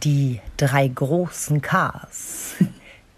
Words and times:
Die 0.00 0.40
drei 0.56 0.88
großen 0.88 1.60
Ks. 1.60 2.54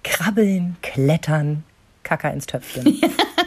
Krabbeln, 0.03 0.77
klettern, 0.83 1.63
Kacker 2.03 2.33
ins 2.33 2.47
Töpfchen. 2.47 3.01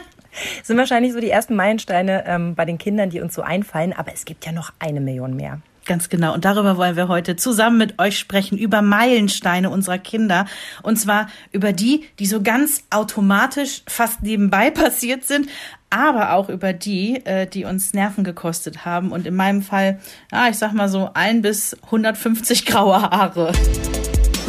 sind 0.64 0.78
wahrscheinlich 0.78 1.12
so 1.12 1.20
die 1.20 1.30
ersten 1.30 1.56
Meilensteine 1.56 2.24
ähm, 2.26 2.56
bei 2.56 2.64
den 2.64 2.78
Kindern, 2.78 3.10
die 3.10 3.20
uns 3.20 3.34
so 3.34 3.42
einfallen, 3.42 3.92
aber 3.92 4.14
es 4.14 4.24
gibt 4.24 4.46
ja 4.46 4.54
noch 4.54 4.72
eine 4.80 5.02
Million 5.02 5.36
mehr. 5.36 5.60
Ganz 5.86 6.10
genau. 6.10 6.34
Und 6.34 6.44
darüber 6.46 6.78
wollen 6.78 6.98
wir 6.98 7.08
heute 7.08 7.38
zusammen 7.38 7.78
mit 7.78 8.00
euch 8.00 8.20
sprechen, 8.20 8.58
über 8.58 8.82
Meilensteine 8.82 9.70
unserer 9.70 9.98
Kinder. 9.98 10.46
Und 10.84 10.98
zwar 10.98 11.28
über 11.54 11.72
die, 11.72 12.06
die 12.20 12.26
so 12.26 12.42
ganz 12.42 12.84
automatisch 12.90 13.84
fast 13.88 14.22
nebenbei 14.22 14.70
passiert 14.72 15.26
sind, 15.26 15.50
aber 15.90 16.34
auch 16.34 16.50
über 16.50 16.74
die, 16.74 17.26
äh, 17.26 17.48
die 17.48 17.66
uns 17.66 17.94
Nerven 17.94 18.24
gekostet 18.24 18.86
haben. 18.86 19.12
Und 19.12 19.26
in 19.26 19.36
meinem 19.36 19.62
Fall, 19.62 20.00
ja, 20.32 20.50
ich 20.50 20.58
sag 20.58 20.74
mal 20.74 20.90
so 20.90 21.10
ein 21.14 21.42
bis 21.42 21.78
150 21.84 22.66
graue 22.66 23.02
Haare. 23.02 23.52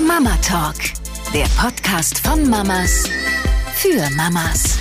Mama 0.07 0.37
Talk, 0.43 0.77
der 1.33 1.47
Podcast 1.61 2.19
von 2.27 2.49
Mamas 2.49 3.05
für 3.75 4.11
Mamas. 4.17 4.79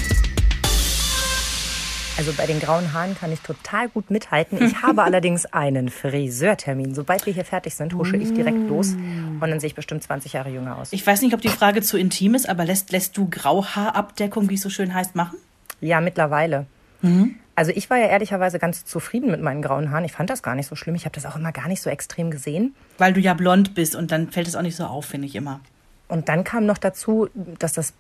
Also 2.18 2.34
bei 2.34 2.48
den 2.48 2.60
grauen 2.60 2.94
Haaren 2.94 3.16
kann 3.16 3.32
ich 3.32 3.42
total 3.42 3.90
gut 3.90 4.10
mithalten. 4.10 4.60
Ich 4.64 4.82
habe 4.82 5.04
allerdings 5.04 5.46
einen 5.46 5.90
Friseurtermin. 5.90 6.96
Sobald 6.96 7.28
wir 7.28 7.34
hier 7.34 7.46
fertig 7.46 7.76
sind, 7.76 7.94
husche 7.94 8.18
ich 8.18 8.34
direkt 8.34 8.68
los 8.68 8.94
und 8.94 9.42
dann 9.42 9.60
sehe 9.60 9.68
ich 9.68 9.76
bestimmt 9.76 10.02
20 10.02 10.34
Jahre 10.34 10.50
jünger 10.50 10.78
aus. 10.78 10.94
Ich 10.94 11.06
weiß 11.06 11.22
nicht, 11.22 11.36
ob 11.36 11.42
die 11.42 11.50
Frage 11.50 11.84
zu 11.84 11.96
intim 11.96 12.34
ist, 12.34 12.50
aber 12.50 12.66
lässt, 12.66 12.92
lässt 12.92 13.16
du 13.18 13.30
Grauhaarabdeckung, 13.30 14.50
wie 14.50 14.56
es 14.56 14.62
so 14.62 14.72
schön 14.72 14.96
heißt, 14.96 15.16
machen? 15.16 15.38
Ja, 15.82 16.02
mittlerweile. 16.02 16.66
Mhm. 17.02 17.36
Also 17.56 17.72
ich 17.74 17.90
war 17.90 17.98
ja 17.98 18.08
ehrlicherweise 18.08 18.60
ganz 18.60 18.86
zufrieden 18.86 19.32
mit 19.32 19.42
meinen 19.42 19.62
grauen 19.62 19.90
Haaren. 19.90 20.06
Ich 20.06 20.12
fand 20.12 20.30
das 20.30 20.44
gar 20.44 20.54
nicht 20.54 20.68
so 20.68 20.76
schlimm. 20.76 20.96
Ich 20.96 21.06
habe 21.06 21.16
das 21.16 21.26
auch 21.26 21.36
immer 21.36 21.52
gar 21.52 21.68
nicht 21.68 21.82
so 21.82 21.90
extrem 21.90 22.30
gesehen. 22.30 22.76
Weil 22.98 23.14
du 23.14 23.20
ja 23.20 23.34
blond 23.34 23.74
bist 23.74 23.96
und 23.96 24.12
dann 24.12 24.30
fällt 24.32 24.48
es 24.48 24.56
auch 24.56 24.62
nicht 24.62 24.76
so 24.76 24.86
auf, 24.86 25.06
finde 25.06 25.28
ich 25.28 25.36
immer. 25.36 25.60
Und 26.08 26.30
dann 26.30 26.44
kam 26.44 26.66
noch 26.66 26.78
dazu, 26.78 27.30
dass 27.58 27.74
das 27.74 27.94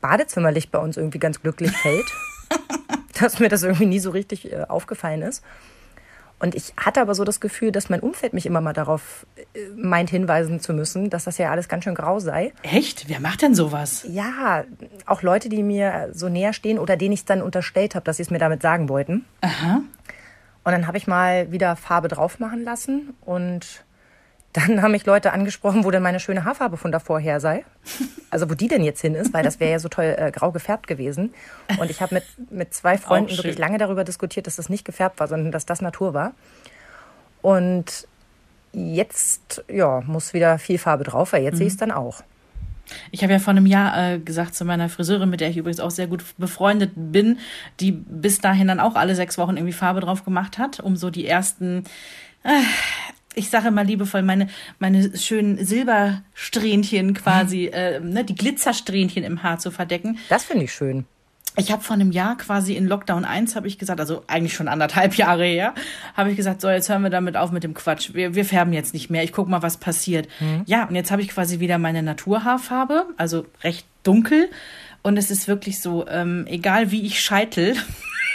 Badezimmerlicht 0.00 0.70
bei 0.70 0.78
uns 0.78 0.96
irgendwie 0.96 1.18
ganz 1.18 1.40
glücklich 1.40 1.72
fällt. 1.72 2.06
dass 3.20 3.38
mir 3.38 3.48
das 3.48 3.62
irgendwie 3.62 3.86
nie 3.86 3.98
so 3.98 4.10
richtig 4.10 4.52
äh, 4.52 4.64
aufgefallen 4.68 5.22
ist. 5.22 5.44
Und 6.40 6.54
ich 6.54 6.72
hatte 6.76 7.00
aber 7.00 7.14
so 7.14 7.22
das 7.24 7.38
Gefühl, 7.40 7.70
dass 7.70 7.90
mein 7.90 8.00
Umfeld 8.00 8.32
mich 8.32 8.46
immer 8.46 8.60
mal 8.60 8.72
darauf 8.72 9.26
äh, 9.36 9.60
meint, 9.76 10.10
hinweisen 10.10 10.60
zu 10.60 10.72
müssen, 10.72 11.10
dass 11.10 11.24
das 11.24 11.38
ja 11.38 11.50
alles 11.50 11.68
ganz 11.68 11.84
schön 11.84 11.94
grau 11.94 12.18
sei. 12.18 12.52
Echt? 12.62 13.08
Wer 13.08 13.20
macht 13.20 13.42
denn 13.42 13.54
sowas? 13.54 14.04
Ja, 14.08 14.64
auch 15.06 15.22
Leute, 15.22 15.50
die 15.50 15.62
mir 15.62 16.08
so 16.12 16.28
näher 16.28 16.54
stehen 16.54 16.78
oder 16.78 16.96
denen 16.96 17.12
ich 17.12 17.20
es 17.20 17.24
dann 17.26 17.42
unterstellt 17.42 17.94
habe, 17.94 18.04
dass 18.04 18.16
sie 18.16 18.22
es 18.22 18.30
mir 18.30 18.38
damit 18.38 18.62
sagen 18.62 18.88
wollten. 18.88 19.26
Aha. 19.42 19.82
Und 20.64 20.72
dann 20.72 20.86
habe 20.86 20.98
ich 20.98 21.06
mal 21.06 21.52
wieder 21.52 21.76
Farbe 21.76 22.08
drauf 22.08 22.38
machen 22.38 22.64
lassen 22.64 23.14
und 23.20 23.84
dann 24.52 24.82
haben 24.82 24.90
mich 24.92 25.06
Leute 25.06 25.32
angesprochen, 25.32 25.84
wo 25.84 25.90
denn 25.90 26.02
meine 26.02 26.18
schöne 26.18 26.44
Haarfarbe 26.44 26.76
von 26.76 26.90
davor 26.90 27.20
her 27.20 27.40
sei. 27.40 27.64
Also 28.30 28.50
wo 28.50 28.54
die 28.54 28.68
denn 28.68 28.82
jetzt 28.82 29.00
hin 29.00 29.14
ist, 29.14 29.32
weil 29.32 29.42
das 29.42 29.60
wäre 29.60 29.72
ja 29.72 29.78
so 29.78 29.88
toll 29.88 30.14
äh, 30.16 30.30
grau 30.30 30.50
gefärbt 30.52 30.86
gewesen. 30.86 31.34
Und 31.78 31.90
ich 31.90 32.00
habe 32.00 32.16
mit, 32.16 32.24
mit 32.50 32.74
zwei 32.74 32.98
Freunden 32.98 33.36
wirklich 33.36 33.58
lange 33.58 33.78
darüber 33.78 34.04
diskutiert, 34.04 34.46
dass 34.46 34.56
das 34.56 34.68
nicht 34.68 34.84
gefärbt 34.84 35.20
war, 35.20 35.28
sondern 35.28 35.52
dass 35.52 35.66
das 35.66 35.80
Natur 35.80 36.14
war. 36.14 36.32
Und 37.42 38.06
jetzt 38.72 39.64
ja, 39.68 40.00
muss 40.06 40.32
wieder 40.32 40.58
viel 40.58 40.78
Farbe 40.78 41.04
drauf, 41.04 41.32
weil 41.32 41.42
jetzt 41.42 41.54
mhm. 41.54 41.58
sehe 41.58 41.66
ich 41.68 41.72
es 41.72 41.78
dann 41.78 41.90
auch. 41.90 42.22
Ich 43.10 43.22
habe 43.22 43.32
ja 43.32 43.38
vor 43.38 43.52
einem 43.52 43.66
Jahr 43.66 44.14
äh, 44.14 44.18
gesagt 44.18 44.54
zu 44.54 44.64
meiner 44.64 44.88
Friseurin, 44.88 45.30
mit 45.30 45.40
der 45.40 45.50
ich 45.50 45.56
übrigens 45.56 45.80
auch 45.80 45.90
sehr 45.90 46.08
gut 46.08 46.24
befreundet 46.38 46.92
bin, 46.94 47.38
die 47.78 47.92
bis 47.92 48.40
dahin 48.40 48.66
dann 48.68 48.80
auch 48.80 48.96
alle 48.96 49.14
sechs 49.14 49.38
Wochen 49.38 49.56
irgendwie 49.56 49.72
Farbe 49.72 50.00
drauf 50.00 50.24
gemacht 50.24 50.58
hat, 50.58 50.80
um 50.80 50.96
so 50.96 51.10
die 51.10 51.26
ersten 51.26 51.84
äh, 52.42 52.62
ich 53.34 53.50
sage 53.50 53.70
mal 53.70 53.86
liebevoll, 53.86 54.22
meine, 54.22 54.48
meine 54.78 55.16
schönen 55.16 55.64
Silbersträhnchen 55.64 57.14
quasi, 57.14 57.68
mhm. 57.68 57.78
äh, 57.78 58.00
ne, 58.00 58.24
die 58.24 58.34
Glitzersträhnchen 58.34 59.24
im 59.24 59.42
Haar 59.42 59.58
zu 59.58 59.70
verdecken. 59.70 60.18
Das 60.28 60.44
finde 60.44 60.64
ich 60.64 60.72
schön. 60.72 61.04
Ich 61.56 61.72
habe 61.72 61.82
vor 61.82 61.94
einem 61.94 62.12
Jahr 62.12 62.36
quasi 62.36 62.74
in 62.74 62.86
Lockdown 62.86 63.24
1 63.24 63.56
habe 63.56 63.66
ich 63.66 63.76
gesagt, 63.76 63.98
also 63.98 64.22
eigentlich 64.28 64.54
schon 64.54 64.68
anderthalb 64.68 65.14
Jahre 65.16 65.44
her, 65.44 65.74
habe 66.16 66.30
ich 66.30 66.36
gesagt, 66.36 66.60
so 66.60 66.70
jetzt 66.70 66.88
hören 66.88 67.02
wir 67.02 67.10
damit 67.10 67.36
auf 67.36 67.50
mit 67.50 67.64
dem 67.64 67.74
Quatsch. 67.74 68.14
Wir, 68.14 68.34
wir 68.34 68.44
färben 68.44 68.72
jetzt 68.72 68.94
nicht 68.94 69.10
mehr. 69.10 69.24
Ich 69.24 69.32
guck 69.32 69.48
mal, 69.48 69.60
was 69.60 69.76
passiert. 69.76 70.28
Mhm. 70.38 70.62
Ja, 70.66 70.84
und 70.84 70.94
jetzt 70.94 71.10
habe 71.10 71.22
ich 71.22 71.28
quasi 71.28 71.58
wieder 71.58 71.78
meine 71.78 72.02
Naturhaarfarbe, 72.02 73.06
also 73.16 73.46
recht 73.62 73.84
dunkel. 74.04 74.48
Und 75.02 75.16
es 75.16 75.30
ist 75.30 75.48
wirklich 75.48 75.80
so, 75.80 76.06
ähm, 76.06 76.46
egal 76.46 76.92
wie 76.92 77.04
ich 77.04 77.20
scheitel, 77.20 77.74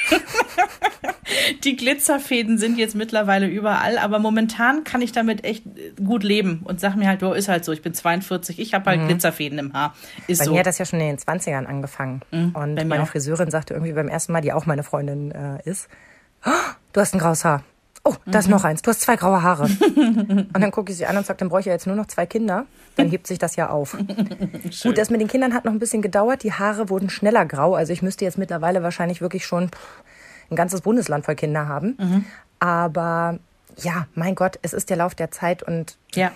die 1.63 1.75
Glitzerfäden 1.75 2.58
sind 2.58 2.78
jetzt 2.78 2.96
mittlerweile 2.96 3.47
überall, 3.47 3.97
aber 3.97 4.19
momentan 4.19 4.84
kann 4.84 5.02
ich 5.02 5.12
damit 5.12 5.44
echt 5.44 5.63
gut 6.03 6.24
leben 6.24 6.62
und 6.63 6.80
sag 6.80 6.96
mir 6.96 7.08
halt, 7.08 7.22
du 7.22 7.31
ist 7.31 7.47
halt 7.47 7.66
so, 7.66 7.72
ich 7.72 7.81
bin 7.81 7.94
42, 7.94 8.59
ich 8.59 8.74
habe 8.74 8.90
halt 8.90 9.02
mhm. 9.02 9.08
Glitzerfäden 9.08 9.59
im 9.59 9.74
Haar. 9.74 9.96
Ist 10.28 10.40
bei 10.40 10.46
so. 10.46 10.52
mir 10.52 10.59
hat 10.59 10.68
das 10.68 10.78
ja 10.78 10.86
schon 10.86 11.00
in 11.00 11.08
den 11.08 11.18
20ern 11.18 11.66
angefangen. 11.66 12.22
Mhm, 12.31 12.52
und 12.56 12.88
meine 12.88 13.03
auch. 13.03 13.08
Friseurin 13.08 13.52
sagte 13.52 13.74
irgendwie 13.74 13.94
beim 13.94 14.08
ersten 14.08 14.31
Mal, 14.31 14.41
die 14.41 14.53
auch 14.53 14.66
meine 14.66 14.84
Freundin 14.84 15.31
äh, 15.31 15.59
ist, 15.63 15.88
oh, 16.46 16.50
du 16.94 17.02
hast 17.02 17.13
ein 17.13 17.19
graues 17.19 17.44
Haar. 17.46 17.63
Oh, 18.07 18.13
da 18.28 18.38
ist 18.38 18.46
mhm. 18.46 18.52
noch 18.52 18.63
eins. 18.63 18.84
Du 18.84 18.92
hast 18.92 19.02
zwei 19.02 19.16
graue 19.16 19.42
Haare. 19.42 19.63
und 19.96 20.53
dann 20.53 20.69
gucke 20.69 20.92
ich 20.92 20.97
sie 20.97 21.07
an 21.07 21.18
und 21.18 21.25
sage, 21.25 21.40
dann 21.40 21.50
brauche 21.50 21.62
ich 21.62 21.66
ja 21.66 21.74
jetzt 21.74 21.88
nur 21.88 21.96
noch 21.96 22.06
zwei 22.06 22.28
Kinder. 22.28 22.68
Dann 22.97 23.09
hebt 23.09 23.25
sich 23.25 23.40
das 23.40 23.56
ja 23.56 23.69
auf. 23.69 23.97
Gut, 24.84 24.97
das 25.00 25.09
mit 25.09 25.22
den 25.22 25.28
Kindern 25.28 25.56
hat 25.56 25.66
noch 25.66 25.72
ein 25.72 25.80
bisschen 25.80 26.03
gedauert. 26.03 26.44
Die 26.44 26.53
Haare 26.53 26.90
wurden 26.90 27.09
schneller 27.09 27.47
grau. 27.47 27.74
Also 27.74 27.94
ich 27.94 28.03
müsste 28.03 28.24
jetzt 28.24 28.38
mittlerweile 28.38 28.84
wahrscheinlich 28.84 29.22
wirklich 29.22 29.47
schon 29.47 29.72
ein 30.50 30.56
ganzes 30.56 30.81
Bundesland 30.81 31.25
voll 31.25 31.35
Kinder 31.35 31.67
haben. 31.67 31.95
Mhm. 31.97 32.25
Aber 32.59 33.39
ja, 33.78 34.07
mein 34.16 34.35
Gott, 34.35 34.59
es 34.61 34.73
ist 34.73 34.89
der 34.89 34.97
Lauf 34.97 35.16
der 35.16 35.31
Zeit 35.31 35.63
und 35.63 35.97
ja. 36.13 36.31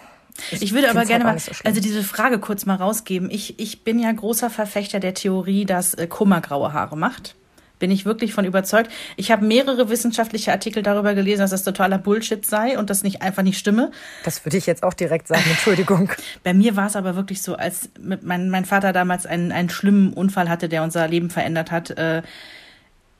Ich, 0.51 0.61
ich 0.61 0.73
würde 0.73 0.89
aber 0.89 1.05
gerne 1.05 1.25
mal, 1.25 1.39
so 1.39 1.51
also 1.63 1.81
diese 1.81 2.03
Frage 2.03 2.39
kurz 2.39 2.65
mal 2.65 2.75
rausgeben. 2.75 3.29
Ich, 3.29 3.59
ich 3.59 3.83
bin 3.83 3.99
ja 3.99 4.11
großer 4.11 4.49
Verfechter 4.49 4.99
der 4.99 5.13
Theorie, 5.13 5.65
dass 5.65 5.93
äh, 5.93 6.07
Kummer 6.07 6.39
graue 6.39 6.71
Haare 6.71 6.95
macht. 6.95 7.35
Bin 7.77 7.91
ich 7.91 8.05
wirklich 8.05 8.33
von 8.33 8.43
überzeugt. 8.43 8.91
Ich 9.15 9.31
habe 9.31 9.45
mehrere 9.45 9.89
wissenschaftliche 9.89 10.51
Artikel 10.51 10.83
darüber 10.83 11.13
gelesen, 11.13 11.41
dass 11.41 11.51
das 11.51 11.63
totaler 11.63 11.97
Bullshit 11.97 12.45
sei 12.45 12.77
und 12.77 12.89
das 12.89 13.03
nicht 13.03 13.21
einfach 13.21 13.43
nicht 13.43 13.57
stimme. 13.57 13.91
Das 14.25 14.45
würde 14.45 14.57
ich 14.57 14.65
jetzt 14.65 14.83
auch 14.83 14.93
direkt 14.93 15.29
sagen, 15.29 15.45
Entschuldigung. 15.49 16.11
Bei 16.43 16.53
mir 16.53 16.75
war 16.75 16.87
es 16.87 16.97
aber 16.97 17.15
wirklich 17.15 17.41
so, 17.41 17.55
als 17.55 17.89
mein, 17.99 18.49
mein 18.49 18.65
Vater 18.65 18.91
damals 18.91 19.25
einen, 19.25 19.53
einen 19.53 19.69
schlimmen 19.69 20.13
Unfall 20.13 20.49
hatte, 20.49 20.67
der 20.67 20.83
unser 20.83 21.07
Leben 21.07 21.29
verändert 21.29 21.71
hat. 21.71 21.91
Äh, 21.91 22.21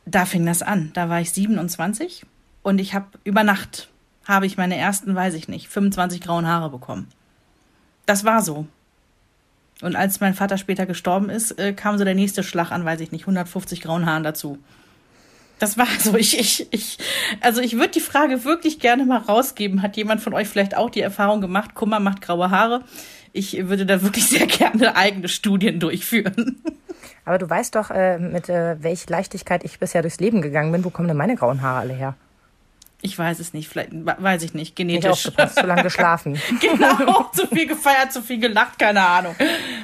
da 0.05 0.25
fing 0.25 0.45
das 0.45 0.61
an. 0.61 0.91
Da 0.93 1.09
war 1.09 1.21
ich 1.21 1.31
27 1.31 2.25
und 2.63 2.79
ich 2.79 2.93
habe 2.93 3.07
über 3.23 3.43
Nacht 3.43 3.89
habe 4.25 4.45
ich 4.45 4.57
meine 4.57 4.77
ersten, 4.77 5.15
weiß 5.15 5.33
ich 5.33 5.47
nicht, 5.47 5.69
25 5.69 6.21
grauen 6.21 6.47
Haare 6.47 6.69
bekommen. 6.69 7.07
Das 8.05 8.25
war 8.25 8.43
so. 8.43 8.67
Und 9.81 9.95
als 9.95 10.19
mein 10.19 10.35
Vater 10.35 10.57
später 10.57 10.85
gestorben 10.85 11.29
ist, 11.29 11.57
äh, 11.57 11.73
kam 11.73 11.97
so 11.97 12.03
der 12.03 12.15
nächste 12.15 12.43
Schlag 12.43 12.71
an, 12.71 12.85
weiß 12.85 12.99
ich 12.99 13.11
nicht, 13.11 13.23
150 13.23 13.81
grauen 13.81 14.05
Haaren 14.05 14.23
dazu. 14.23 14.59
Das 15.57 15.77
war 15.77 15.87
so, 15.99 16.15
ich, 16.15 16.39
ich, 16.39 16.67
ich, 16.71 16.97
also 17.41 17.59
ich 17.61 17.73
würde 17.73 17.89
die 17.89 17.99
Frage 17.99 18.43
wirklich 18.45 18.79
gerne 18.79 19.05
mal 19.05 19.17
rausgeben. 19.17 19.81
Hat 19.81 19.97
jemand 19.97 20.21
von 20.21 20.33
euch 20.33 20.47
vielleicht 20.47 20.75
auch 20.75 20.89
die 20.89 21.01
Erfahrung 21.01 21.41
gemacht, 21.41 21.75
Kummer 21.75 21.99
macht 21.99 22.21
graue 22.21 22.51
Haare? 22.51 22.83
Ich 23.33 23.67
würde 23.67 23.85
da 23.85 24.01
wirklich 24.01 24.27
sehr 24.27 24.47
gerne 24.47 24.95
eigene 24.95 25.27
Studien 25.27 25.79
durchführen. 25.79 26.61
Aber 27.25 27.37
du 27.37 27.49
weißt 27.49 27.75
doch, 27.75 27.91
äh, 27.91 28.17
mit 28.17 28.49
äh, 28.49 28.81
welch 28.81 29.09
Leichtigkeit 29.09 29.63
ich 29.63 29.79
bisher 29.79 30.01
durchs 30.01 30.19
Leben 30.19 30.41
gegangen 30.41 30.71
bin. 30.71 30.83
Wo 30.83 30.89
kommen 30.89 31.07
denn 31.07 31.17
meine 31.17 31.35
grauen 31.35 31.61
Haare 31.61 31.79
alle 31.79 31.93
her? 31.93 32.15
Ich 33.01 33.17
weiß 33.17 33.39
es 33.39 33.53
nicht, 33.53 33.69
vielleicht 33.69 33.91
weiß 33.93 34.43
ich 34.43 34.53
nicht, 34.53 34.75
genetisch. 34.75 35.03
Nicht 35.03 35.27
aufgepasst, 35.27 35.59
zu 35.59 35.65
lange 35.65 35.83
geschlafen. 35.83 36.37
genau, 36.59 37.29
zu 37.33 37.47
viel 37.47 37.65
gefeiert, 37.65 38.11
zu 38.11 38.21
viel 38.21 38.39
gelacht, 38.39 38.77
keine 38.77 39.01
Ahnung. 39.01 39.35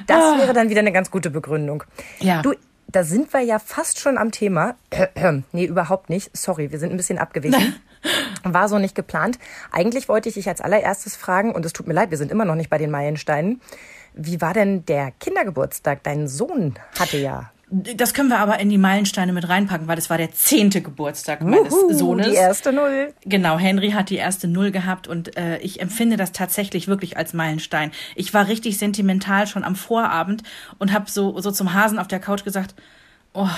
Das 0.06 0.22
ah. 0.22 0.38
wäre 0.38 0.54
dann 0.54 0.70
wieder 0.70 0.82
eine 0.82 0.92
ganz 0.92 1.12
gute 1.12 1.30
Begründung. 1.30 1.84
Ja. 2.20 2.42
Du, 2.42 2.54
da 2.88 3.04
sind 3.04 3.32
wir 3.32 3.42
ja 3.42 3.60
fast 3.60 4.00
schon 4.00 4.18
am 4.18 4.32
Thema. 4.32 4.76
nee, 5.54 5.66
überhaupt 5.66 6.10
nicht. 6.10 6.36
Sorry, 6.36 6.72
wir 6.72 6.80
sind 6.80 6.92
ein 6.92 6.98
bisschen 6.98 7.18
abgewichen. 7.18 7.76
War 8.44 8.70
so 8.70 8.80
nicht 8.80 8.96
geplant. 8.96 9.40
Eigentlich 9.72 10.10
wollte 10.10 10.30
ich 10.30 10.36
dich 10.36 10.48
als 10.48 10.62
allererstes 10.62 11.16
fragen, 11.16 11.54
und 11.54 11.66
es 11.66 11.74
tut 11.74 11.88
mir 11.88 11.94
leid, 11.94 12.12
wir 12.12 12.18
sind 12.18 12.32
immer 12.32 12.46
noch 12.46 12.56
nicht 12.56 12.70
bei 12.70 12.78
den 12.78 12.92
Meilensteinen. 12.92 13.62
Wie 14.14 14.40
war 14.42 14.54
denn 14.54 14.86
der 14.86 15.12
Kindergeburtstag? 15.12 16.04
Dein 16.04 16.28
Sohn 16.28 16.76
hatte 16.98 17.18
ja 17.18 17.52
das 17.72 18.14
können 18.14 18.30
wir 18.30 18.40
aber 18.40 18.60
in 18.60 18.70
die 18.70 18.78
Meilensteine 18.78 19.34
mit 19.34 19.50
reinpacken, 19.50 19.88
weil 19.88 19.96
das 19.96 20.10
war 20.10 20.18
der 20.18 20.32
zehnte 20.32 20.82
Geburtstag 20.82 21.42
meines 21.42 21.74
Uhu, 21.74 21.94
Sohnes. 21.94 22.28
Die 22.28 22.36
erste 22.36 22.72
Null. 22.72 23.14
Genau, 23.26 23.58
Henry 23.58 23.92
hat 23.92 24.10
die 24.12 24.18
erste 24.18 24.48
Null 24.48 24.72
gehabt 24.72 25.08
und 25.08 25.36
äh, 25.36 25.58
ich 25.60 25.82
empfinde 25.82 26.16
das 26.16 26.32
tatsächlich 26.32 26.88
wirklich 26.88 27.18
als 27.18 27.34
Meilenstein. 27.34 27.92
Ich 28.16 28.34
war 28.34 28.48
richtig 28.48 28.78
sentimental 28.78 29.48
schon 29.48 29.64
am 29.64 29.76
Vorabend 29.76 30.44
und 30.78 30.94
habe 30.94 31.10
so, 31.10 31.40
so 31.40 31.50
zum 31.50 31.74
Hasen 31.74 31.98
auf 31.98 32.08
der 32.08 32.20
Couch 32.20 32.44
gesagt, 32.44 32.76
oh, 33.34 33.50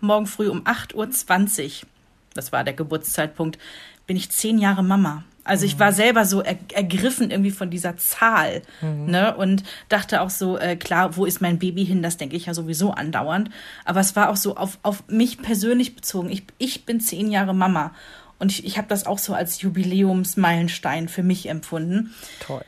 morgen 0.00 0.26
früh 0.26 0.48
um 0.48 0.62
8.20 0.62 1.82
Uhr, 1.82 1.88
das 2.34 2.52
war 2.52 2.64
der 2.64 2.74
Geburtszeitpunkt, 2.74 3.58
bin 4.06 4.16
ich 4.16 4.30
zehn 4.30 4.58
Jahre 4.58 4.82
Mama. 4.82 5.24
Also 5.44 5.66
ich 5.66 5.78
war 5.80 5.92
selber 5.92 6.24
so 6.24 6.40
er, 6.40 6.56
ergriffen 6.72 7.30
irgendwie 7.32 7.50
von 7.50 7.68
dieser 7.68 7.96
Zahl, 7.96 8.62
mhm. 8.80 9.06
ne? 9.06 9.36
Und 9.36 9.64
dachte 9.88 10.20
auch 10.20 10.30
so, 10.30 10.56
äh, 10.56 10.76
klar, 10.76 11.16
wo 11.16 11.24
ist 11.24 11.40
mein 11.40 11.58
Baby 11.58 11.84
hin? 11.84 12.02
Das 12.02 12.16
denke 12.16 12.36
ich 12.36 12.46
ja 12.46 12.54
sowieso 12.54 12.92
andauernd. 12.92 13.50
Aber 13.84 14.00
es 14.00 14.14
war 14.14 14.30
auch 14.30 14.36
so 14.36 14.56
auf, 14.56 14.78
auf 14.82 15.02
mich 15.08 15.42
persönlich 15.42 15.96
bezogen. 15.96 16.30
Ich, 16.30 16.44
ich 16.58 16.86
bin 16.86 17.00
zehn 17.00 17.30
Jahre 17.30 17.54
Mama. 17.54 17.92
Und 18.38 18.52
ich, 18.52 18.64
ich 18.64 18.78
habe 18.78 18.88
das 18.88 19.04
auch 19.06 19.18
so 19.18 19.34
als 19.34 19.60
Jubiläumsmeilenstein 19.62 21.08
für 21.08 21.24
mich 21.24 21.48
empfunden. 21.48 22.14
Toll. 22.40 22.64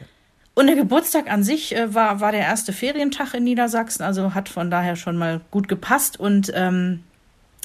Und 0.54 0.68
der 0.68 0.76
Geburtstag 0.76 1.30
an 1.30 1.42
sich 1.42 1.74
äh, 1.74 1.94
war, 1.94 2.20
war 2.20 2.32
der 2.32 2.42
erste 2.42 2.72
Ferientag 2.72 3.34
in 3.34 3.44
Niedersachsen, 3.44 4.04
also 4.04 4.34
hat 4.34 4.48
von 4.48 4.70
daher 4.70 4.96
schon 4.96 5.16
mal 5.16 5.40
gut 5.50 5.68
gepasst. 5.68 6.18
Und 6.18 6.52
ähm, 6.54 7.02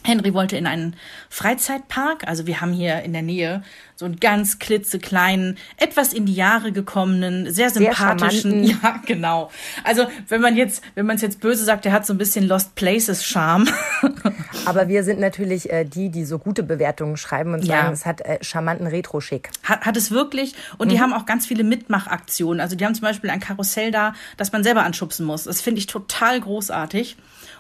Henry 0.04 0.34
wollte 0.34 0.58
in 0.58 0.68
einen 0.68 0.96
Freizeitpark. 1.30 2.28
Also 2.28 2.48
wir 2.48 2.62
haben 2.62 2.74
hier 2.74 3.02
in 3.02 3.14
der 3.14 3.22
Nähe 3.22 3.64
so 3.96 4.06
einen 4.06 4.20
ganz 4.20 4.60
klitzekleinen, 4.60 5.58
etwas 5.76 6.14
in 6.14 6.26
die 6.26 6.34
Jahre 6.34 6.72
gekommenen, 6.72 7.52
sehr 7.52 7.70
sympathischen. 7.70 8.66
Sehr 8.66 8.78
ja, 8.84 9.02
genau. 9.06 9.52
Also 9.84 10.08
wenn 10.30 10.40
man 10.40 10.56
jetzt, 10.56 10.82
wenn 10.96 11.06
man 11.06 11.18
es 11.18 11.22
jetzt 11.22 11.42
böse 11.42 11.66
sagt, 11.66 11.84
der 11.84 11.92
hat 11.92 12.06
so 12.06 12.14
ein 12.14 12.18
bisschen 12.18 12.48
Lost 12.48 12.76
Places 12.76 13.26
Charme. 13.26 13.68
Aber 14.66 14.88
wir 14.88 15.04
sind 15.04 15.20
natürlich 15.20 15.70
äh, 15.70 15.84
die, 15.84 16.10
die 16.10 16.24
so 16.24 16.40
gute 16.40 16.64
Bewertungen 16.64 17.18
schreiben 17.18 17.54
und 17.54 17.66
sagen, 17.66 17.88
ja. 17.88 17.92
es 17.92 18.06
hat 18.06 18.22
äh, 18.22 18.38
charmanten 18.42 18.88
Retro-Schick. 18.88 19.50
Hat, 19.64 19.86
hat 19.86 19.98
es 19.98 20.12
wirklich. 20.12 20.56
Und 20.78 20.88
mhm. 20.88 20.92
die 20.92 21.02
haben 21.02 21.14
auch 21.14 21.26
ganz 21.26 21.46
viele 21.46 21.66
Mitmachaktionen. 21.66 22.62
Also 22.62 22.78
die 22.78 22.86
haben 22.86 22.96
zum 22.96 23.04
Beispiel 23.04 23.30
ein 23.30 23.42
Karussell 23.42 23.92
da, 23.92 24.14
das 24.38 24.54
man 24.54 24.64
selber 24.64 24.84
anschubsen 24.84 25.26
muss. 25.26 25.44
Das 25.44 25.60
finde 25.60 25.80
ich 25.80 25.88
total 25.88 26.40
großartig. 26.40 27.18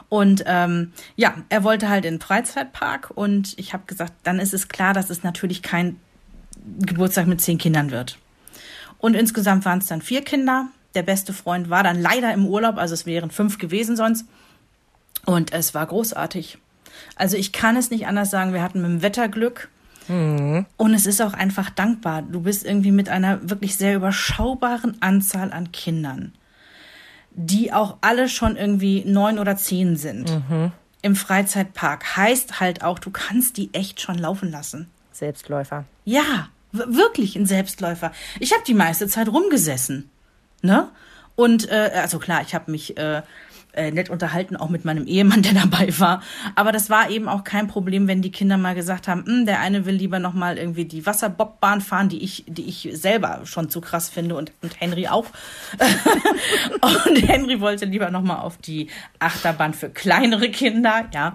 Und 0.09 0.43
ähm, 0.47 0.91
ja, 1.15 1.35
er 1.49 1.63
wollte 1.63 1.87
halt 1.87 2.03
in 2.03 2.15
den 2.15 2.21
Freizeitpark 2.21 3.11
und 3.13 3.53
ich 3.57 3.73
habe 3.73 3.83
gesagt, 3.85 4.13
dann 4.23 4.39
ist 4.39 4.55
es 4.55 4.67
klar, 4.67 4.93
dass 4.93 5.11
es 5.11 5.23
natürlich 5.23 5.61
kein 5.61 5.97
Geburtstag 6.79 7.27
mit 7.27 7.41
zehn 7.41 7.59
Kindern 7.59 7.91
wird. 7.91 8.17
Und 8.97 9.13
insgesamt 9.13 9.65
waren 9.65 9.79
es 9.79 9.85
dann 9.85 10.01
vier 10.01 10.23
Kinder. 10.23 10.67
Der 10.95 11.03
beste 11.03 11.31
Freund 11.31 11.69
war 11.69 11.83
dann 11.83 12.01
leider 12.01 12.33
im 12.33 12.47
Urlaub, 12.47 12.77
also 12.77 12.95
es 12.95 13.05
wären 13.05 13.29
fünf 13.29 13.59
gewesen 13.59 13.95
sonst. 13.95 14.25
Und 15.25 15.53
es 15.53 15.75
war 15.75 15.85
großartig. 15.85 16.57
Also 17.15 17.37
ich 17.37 17.53
kann 17.53 17.77
es 17.77 17.91
nicht 17.91 18.07
anders 18.07 18.31
sagen, 18.31 18.51
wir 18.51 18.63
hatten 18.63 18.81
mit 18.81 18.89
dem 18.89 19.01
Wetter 19.03 19.29
Glück. 19.29 19.69
Mhm. 20.07 20.65
Und 20.75 20.93
es 20.95 21.05
ist 21.05 21.21
auch 21.21 21.33
einfach 21.33 21.69
dankbar. 21.69 22.23
Du 22.23 22.41
bist 22.41 22.65
irgendwie 22.65 22.91
mit 22.91 23.09
einer 23.09 23.47
wirklich 23.47 23.77
sehr 23.77 23.95
überschaubaren 23.95 24.99
Anzahl 25.01 25.53
an 25.53 25.71
Kindern 25.71 26.33
die 27.41 27.71
auch 27.71 27.97
alle 28.01 28.27
schon 28.27 28.57
irgendwie 28.57 29.05
neun 29.05 29.39
oder 29.39 29.55
zehn 29.55 29.95
sind. 29.95 30.29
Mhm. 30.29 30.73
Im 31.01 31.15
Freizeitpark 31.15 32.17
heißt 32.17 32.59
halt 32.59 32.83
auch, 32.83 32.99
du 32.99 33.11
kannst 33.11 33.55
die 33.55 33.73
echt 33.73 34.01
schon 34.01 34.17
laufen 34.17 34.51
lassen. 34.51 34.89
Selbstläufer. 35.13 35.85
Ja, 36.03 36.49
wirklich 36.73 37.37
ein 37.37 37.45
Selbstläufer. 37.45 38.11
Ich 38.41 38.51
habe 38.51 38.63
die 38.67 38.73
meiste 38.73 39.07
Zeit 39.07 39.29
rumgesessen. 39.29 40.09
Ne? 40.61 40.89
Und 41.37 41.71
äh, 41.71 41.91
also 41.95 42.19
klar, 42.19 42.41
ich 42.41 42.53
habe 42.53 42.69
mich 42.69 42.97
äh, 42.97 43.21
äh, 43.73 43.91
nett 43.91 44.09
unterhalten, 44.09 44.55
auch 44.55 44.69
mit 44.69 44.85
meinem 44.85 45.05
Ehemann, 45.05 45.41
der 45.43 45.53
dabei 45.53 45.87
war. 45.99 46.21
Aber 46.55 46.71
das 46.71 46.89
war 46.89 47.09
eben 47.09 47.27
auch 47.27 47.43
kein 47.43 47.67
Problem, 47.67 48.07
wenn 48.07 48.21
die 48.21 48.31
Kinder 48.31 48.57
mal 48.57 48.75
gesagt 48.75 49.07
haben, 49.07 49.25
hm, 49.25 49.45
der 49.45 49.59
eine 49.59 49.85
will 49.85 49.95
lieber 49.95 50.19
noch 50.19 50.33
mal 50.33 50.57
irgendwie 50.57 50.85
die 50.85 51.05
Wasserbobbahn 51.05 51.81
fahren, 51.81 52.09
die 52.09 52.23
ich, 52.23 52.45
die 52.47 52.67
ich 52.67 52.89
selber 52.93 53.41
schon 53.45 53.69
zu 53.69 53.81
krass 53.81 54.09
finde 54.09 54.35
und, 54.35 54.51
und 54.61 54.79
Henry 54.79 55.07
auch. 55.07 55.25
und 56.81 57.27
Henry 57.27 57.61
wollte 57.61 57.85
lieber 57.85 58.09
noch 58.11 58.23
mal 58.23 58.39
auf 58.39 58.57
die 58.57 58.89
Achterbahn 59.19 59.73
für 59.73 59.89
kleinere 59.89 60.49
Kinder, 60.49 61.05
ja. 61.13 61.33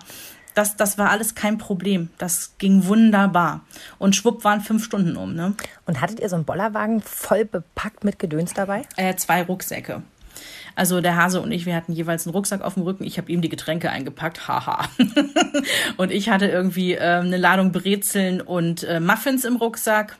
Das, 0.54 0.76
das 0.76 0.98
war 0.98 1.10
alles 1.10 1.34
kein 1.34 1.58
Problem. 1.58 2.10
Das 2.16 2.54
ging 2.58 2.86
wunderbar. 2.86 3.62
Und 3.98 4.14
schwupp 4.14 4.44
waren 4.44 4.60
fünf 4.60 4.84
Stunden 4.84 5.16
um. 5.16 5.34
Ne? 5.34 5.54
Und 5.84 6.00
hattet 6.00 6.20
ihr 6.20 6.28
so 6.28 6.36
einen 6.36 6.44
Bollerwagen 6.44 7.00
voll 7.00 7.44
bepackt 7.44 8.04
mit 8.04 8.20
Gedöns 8.20 8.54
dabei? 8.54 8.82
Äh, 8.96 9.16
zwei 9.16 9.42
Rucksäcke. 9.42 10.02
Also 10.76 11.00
der 11.00 11.16
Hase 11.16 11.40
und 11.40 11.52
ich, 11.52 11.66
wir 11.66 11.76
hatten 11.76 11.92
jeweils 11.92 12.26
einen 12.26 12.34
Rucksack 12.34 12.62
auf 12.62 12.74
dem 12.74 12.82
Rücken. 12.82 13.04
Ich 13.04 13.18
habe 13.18 13.30
ihm 13.30 13.40
die 13.40 13.48
Getränke 13.48 13.90
eingepackt, 13.90 14.48
haha. 14.48 14.88
und 15.96 16.10
ich 16.10 16.28
hatte 16.30 16.46
irgendwie 16.46 16.94
äh, 16.94 17.20
eine 17.20 17.36
Ladung 17.36 17.72
Brezeln 17.72 18.40
und 18.40 18.82
äh, 18.84 19.00
Muffins 19.00 19.44
im 19.44 19.56
Rucksack. 19.56 20.16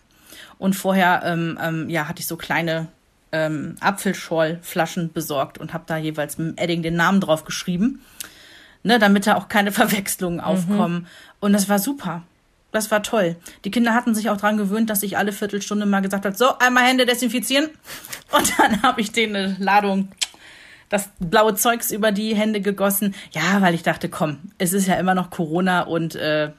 Und 0.59 0.75
vorher 0.75 1.23
ähm, 1.25 1.59
ähm, 1.61 1.91
ja, 1.91 2.09
hatte 2.09 2.21
ich 2.21 2.27
so 2.27 2.37
kleine 2.37 2.87
ähm, 3.33 3.75
Apfelschorlflaschen 3.81 5.13
besorgt 5.13 5.59
und 5.59 5.75
habe 5.75 5.85
da 5.87 5.97
jeweils 5.97 6.39
mit 6.39 6.61
Edding 6.61 6.83
den 6.83 6.95
Namen 6.95 7.21
drauf 7.21 7.45
geschrieben, 7.45 8.01
ne, 8.85 9.01
damit 9.01 9.27
da 9.27 9.35
auch 9.35 9.49
keine 9.49 9.73
Verwechslungen 9.73 10.39
mhm. 10.39 10.45
aufkommen. 10.45 11.07
Und 11.41 11.53
das 11.53 11.69
war 11.69 11.81
super. 11.81 12.23
Das 12.71 12.91
war 12.91 13.03
toll. 13.03 13.37
Die 13.65 13.71
Kinder 13.71 13.95
hatten 13.95 14.15
sich 14.15 14.31
auch 14.31 14.37
dran 14.37 14.57
gewöhnt, 14.57 14.91
dass 14.91 15.03
ich 15.05 15.17
alle 15.17 15.33
Viertelstunde 15.33 15.87
mal 15.87 16.01
gesagt 16.01 16.25
habe, 16.25 16.37
so, 16.37 16.59
einmal 16.59 16.85
Hände 16.85 17.07
desinfizieren. 17.07 17.71
Und 18.33 18.53
dann 18.59 18.83
habe 18.83 19.01
ich 19.01 19.13
denen 19.13 19.37
eine 19.37 19.57
Ladung 19.59 20.09
das 20.95 21.11
blaue 21.19 21.57
Zeugs 21.57 21.91
über 21.91 22.13
die 22.13 22.37
Hände 22.37 22.61
gegossen. 22.61 23.17
Ja, 23.33 23.61
weil 23.61 23.75
ich 23.75 23.83
dachte, 23.83 24.09
komm, 24.09 24.39
es 24.59 24.73
ist 24.73 24.87
ja 24.87 24.95
immer 24.95 25.17
noch 25.17 25.31
Corona 25.31 25.83
und 25.83 26.15
äh, 26.15 26.51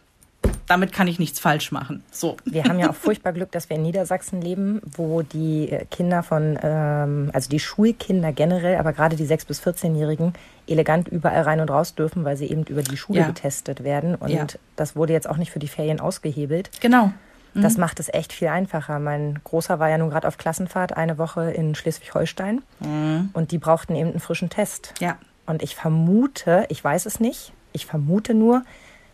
damit 0.68 0.92
kann 0.92 1.08
ich 1.08 1.20
nichts 1.20 1.40
falsch 1.40 1.72
machen. 1.72 2.04
So. 2.12 2.36
Wir 2.44 2.66
haben 2.66 2.78
ja 2.78 2.90
auch 2.90 2.96
furchtbar 2.96 3.32
Glück, 3.32 3.52
dass 3.54 3.70
wir 3.70 3.78
in 3.78 3.84
Niedersachsen 3.84 4.42
leben, 4.42 4.82
wo 4.86 5.22
die 5.22 5.70
äh, 5.70 5.86
Kinder 5.90 6.22
von, 6.22 6.60
ähm, 6.62 7.32
also 7.34 7.50
die 7.50 7.62
Schulkinder 7.62 8.34
generell, 8.34 8.76
aber 8.76 8.92
gerade 8.92 9.16
die 9.16 9.26
6- 9.26 9.48
bis 9.48 9.62
14-Jährigen 9.62 10.34
elegant 10.68 11.08
überall 11.08 11.44
rein 11.44 11.62
und 11.62 11.72
raus 11.72 11.96
dürfen, 11.96 12.26
weil 12.26 12.36
sie 12.36 12.48
eben 12.48 12.66
über 12.66 12.84
die 12.84 12.98
Schule 12.98 13.20
ja. 13.22 13.28
getestet 13.28 13.86
werden. 13.86 14.16
Und 14.16 14.32
ja. 14.32 14.46
das 14.76 14.98
wurde 14.98 15.14
jetzt 15.14 15.30
auch 15.30 15.38
nicht 15.38 15.52
für 15.52 15.60
die 15.60 15.70
Ferien 15.70 16.02
ausgehebelt. 16.02 16.72
Genau. 16.82 17.14
Das 17.56 17.76
mhm. 17.76 17.82
macht 17.82 18.00
es 18.00 18.14
echt 18.14 18.34
viel 18.34 18.50
einfacher. 18.50 19.00
Mein 19.00 19.40
Großer 19.44 19.80
war 19.80 19.90
ja 19.90 19.98
nun 19.98 20.10
gerade 20.10 20.28
auf 20.28 20.38
Klassenfahrt 20.38 20.96
eine 20.96 21.18
Woche 21.18 21.52
in 21.52 21.74
Schleswig-Holstein 21.74 22.62
mhm. 22.82 23.30
und 23.34 23.52
die 23.52 23.58
brauchten 23.58 23.96
eben 23.96 24.12
einen 24.12 24.20
frischen 24.20 24.50
Test. 24.50 24.94
Ja. 25.00 25.18
Und 25.46 25.64
ich 25.64 25.76
vermute, 25.76 26.66
ich 26.70 26.84
weiß 26.84 27.06
es 27.06 27.20
nicht, 27.20 27.54
ich 27.72 27.86
vermute 27.86 28.34
nur, 28.34 28.64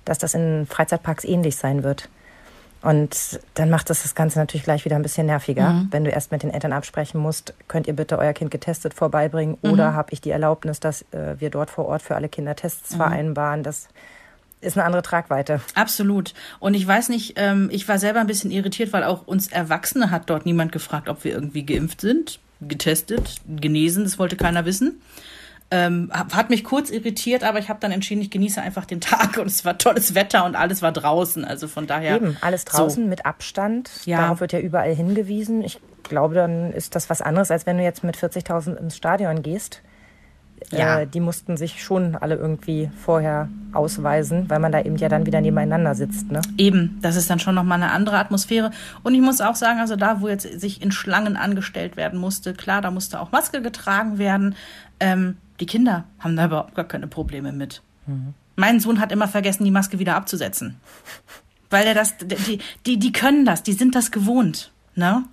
dass 0.05 0.17
das 0.17 0.33
in 0.33 0.65
Freizeitparks 0.65 1.23
ähnlich 1.23 1.55
sein 1.55 1.83
wird. 1.83 2.09
Und 2.81 3.39
dann 3.53 3.69
macht 3.69 3.91
das 3.91 4.01
das 4.01 4.15
Ganze 4.15 4.39
natürlich 4.39 4.63
gleich 4.63 4.85
wieder 4.85 4.95
ein 4.95 5.03
bisschen 5.03 5.27
nerviger, 5.27 5.69
mhm. 5.69 5.87
wenn 5.91 6.03
du 6.03 6.09
erst 6.09 6.31
mit 6.31 6.41
den 6.41 6.49
Eltern 6.49 6.73
absprechen 6.73 7.21
musst, 7.21 7.53
könnt 7.67 7.85
ihr 7.85 7.95
bitte 7.95 8.17
euer 8.17 8.33
Kind 8.33 8.49
getestet 8.49 8.95
vorbeibringen 8.95 9.57
mhm. 9.61 9.71
oder 9.71 9.93
habe 9.93 10.11
ich 10.13 10.21
die 10.21 10.31
Erlaubnis, 10.31 10.79
dass 10.79 11.03
äh, 11.11 11.35
wir 11.37 11.51
dort 11.51 11.69
vor 11.69 11.85
Ort 11.85 12.01
für 12.01 12.15
alle 12.15 12.27
Kinder 12.27 12.55
Tests 12.55 12.93
mhm. 12.93 12.97
vereinbaren. 12.97 13.61
Das 13.61 13.87
ist 14.61 14.77
eine 14.77 14.85
andere 14.85 15.01
Tragweite. 15.01 15.61
Absolut. 15.75 16.33
Und 16.59 16.73
ich 16.73 16.87
weiß 16.87 17.09
nicht, 17.09 17.33
ähm, 17.37 17.69
ich 17.71 17.87
war 17.87 17.99
selber 17.99 18.19
ein 18.19 18.27
bisschen 18.27 18.51
irritiert, 18.51 18.93
weil 18.93 19.03
auch 19.03 19.27
uns 19.27 19.47
Erwachsene 19.47 20.11
hat 20.11 20.29
dort 20.29 20.45
niemand 20.45 20.71
gefragt, 20.71 21.09
ob 21.09 21.23
wir 21.23 21.33
irgendwie 21.33 21.65
geimpft 21.65 22.01
sind, 22.01 22.39
getestet, 22.61 23.41
genesen. 23.47 24.03
Das 24.03 24.19
wollte 24.19 24.37
keiner 24.37 24.65
wissen. 24.65 25.01
Ähm, 25.73 26.11
hat 26.13 26.49
mich 26.49 26.65
kurz 26.65 26.89
irritiert, 26.89 27.45
aber 27.45 27.57
ich 27.57 27.69
habe 27.69 27.79
dann 27.79 27.93
entschieden, 27.93 28.21
ich 28.21 28.29
genieße 28.29 28.61
einfach 28.61 28.85
den 28.85 29.01
Tag 29.01 29.37
und 29.37 29.47
es 29.47 29.63
war 29.65 29.77
tolles 29.77 30.15
Wetter 30.15 30.45
und 30.45 30.55
alles 30.55 30.81
war 30.81 30.91
draußen. 30.91 31.43
Also 31.45 31.67
von 31.67 31.87
daher. 31.87 32.17
Eben, 32.17 32.37
alles 32.41 32.65
draußen 32.65 33.03
so. 33.03 33.09
mit 33.09 33.25
Abstand. 33.25 33.89
Ja. 34.05 34.19
Darauf 34.19 34.41
wird 34.41 34.53
ja 34.53 34.59
überall 34.59 34.93
hingewiesen. 34.93 35.63
Ich 35.63 35.79
glaube, 36.03 36.35
dann 36.35 36.71
ist 36.73 36.95
das 36.95 37.09
was 37.09 37.21
anderes, 37.21 37.51
als 37.51 37.65
wenn 37.65 37.77
du 37.77 37.83
jetzt 37.83 38.03
mit 38.03 38.17
40.000 38.17 38.75
ins 38.75 38.97
Stadion 38.97 39.41
gehst 39.41 39.81
ja. 40.69 41.01
Äh, 41.01 41.07
die 41.07 41.19
mussten 41.19 41.57
sich 41.57 41.83
schon 41.83 42.15
alle 42.15 42.35
irgendwie 42.35 42.89
vorher 43.03 43.49
ausweisen, 43.73 44.49
weil 44.49 44.59
man 44.59 44.71
da 44.71 44.81
eben 44.81 44.95
ja 44.97 45.09
dann 45.09 45.25
wieder 45.25 45.41
nebeneinander 45.41 45.95
sitzt. 45.95 46.31
Ne? 46.31 46.41
Eben, 46.57 46.99
das 47.01 47.15
ist 47.15 47.29
dann 47.29 47.39
schon 47.39 47.55
nochmal 47.55 47.81
eine 47.81 47.91
andere 47.91 48.17
Atmosphäre. 48.17 48.71
Und 49.03 49.15
ich 49.15 49.21
muss 49.21 49.41
auch 49.41 49.55
sagen, 49.55 49.79
also 49.79 49.95
da, 49.95 50.21
wo 50.21 50.27
jetzt 50.27 50.59
sich 50.59 50.81
in 50.81 50.91
Schlangen 50.91 51.35
angestellt 51.35 51.97
werden 51.97 52.19
musste, 52.19 52.53
klar, 52.53 52.81
da 52.81 52.91
musste 52.91 53.19
auch 53.19 53.31
Maske 53.31 53.61
getragen 53.61 54.17
werden. 54.17 54.55
Ähm, 54.99 55.37
die 55.59 55.65
Kinder 55.65 56.05
haben 56.19 56.35
da 56.35 56.45
überhaupt 56.45 56.75
gar 56.75 56.85
keine 56.85 57.07
Probleme 57.07 57.51
mit. 57.51 57.81
Mhm. 58.07 58.33
Mein 58.55 58.79
Sohn 58.79 58.99
hat 58.99 59.11
immer 59.11 59.27
vergessen, 59.27 59.63
die 59.63 59.71
Maske 59.71 59.99
wieder 59.99 60.15
abzusetzen. 60.15 60.79
Weil 61.69 61.87
er 61.87 61.93
das, 61.93 62.17
die, 62.17 62.59
die, 62.85 62.99
die 62.99 63.11
können 63.11 63.45
das, 63.45 63.63
die 63.63 63.73
sind 63.73 63.95
das 63.95 64.11
gewohnt. 64.11 64.71
Ne? 64.95 65.23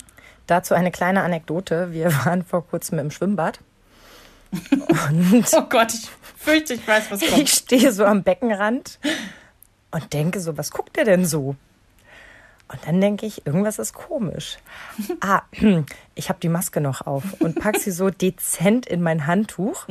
Dazu 0.47 0.75
eine 0.75 0.91
kleine 0.91 1.23
Anekdote. 1.23 1.93
Wir 1.93 2.13
waren 2.25 2.45
vor 2.45 2.67
kurzem 2.67 2.99
im 2.99 3.11
Schwimmbad 3.11 3.61
oh 5.53 5.63
Gott, 5.69 5.93
ich 5.95 6.09
fürchte, 6.37 6.75
ich 6.75 6.87
weiß, 6.87 7.11
was 7.11 7.21
kommt. 7.21 7.43
Ich 7.43 7.53
stehe 7.53 7.93
so 7.93 8.05
am 8.05 8.23
Beckenrand 8.23 8.99
und 9.91 10.13
denke 10.13 10.41
so, 10.41 10.57
was 10.57 10.71
guckt 10.71 10.97
der 10.97 11.05
denn 11.05 11.25
so? 11.25 11.57
Und 12.71 12.87
dann 12.87 13.01
denke 13.01 13.25
ich, 13.25 13.47
irgendwas 13.47 13.79
ist 13.79 13.95
komisch. 13.95 14.59
Ah, 15.21 15.43
ich 16.15 16.29
habe 16.29 16.39
die 16.41 16.51
Maske 16.51 16.83
noch 16.83 17.07
auf 17.07 17.25
und 17.41 17.59
packe 17.59 17.81
sie 17.81 17.91
so 17.91 18.11
dezent 18.11 18.87
in 18.87 19.01
mein 19.01 19.27
Handtuch 19.27 19.87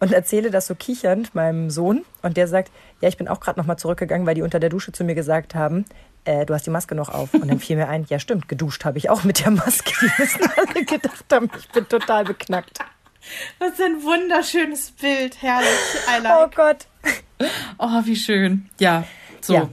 und 0.00 0.12
erzähle 0.12 0.50
das 0.50 0.66
so 0.66 0.74
kichernd 0.74 1.34
meinem 1.34 1.68
Sohn. 1.68 2.06
Und 2.22 2.38
der 2.38 2.48
sagt, 2.48 2.72
ja, 3.02 3.08
ich 3.08 3.18
bin 3.18 3.28
auch 3.28 3.40
gerade 3.40 3.60
noch 3.60 3.66
mal 3.66 3.76
zurückgegangen, 3.76 4.26
weil 4.26 4.34
die 4.34 4.42
unter 4.42 4.60
der 4.60 4.70
Dusche 4.70 4.92
zu 4.92 5.04
mir 5.04 5.14
gesagt 5.14 5.54
haben, 5.54 5.84
äh, 6.24 6.46
du 6.46 6.54
hast 6.54 6.64
die 6.64 6.70
Maske 6.70 6.94
noch 6.94 7.10
auf. 7.10 7.34
Und 7.34 7.48
dann 7.48 7.60
fiel 7.60 7.76
mir 7.76 7.88
ein, 7.88 8.06
ja 8.08 8.18
stimmt, 8.18 8.48
geduscht 8.48 8.86
habe 8.86 8.96
ich 8.96 9.10
auch 9.10 9.24
mit 9.24 9.44
der 9.44 9.50
Maske. 9.50 9.92
Die 10.00 10.22
müssen 10.22 10.50
alle 10.56 10.84
gedacht 10.86 11.24
haben, 11.30 11.50
ich 11.58 11.68
bin 11.68 11.86
total 11.86 12.24
beknackt. 12.24 12.78
Das 13.58 13.72
ist 13.72 13.80
ein 13.80 14.02
wunderschönes 14.02 14.92
Bild. 14.92 15.40
Herrlich. 15.42 15.68
I 16.08 16.22
like. 16.22 16.32
Oh 16.36 16.48
Gott. 16.54 16.86
Oh, 17.78 18.00
wie 18.04 18.16
schön. 18.16 18.68
Ja, 18.78 19.04
so. 19.40 19.54
Ja. 19.54 19.68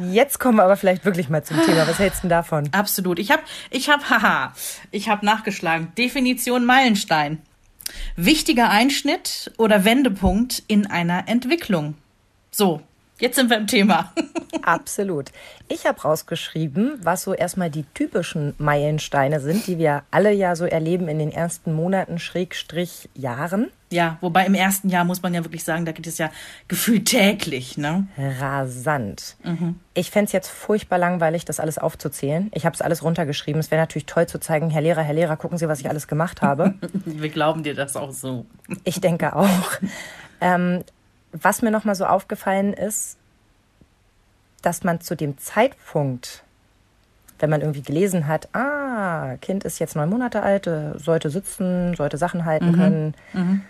Jetzt 0.00 0.38
kommen 0.38 0.58
wir 0.58 0.64
aber 0.64 0.76
vielleicht 0.76 1.04
wirklich 1.04 1.28
mal 1.28 1.42
zum 1.42 1.60
Thema. 1.64 1.88
Was 1.88 1.98
hältst 1.98 2.22
du 2.22 2.28
davon? 2.28 2.68
Absolut. 2.72 3.18
Ich 3.18 3.30
habe, 3.32 3.42
ich 3.70 3.88
habe, 3.88 4.02
haha, 4.10 4.52
ich 4.90 5.08
habe 5.08 5.26
nachgeschlagen. 5.26 5.92
Definition 5.96 6.64
Meilenstein. 6.64 7.42
Wichtiger 8.16 8.70
Einschnitt 8.70 9.50
oder 9.56 9.84
Wendepunkt 9.84 10.62
in 10.68 10.86
einer 10.86 11.26
Entwicklung. 11.26 11.94
So, 12.50 12.82
Jetzt 13.20 13.34
sind 13.34 13.50
wir 13.50 13.56
im 13.56 13.66
Thema. 13.66 14.12
Absolut. 14.62 15.32
Ich 15.68 15.86
habe 15.86 16.00
rausgeschrieben, 16.00 17.00
was 17.02 17.22
so 17.22 17.34
erstmal 17.34 17.68
die 17.68 17.84
typischen 17.94 18.54
Meilensteine 18.58 19.40
sind, 19.40 19.66
die 19.66 19.78
wir 19.78 20.04
alle 20.10 20.32
ja 20.32 20.54
so 20.54 20.66
erleben 20.66 21.08
in 21.08 21.18
den 21.18 21.32
ersten 21.32 21.72
Monaten, 21.72 22.18
Schrägstrich 22.18 23.08
Jahren. 23.14 23.70
Ja, 23.90 24.18
wobei 24.20 24.46
im 24.46 24.54
ersten 24.54 24.88
Jahr 24.88 25.04
muss 25.04 25.22
man 25.22 25.34
ja 25.34 25.42
wirklich 25.44 25.64
sagen, 25.64 25.84
da 25.84 25.92
geht 25.92 26.06
es 26.06 26.18
ja 26.18 26.30
gefühlt 26.68 27.06
täglich, 27.06 27.78
ne? 27.78 28.06
Rasant. 28.18 29.36
Mhm. 29.42 29.80
Ich 29.94 30.10
fände 30.10 30.26
es 30.26 30.32
jetzt 30.32 30.48
furchtbar 30.48 30.98
langweilig, 30.98 31.44
das 31.44 31.58
alles 31.58 31.78
aufzuzählen. 31.78 32.50
Ich 32.54 32.66
habe 32.66 32.74
es 32.74 32.82
alles 32.82 33.02
runtergeschrieben. 33.02 33.58
Es 33.58 33.70
wäre 33.70 33.80
natürlich 33.80 34.06
toll 34.06 34.26
zu 34.26 34.38
zeigen, 34.38 34.70
Herr 34.70 34.82
Lehrer, 34.82 35.02
Herr 35.02 35.14
Lehrer, 35.14 35.36
gucken 35.36 35.58
Sie, 35.58 35.68
was 35.68 35.80
ich 35.80 35.88
alles 35.88 36.06
gemacht 36.06 36.42
habe. 36.42 36.74
wir 36.92 37.30
glauben 37.30 37.62
dir 37.62 37.74
das 37.74 37.96
auch 37.96 38.12
so. 38.12 38.46
Ich 38.84 39.00
denke 39.00 39.34
auch. 39.34 39.70
Ähm, 40.40 40.84
was 41.32 41.62
mir 41.62 41.70
nochmal 41.70 41.94
so 41.94 42.06
aufgefallen 42.06 42.72
ist, 42.72 43.16
dass 44.62 44.84
man 44.84 45.00
zu 45.00 45.14
dem 45.14 45.38
Zeitpunkt, 45.38 46.42
wenn 47.38 47.50
man 47.50 47.60
irgendwie 47.60 47.82
gelesen 47.82 48.26
hat, 48.26 48.48
ah, 48.54 49.36
Kind 49.40 49.64
ist 49.64 49.78
jetzt 49.78 49.94
neun 49.94 50.10
Monate 50.10 50.42
alt, 50.42 50.66
äh, 50.66 50.98
sollte 50.98 51.30
sitzen, 51.30 51.94
sollte 51.94 52.18
Sachen 52.18 52.44
halten 52.44 52.72
mhm. 52.72 52.74
können, 52.74 53.14
mhm. 53.32 53.62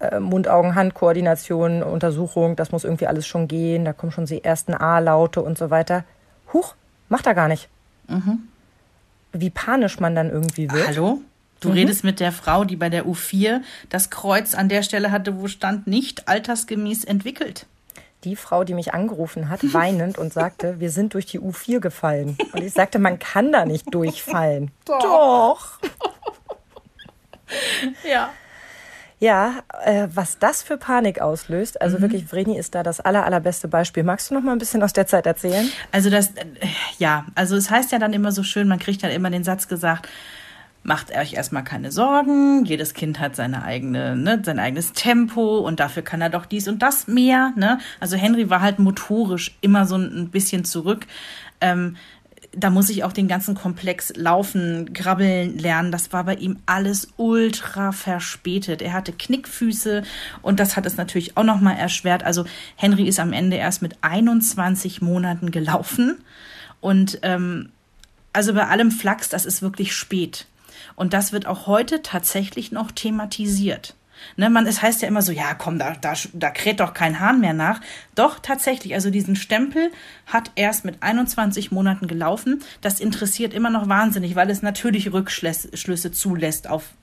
Äh, 0.00 0.18
Mund-Augen-Hand-Koordination, 0.18 1.82
Untersuchung, 1.82 2.56
das 2.56 2.72
muss 2.72 2.84
irgendwie 2.84 3.06
alles 3.06 3.26
schon 3.26 3.46
gehen, 3.48 3.84
da 3.84 3.92
kommen 3.92 4.12
schon 4.12 4.26
die 4.26 4.42
ersten 4.42 4.74
A-Laute 4.74 5.40
und 5.40 5.56
so 5.56 5.70
weiter. 5.70 6.04
Huch, 6.52 6.74
macht 7.08 7.26
er 7.26 7.34
gar 7.34 7.48
nicht. 7.48 7.68
Mhm. 8.08 8.48
Wie 9.32 9.50
panisch 9.50 10.00
man 10.00 10.14
dann 10.14 10.30
irgendwie 10.30 10.70
wird. 10.70 10.88
Hallo? 10.88 11.20
Du 11.64 11.70
mhm. 11.70 11.76
redest 11.76 12.04
mit 12.04 12.20
der 12.20 12.30
Frau, 12.30 12.64
die 12.64 12.76
bei 12.76 12.90
der 12.90 13.06
U4 13.06 13.62
das 13.88 14.10
Kreuz 14.10 14.54
an 14.54 14.68
der 14.68 14.82
Stelle 14.82 15.10
hatte, 15.10 15.40
wo 15.40 15.48
stand 15.48 15.86
nicht 15.86 16.28
altersgemäß 16.28 17.04
entwickelt. 17.04 17.66
Die 18.24 18.36
Frau, 18.36 18.64
die 18.64 18.74
mich 18.74 18.92
angerufen 18.92 19.48
hat, 19.48 19.60
weinend 19.72 20.18
und 20.18 20.32
sagte, 20.32 20.78
wir 20.78 20.90
sind 20.90 21.14
durch 21.14 21.24
die 21.24 21.40
U4 21.40 21.80
gefallen. 21.80 22.36
Und 22.52 22.62
ich 22.62 22.74
sagte, 22.74 22.98
man 22.98 23.18
kann 23.18 23.50
da 23.50 23.64
nicht 23.64 23.94
durchfallen. 23.94 24.72
Doch. 24.84 25.00
Doch. 25.00 25.78
ja. 28.08 28.30
Ja, 29.20 29.62
äh, 29.84 30.08
was 30.12 30.38
das 30.38 30.62
für 30.62 30.76
Panik 30.76 31.22
auslöst, 31.22 31.80
also 31.80 31.96
mhm. 31.96 32.02
wirklich, 32.02 32.26
Vreni 32.26 32.58
ist 32.58 32.74
da 32.74 32.82
das 32.82 33.00
aller, 33.00 33.24
allerbeste 33.24 33.68
Beispiel. 33.68 34.02
Magst 34.02 34.30
du 34.30 34.34
noch 34.34 34.42
mal 34.42 34.52
ein 34.52 34.58
bisschen 34.58 34.82
aus 34.82 34.92
der 34.92 35.06
Zeit 35.06 35.24
erzählen? 35.24 35.70
Also 35.92 36.10
das, 36.10 36.28
äh, 36.32 36.44
ja, 36.98 37.24
also 37.34 37.56
es 37.56 37.70
heißt 37.70 37.90
ja 37.90 37.98
dann 37.98 38.12
immer 38.12 38.32
so 38.32 38.42
schön, 38.42 38.68
man 38.68 38.78
kriegt 38.78 39.02
dann 39.02 39.12
immer 39.12 39.30
den 39.30 39.44
Satz 39.44 39.66
gesagt, 39.66 40.10
macht 40.84 41.10
euch 41.16 41.32
erstmal 41.32 41.64
keine 41.64 41.90
Sorgen. 41.90 42.64
Jedes 42.64 42.94
Kind 42.94 43.18
hat 43.18 43.34
seine 43.34 43.64
eigene, 43.64 44.16
ne, 44.16 44.40
sein 44.44 44.58
eigenes 44.58 44.92
Tempo 44.92 45.58
und 45.58 45.80
dafür 45.80 46.02
kann 46.02 46.20
er 46.20 46.30
doch 46.30 46.46
dies 46.46 46.68
und 46.68 46.82
das 46.82 47.08
mehr. 47.08 47.52
Ne? 47.56 47.78
Also 48.00 48.16
Henry 48.16 48.50
war 48.50 48.60
halt 48.60 48.78
motorisch 48.78 49.56
immer 49.62 49.86
so 49.86 49.96
ein 49.96 50.28
bisschen 50.28 50.64
zurück. 50.64 51.06
Ähm, 51.60 51.96
da 52.56 52.70
muss 52.70 52.90
ich 52.90 53.02
auch 53.02 53.12
den 53.12 53.28
ganzen 53.28 53.54
Komplex 53.54 54.12
laufen, 54.14 54.92
krabbeln 54.92 55.58
lernen. 55.58 55.90
Das 55.90 56.12
war 56.12 56.24
bei 56.24 56.34
ihm 56.34 56.58
alles 56.66 57.08
ultra 57.16 57.90
verspätet. 57.90 58.82
Er 58.82 58.92
hatte 58.92 59.12
Knickfüße 59.12 60.02
und 60.42 60.60
das 60.60 60.76
hat 60.76 60.86
es 60.86 60.96
natürlich 60.96 61.36
auch 61.36 61.44
noch 61.44 61.60
mal 61.60 61.72
erschwert. 61.72 62.22
Also 62.22 62.44
Henry 62.76 63.08
ist 63.08 63.18
am 63.18 63.32
Ende 63.32 63.56
erst 63.56 63.82
mit 63.82 63.96
21 64.02 65.02
Monaten 65.02 65.50
gelaufen 65.50 66.18
und 66.80 67.18
ähm, 67.22 67.70
also 68.32 68.52
bei 68.52 68.66
allem 68.66 68.90
Flachs, 68.90 69.28
das 69.28 69.46
ist 69.46 69.62
wirklich 69.62 69.94
spät. 69.94 70.46
Und 70.96 71.12
das 71.12 71.32
wird 71.32 71.46
auch 71.46 71.66
heute 71.66 72.02
tatsächlich 72.02 72.72
noch 72.72 72.90
thematisiert. 72.90 73.94
Ne, 74.36 74.50
man, 74.50 74.66
es 74.66 74.82
heißt 74.82 75.02
ja 75.02 75.08
immer 75.08 75.22
so, 75.22 75.32
ja, 75.32 75.54
komm, 75.54 75.78
da, 75.78 75.94
da, 76.00 76.14
da 76.32 76.50
kräht 76.50 76.80
doch 76.80 76.94
kein 76.94 77.20
Hahn 77.20 77.40
mehr 77.40 77.52
nach. 77.52 77.80
Doch, 78.14 78.38
tatsächlich, 78.38 78.94
also 78.94 79.10
diesen 79.10 79.36
Stempel 79.36 79.90
hat 80.26 80.50
erst 80.54 80.84
mit 80.84 81.02
21 81.02 81.72
Monaten 81.72 82.06
gelaufen. 82.06 82.62
Das 82.80 83.00
interessiert 83.00 83.52
immer 83.54 83.70
noch 83.70 83.88
wahnsinnig, 83.88 84.34
weil 84.36 84.50
es 84.50 84.62
natürlich 84.62 85.12
Rückschlüsse 85.12 86.12
zulässt 86.12 86.68
auf 86.68 86.94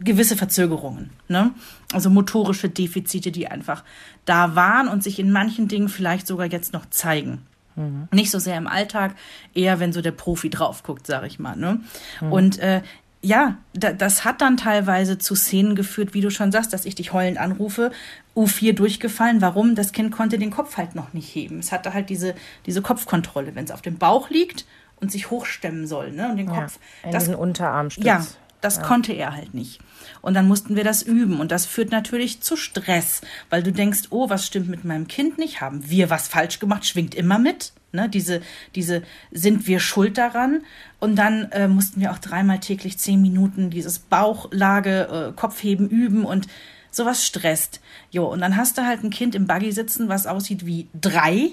gewisse 0.00 0.36
Verzögerungen. 0.36 1.10
Ne? 1.28 1.52
Also 1.92 2.10
motorische 2.10 2.68
Defizite, 2.68 3.32
die 3.32 3.48
einfach 3.48 3.84
da 4.24 4.54
waren 4.54 4.88
und 4.88 5.02
sich 5.02 5.18
in 5.18 5.32
manchen 5.32 5.68
Dingen 5.68 5.88
vielleicht 5.88 6.26
sogar 6.26 6.46
jetzt 6.46 6.72
noch 6.72 6.86
zeigen. 6.90 7.46
Mhm. 7.76 8.08
Nicht 8.12 8.30
so 8.30 8.38
sehr 8.38 8.56
im 8.56 8.66
Alltag, 8.66 9.14
eher 9.54 9.80
wenn 9.80 9.92
so 9.92 10.02
der 10.02 10.12
Profi 10.12 10.50
drauf 10.50 10.82
guckt, 10.82 11.06
sag 11.06 11.24
ich 11.26 11.38
mal. 11.38 11.56
Ne? 11.56 11.80
Mhm. 12.20 12.32
Und 12.32 12.58
äh, 12.58 12.82
ja, 13.22 13.56
da, 13.74 13.92
das 13.92 14.24
hat 14.24 14.40
dann 14.40 14.56
teilweise 14.56 15.18
zu 15.18 15.34
Szenen 15.34 15.74
geführt, 15.74 16.14
wie 16.14 16.20
du 16.20 16.30
schon 16.30 16.52
sagst, 16.52 16.72
dass 16.72 16.84
ich 16.84 16.94
dich 16.94 17.12
heulend 17.12 17.38
anrufe, 17.38 17.90
U4 18.36 18.72
durchgefallen. 18.72 19.40
Warum? 19.40 19.74
Das 19.74 19.92
Kind 19.92 20.12
konnte 20.12 20.38
den 20.38 20.50
Kopf 20.50 20.76
halt 20.76 20.94
noch 20.94 21.12
nicht 21.12 21.34
heben. 21.34 21.58
Es 21.58 21.72
hatte 21.72 21.92
halt 21.92 22.08
diese, 22.08 22.34
diese 22.66 22.82
Kopfkontrolle, 22.82 23.54
wenn 23.54 23.64
es 23.64 23.70
auf 23.70 23.82
dem 23.82 23.98
Bauch 23.98 24.30
liegt 24.30 24.64
und 25.00 25.10
sich 25.10 25.30
hochstemmen 25.30 25.86
soll, 25.86 26.12
ne? 26.12 26.28
Und 26.30 26.36
den 26.36 26.46
Kopf. 26.46 26.78
Ja, 27.04 27.10
das, 27.10 27.28
Unterarmstütz. 27.28 28.04
Ja, 28.04 28.24
das 28.60 28.76
ja. 28.76 28.82
konnte 28.82 29.12
er 29.12 29.34
halt 29.34 29.54
nicht. 29.54 29.80
Und 30.26 30.34
dann 30.34 30.48
mussten 30.48 30.74
wir 30.74 30.82
das 30.82 31.02
üben. 31.02 31.38
Und 31.38 31.52
das 31.52 31.66
führt 31.66 31.92
natürlich 31.92 32.40
zu 32.40 32.56
Stress, 32.56 33.20
weil 33.48 33.62
du 33.62 33.70
denkst, 33.70 34.08
oh, 34.10 34.28
was 34.28 34.44
stimmt 34.44 34.68
mit 34.68 34.84
meinem 34.84 35.06
Kind 35.06 35.38
nicht? 35.38 35.60
Haben 35.60 35.88
wir 35.88 36.10
was 36.10 36.26
falsch 36.26 36.58
gemacht? 36.58 36.84
Schwingt 36.84 37.14
immer 37.14 37.38
mit. 37.38 37.72
Ne? 37.92 38.08
Diese, 38.08 38.42
diese, 38.74 39.04
sind 39.30 39.68
wir 39.68 39.78
schuld 39.78 40.18
daran? 40.18 40.64
Und 40.98 41.14
dann 41.14 41.52
äh, 41.52 41.68
mussten 41.68 42.00
wir 42.00 42.10
auch 42.10 42.18
dreimal 42.18 42.58
täglich 42.58 42.98
zehn 42.98 43.22
Minuten 43.22 43.70
dieses 43.70 44.00
Bauchlage, 44.00 45.30
äh, 45.30 45.32
Kopfheben 45.32 45.88
üben 45.88 46.24
und 46.24 46.48
sowas 46.90 47.24
stresst. 47.24 47.80
Jo, 48.10 48.26
und 48.26 48.40
dann 48.40 48.56
hast 48.56 48.78
du 48.78 48.82
halt 48.84 49.04
ein 49.04 49.10
Kind 49.10 49.36
im 49.36 49.46
Buggy 49.46 49.70
sitzen, 49.70 50.08
was 50.08 50.26
aussieht 50.26 50.66
wie 50.66 50.88
drei. 51.00 51.52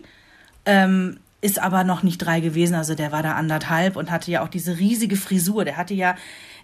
Ähm, 0.65 1.19
ist 1.41 1.59
aber 1.59 1.83
noch 1.83 2.01
nicht 2.01 2.19
drei 2.19 2.39
gewesen, 2.39 2.73
also 2.73 2.95
der 2.95 3.11
war 3.11 3.21
da 3.21 3.33
anderthalb 3.33 3.97
und 3.97 4.09
hatte 4.09 4.31
ja 4.31 4.43
auch 4.43 4.47
diese 4.47 4.79
riesige 4.79 5.17
Frisur. 5.17 5.65
Der 5.65 5.75
hatte 5.75 5.93
ja, 5.93 6.15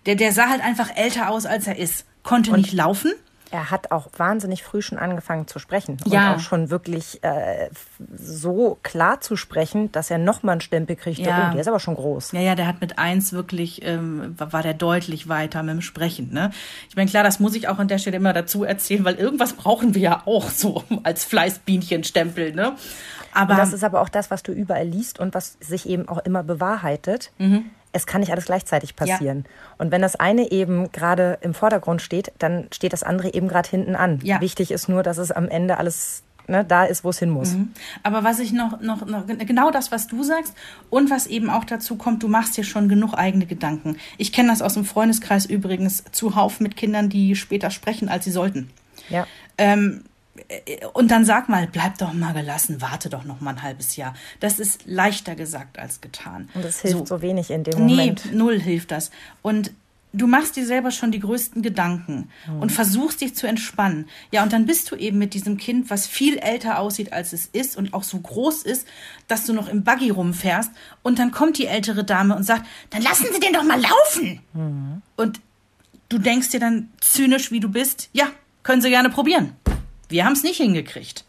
der, 0.10 0.16
der 0.16 0.34
sah 0.34 0.50
halt 0.50 0.64
einfach 0.64 0.96
älter 0.96 1.30
aus, 1.30 1.46
als 1.46 1.68
er 1.68 1.78
ist. 1.78 2.06
Konnte 2.24 2.52
und 2.52 2.62
nicht 2.62 2.74
laufen. 2.74 3.14
Er 3.52 3.72
hat 3.72 3.92
auch 3.92 4.08
wahnsinnig 4.18 4.64
früh 4.64 4.82
schon 4.82 4.98
angefangen 4.98 5.48
zu 5.48 5.60
sprechen. 5.60 5.98
Ja. 6.06 6.32
Und 6.32 6.36
auch 6.36 6.40
schon 6.40 6.70
wirklich 6.70 7.24
äh, 7.24 7.70
so 8.16 8.78
klar 8.84 9.22
zu 9.22 9.36
sprechen, 9.36 9.92
dass 9.92 10.12
er 10.12 10.18
nochmal 10.18 10.54
einen 10.54 10.62
Stempel 10.62 10.96
kriegt. 10.96 11.20
Ja. 11.20 11.50
Oh, 11.50 11.52
der 11.54 11.62
ist 11.62 11.68
aber 11.68 11.80
schon 11.80 11.96
groß. 11.96 12.32
Ja, 12.32 12.42
ja, 12.42 12.56
der 12.56 12.68
hat 12.68 12.82
mit 12.82 13.00
eins 13.00 13.34
wirklich, 13.34 13.84
ähm, 13.84 14.36
war 14.38 14.62
der 14.62 14.74
deutlich 14.74 15.30
weiter 15.30 15.64
mit 15.64 15.74
dem 15.74 15.82
Sprechen. 15.82 16.32
Ne? 16.32 16.52
Ich 16.90 16.96
meine, 16.96 17.10
klar, 17.10 17.24
das 17.24 17.40
muss 17.40 17.56
ich 17.56 17.68
auch 17.68 17.80
an 17.80 17.88
der 17.88 17.98
Stelle 17.98 18.18
immer 18.18 18.34
dazu 18.34 18.64
erzählen, 18.64 19.06
weil 19.06 19.16
irgendwas 19.16 19.54
brauchen 19.54 19.96
wir 19.96 20.02
ja 20.02 20.22
auch 20.26 20.50
so 20.50 20.84
als 21.04 21.24
Fleißbienchenstempel. 21.26 22.54
Ne? 22.54 22.76
Aber 23.34 23.54
und 23.54 23.60
das 23.60 23.74
ist 23.74 23.84
aber 23.84 24.02
auch 24.02 24.10
das, 24.10 24.30
was 24.30 24.44
du 24.44 24.52
überall 24.52 24.88
liest 24.88 25.20
und 25.20 25.34
was 25.34 25.58
sich 25.60 25.88
eben 25.88 26.08
auch 26.08 26.20
immer 26.20 26.44
bewahrheitet. 26.44 27.32
Mhm 27.38 27.72
es 27.92 28.06
kann 28.06 28.22
nicht 28.22 28.32
alles 28.32 28.46
gleichzeitig 28.46 28.96
passieren. 28.96 29.46
Ja. 29.46 29.76
Und 29.80 29.92
wenn 29.92 30.02
das 30.02 30.16
eine 30.16 30.52
eben 30.52 30.92
gerade 30.92 31.40
im 31.42 31.54
Vordergrund 31.54 32.02
steht, 32.02 32.32
dann 32.38 32.68
steht 32.72 32.94
das 32.94 33.04
andere 33.04 33.34
eben 33.34 33.48
gerade 33.48 33.70
hinten 33.70 33.96
an. 33.96 34.20
Ja. 34.24 34.42
Wichtig 34.42 34.72
ist 34.72 34.90
nur, 34.90 35.04
dass 35.04 35.18
es 35.18 35.32
am 35.32 35.48
Ende 35.50 35.78
alles 35.78 36.24
ne, 36.50 36.66
da 36.66 36.84
ist, 36.84 37.04
wo 37.04 37.10
es 37.10 37.20
hin 37.20 37.30
muss. 37.30 37.54
Mhm. 37.54 37.70
Aber 38.04 38.24
was 38.24 38.40
ich 38.40 38.52
noch, 38.52 38.82
noch, 38.82 39.06
noch, 39.06 39.26
genau 39.28 39.72
das, 39.72 39.92
was 39.92 40.08
du 40.08 40.24
sagst 40.24 40.54
und 40.90 41.10
was 41.10 41.28
eben 41.28 41.50
auch 41.50 41.64
dazu 41.64 41.96
kommt, 41.96 42.22
du 42.24 42.28
machst 42.28 42.58
dir 42.58 42.64
schon 42.64 42.90
genug 42.90 43.14
eigene 43.14 43.46
Gedanken. 43.46 43.98
Ich 44.18 44.34
kenne 44.34 44.50
das 44.50 44.62
aus 44.62 44.74
dem 44.74 44.86
Freundeskreis 44.86 45.46
übrigens 45.46 46.04
zuhauf 46.12 46.60
mit 46.60 46.76
Kindern, 46.76 47.10
die 47.10 47.36
später 47.36 47.72
sprechen, 47.72 48.10
als 48.10 48.26
sie 48.26 48.32
sollten. 48.32 48.70
Ja. 49.10 49.26
Ähm, 49.58 50.04
und 50.94 51.12
dann 51.12 51.26
sag 51.26 51.50
mal, 51.50 51.68
bleib 51.68 51.98
doch 51.98 52.14
mal 52.14 52.34
gelassen, 52.34 52.82
warte 52.82 53.10
doch 53.10 53.24
noch 53.24 53.42
mal 53.42 53.52
ein 53.52 53.64
halbes 53.64 53.96
Jahr. 53.96 54.14
Das 54.40 54.60
ist 54.60 54.86
leichter 54.86 55.36
gesagt 55.36 55.80
als 55.80 56.02
getan. 56.02 56.50
Und 56.54 56.66
das 56.66 56.82
hilft 56.82 57.08
so, 57.08 57.18
so 57.18 57.22
wenig 57.22 57.52
in 57.52 57.64
dem 57.64 57.80
Moment. 57.80 58.26
Nee, 58.26 58.38
null 58.38 58.60
hilft 58.60 58.92
das. 58.92 59.12
Und 59.42 59.72
du 60.14 60.28
machst 60.28 60.56
dir 60.56 60.66
selber 60.66 60.92
schon 60.92 61.12
die 61.12 61.20
größten 61.20 61.62
Gedanken 61.62 62.30
mhm. 62.48 62.62
und 62.62 62.72
versuchst 62.72 63.22
dich 63.22 63.36
zu 63.36 63.48
entspannen. 63.48 64.08
Ja, 64.32 64.44
und 64.44 64.54
dann 64.54 64.66
bist 64.66 64.90
du 64.92 64.96
eben 64.96 65.18
mit 65.18 65.34
diesem 65.34 65.58
Kind, 65.58 65.90
was 65.90 66.08
viel 66.08 66.38
älter 66.38 66.80
aussieht, 66.80 67.14
als 67.14 67.34
es 67.34 67.46
ist 67.46 67.78
und 67.78 67.94
auch 67.94 68.04
so 68.04 68.20
groß 68.20 68.64
ist, 68.64 68.88
dass 69.28 69.46
du 69.46 69.54
noch 69.54 69.68
im 69.68 69.84
Buggy 69.84 70.10
rumfährst. 70.10 70.72
Und 71.04 71.20
dann 71.20 71.32
kommt 71.32 71.58
die 71.58 71.68
ältere 71.68 72.04
Dame 72.04 72.36
und 72.36 72.44
sagt, 72.44 72.66
dann 72.90 73.02
lassen 73.02 73.28
Sie 73.32 73.40
den 73.40 73.54
doch 73.54 73.64
mal 73.64 73.80
laufen. 73.80 74.40
Mhm. 74.54 75.02
Und 75.16 75.40
du 76.10 76.18
denkst 76.18 76.50
dir 76.50 76.60
dann 76.60 76.90
zynisch, 77.00 77.52
wie 77.52 77.60
du 77.60 77.70
bist, 77.70 78.10
ja, 78.14 78.28
können 78.64 78.82
Sie 78.82 78.90
gerne 78.90 79.10
probieren. 79.10 79.54
Wir 80.10 80.26
haben 80.26 80.34
es 80.34 80.44
nicht 80.44 80.58
hingekriegt 80.58 81.24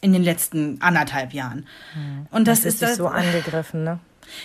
in 0.00 0.12
den 0.12 0.22
letzten 0.22 0.80
anderthalb 0.80 1.32
Jahren. 1.32 1.66
Hm. 1.94 2.26
Und 2.30 2.48
das, 2.48 2.62
das 2.62 2.74
ist 2.74 2.82
das, 2.82 2.96
so 2.96 3.06
angegriffen, 3.08 3.84
ne? 3.84 4.00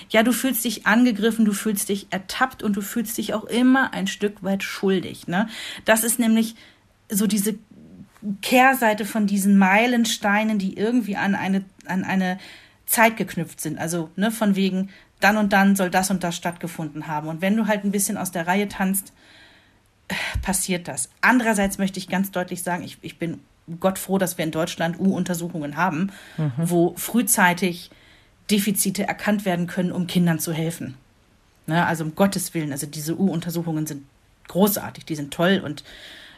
Ja, 0.09 0.23
du 0.23 0.31
fühlst 0.31 0.63
dich 0.63 0.85
angegriffen, 0.85 1.45
du 1.45 1.53
fühlst 1.53 1.89
dich 1.89 2.07
ertappt 2.09 2.63
und 2.63 2.75
du 2.75 2.81
fühlst 2.81 3.17
dich 3.17 3.33
auch 3.33 3.43
immer 3.43 3.93
ein 3.93 4.07
Stück 4.07 4.41
weit 4.41 4.63
schuldig. 4.63 5.27
Ne? 5.27 5.49
Das 5.83 6.05
ist 6.05 6.19
nämlich 6.19 6.55
so 7.09 7.27
diese 7.27 7.55
Kehrseite 8.41 9.05
von 9.05 9.27
diesen 9.27 9.57
Meilensteinen, 9.57 10.57
die 10.57 10.77
irgendwie 10.77 11.17
an 11.17 11.35
eine, 11.35 11.65
an 11.85 12.05
eine 12.05 12.39
Zeit 12.85 13.17
geknüpft 13.17 13.59
sind. 13.59 13.77
Also 13.77 14.09
ne, 14.15 14.31
von 14.31 14.55
wegen, 14.55 14.89
dann 15.19 15.37
und 15.37 15.53
dann 15.53 15.75
soll 15.75 15.89
das 15.89 16.09
und 16.09 16.23
das 16.23 16.35
stattgefunden 16.35 17.07
haben. 17.07 17.27
Und 17.27 17.41
wenn 17.41 17.57
du 17.57 17.67
halt 17.67 17.83
ein 17.83 17.91
bisschen 17.91 18.17
aus 18.17 18.31
der 18.31 18.47
Reihe 18.47 18.67
tanzt, 18.67 19.13
passiert 20.41 20.87
das. 20.87 21.09
Andererseits 21.21 21.77
möchte 21.77 21.99
ich 21.99 22.07
ganz 22.07 22.31
deutlich 22.31 22.63
sagen, 22.63 22.83
ich, 22.83 22.97
ich 23.01 23.17
bin 23.17 23.39
Gott 23.79 23.97
froh, 23.97 24.17
dass 24.17 24.37
wir 24.37 24.45
in 24.45 24.51
Deutschland 24.51 24.99
U-Untersuchungen 24.99 25.77
haben, 25.77 26.11
mhm. 26.37 26.51
wo 26.57 26.93
frühzeitig 26.97 27.91
Defizite 28.51 29.07
erkannt 29.07 29.45
werden 29.45 29.67
können, 29.67 29.91
um 29.91 30.07
Kindern 30.07 30.39
zu 30.39 30.51
helfen. 30.51 30.95
Ne, 31.65 31.85
also 31.85 32.03
um 32.03 32.15
Gottes 32.15 32.53
Willen, 32.53 32.73
also 32.73 32.87
diese 32.87 33.17
U-Untersuchungen 33.17 33.87
sind 33.87 34.03
großartig, 34.49 35.05
die 35.05 35.15
sind 35.15 35.33
toll 35.33 35.61
und 35.63 35.83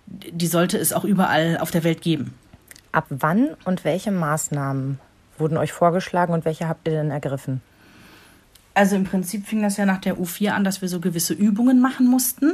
die 0.05 0.48
sollte 0.48 0.77
es 0.77 0.94
auch 0.94 1.03
überall 1.03 1.58
auf 1.58 1.72
der 1.72 1.84
Welt 1.84 2.01
geben. 2.01 2.36
Ab 2.91 3.08
wann 3.10 3.50
und 3.65 3.84
welche 3.84 4.12
Maßnahmen 4.12 5.00
wurden 5.38 5.58
euch 5.58 5.74
vorgeschlagen 5.74 6.34
und 6.34 6.46
welche 6.46 6.67
habt 6.67 6.88
ihr 6.88 6.94
denn 6.94 7.10
ergriffen? 7.10 7.62
Also 8.75 8.96
im 8.96 9.05
Prinzip 9.05 9.48
fing 9.48 9.63
das 9.63 9.77
ja 9.77 9.86
nach 9.86 10.00
der 10.00 10.17
U4 10.17 10.50
an, 10.50 10.63
dass 10.63 10.82
wir 10.82 10.89
so 10.89 11.00
gewisse 11.00 11.34
Übungen 11.34 11.82
machen 11.82 12.08
mussten. 12.08 12.53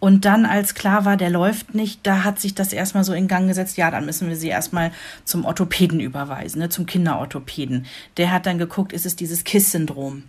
Und 0.00 0.24
dann, 0.24 0.46
als 0.46 0.74
klar 0.74 1.04
war, 1.04 1.16
der 1.16 1.30
läuft 1.30 1.74
nicht, 1.74 2.06
da 2.06 2.22
hat 2.22 2.40
sich 2.40 2.54
das 2.54 2.72
erstmal 2.72 3.04
so 3.04 3.12
in 3.12 3.26
Gang 3.26 3.48
gesetzt, 3.48 3.76
ja, 3.76 3.90
dann 3.90 4.06
müssen 4.06 4.28
wir 4.28 4.36
sie 4.36 4.48
erstmal 4.48 4.92
zum 5.24 5.44
Orthopäden 5.44 5.98
überweisen, 5.98 6.60
ne, 6.60 6.68
zum 6.68 6.86
Kinderorthopäden. 6.86 7.86
Der 8.16 8.30
hat 8.30 8.46
dann 8.46 8.58
geguckt, 8.58 8.92
ist 8.92 9.06
es 9.06 9.16
dieses 9.16 9.42
KISS-Syndrom. 9.44 10.24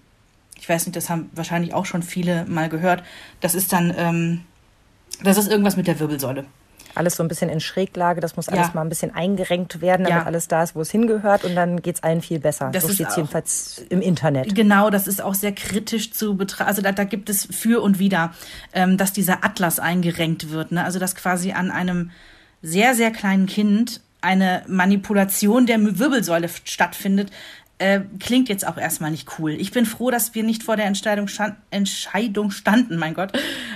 Ich 0.59 0.67
weiß 0.67 0.85
nicht, 0.85 0.95
das 0.95 1.09
haben 1.09 1.29
wahrscheinlich 1.33 1.73
auch 1.73 1.85
schon 1.85 2.03
viele 2.03 2.45
mal 2.45 2.67
gehört. 2.67 3.03
Das 3.41 3.53
ist 3.53 3.71
dann, 3.71 3.93
ähm, 3.95 4.41
das 5.23 5.37
ist 5.37 5.49
irgendwas 5.49 5.77
mit 5.77 5.87
der 5.87 5.99
Wirbelsäule 5.99 6.45
alles 6.99 7.15
so 7.15 7.23
ein 7.23 7.27
bisschen 7.27 7.49
in 7.49 7.59
Schräglage. 7.59 8.21
Das 8.21 8.35
muss 8.35 8.47
ja. 8.47 8.53
alles 8.53 8.73
mal 8.73 8.81
ein 8.81 8.89
bisschen 8.89 9.15
eingerenkt 9.15 9.81
werden, 9.81 10.03
damit 10.03 10.21
ja. 10.21 10.25
alles 10.25 10.47
da 10.47 10.61
ist, 10.61 10.75
wo 10.75 10.81
es 10.81 10.91
hingehört. 10.91 11.43
Und 11.45 11.55
dann 11.55 11.81
geht 11.81 11.95
es 11.95 12.03
allen 12.03 12.21
viel 12.21 12.39
besser. 12.39 12.69
Das 12.71 12.83
so 12.83 12.93
steht 12.93 13.07
jedenfalls 13.15 13.83
im 13.89 14.01
Internet. 14.01 14.53
Genau, 14.53 14.89
das 14.89 15.07
ist 15.07 15.21
auch 15.21 15.33
sehr 15.33 15.53
kritisch 15.53 16.11
zu 16.11 16.37
betrachten. 16.37 16.69
Also 16.69 16.81
da, 16.81 16.91
da, 16.91 17.05
gibt 17.05 17.29
es 17.29 17.47
für 17.49 17.81
und 17.81 17.97
wieder, 17.97 18.33
ähm, 18.73 18.97
dass 18.97 19.13
dieser 19.13 19.43
Atlas 19.43 19.79
eingerenkt 19.79 20.51
wird. 20.51 20.71
Ne? 20.71 20.83
Also 20.83 20.99
dass 20.99 21.15
quasi 21.15 21.53
an 21.53 21.71
einem 21.71 22.11
sehr, 22.61 22.93
sehr 22.93 23.11
kleinen 23.11 23.47
Kind 23.47 24.01
eine 24.21 24.63
Manipulation 24.67 25.65
der 25.65 25.79
Wirbelsäule 25.97 26.49
stattfindet, 26.65 27.31
äh, 27.79 28.01
klingt 28.19 28.49
jetzt 28.49 28.67
auch 28.67 28.77
erstmal 28.77 29.11
nicht 29.11 29.39
cool. 29.39 29.51
Ich 29.51 29.71
bin 29.71 29.85
froh, 29.85 30.11
dass 30.11 30.35
wir 30.35 30.43
nicht 30.43 30.63
vor 30.63 30.75
der 30.75 30.85
Entscheidung, 30.85 31.27
stand, 31.27 31.55
Entscheidung 31.71 32.51
standen, 32.51 32.97
mein 32.97 33.13
Gott, 33.13 33.31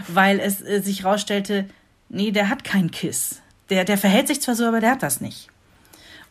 weil 0.09 0.39
es 0.39 0.61
äh, 0.61 0.81
sich 0.81 1.03
herausstellte, 1.03 1.65
nee, 2.13 2.31
der 2.31 2.49
hat 2.49 2.63
kein 2.63 2.91
Kiss. 2.91 3.41
Der, 3.69 3.85
der 3.85 3.97
verhält 3.97 4.27
sich 4.27 4.41
zwar 4.41 4.55
so, 4.55 4.65
aber 4.65 4.79
der 4.79 4.91
hat 4.91 5.03
das 5.03 5.21
nicht. 5.21 5.49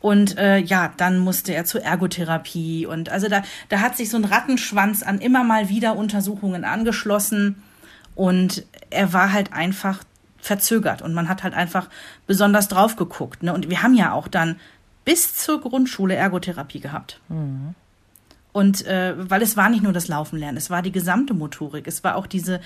Und 0.00 0.36
äh, 0.36 0.58
ja, 0.58 0.92
dann 0.96 1.18
musste 1.18 1.54
er 1.54 1.64
zur 1.64 1.82
Ergotherapie. 1.82 2.86
Und 2.86 3.08
also 3.08 3.28
da, 3.28 3.42
da 3.68 3.80
hat 3.80 3.96
sich 3.96 4.10
so 4.10 4.16
ein 4.16 4.24
Rattenschwanz 4.24 5.02
an 5.02 5.20
immer 5.20 5.44
mal 5.44 5.68
wieder 5.68 5.96
Untersuchungen 5.96 6.64
angeschlossen. 6.64 7.62
Und 8.14 8.64
er 8.90 9.12
war 9.12 9.32
halt 9.32 9.52
einfach 9.52 10.02
verzögert. 10.38 11.02
Und 11.02 11.14
man 11.14 11.28
hat 11.28 11.44
halt 11.44 11.54
einfach 11.54 11.88
besonders 12.26 12.68
drauf 12.68 12.96
geguckt. 12.96 13.44
Ne? 13.44 13.54
Und 13.54 13.70
wir 13.70 13.82
haben 13.82 13.94
ja 13.94 14.12
auch 14.12 14.28
dann 14.28 14.58
bis 15.04 15.34
zur 15.34 15.60
Grundschule 15.60 16.14
Ergotherapie 16.14 16.80
gehabt. 16.80 17.20
Mhm. 17.28 17.74
Und 18.52 18.84
äh, 18.86 19.14
weil 19.16 19.40
es 19.40 19.56
war 19.56 19.70
nicht 19.70 19.82
nur 19.82 19.94
das 19.94 20.08
Laufen 20.08 20.38
lernen, 20.38 20.58
es 20.58 20.68
war 20.68 20.82
die 20.82 20.92
gesamte 20.92 21.32
Motorik, 21.32 21.86
es 21.86 22.04
war 22.04 22.16
auch 22.16 22.26
diese 22.26 22.60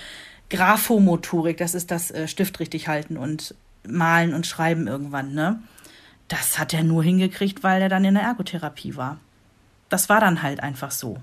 Graphomotorik, 0.50 1.56
das 1.56 1.74
ist 1.74 1.90
das 1.90 2.10
äh, 2.10 2.28
Stift 2.28 2.60
richtig 2.60 2.88
halten 2.88 3.16
und 3.16 3.54
malen 3.86 4.34
und 4.34 4.46
schreiben 4.46 4.86
irgendwann, 4.86 5.32
ne? 5.32 5.60
Das 6.28 6.58
hat 6.58 6.74
er 6.74 6.82
nur 6.82 7.04
hingekriegt, 7.04 7.62
weil 7.62 7.82
er 7.82 7.88
dann 7.88 8.04
in 8.04 8.14
der 8.14 8.24
Ergotherapie 8.24 8.96
war. 8.96 9.18
Das 9.88 10.08
war 10.08 10.20
dann 10.20 10.42
halt 10.42 10.60
einfach 10.60 10.90
so. 10.90 11.18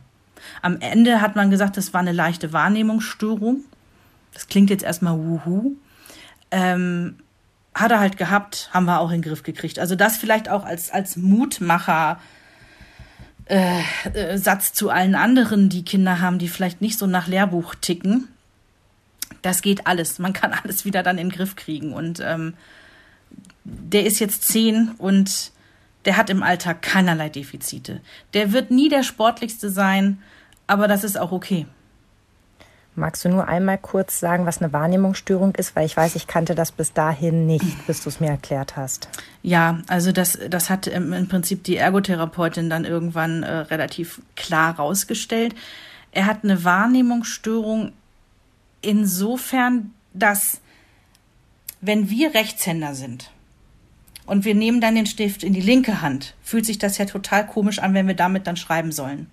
Am 0.62 0.80
Ende 0.80 1.20
hat 1.22 1.36
man 1.36 1.50
gesagt, 1.50 1.76
das 1.76 1.94
war 1.94 2.00
eine 2.00 2.14
leichte 2.14 2.54
Wahrnehmungsstörung. 2.54 3.62
Das 4.34 4.48
klingt 4.48 4.70
jetzt 4.70 4.84
erstmal 4.84 5.18
wuhu. 5.18 5.74
Ähm, 6.52 7.18
hat 7.76 7.92
er 7.92 8.00
halt 8.00 8.18
gehabt, 8.18 8.70
haben 8.74 8.86
wir 8.86 9.00
auch 9.00 9.10
in 9.10 9.22
den 9.22 9.30
Griff 9.30 9.44
gekriegt. 9.44 9.80
Also 9.80 9.96
das 9.96 10.18
vielleicht 10.18 10.48
auch 10.48 10.64
als, 10.64 10.92
als 10.92 11.18
Mutmacher. 11.18 12.20
Äh, 13.46 13.82
äh, 14.14 14.38
Satz 14.38 14.72
zu 14.72 14.90
allen 14.90 15.16
anderen, 15.16 15.68
die 15.68 15.84
Kinder 15.84 16.22
haben, 16.22 16.40
die 16.40 16.48
vielleicht 16.48 16.80
nicht 16.80 16.98
so 16.98 17.08
nach 17.08 17.28
Lehrbuch 17.28 17.76
ticken 17.76 18.30
das 19.42 19.62
geht 19.62 19.88
alles. 19.88 20.20
Man 20.20 20.34
kann 20.34 20.54
alles 20.54 20.86
wieder 20.86 21.04
dann 21.04 21.18
in 21.18 21.30
den 21.30 21.36
Griff 21.36 21.56
kriegen. 21.56 21.94
Und 21.94 22.20
ähm, 22.22 22.54
der 23.64 24.06
ist 24.06 24.20
jetzt 24.20 24.44
zehn 24.44 24.92
und 24.98 25.52
der 26.06 26.18
hat 26.18 26.30
im 26.30 26.44
Alltag 26.44 26.82
keinerlei 26.82 27.30
Defizite. 27.30 28.02
Der 28.34 28.52
wird 28.52 28.72
nie 28.72 28.90
der 28.90 29.04
sportlichste 29.04 29.70
sein, 29.70 30.22
aber 30.68 30.88
das 30.88 31.04
ist 31.04 31.18
auch 31.18 31.32
okay. 31.32 31.66
Magst 32.96 33.26
du 33.26 33.30
nur 33.30 33.48
einmal 33.48 33.80
kurz 33.80 34.20
sagen, 34.20 34.46
was 34.46 34.62
eine 34.62 34.72
Wahrnehmungsstörung 34.72 35.56
ist? 35.56 35.76
Weil 35.76 35.88
ich 35.88 35.98
weiß, 35.98 36.16
ich 36.16 36.28
kannte 36.28 36.54
das 36.54 36.72
bis 36.72 36.94
dahin 36.94 37.48
nicht, 37.48 37.88
bis 37.88 38.04
du 38.04 38.10
es 38.10 38.20
mir 38.20 38.30
erklärt 38.30 38.76
hast. 38.76 39.10
Ja, 39.42 39.80
also 39.88 40.12
das, 40.12 40.38
das 40.50 40.70
hat 40.70 40.86
im 40.86 41.28
Prinzip 41.28 41.64
die 41.64 41.78
Ergotherapeutin 41.78 42.70
dann 42.70 42.86
irgendwann 42.86 43.42
äh, 43.42 43.52
relativ 43.52 44.22
klar 44.36 44.76
rausgestellt. 44.76 45.56
Er 46.12 46.28
hat 46.28 46.44
eine 46.44 46.64
Wahrnehmungsstörung 46.64 47.94
insofern, 48.84 49.94
dass 50.14 50.62
wenn 51.82 52.10
wir 52.10 52.34
Rechtshänder 52.34 52.96
sind 52.96 53.32
und 54.26 54.46
wir 54.46 54.56
nehmen 54.56 54.80
dann 54.80 54.96
den 54.96 55.06
Stift 55.06 55.44
in 55.44 55.54
die 55.54 55.62
linke 55.62 56.02
Hand, 56.02 56.36
fühlt 56.42 56.66
sich 56.66 56.78
das 56.78 56.98
ja 56.98 57.06
total 57.06 57.46
komisch 57.46 57.80
an, 57.80 57.94
wenn 57.94 58.08
wir 58.08 58.16
damit 58.16 58.48
dann 58.48 58.56
schreiben 58.56 58.92
sollen. 58.92 59.28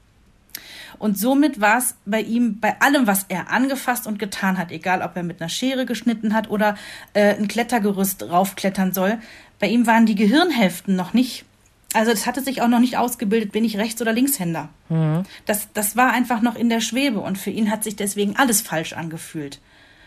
Und 0.99 1.19
somit 1.19 1.61
war 1.61 1.79
es 1.79 1.95
bei 2.05 2.21
ihm, 2.21 2.61
bei 2.61 2.79
allem, 2.81 3.07
was 3.07 3.25
er 3.29 3.51
angefasst 3.51 4.07
und 4.07 4.19
getan 4.19 4.59
hat, 4.59 4.71
egal 4.71 5.01
ob 5.01 5.17
er 5.17 5.23
mit 5.23 5.41
einer 5.41 5.49
Schere 5.49 5.87
geschnitten 5.87 6.35
hat 6.35 6.51
oder 6.51 6.77
äh, 7.15 7.37
ein 7.37 7.49
Klettergerüst 7.49 8.23
raufklettern 8.25 8.93
soll, 8.93 9.19
bei 9.59 9.69
ihm 9.69 9.87
waren 9.87 10.05
die 10.05 10.15
Gehirnhälften 10.15 10.97
noch 10.97 11.15
nicht 11.15 11.45
also 11.93 12.13
das 12.13 12.27
hatte 12.27 12.43
sich 12.43 12.63
auch 12.63 12.69
noch 12.69 12.79
nicht 12.79 12.97
ausgebildet, 12.97 13.53
bin 13.53 13.65
ich 13.65 13.77
Rechts- 13.77 14.01
oder 14.01 14.13
Linkshänder. 14.13 14.69
Mhm. 14.89 15.25
Das, 15.47 15.69
das 15.75 15.97
war 15.97 16.13
einfach 16.13 16.41
noch 16.41 16.55
in 16.55 16.69
der 16.69 16.81
Schwebe 16.81 17.21
und 17.21 17.37
für 17.37 17.51
ihn 17.51 17.71
hat 17.71 17.83
sich 17.83 17.97
deswegen 17.97 18.37
alles 18.37 18.61
falsch 18.61 18.93
angefühlt. 18.93 19.61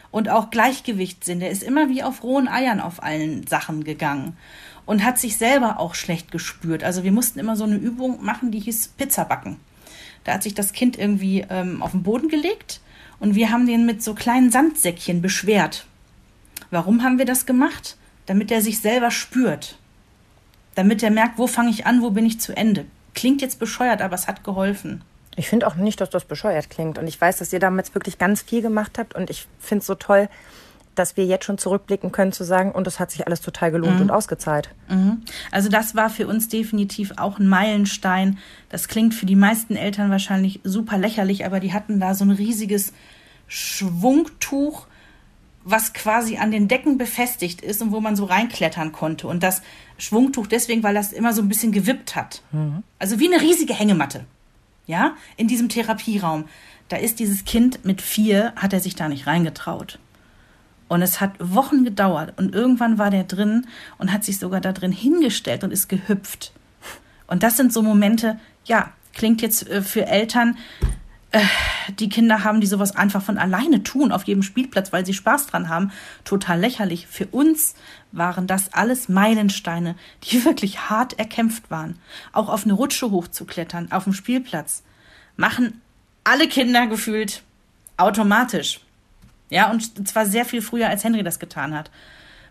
Und 0.10 0.30
auch 0.30 0.50
Gleichgewichtssinn, 0.50 1.40
der 1.40 1.50
ist 1.50 1.64
immer 1.64 1.90
wie 1.90 2.04
auf 2.04 2.24
rohen 2.24 2.48
Eiern 2.48 2.80
auf 2.80 3.04
allen 3.04 3.46
Sachen 3.48 3.84
gegangen 3.84 4.38
und 4.86 5.04
hat 5.04 5.18
sich 5.18 5.38
selber 5.38 5.80
auch 5.80 5.96
schlecht 5.96 6.32
gespürt. 6.32 6.84
Also 6.84 7.04
wir 7.04 7.12
mussten 7.12 7.40
immer 7.40 7.56
so 7.56 7.64
eine 7.64 7.76
Übung 7.76 8.24
machen, 8.24 8.52
die 8.52 8.60
hieß 8.60 8.90
Pizza 8.90 9.26
backen. 9.26 9.60
Da 10.24 10.34
hat 10.34 10.44
sich 10.44 10.54
das 10.54 10.72
Kind 10.72 10.98
irgendwie 10.98 11.46
ähm, 11.50 11.82
auf 11.82 11.92
den 11.92 12.04
Boden 12.04 12.30
gelegt 12.30 12.80
und 13.20 13.36
wir 13.36 13.50
haben 13.50 13.66
den 13.66 13.86
mit 13.86 14.02
so 14.04 14.14
kleinen 14.14 14.52
Sandsäckchen 14.52 15.22
beschwert. 15.22 15.86
Warum 16.70 17.04
haben 17.04 17.18
wir 17.18 17.26
das 17.26 17.46
gemacht? 17.46 17.98
Damit 18.26 18.52
er 18.52 18.62
sich 18.62 18.80
selber 18.80 19.12
spürt 19.12 19.78
damit 20.76 21.04
er 21.04 21.12
merkt, 21.12 21.38
wo 21.38 21.48
fange 21.48 21.70
ich 21.70 21.86
an, 21.86 22.02
wo 22.02 22.12
bin 22.12 22.26
ich 22.26 22.40
zu 22.40 22.56
Ende. 22.56 22.86
Klingt 23.14 23.42
jetzt 23.42 23.60
bescheuert, 23.60 24.02
aber 24.02 24.16
es 24.16 24.28
hat 24.28 24.44
geholfen. 24.44 25.04
Ich 25.36 25.50
finde 25.50 25.68
auch 25.68 25.76
nicht, 25.76 26.00
dass 26.02 26.10
das 26.10 26.26
bescheuert 26.26 26.70
klingt. 26.70 26.98
Und 26.98 27.08
ich 27.08 27.20
weiß, 27.20 27.38
dass 27.38 27.54
ihr 27.54 27.60
damals 27.60 27.96
wirklich 27.96 28.18
ganz 28.18 28.42
viel 28.42 28.62
gemacht 28.62 28.98
habt. 28.98 29.16
Und 29.16 29.30
ich 29.30 29.48
finde 29.60 29.82
es 29.82 29.88
so 29.88 29.96
toll, 29.96 30.30
dass 30.96 31.18
wir 31.18 31.26
jetzt 31.26 31.46
schon 31.46 31.58
zurückblicken 31.58 32.12
können, 32.12 32.32
zu 32.32 32.44
sagen, 32.44 32.72
und 32.72 32.86
es 32.86 33.00
hat 33.00 33.12
sich 33.12 33.26
alles 33.26 33.42
total 33.42 33.72
gelohnt 33.72 33.96
mhm. 33.96 34.02
und 34.02 34.12
ausgezahlt. 34.12 34.70
Mhm. 34.90 35.24
Also 35.52 35.70
das 35.70 35.96
war 35.96 36.10
für 36.10 36.28
uns 36.28 36.50
definitiv 36.50 37.14
auch 37.18 37.40
ein 37.40 37.48
Meilenstein. 37.48 38.38
Das 38.70 38.88
klingt 38.88 39.14
für 39.14 39.26
die 39.26 39.36
meisten 39.36 39.76
Eltern 39.76 40.12
wahrscheinlich 40.12 40.60
super 40.64 40.98
lächerlich, 40.98 41.46
aber 41.46 41.60
die 41.60 41.74
hatten 41.74 42.00
da 42.00 42.14
so 42.14 42.26
ein 42.26 42.32
riesiges 42.32 42.94
Schwungtuch 43.48 44.86
was 45.64 45.94
quasi 45.94 46.38
an 46.38 46.52
den 46.52 46.68
Decken 46.68 46.98
befestigt 46.98 47.62
ist 47.62 47.82
und 47.82 47.92
wo 47.92 48.02
man 48.02 48.16
so 48.16 48.26
reinklettern 48.26 48.92
konnte. 48.92 49.28
Und 49.28 49.44
das 49.44 49.62
Schwungtuch 49.98 50.48
deswegen, 50.48 50.84
weil 50.84 50.94
das 50.94 51.14
immer 51.14 51.34
so 51.34 51.42
ein 51.42 51.50
bisschen 51.50 51.72
gewippt 51.72 52.16
hat. 52.16 52.42
Mhm. 52.52 52.84
Also 53.00 53.20
wie 53.20 53.34
eine 53.34 53.42
riesige 53.42 53.74
Hängematte. 53.74 54.26
Ja, 54.86 55.16
in 55.38 55.48
diesem 55.48 55.70
Therapieraum. 55.70 56.46
Da 56.90 56.98
ist 56.98 57.20
dieses 57.20 57.46
Kind 57.46 57.86
mit 57.86 58.02
vier, 58.02 58.52
hat 58.58 58.74
er 58.74 58.82
sich 58.82 58.96
da 58.96 59.08
nicht 59.08 59.26
reingetraut. 59.28 60.00
Und 60.90 61.02
es 61.02 61.22
hat 61.22 61.32
Wochen 61.40 61.86
gedauert. 61.86 62.34
Und 62.38 62.54
irgendwann 62.54 62.98
war 62.98 63.10
der 63.10 63.24
drin 63.24 63.66
und 63.98 64.12
hat 64.12 64.26
sich 64.26 64.40
sogar 64.40 64.60
da 64.60 64.74
drin 64.74 64.92
hingestellt 64.92 65.64
und 65.64 65.72
ist 65.72 65.88
gehüpft. 65.88 66.52
Und 67.28 67.42
das 67.42 67.56
sind 67.56 67.72
so 67.72 67.82
Momente, 67.82 68.40
ja, 68.66 68.92
klingt 69.14 69.42
jetzt 69.42 69.68
äh, 69.70 69.82
für 69.82 70.06
Eltern 70.06 70.58
die 72.00 72.10
Kinder 72.10 72.44
haben, 72.44 72.62
die 72.62 72.68
sowas 72.68 72.96
einfach 72.96 73.24
von 73.24 73.38
alleine 73.38 73.82
tun 73.84 74.12
auf 74.12 74.24
jedem 74.24 74.44
Spielplatz, 74.44 74.94
weil 74.94 75.06
sie 75.06 75.14
Spaß 75.14 75.48
dran 75.48 75.68
haben, 75.68 75.92
total 76.24 76.60
lächerlich. 76.60 77.08
Für 77.08 77.26
uns 77.28 77.74
waren 78.12 78.46
das 78.46 78.74
alles 78.74 79.10
Meilensteine, 79.10 79.96
die 80.24 80.46
wirklich 80.46 80.90
hart 80.90 81.18
erkämpft 81.18 81.72
waren. 81.72 81.98
Auch 82.32 82.50
auf 82.50 82.66
eine 82.66 82.74
Rutsche 82.74 83.10
hochzuklettern, 83.10 83.92
auf 83.92 84.04
dem 84.04 84.14
Spielplatz, 84.14 84.84
machen 85.36 85.82
alle 86.24 86.48
Kinder 86.48 86.88
gefühlt 86.88 87.42
automatisch. 87.98 88.82
Ja, 89.50 89.70
und 89.70 90.08
zwar 90.08 90.26
sehr 90.26 90.46
viel 90.46 90.62
früher, 90.62 90.90
als 90.90 91.04
Henry 91.04 91.24
das 91.24 91.40
getan 91.40 91.76
hat. 91.76 91.92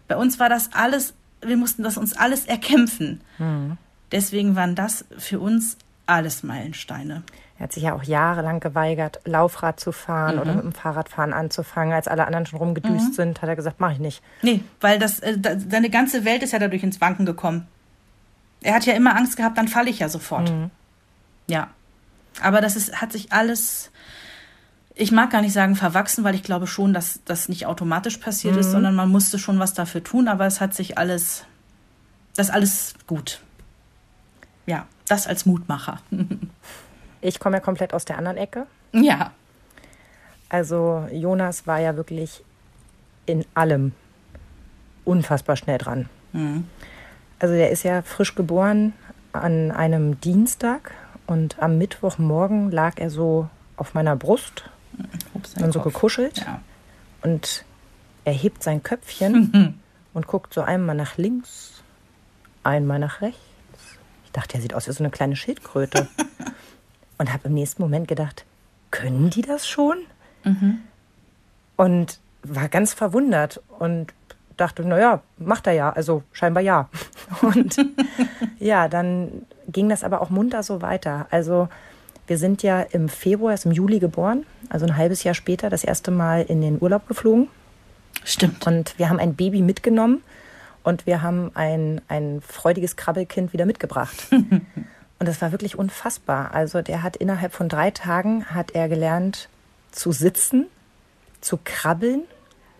Bei 0.08 0.16
uns 0.16 0.38
war 0.38 0.48
das 0.48 0.72
alles, 0.72 1.14
wir 1.40 1.56
mussten 1.56 1.82
das 1.82 1.96
uns 1.96 2.16
alles 2.16 2.46
erkämpfen. 2.46 3.20
Mhm. 3.38 3.78
Deswegen 4.10 4.56
waren 4.56 4.74
das 4.74 5.04
für 5.18 5.40
uns 5.40 5.78
alles 6.06 6.42
Meilensteine. 6.42 7.22
Er 7.58 7.64
hat 7.64 7.72
sich 7.72 7.82
ja 7.84 7.94
auch 7.94 8.02
jahrelang 8.02 8.60
geweigert, 8.60 9.20
Laufrad 9.24 9.78
zu 9.78 9.92
fahren 9.92 10.36
mhm. 10.36 10.40
oder 10.40 10.54
mit 10.54 10.64
dem 10.64 10.72
Fahrradfahren 10.72 11.32
anzufangen. 11.32 11.92
Als 11.92 12.08
alle 12.08 12.26
anderen 12.26 12.46
schon 12.46 12.58
rumgedüst 12.58 13.10
mhm. 13.10 13.12
sind, 13.12 13.42
hat 13.42 13.48
er 13.48 13.56
gesagt, 13.56 13.80
mache 13.80 13.92
ich 13.92 13.98
nicht. 13.98 14.22
Nee, 14.42 14.62
weil 14.80 14.98
das, 14.98 15.20
äh, 15.20 15.38
seine 15.68 15.90
ganze 15.90 16.24
Welt 16.24 16.42
ist 16.42 16.52
ja 16.52 16.58
dadurch 16.58 16.82
ins 16.82 17.00
Wanken 17.00 17.26
gekommen. 17.26 17.66
Er 18.62 18.74
hat 18.74 18.86
ja 18.86 18.94
immer 18.94 19.16
Angst 19.16 19.36
gehabt, 19.36 19.58
dann 19.58 19.68
falle 19.68 19.90
ich 19.90 19.98
ja 19.98 20.08
sofort. 20.08 20.50
Mhm. 20.50 20.70
Ja. 21.46 21.68
Aber 22.40 22.60
das 22.60 22.76
ist, 22.76 23.00
hat 23.00 23.12
sich 23.12 23.32
alles, 23.32 23.90
ich 24.94 25.12
mag 25.12 25.30
gar 25.30 25.42
nicht 25.42 25.52
sagen 25.52 25.76
verwachsen, 25.76 26.24
weil 26.24 26.34
ich 26.34 26.42
glaube 26.42 26.66
schon, 26.66 26.94
dass 26.94 27.20
das 27.24 27.48
nicht 27.48 27.66
automatisch 27.66 28.18
passiert 28.18 28.56
ist, 28.56 28.68
mhm. 28.68 28.72
sondern 28.72 28.94
man 28.94 29.08
musste 29.08 29.38
schon 29.38 29.58
was 29.58 29.74
dafür 29.74 30.02
tun, 30.02 30.28
aber 30.28 30.46
es 30.46 30.60
hat 30.60 30.74
sich 30.74 30.98
alles, 30.98 31.44
das 32.36 32.50
alles 32.50 32.94
gut. 33.06 33.40
Ja, 34.66 34.86
das 35.06 35.26
als 35.26 35.44
Mutmacher. 35.46 36.00
Ich 37.22 37.40
komme 37.40 37.56
ja 37.56 37.60
komplett 37.60 37.94
aus 37.94 38.04
der 38.04 38.18
anderen 38.18 38.36
Ecke. 38.36 38.66
Ja. 38.92 39.32
Also 40.48 41.08
Jonas 41.10 41.66
war 41.66 41.78
ja 41.80 41.96
wirklich 41.96 42.44
in 43.24 43.46
allem 43.54 43.92
unfassbar 45.04 45.56
schnell 45.56 45.78
dran. 45.78 46.08
Mhm. 46.32 46.66
Also 47.38 47.54
der 47.54 47.70
ist 47.70 47.84
ja 47.84 48.02
frisch 48.02 48.34
geboren 48.34 48.92
an 49.32 49.70
einem 49.70 50.20
Dienstag 50.20 50.92
und 51.26 51.62
am 51.62 51.78
Mittwochmorgen 51.78 52.70
lag 52.70 52.98
er 52.98 53.08
so 53.08 53.48
auf 53.76 53.94
meiner 53.94 54.16
Brust 54.16 54.68
Ups, 55.34 55.54
und 55.54 55.72
so 55.72 55.80
Kopf. 55.80 55.94
gekuschelt. 55.94 56.38
Ja. 56.38 56.60
Und 57.22 57.64
er 58.24 58.32
hebt 58.32 58.62
sein 58.62 58.82
Köpfchen 58.82 59.80
und 60.14 60.26
guckt 60.26 60.52
so 60.52 60.60
einmal 60.60 60.96
nach 60.96 61.16
links, 61.16 61.82
einmal 62.62 62.98
nach 62.98 63.22
rechts. 63.22 63.40
Ich 64.24 64.32
dachte, 64.32 64.54
er 64.54 64.60
sieht 64.60 64.74
aus 64.74 64.86
wie 64.86 64.92
so 64.92 65.02
eine 65.02 65.10
kleine 65.10 65.36
Schildkröte. 65.36 66.08
und 67.22 67.32
habe 67.32 67.46
im 67.46 67.54
nächsten 67.54 67.80
Moment 67.80 68.08
gedacht, 68.08 68.44
können 68.90 69.30
die 69.30 69.42
das 69.42 69.68
schon? 69.68 69.98
Mhm. 70.42 70.80
Und 71.76 72.18
war 72.42 72.68
ganz 72.68 72.94
verwundert 72.94 73.62
und 73.78 74.12
dachte, 74.56 74.84
naja, 74.84 75.22
macht 75.38 75.68
er 75.68 75.72
ja, 75.72 75.90
also 75.90 76.24
scheinbar 76.32 76.64
ja. 76.64 76.88
Und 77.42 77.76
ja, 78.58 78.88
dann 78.88 79.46
ging 79.68 79.88
das 79.88 80.02
aber 80.02 80.20
auch 80.20 80.30
munter 80.30 80.64
so 80.64 80.82
weiter. 80.82 81.28
Also 81.30 81.68
wir 82.26 82.38
sind 82.38 82.62
ja 82.64 82.80
im 82.80 83.08
Februar, 83.08 83.54
ist 83.54 83.66
im 83.66 83.72
Juli 83.72 84.00
geboren, 84.00 84.44
also 84.68 84.84
ein 84.84 84.96
halbes 84.96 85.22
Jahr 85.22 85.34
später 85.34 85.70
das 85.70 85.84
erste 85.84 86.10
Mal 86.10 86.42
in 86.42 86.60
den 86.60 86.82
Urlaub 86.82 87.06
geflogen. 87.06 87.48
Stimmt. 88.24 88.66
Und 88.66 88.98
wir 88.98 89.08
haben 89.08 89.20
ein 89.20 89.34
Baby 89.34 89.62
mitgenommen 89.62 90.22
und 90.82 91.06
wir 91.06 91.22
haben 91.22 91.52
ein, 91.54 92.00
ein 92.08 92.40
freudiges 92.40 92.96
Krabbelkind 92.96 93.52
wieder 93.52 93.64
mitgebracht. 93.64 94.26
Und 95.22 95.26
das 95.26 95.40
war 95.40 95.52
wirklich 95.52 95.78
unfassbar. 95.78 96.52
Also 96.52 96.82
der 96.82 97.04
hat 97.04 97.14
innerhalb 97.14 97.52
von 97.52 97.68
drei 97.68 97.92
Tagen 97.92 98.46
hat 98.46 98.72
er 98.72 98.88
gelernt 98.88 99.48
zu 99.92 100.10
sitzen, 100.10 100.66
zu 101.40 101.60
krabbeln 101.62 102.22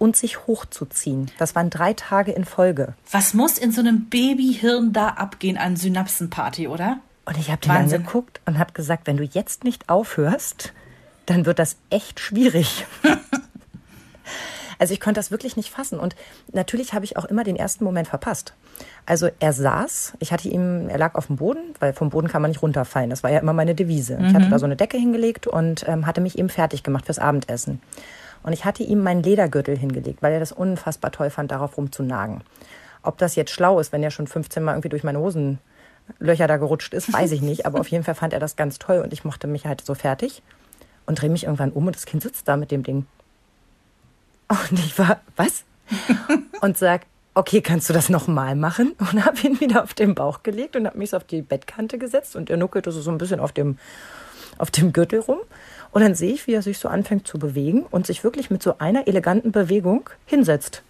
und 0.01 0.17
sich 0.17 0.49
hochzuziehen. 0.49 1.31
Das 1.39 1.55
waren 1.55 1.71
drei 1.71 1.93
Tage 1.93 2.33
in 2.33 2.45
Folge. 2.45 2.95
Was 3.13 3.33
muss 3.33 3.59
in 3.59 3.71
so 3.71 3.81
einem 3.81 4.07
Babyhirn 4.07 4.93
da 4.93 5.11
abgehen 5.11 5.57
an 5.57 5.77
Synapsenparty, 5.77 6.67
oder? 6.67 6.99
Und 7.27 7.39
ich 7.39 7.49
habe 7.49 7.61
den 7.61 7.71
angeguckt 7.71 8.41
und 8.45 8.59
habe 8.59 8.73
gesagt, 8.73 9.07
wenn 9.07 9.19
du 9.19 9.23
jetzt 9.23 9.63
nicht 9.63 9.89
aufhörst, 9.89 10.73
dann 11.27 11.47
wird 11.47 11.61
das 11.61 11.77
echt 11.91 12.19
schwierig. 12.19 12.87
Also 14.83 14.95
ich 14.95 15.01
konnte 15.01 15.21
das 15.21 15.31
wirklich 15.31 15.57
nicht 15.57 15.71
fassen. 15.71 16.01
Und 16.01 16.17
natürlich 16.51 16.93
habe 16.93 17.05
ich 17.05 17.17
auch 17.17 17.25
immer 17.27 17.45
den 17.45 17.55
ersten 17.55 17.85
Moment 17.85 18.09
verpasst. 18.09 18.55
Also 19.05 19.29
er 19.41 19.53
saß, 19.53 20.15
ich 20.21 20.33
hatte 20.33 20.49
ihm, 20.49 20.89
er 20.89 20.99
lag 20.99 21.17
auf 21.17 21.27
dem 21.27 21.37
Boden, 21.37 21.75
weil 21.81 21.93
vom 21.93 22.11
Boden 22.11 22.29
kann 22.29 22.41
man 22.41 22.51
nicht 22.51 22.63
runterfallen. 22.63 23.11
Das 23.11 23.23
war 23.23 23.31
ja 23.31 23.41
immer 23.41 23.53
meine 23.53 23.75
Devise. 23.75 24.17
Mhm. 24.17 24.27
Ich 24.27 24.35
hatte 24.35 24.47
mhm. 24.47 24.51
da 24.51 24.59
so 24.59 24.65
eine 24.65 24.77
Decke 24.77 24.97
hingelegt 24.97 25.47
und 25.47 25.85
ähm, 25.89 26.07
hatte 26.07 26.21
mich 26.21 26.39
eben 26.39 26.49
fertig 26.49 26.83
gemacht 26.83 27.07
fürs 27.07 27.19
Abendessen. 27.19 27.81
Und 28.45 28.53
ich 28.53 28.65
hatte 28.65 28.83
ihm 28.83 29.03
meinen 29.03 29.23
Ledergürtel 29.23 29.77
hingelegt, 29.77 30.23
weil 30.23 30.33
er 30.33 30.41
das 30.41 30.53
unfassbar 30.53 31.11
toll 31.11 31.31
fand, 31.31 31.51
darauf 31.51 31.77
rumzunagen. 31.77 32.43
Ob 33.03 33.19
das 33.19 33.35
jetzt 33.35 33.51
schlau 33.51 33.81
ist, 33.81 33.93
wenn 33.93 34.03
er 34.03 34.11
schon 34.11 34.27
15 34.27 34.63
Mal 34.63 34.73
irgendwie 34.73 34.89
durch 34.89 35.05
meine 35.05 35.19
Hosenlöcher 35.19 36.47
da 36.47 36.57
gerutscht 36.57 36.95
ist, 36.95 37.13
weiß 37.13 37.33
ich 37.33 37.43
nicht. 37.43 37.67
Aber 37.67 37.81
auf 37.81 37.89
jeden 37.89 38.05
Fall 38.05 38.15
fand 38.15 38.33
er 38.33 38.41
das 38.41 38.57
ganz 38.57 38.79
toll 38.79 38.99
und 38.99 39.13
ich 39.13 39.25
mochte 39.25 39.47
mich 39.47 39.67
halt 39.67 39.85
so 39.85 39.95
fertig 39.95 40.43
und 41.07 41.21
drehe 41.21 41.31
mich 41.31 41.45
irgendwann 41.45 41.73
um 41.73 41.87
und 41.87 41.97
das 41.97 42.07
Kind 42.07 42.23
sitzt 42.23 42.47
da 42.47 42.57
mit 42.57 42.71
dem 42.71 42.83
Ding. 42.83 43.07
Und 44.49 44.79
ich 44.79 44.99
war, 44.99 45.21
was? 45.37 45.65
und 46.61 46.79
sag, 46.79 47.03
okay, 47.35 47.61
kannst 47.61 47.89
du 47.89 47.93
das 47.93 48.09
nochmal 48.09 48.57
machen? 48.57 48.93
Und 48.99 49.25
habe 49.25 49.39
ihn 49.47 49.61
wieder 49.61 49.83
auf 49.83 49.95
den 49.95 50.15
Bauch 50.15 50.43
gelegt 50.43 50.77
und 50.77 50.87
habe 50.87 50.99
mich 50.99 51.11
so 51.11 51.17
auf 51.17 51.25
die 51.25 51.43
Bettkante 51.43 51.99
gesetzt 51.99 52.37
und 52.37 52.51
er 52.51 52.57
nuckelte 52.57 52.93
so 52.93 53.11
ein 53.11 53.19
bisschen 53.19 53.41
auf 53.41 53.53
dem, 53.53 53.79
auf 54.59 54.71
dem 54.71 54.93
Gürtel 54.93 55.21
rum. 55.21 55.39
Und 55.91 56.03
dann 56.03 56.15
sehe 56.15 56.33
ich, 56.33 56.47
wie 56.47 56.55
er 56.55 56.63
sich 56.63 56.79
so 56.79 56.89
anfängt 56.89 57.27
zu 57.27 57.39
bewegen 57.39 57.85
und 57.91 58.07
sich 58.07 58.25
wirklich 58.25 58.51
mit 58.51 58.63
so 58.63 58.79
einer 58.79 59.07
eleganten 59.09 59.53
Bewegung 59.53 60.09
hinsetzt. 60.27 60.83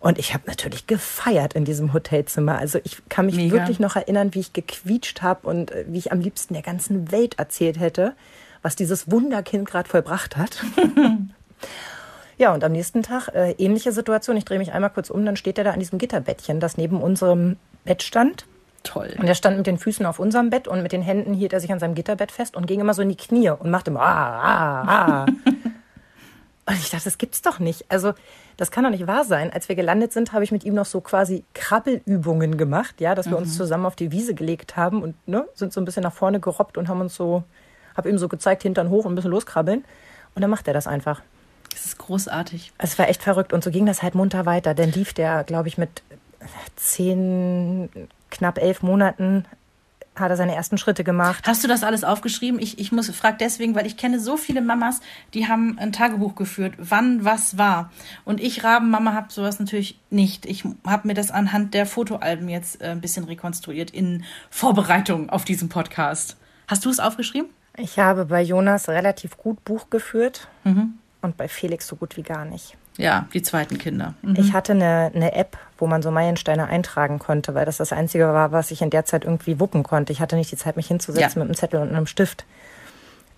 Und 0.00 0.18
ich 0.18 0.32
habe 0.32 0.44
natürlich 0.46 0.86
gefeiert 0.86 1.52
in 1.52 1.64
diesem 1.64 1.92
Hotelzimmer. 1.92 2.58
Also 2.58 2.78
ich 2.84 3.02
kann 3.08 3.26
mich 3.26 3.36
Mega. 3.36 3.52
wirklich 3.52 3.78
noch 3.80 3.96
erinnern, 3.96 4.34
wie 4.34 4.40
ich 4.40 4.52
gequietscht 4.52 5.22
habe 5.22 5.46
und 5.46 5.70
äh, 5.70 5.84
wie 5.88 5.98
ich 5.98 6.10
am 6.10 6.20
liebsten 6.20 6.54
der 6.54 6.62
ganzen 6.62 7.12
Welt 7.12 7.38
erzählt 7.38 7.78
hätte, 7.78 8.14
was 8.62 8.76
dieses 8.76 9.10
Wunderkind 9.10 9.68
gerade 9.68 9.88
vollbracht 9.88 10.36
hat. 10.36 10.64
Ja, 12.40 12.54
und 12.54 12.64
am 12.64 12.72
nächsten 12.72 13.02
Tag 13.02 13.28
äh, 13.34 13.50
ähnliche 13.58 13.92
Situation. 13.92 14.34
Ich 14.38 14.46
drehe 14.46 14.58
mich 14.58 14.72
einmal 14.72 14.88
kurz 14.88 15.10
um, 15.10 15.26
dann 15.26 15.36
steht 15.36 15.58
er 15.58 15.64
da 15.64 15.72
an 15.72 15.78
diesem 15.78 15.98
Gitterbettchen, 15.98 16.58
das 16.58 16.78
neben 16.78 17.02
unserem 17.02 17.58
Bett 17.84 18.02
stand. 18.02 18.46
Toll. 18.82 19.14
Und 19.18 19.28
er 19.28 19.34
stand 19.34 19.58
mit 19.58 19.66
den 19.66 19.76
Füßen 19.76 20.06
auf 20.06 20.18
unserem 20.18 20.48
Bett 20.48 20.66
und 20.66 20.82
mit 20.82 20.92
den 20.92 21.02
Händen 21.02 21.34
hielt 21.34 21.52
er 21.52 21.60
sich 21.60 21.70
an 21.70 21.78
seinem 21.78 21.94
Gitterbett 21.94 22.32
fest 22.32 22.56
und 22.56 22.66
ging 22.66 22.80
immer 22.80 22.94
so 22.94 23.02
in 23.02 23.10
die 23.10 23.16
Knie 23.18 23.50
und 23.50 23.70
machte 23.70 23.90
immer 23.90 24.00
ah, 24.00 24.40
ah, 24.42 24.84
ah. 24.86 25.26
und 25.44 26.76
ich 26.78 26.88
dachte, 26.88 27.04
das 27.04 27.18
gibt's 27.18 27.42
doch 27.42 27.58
nicht. 27.58 27.84
Also, 27.90 28.14
das 28.56 28.70
kann 28.70 28.84
doch 28.84 28.90
nicht 28.90 29.06
wahr 29.06 29.26
sein. 29.26 29.52
Als 29.52 29.68
wir 29.68 29.76
gelandet 29.76 30.14
sind, 30.14 30.32
habe 30.32 30.42
ich 30.42 30.50
mit 30.50 30.64
ihm 30.64 30.72
noch 30.72 30.86
so 30.86 31.02
quasi 31.02 31.44
Krabbelübungen 31.52 32.56
gemacht, 32.56 33.02
ja, 33.02 33.14
dass 33.14 33.26
wir 33.26 33.36
mhm. 33.36 33.42
uns 33.42 33.54
zusammen 33.58 33.84
auf 33.84 33.96
die 33.96 34.12
Wiese 34.12 34.32
gelegt 34.32 34.78
haben 34.78 35.02
und 35.02 35.14
ne, 35.28 35.46
sind 35.52 35.74
so 35.74 35.80
ein 35.82 35.84
bisschen 35.84 36.04
nach 36.04 36.14
vorne 36.14 36.40
gerobbt 36.40 36.78
und 36.78 36.88
haben 36.88 37.02
uns 37.02 37.14
so, 37.14 37.42
habe 37.94 38.08
ihm 38.08 38.16
so 38.16 38.28
gezeigt, 38.28 38.62
Hintern 38.62 38.88
hoch 38.88 39.04
und 39.04 39.12
ein 39.12 39.16
bisschen 39.16 39.30
loskrabbeln. 39.30 39.84
Und 40.34 40.40
dann 40.40 40.48
macht 40.48 40.66
er 40.68 40.72
das 40.72 40.86
einfach. 40.86 41.20
Das 41.70 41.86
ist 41.86 41.98
großartig. 41.98 42.72
Es 42.78 42.98
war 42.98 43.08
echt 43.08 43.22
verrückt 43.22 43.52
und 43.52 43.64
so 43.64 43.70
ging 43.70 43.86
das 43.86 44.02
halt 44.02 44.14
munter 44.14 44.46
weiter. 44.46 44.74
Dann 44.74 44.90
lief 44.92 45.12
der, 45.12 45.44
glaube 45.44 45.68
ich, 45.68 45.78
mit 45.78 46.02
zehn, 46.76 47.88
knapp 48.30 48.58
elf 48.58 48.82
Monaten 48.82 49.44
hat 50.16 50.30
er 50.30 50.36
seine 50.36 50.54
ersten 50.54 50.76
Schritte 50.76 51.04
gemacht. 51.04 51.46
Hast 51.46 51.64
du 51.64 51.68
das 51.68 51.82
alles 51.82 52.04
aufgeschrieben? 52.04 52.60
Ich, 52.60 52.78
ich 52.78 52.92
muss 52.92 53.08
frag 53.10 53.38
deswegen, 53.38 53.74
weil 53.74 53.86
ich 53.86 53.96
kenne 53.96 54.20
so 54.20 54.36
viele 54.36 54.60
Mamas, 54.60 55.00
die 55.34 55.48
haben 55.48 55.78
ein 55.78 55.92
Tagebuch 55.92 56.34
geführt, 56.34 56.74
wann 56.78 57.24
was 57.24 57.58
war. 57.58 57.90
Und 58.24 58.40
ich 58.40 58.62
Rabenmama 58.64 59.14
habe 59.14 59.32
sowas 59.32 59.58
natürlich 59.58 59.98
nicht. 60.10 60.46
Ich 60.46 60.64
habe 60.86 61.08
mir 61.08 61.14
das 61.14 61.30
anhand 61.30 61.74
der 61.74 61.86
Fotoalben 61.86 62.48
jetzt 62.48 62.82
äh, 62.82 62.88
ein 62.88 63.00
bisschen 63.00 63.24
rekonstruiert 63.24 63.90
in 63.90 64.24
Vorbereitung 64.50 65.30
auf 65.30 65.44
diesen 65.44 65.68
Podcast. 65.68 66.36
Hast 66.68 66.84
du 66.84 66.90
es 66.90 67.00
aufgeschrieben? 67.00 67.48
Ich 67.76 67.98
habe 67.98 68.26
bei 68.26 68.42
Jonas 68.42 68.88
relativ 68.88 69.36
gut 69.38 69.64
Buch 69.64 69.90
geführt. 69.90 70.48
Mhm 70.64 70.99
und 71.22 71.36
bei 71.36 71.48
Felix 71.48 71.86
so 71.86 71.96
gut 71.96 72.16
wie 72.16 72.22
gar 72.22 72.44
nicht. 72.44 72.76
Ja, 72.96 73.26
die 73.32 73.42
zweiten 73.42 73.78
Kinder. 73.78 74.14
Mhm. 74.22 74.36
Ich 74.36 74.52
hatte 74.52 74.72
eine, 74.72 75.10
eine 75.14 75.32
App, 75.34 75.56
wo 75.78 75.86
man 75.86 76.02
so 76.02 76.10
Meilensteine 76.10 76.66
eintragen 76.66 77.18
konnte, 77.18 77.54
weil 77.54 77.64
das 77.64 77.78
das 77.78 77.92
Einzige 77.92 78.26
war, 78.28 78.52
was 78.52 78.70
ich 78.70 78.82
in 78.82 78.90
der 78.90 79.04
Zeit 79.04 79.24
irgendwie 79.24 79.58
wuppen 79.58 79.82
konnte. 79.82 80.12
Ich 80.12 80.20
hatte 80.20 80.36
nicht 80.36 80.52
die 80.52 80.56
Zeit, 80.56 80.76
mich 80.76 80.88
hinzusetzen 80.88 81.38
ja. 81.40 81.44
mit 81.44 81.48
einem 81.48 81.54
Zettel 81.54 81.80
und 81.80 81.88
einem 81.88 82.06
Stift. 82.06 82.44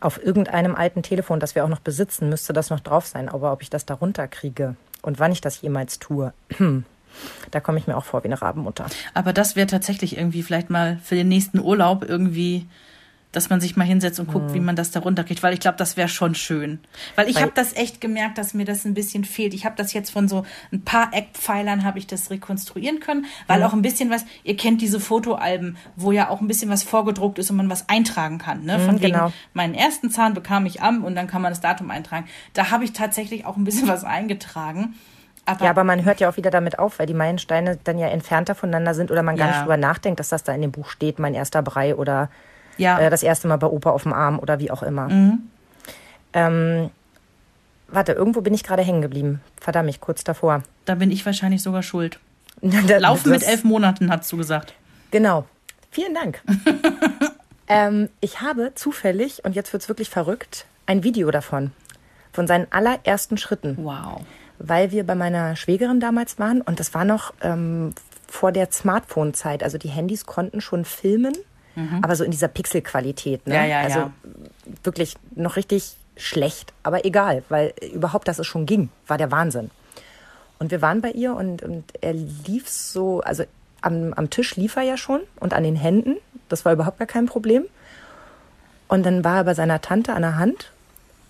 Auf 0.01 0.21
irgendeinem 0.21 0.75
alten 0.75 1.03
Telefon, 1.05 1.38
das 1.38 1.55
wir 1.55 1.64
auch 1.64 1.68
noch 1.68 1.79
besitzen, 1.79 2.29
müsste 2.29 2.53
das 2.53 2.71
noch 2.71 2.81
drauf 2.81 3.07
sein. 3.07 3.29
Aber 3.29 3.53
ob 3.53 3.62
ich 3.62 3.71
das 3.71 3.87
da 3.87 3.95
runterkriege 3.95 4.75
und 5.03 5.21
wann 5.21 5.31
ich 5.31 5.40
das 5.40 5.61
jemals 5.61 6.01
tue, 6.01 6.33
da 7.53 7.61
komme 7.61 7.79
ich 7.79 7.87
mir 7.87 7.97
auch 7.97 8.05
vor 8.05 8.25
wie 8.25 8.29
eine 8.29 8.42
Rabenmutter. 8.42 8.87
Aber 9.14 9.33
das 9.33 9.55
wäre 9.55 9.68
tatsächlich 9.68 10.16
irgendwie 10.16 10.42
vielleicht 10.42 10.71
mal 10.71 10.99
für 11.05 11.14
den 11.14 11.29
nächsten 11.29 11.61
Urlaub 11.61 12.05
irgendwie 12.09 12.66
dass 13.33 13.49
man 13.49 13.61
sich 13.61 13.77
mal 13.77 13.85
hinsetzt 13.85 14.21
und 14.21 14.31
guckt, 14.31 14.51
mhm. 14.51 14.55
wie 14.55 14.61
man 14.61 14.77
das 14.77 14.90
da 14.90 15.01
runterkriegt, 15.01 15.42
weil 15.42 15.55
ich 15.55 15.61
glaube, 15.61 15.79
das 15.79 15.97
wäre 15.97 16.09
schon 16.09 16.35
schön. 16.35 16.81
Weil 17.16 17.29
ich 17.29 17.40
habe 17.40 17.53
das 17.55 17.75
echt 17.75 18.01
gemerkt, 18.01 18.37
dass 18.37 18.53
mir 18.53 18.66
das 18.66 18.85
ein 18.85 18.95
bisschen 18.95 19.25
fehlt. 19.25 19.55
Ich 19.55 19.64
habe 19.64 19.75
das 19.77 19.95
jetzt 19.95 20.11
von 20.11 20.29
so 20.29 20.45
ein 20.71 20.83
paar 20.83 21.12
Eckpfeilern 21.12 21.83
habe 21.83 21.99
ich 21.99 22.07
das 22.07 22.31
rekonstruieren 22.31 23.01
können, 23.01 23.25
weil 23.47 23.61
mhm. 23.61 23.66
auch 23.66 23.73
ein 23.73 23.83
bisschen 23.83 24.11
was, 24.11 24.27
ihr 24.45 24.57
kennt 24.57 24.83
diese 24.83 25.01
Fotoalben, 25.01 25.79
wo 25.97 26.12
ja 26.12 26.29
auch 26.29 26.40
ein 26.42 26.47
bisschen 26.47 26.71
was 26.71 26.83
vorgedruckt 26.83 27.38
ist 27.38 27.51
und 27.51 27.57
man 27.57 27.71
was 27.71 27.88
eintragen 27.88 28.38
kann, 28.38 28.64
ne? 28.64 28.79
Von 28.79 28.97
mhm, 28.97 29.03
wegen, 29.03 29.14
genau. 29.14 29.33
meinen 29.55 29.75
ersten 29.75 30.11
Zahn 30.11 30.35
bekam 30.35 30.66
ich 30.66 30.83
am 30.83 31.03
und 31.03 31.14
dann 31.14 31.27
kann 31.27 31.40
man 31.40 31.53
das 31.53 31.61
Datum 31.61 31.90
eintragen. 31.90 32.27
Da 32.53 32.71
habe 32.71 32.85
ich 32.85 32.92
tatsächlich 32.92 33.47
auch 33.47 33.57
ein 33.57 33.64
bisschen 33.64 33.88
was 33.88 34.05
eingetragen. 34.05 34.95
Aber 35.45 35.64
ja, 35.64 35.71
aber 35.71 35.85
man 35.85 36.05
hört 36.05 36.21
ja 36.21 36.29
auch 36.29 36.37
wieder 36.37 36.51
damit 36.51 36.79
auf, 36.79 36.99
weil 36.99 37.07
die 37.07 37.14
Meilensteine 37.14 37.79
dann 37.83 37.99
ja 37.99 38.09
entfernter 38.09 38.55
voneinander 38.55 38.95
sind 38.95 39.11
oder 39.11 39.23
man 39.23 39.37
gar 39.37 39.49
ja. 39.49 39.53
nicht 39.53 39.62
drüber 39.62 39.77
nachdenkt, 39.77 40.21
dass 40.21 40.29
das 40.29 40.45
da 40.45 40.53
in 40.53 40.62
dem 40.62 40.71
Buch 40.71 40.88
steht, 40.88 41.18
mein 41.18 41.35
erster 41.35 41.62
Brei 41.62 41.97
oder 41.97 42.31
ja. 42.78 42.98
Äh, 42.98 43.11
das 43.11 43.22
erste 43.22 43.48
Mal 43.48 43.56
bei 43.56 43.66
Opa 43.66 43.90
auf 43.90 44.04
dem 44.04 44.12
Arm 44.12 44.38
oder 44.38 44.58
wie 44.58 44.70
auch 44.70 44.82
immer. 44.82 45.08
Mhm. 45.08 45.50
Ähm, 46.32 46.90
warte, 47.88 48.12
irgendwo 48.12 48.40
bin 48.40 48.54
ich 48.54 48.64
gerade 48.64 48.82
hängen 48.82 49.02
geblieben. 49.02 49.40
Verdammt, 49.61 49.90
ich 49.90 50.00
kurz 50.00 50.24
davor. 50.24 50.62
Da 50.85 50.94
bin 50.94 51.11
ich 51.11 51.24
wahrscheinlich 51.26 51.62
sogar 51.62 51.82
schuld. 51.82 52.18
Laufen 52.61 53.30
mit 53.30 53.42
elf 53.42 53.64
Monaten, 53.64 54.11
hast 54.11 54.30
du 54.32 54.37
gesagt. 54.37 54.74
Genau. 55.11 55.46
Vielen 55.90 56.14
Dank. 56.14 56.42
Ähm, 57.72 58.11
ich 58.20 58.42
habe 58.42 58.72
zufällig, 58.74 59.44
und 59.44 59.54
jetzt 59.54 59.72
wird 59.72 59.82
es 59.82 59.88
wirklich 59.88 60.11
verrückt, 60.11 60.66
ein 60.85 61.04
Video 61.04 61.30
davon. 61.30 61.72
Von 62.32 62.46
seinen 62.46 62.66
allerersten 62.70 63.38
Schritten. 63.38 63.78
Wow. 63.78 64.20
Weil 64.58 64.90
wir 64.90 65.04
bei 65.04 65.14
meiner 65.14 65.56
Schwägerin 65.56 65.98
damals 65.98 66.38
waren 66.38 66.61
und 66.61 66.80
das 66.80 66.92
war 66.92 67.06
noch 67.06 67.32
ähm, 67.40 67.94
vor 68.28 68.52
der 68.52 68.70
Smartphone-Zeit. 68.70 69.62
Also 69.62 69.78
die 69.78 69.88
Handys 69.88 70.26
konnten 70.26 70.61
schon 70.61 70.85
filmen, 70.85 71.35
mhm. 71.74 72.00
aber 72.02 72.16
so 72.16 72.24
in 72.24 72.30
dieser 72.30 72.48
Pixelqualität. 72.48 73.46
Ne? 73.46 73.54
Ja, 73.54 73.64
ja, 73.64 73.80
also 73.80 73.98
ja. 73.98 74.12
wirklich 74.82 75.16
noch 75.35 75.56
richtig 75.56 75.96
schlecht, 76.16 76.72
aber 76.82 77.04
egal, 77.04 77.42
weil 77.48 77.72
überhaupt, 77.92 78.28
dass 78.28 78.38
es 78.38 78.46
schon 78.46 78.66
ging, 78.66 78.90
war 79.06 79.18
der 79.18 79.30
Wahnsinn. 79.30 79.70
Und 80.58 80.70
wir 80.70 80.82
waren 80.82 81.00
bei 81.00 81.11
ihr 81.11 81.35
und, 81.35 81.62
und 81.62 81.85
er 82.00 82.12
lief 82.12 82.68
so, 82.68 83.20
also 83.20 83.44
am, 83.80 84.12
am 84.14 84.30
Tisch 84.30 84.56
lief 84.56 84.76
er 84.76 84.82
ja 84.82 84.96
schon 84.96 85.20
und 85.40 85.54
an 85.54 85.64
den 85.64 85.76
Händen. 85.76 86.16
Das 86.48 86.64
war 86.64 86.72
überhaupt 86.72 86.98
gar 86.98 87.08
kein 87.08 87.26
Problem. 87.26 87.64
Und 88.88 89.04
dann 89.04 89.24
war 89.24 89.38
er 89.38 89.44
bei 89.44 89.54
seiner 89.54 89.80
Tante 89.80 90.12
an 90.12 90.22
der 90.22 90.37
Hand 90.37 90.70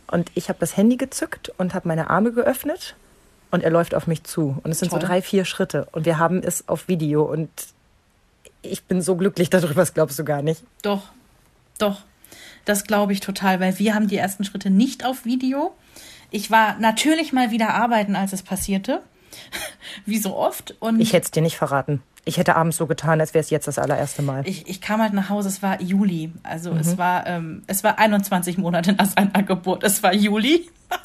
und 0.08 0.30
ich 0.34 0.48
habe 0.48 0.58
das 0.58 0.76
Handy 0.76 0.96
gezückt 0.96 1.52
und 1.56 1.74
habe 1.74 1.88
meine 1.88 2.10
Arme 2.10 2.32
geöffnet 2.32 2.96
und 3.50 3.62
er 3.62 3.70
läuft 3.70 3.94
auf 3.94 4.06
mich 4.06 4.24
zu. 4.24 4.58
Und 4.62 4.70
es 4.72 4.80
sind 4.80 4.90
Toll. 4.90 5.00
so 5.00 5.06
drei, 5.06 5.22
vier 5.22 5.44
Schritte 5.44 5.86
und 5.92 6.04
wir 6.04 6.18
haben 6.18 6.42
es 6.42 6.68
auf 6.68 6.88
Video 6.88 7.22
und 7.22 7.48
ich 8.62 8.84
bin 8.84 9.02
so 9.02 9.16
glücklich 9.16 9.50
darüber, 9.50 9.74
das 9.74 9.94
glaubst 9.94 10.18
du 10.18 10.24
gar 10.24 10.42
nicht. 10.42 10.62
Doch, 10.82 11.10
doch. 11.78 12.02
Das 12.64 12.84
glaube 12.84 13.12
ich 13.12 13.20
total, 13.20 13.60
weil 13.60 13.78
wir 13.78 13.94
haben 13.94 14.08
die 14.08 14.16
ersten 14.16 14.44
Schritte 14.44 14.70
nicht 14.70 15.04
auf 15.04 15.24
Video. 15.24 15.74
Ich 16.30 16.50
war 16.50 16.78
natürlich 16.78 17.32
mal 17.32 17.50
wieder 17.50 17.74
arbeiten, 17.74 18.16
als 18.16 18.32
es 18.32 18.42
passierte. 18.42 19.02
Wie 20.06 20.18
so 20.18 20.36
oft. 20.36 20.76
Und 20.80 21.00
ich 21.00 21.12
hätte 21.12 21.24
es 21.24 21.30
dir 21.30 21.42
nicht 21.42 21.56
verraten. 21.56 22.02
Ich 22.24 22.36
hätte 22.36 22.54
abends 22.54 22.76
so 22.76 22.86
getan, 22.86 23.20
als 23.20 23.34
wäre 23.34 23.42
es 23.42 23.50
jetzt 23.50 23.66
das 23.66 23.78
allererste 23.80 24.22
Mal. 24.22 24.46
Ich, 24.46 24.68
ich 24.68 24.80
kam 24.80 25.02
halt 25.02 25.12
nach 25.12 25.28
Hause, 25.28 25.48
es 25.48 25.60
war 25.60 25.82
Juli. 25.82 26.32
Also 26.44 26.72
mhm. 26.72 26.78
es 26.78 26.96
war 26.96 27.26
ähm, 27.26 27.64
es 27.66 27.82
war 27.82 27.98
21 27.98 28.58
Monate 28.58 28.92
nach 28.92 29.06
seiner 29.06 29.42
Geburt. 29.42 29.82
Es 29.82 30.02
war 30.02 30.14
Juli. 30.14 30.68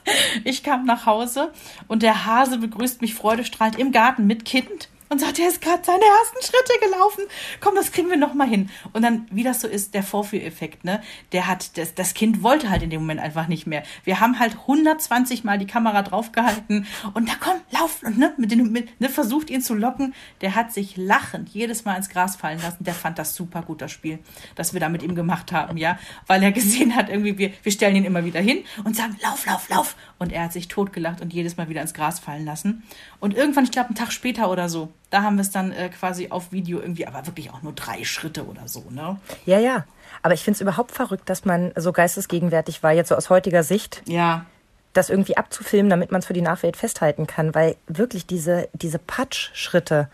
Ich 0.43 0.63
kam 0.63 0.85
nach 0.85 1.05
Hause 1.05 1.53
und 1.87 2.03
der 2.03 2.25
Hase 2.25 2.57
begrüßt 2.57 2.99
mich 2.99 3.15
freudestrahlend 3.15 3.79
im 3.79 3.93
Garten 3.93 4.27
mit 4.27 4.43
Kind 4.43 4.89
und 5.09 5.19
sagt, 5.19 5.39
er 5.39 5.47
ist 5.47 5.61
gerade 5.61 5.83
seine 5.83 6.03
ersten 6.03 6.41
Schritte 6.41 6.73
gelaufen. 6.81 7.23
Komm, 7.59 7.75
das 7.75 7.91
kriegen 7.91 8.09
wir 8.09 8.17
noch 8.17 8.33
mal 8.33 8.47
hin. 8.47 8.69
Und 8.93 9.01
dann, 9.01 9.27
wie 9.31 9.43
das 9.43 9.61
so 9.61 9.67
ist, 9.67 9.93
der 9.93 10.03
Vorführeffekt, 10.03 10.83
ne? 10.83 11.01
Der 11.31 11.47
hat, 11.47 11.77
das, 11.77 11.95
das 11.95 12.13
Kind 12.13 12.43
wollte 12.43 12.69
halt 12.69 12.83
in 12.83 12.89
dem 12.89 13.01
Moment 13.01 13.19
einfach 13.19 13.47
nicht 13.47 13.67
mehr. 13.67 13.83
Wir 14.03 14.19
haben 14.19 14.39
halt 14.39 14.53
120 14.53 15.43
Mal 15.43 15.57
die 15.57 15.67
Kamera 15.67 16.01
draufgehalten 16.01 16.87
und 17.13 17.29
da 17.29 17.33
komm, 17.39 17.55
lauf 17.71 18.03
und 18.03 18.17
ne, 18.17 18.33
mit 18.37 18.51
den, 18.51 18.71
mit, 18.71 18.99
ne, 18.99 19.09
versucht 19.09 19.49
ihn 19.49 19.61
zu 19.61 19.73
locken. 19.73 20.13
Der 20.41 20.55
hat 20.55 20.73
sich 20.73 20.97
lachend 20.97 21.49
jedes 21.49 21.85
Mal 21.85 21.95
ins 21.95 22.09
Gras 22.09 22.35
fallen 22.35 22.61
lassen. 22.61 22.83
Der 22.83 22.93
fand 22.93 23.17
das 23.17 23.35
super 23.35 23.61
gut, 23.61 23.81
das 23.81 23.91
Spiel, 23.91 24.19
das 24.55 24.73
wir 24.73 24.79
da 24.79 24.89
mit 24.89 25.03
ihm 25.03 25.15
gemacht 25.15 25.51
haben, 25.51 25.77
ja, 25.77 25.99
weil 26.25 26.43
er 26.43 26.51
gesehen 26.51 26.95
hat, 26.95 27.09
irgendwie 27.09 27.37
wir, 27.37 27.51
wir 27.63 27.71
stellen 27.71 27.95
ihn 27.95 28.05
immer 28.05 28.25
wieder 28.25 28.41
hin 28.41 28.63
und 28.83 28.95
sagen, 28.95 29.17
lauf, 29.21 29.45
lauf, 29.45 29.69
lauf. 29.69 29.95
Und 30.19 30.31
er 30.31 30.43
hat 30.43 30.53
sich 30.53 30.67
totgelacht 30.67 31.21
und 31.21 31.33
jedes 31.33 31.57
Mal 31.57 31.69
wieder 31.69 31.81
ins 31.81 31.93
Gras 31.93 32.19
fallen 32.19 32.45
lassen. 32.45 32.83
Und 33.19 33.35
irgendwann, 33.35 33.63
ich 33.63 33.71
glaube, 33.71 33.89
einen 33.89 33.95
Tag 33.95 34.11
später 34.11 34.49
oder 34.49 34.69
so, 34.69 34.91
da 35.09 35.23
haben 35.23 35.37
wir 35.37 35.41
es 35.41 35.51
dann 35.51 35.71
äh, 35.71 35.89
quasi 35.89 36.29
auf 36.29 36.51
Video 36.51 36.79
irgendwie, 36.79 37.07
aber 37.07 37.25
wirklich 37.25 37.51
auch 37.51 37.61
nur 37.61 37.73
drei 37.73 38.03
Schritte 38.03 38.45
oder 38.45 38.67
so, 38.67 38.83
ne? 38.89 39.17
Ja, 39.45 39.59
ja. 39.59 39.85
Aber 40.21 40.33
ich 40.33 40.43
finde 40.43 40.55
es 40.55 40.61
überhaupt 40.61 40.91
verrückt, 40.91 41.29
dass 41.29 41.45
man 41.45 41.71
so 41.75 41.93
geistesgegenwärtig 41.93 42.83
war, 42.83 42.91
jetzt 42.91 43.09
so 43.09 43.15
aus 43.15 43.29
heutiger 43.29 43.63
Sicht. 43.63 44.01
Ja. 44.05 44.45
Das 44.93 45.09
irgendwie 45.09 45.37
abzufilmen, 45.37 45.89
damit 45.89 46.11
man 46.11 46.19
es 46.19 46.25
für 46.25 46.33
die 46.33 46.41
Nachwelt 46.41 46.75
festhalten 46.75 47.27
kann, 47.27 47.55
weil 47.55 47.75
wirklich 47.87 48.25
diese, 48.25 48.67
diese 48.73 48.99
Patsch-Schritte, 48.99 50.09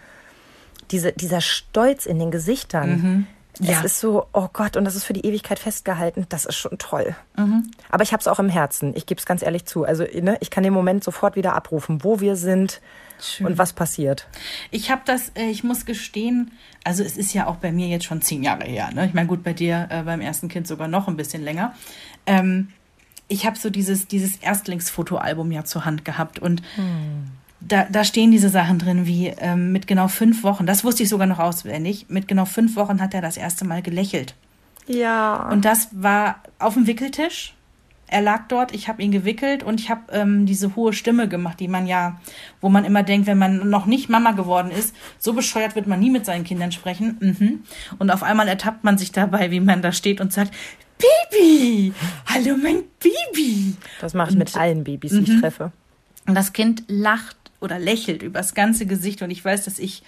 diese, 0.92 1.14
dieser 1.14 1.42
Stolz 1.42 2.06
in 2.06 2.20
den 2.20 2.32
Gesichtern, 2.32 2.90
mhm. 2.90 3.28
Ja. 3.60 3.78
Es 3.78 3.86
ist 3.86 4.00
so, 4.00 4.26
oh 4.34 4.48
Gott, 4.52 4.78
und 4.78 4.86
das 4.86 4.96
ist 4.96 5.04
für 5.04 5.14
die 5.14 5.26
Ewigkeit 5.28 5.60
festgehalten. 5.60 6.26
Das 6.30 6.46
ist 6.46 6.56
schon 6.56 6.78
toll. 6.80 7.16
Mhm. 7.38 7.70
Aber 7.92 8.04
ich 8.04 8.12
habe 8.12 8.20
es 8.20 8.28
auch 8.28 8.40
im 8.40 8.50
Herzen. 8.50 8.96
Ich 8.96 9.06
gebe 9.06 9.20
es 9.20 9.26
ganz 9.26 9.44
ehrlich 9.44 9.66
zu. 9.66 9.84
Also 9.84 10.04
ne, 10.04 10.38
ich 10.40 10.50
kann 10.50 10.64
den 10.64 10.74
Moment 10.74 11.04
sofort 11.04 11.36
wieder 11.36 11.54
abrufen, 11.54 12.04
wo 12.04 12.20
wir 12.20 12.36
sind 12.36 12.82
Schön. 13.24 13.48
und 13.48 13.58
was 13.58 13.74
passiert. 13.74 14.28
Ich 14.72 14.92
habe 14.92 15.02
das, 15.06 15.32
äh, 15.36 15.50
ich 15.50 15.64
muss 15.64 15.86
gestehen, 15.86 16.52
also 16.84 17.04
es 17.04 17.18
ist 17.18 17.34
ja 17.34 17.48
auch 17.48 17.56
bei 17.58 17.72
mir 17.72 17.88
jetzt 17.88 18.06
schon 18.06 18.22
zehn 18.22 18.44
Jahre 18.44 18.66
her. 18.66 18.92
Ne? 18.94 19.06
Ich 19.06 19.14
meine, 19.14 19.28
gut, 19.28 19.44
bei 19.44 19.54
dir 19.54 19.88
äh, 19.90 20.04
beim 20.04 20.22
ersten 20.22 20.50
Kind 20.50 20.68
sogar 20.68 20.88
noch 20.88 21.08
ein 21.08 21.18
bisschen 21.18 21.44
länger. 21.44 21.74
Ähm, 22.26 22.70
ich 23.28 23.46
habe 23.46 23.58
so 23.58 23.70
dieses, 23.70 24.08
dieses 24.08 24.36
Erstlingsfotoalbum 24.38 25.52
ja 25.52 25.64
zur 25.64 25.86
Hand 25.86 26.06
gehabt 26.06 26.40
und 26.40 26.62
hm 26.76 27.32
da, 27.68 27.86
da 27.90 28.04
stehen 28.04 28.32
diese 28.32 28.50
Sachen 28.50 28.80
drin 28.80 29.06
wie 29.06 29.28
ähm, 29.28 29.72
mit 29.72 29.88
genau 29.88 30.08
fünf 30.08 30.44
Wochen, 30.44 30.66
das 30.66 30.84
wusste 30.84 31.04
ich 31.04 31.10
sogar 31.10 31.28
noch 31.28 31.40
auswendig, 31.40 32.08
mit 32.10 32.28
genau 32.28 32.46
fünf 32.46 32.76
Wochen 32.76 33.02
hat 33.02 33.14
er 33.14 33.22
das 33.22 33.38
erste 33.38 33.66
Mal 33.66 33.82
gelächelt. 33.82 34.36
Ja. 34.88 35.50
Und 35.50 35.66
das 35.66 35.88
war 35.92 36.42
auf 36.60 36.74
dem 36.74 36.88
Wickeltisch. 36.88 37.56
Er 38.14 38.22
lag 38.22 38.48
dort, 38.48 38.76
ich 38.76 38.88
habe 38.88 39.02
ihn 39.02 39.12
gewickelt 39.12 39.64
und 39.64 39.80
ich 39.80 39.90
habe 39.90 40.02
ähm, 40.12 40.46
diese 40.46 40.76
hohe 40.76 40.94
Stimme 40.94 41.28
gemacht, 41.28 41.60
die 41.60 41.68
man 41.68 41.88
ja, 41.88 42.22
wo 42.62 42.70
man 42.70 42.86
immer 42.86 43.02
denkt, 43.02 43.26
wenn 43.26 43.40
man 43.40 43.68
noch 43.72 43.88
nicht 43.88 44.08
Mama 44.08 44.34
geworden 44.34 44.70
ist, 44.70 44.96
so 45.18 45.34
bescheuert 45.34 45.74
wird 45.76 45.88
man 45.88 46.00
nie 46.00 46.12
mit 46.12 46.24
seinen 46.24 46.44
Kindern 46.44 46.72
sprechen. 46.72 47.18
Mhm. 47.20 47.64
Und 47.98 48.12
auf 48.12 48.22
einmal 48.22 48.48
ertappt 48.48 48.84
man 48.84 49.00
sich 49.00 49.12
dabei, 49.12 49.50
wie 49.50 49.60
man 49.60 49.82
da 49.82 49.92
steht 49.92 50.22
und 50.22 50.32
sagt, 50.32 50.54
Baby, 51.32 51.92
hallo 52.28 52.56
mein 52.56 52.84
Baby. 53.00 53.74
Das 54.00 54.14
mache 54.14 54.30
ich 54.30 54.38
mit 54.38 54.56
allen 54.56 54.84
Babys, 54.84 55.12
die 55.14 55.22
ich 55.22 55.30
mhm. 55.30 55.42
treffe. 55.42 55.72
Und 56.28 56.36
das 56.36 56.54
Kind 56.54 56.84
lacht 56.88 57.36
oder 57.62 57.80
lächelt 57.80 58.22
übers 58.22 58.54
ganze 58.54 58.86
Gesicht 58.86 59.24
und 59.24 59.32
ich 59.32 59.44
weiß, 59.44 59.66
dass 59.66 59.80
ich 59.80 60.04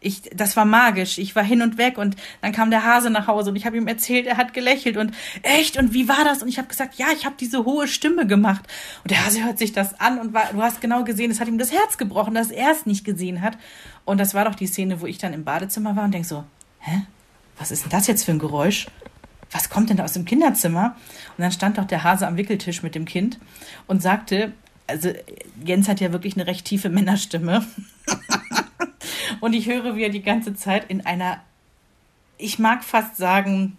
ich, 0.00 0.22
das 0.34 0.56
war 0.56 0.64
magisch. 0.64 1.18
Ich 1.18 1.36
war 1.36 1.44
hin 1.44 1.60
und 1.60 1.76
weg 1.76 1.98
und 1.98 2.16
dann 2.40 2.52
kam 2.52 2.70
der 2.70 2.84
Hase 2.84 3.10
nach 3.10 3.26
Hause 3.26 3.50
und 3.50 3.56
ich 3.56 3.66
habe 3.66 3.76
ihm 3.76 3.86
erzählt, 3.86 4.26
er 4.26 4.38
hat 4.38 4.54
gelächelt 4.54 4.96
und 4.96 5.14
echt 5.42 5.76
und 5.76 5.92
wie 5.92 6.08
war 6.08 6.24
das? 6.24 6.42
Und 6.42 6.48
ich 6.48 6.58
habe 6.58 6.68
gesagt, 6.68 6.94
ja, 6.94 7.08
ich 7.14 7.26
habe 7.26 7.36
diese 7.38 7.64
hohe 7.64 7.86
Stimme 7.86 8.26
gemacht. 8.26 8.66
Und 9.04 9.10
der 9.10 9.24
Hase 9.24 9.44
hört 9.44 9.58
sich 9.58 9.72
das 9.72 10.00
an 10.00 10.18
und 10.18 10.32
war, 10.32 10.48
du 10.52 10.62
hast 10.62 10.80
genau 10.80 11.04
gesehen, 11.04 11.30
es 11.30 11.38
hat 11.38 11.48
ihm 11.48 11.58
das 11.58 11.70
Herz 11.70 11.98
gebrochen, 11.98 12.34
dass 12.34 12.50
er 12.50 12.72
es 12.72 12.86
nicht 12.86 13.04
gesehen 13.04 13.42
hat. 13.42 13.58
Und 14.06 14.18
das 14.18 14.32
war 14.32 14.46
doch 14.46 14.54
die 14.54 14.66
Szene, 14.66 15.02
wo 15.02 15.06
ich 15.06 15.18
dann 15.18 15.34
im 15.34 15.44
Badezimmer 15.44 15.94
war 15.94 16.04
und 16.04 16.14
denk 16.14 16.24
so, 16.24 16.44
hä? 16.80 17.02
Was 17.58 17.70
ist 17.70 17.84
denn 17.84 17.90
das 17.90 18.06
jetzt 18.06 18.24
für 18.24 18.32
ein 18.32 18.38
Geräusch? 18.38 18.86
Was 19.50 19.68
kommt 19.68 19.90
denn 19.90 19.98
da 19.98 20.04
aus 20.04 20.14
dem 20.14 20.24
Kinderzimmer? 20.24 20.96
Und 21.36 21.42
dann 21.42 21.52
stand 21.52 21.76
doch 21.76 21.84
der 21.84 22.04
Hase 22.04 22.26
am 22.26 22.38
Wickeltisch 22.38 22.82
mit 22.82 22.94
dem 22.94 23.04
Kind 23.04 23.38
und 23.86 24.00
sagte, 24.00 24.52
also 24.86 25.12
Jens 25.62 25.88
hat 25.88 26.00
ja 26.00 26.10
wirklich 26.10 26.36
eine 26.36 26.46
recht 26.46 26.64
tiefe 26.64 26.88
Männerstimme. 26.88 27.66
und 29.40 29.52
ich 29.52 29.68
höre, 29.68 29.96
wie 29.96 30.04
er 30.04 30.10
die 30.10 30.22
ganze 30.22 30.54
Zeit 30.54 30.90
in 30.90 31.04
einer, 31.04 31.40
ich 32.38 32.58
mag 32.58 32.84
fast 32.84 33.16
sagen, 33.16 33.76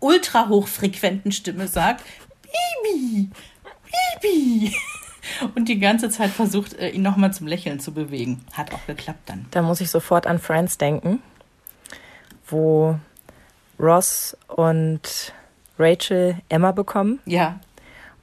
ultra 0.00 0.48
hochfrequenten 0.48 1.32
Stimme 1.32 1.68
sagt, 1.68 2.04
Bibi, 2.82 3.30
Bibi. 4.20 4.74
Und 5.54 5.68
die 5.68 5.80
ganze 5.80 6.08
Zeit 6.08 6.30
versucht, 6.30 6.74
äh, 6.74 6.90
ihn 6.90 7.02
nochmal 7.02 7.32
zum 7.32 7.46
Lächeln 7.48 7.80
zu 7.80 7.92
bewegen. 7.92 8.44
Hat 8.52 8.72
auch 8.72 8.86
geklappt 8.86 9.28
dann. 9.28 9.46
Da 9.50 9.60
muss 9.62 9.80
ich 9.80 9.90
sofort 9.90 10.26
an 10.26 10.38
Friends 10.38 10.78
denken, 10.78 11.20
wo 12.46 12.98
Ross 13.78 14.36
und 14.48 15.34
Rachel 15.78 16.36
Emma 16.48 16.72
bekommen. 16.72 17.18
Ja. 17.26 17.58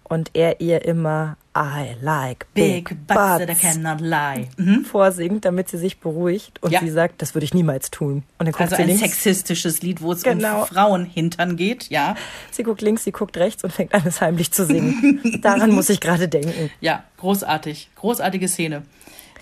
Und 0.03 0.31
er 0.33 0.61
ihr 0.61 0.85
immer 0.85 1.37
I 1.55 1.95
like 2.01 2.47
big, 2.55 2.89
big 2.89 3.07
butts, 3.07 3.45
butts 3.45 3.45
that 3.45 3.59
cannot 3.59 4.01
lie. 4.01 4.49
Mhm. 4.57 4.85
vorsingt, 4.85 5.45
damit 5.45 5.69
sie 5.69 5.77
sich 5.77 5.99
beruhigt 5.99 6.61
und 6.63 6.71
ja. 6.71 6.79
sie 6.79 6.89
sagt, 6.89 7.21
das 7.21 7.35
würde 7.35 7.45
ich 7.45 7.53
niemals 7.53 7.91
tun. 7.91 8.23
Und 8.39 8.45
dann 8.47 8.53
guckt 8.53 8.61
also 8.61 8.75
sie 8.75 8.81
ein 8.81 8.87
links. 8.87 9.03
sexistisches 9.03 9.81
Lied, 9.83 10.01
wo 10.01 10.11
es 10.11 10.23
genau. 10.23 10.61
um 10.61 10.67
Frauenhintern 10.67 11.55
geht, 11.55 11.89
ja. 11.89 12.15
Sie 12.49 12.63
guckt 12.63 12.81
links, 12.81 13.03
sie 13.03 13.11
guckt 13.11 13.37
rechts 13.37 13.63
und 13.63 13.71
fängt 13.71 13.93
an, 13.93 14.01
es 14.05 14.19
heimlich 14.19 14.51
zu 14.51 14.65
singen. 14.65 15.39
Daran 15.41 15.71
muss 15.71 15.89
ich 15.89 15.99
gerade 15.99 16.27
denken. 16.27 16.71
Ja, 16.81 17.03
großartig. 17.17 17.89
Großartige 17.95 18.47
Szene. 18.47 18.81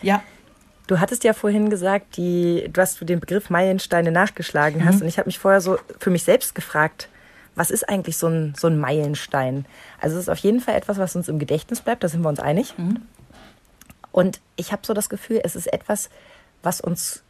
Ja. 0.01 0.21
Du 0.87 0.99
hattest 0.99 1.23
ja 1.23 1.31
vorhin 1.31 1.69
gesagt, 1.69 2.17
die, 2.17 2.67
du 2.71 2.81
hast 2.81 2.99
den 3.07 3.21
Begriff 3.21 3.49
Meilensteine 3.49 4.11
nachgeschlagen 4.11 4.83
hast. 4.83 4.95
Mhm. 4.95 5.03
Und 5.03 5.07
ich 5.07 5.17
habe 5.17 5.29
mich 5.29 5.39
vorher 5.39 5.61
so 5.61 5.77
für 5.99 6.09
mich 6.09 6.23
selbst 6.23 6.55
gefragt, 6.55 7.07
was 7.55 7.71
ist 7.71 7.87
eigentlich 7.89 8.17
so 8.17 8.27
ein, 8.27 8.53
so 8.57 8.67
ein 8.67 8.79
Meilenstein? 8.79 9.65
Also 9.99 10.15
es 10.15 10.23
ist 10.23 10.29
auf 10.29 10.37
jeden 10.39 10.61
Fall 10.61 10.75
etwas, 10.75 10.97
was 10.97 11.15
uns 11.15 11.27
im 11.27 11.39
Gedächtnis 11.39 11.81
bleibt, 11.81 12.03
da 12.03 12.07
sind 12.07 12.21
wir 12.21 12.29
uns 12.29 12.39
einig. 12.39 12.77
Mhm. 12.77 13.01
Und 14.11 14.41
ich 14.55 14.71
habe 14.71 14.81
so 14.85 14.93
das 14.93 15.09
Gefühl, 15.09 15.41
es 15.43 15.55
ist 15.55 15.67
etwas, 15.67 16.09
was 16.63 16.81
uns 16.81 17.23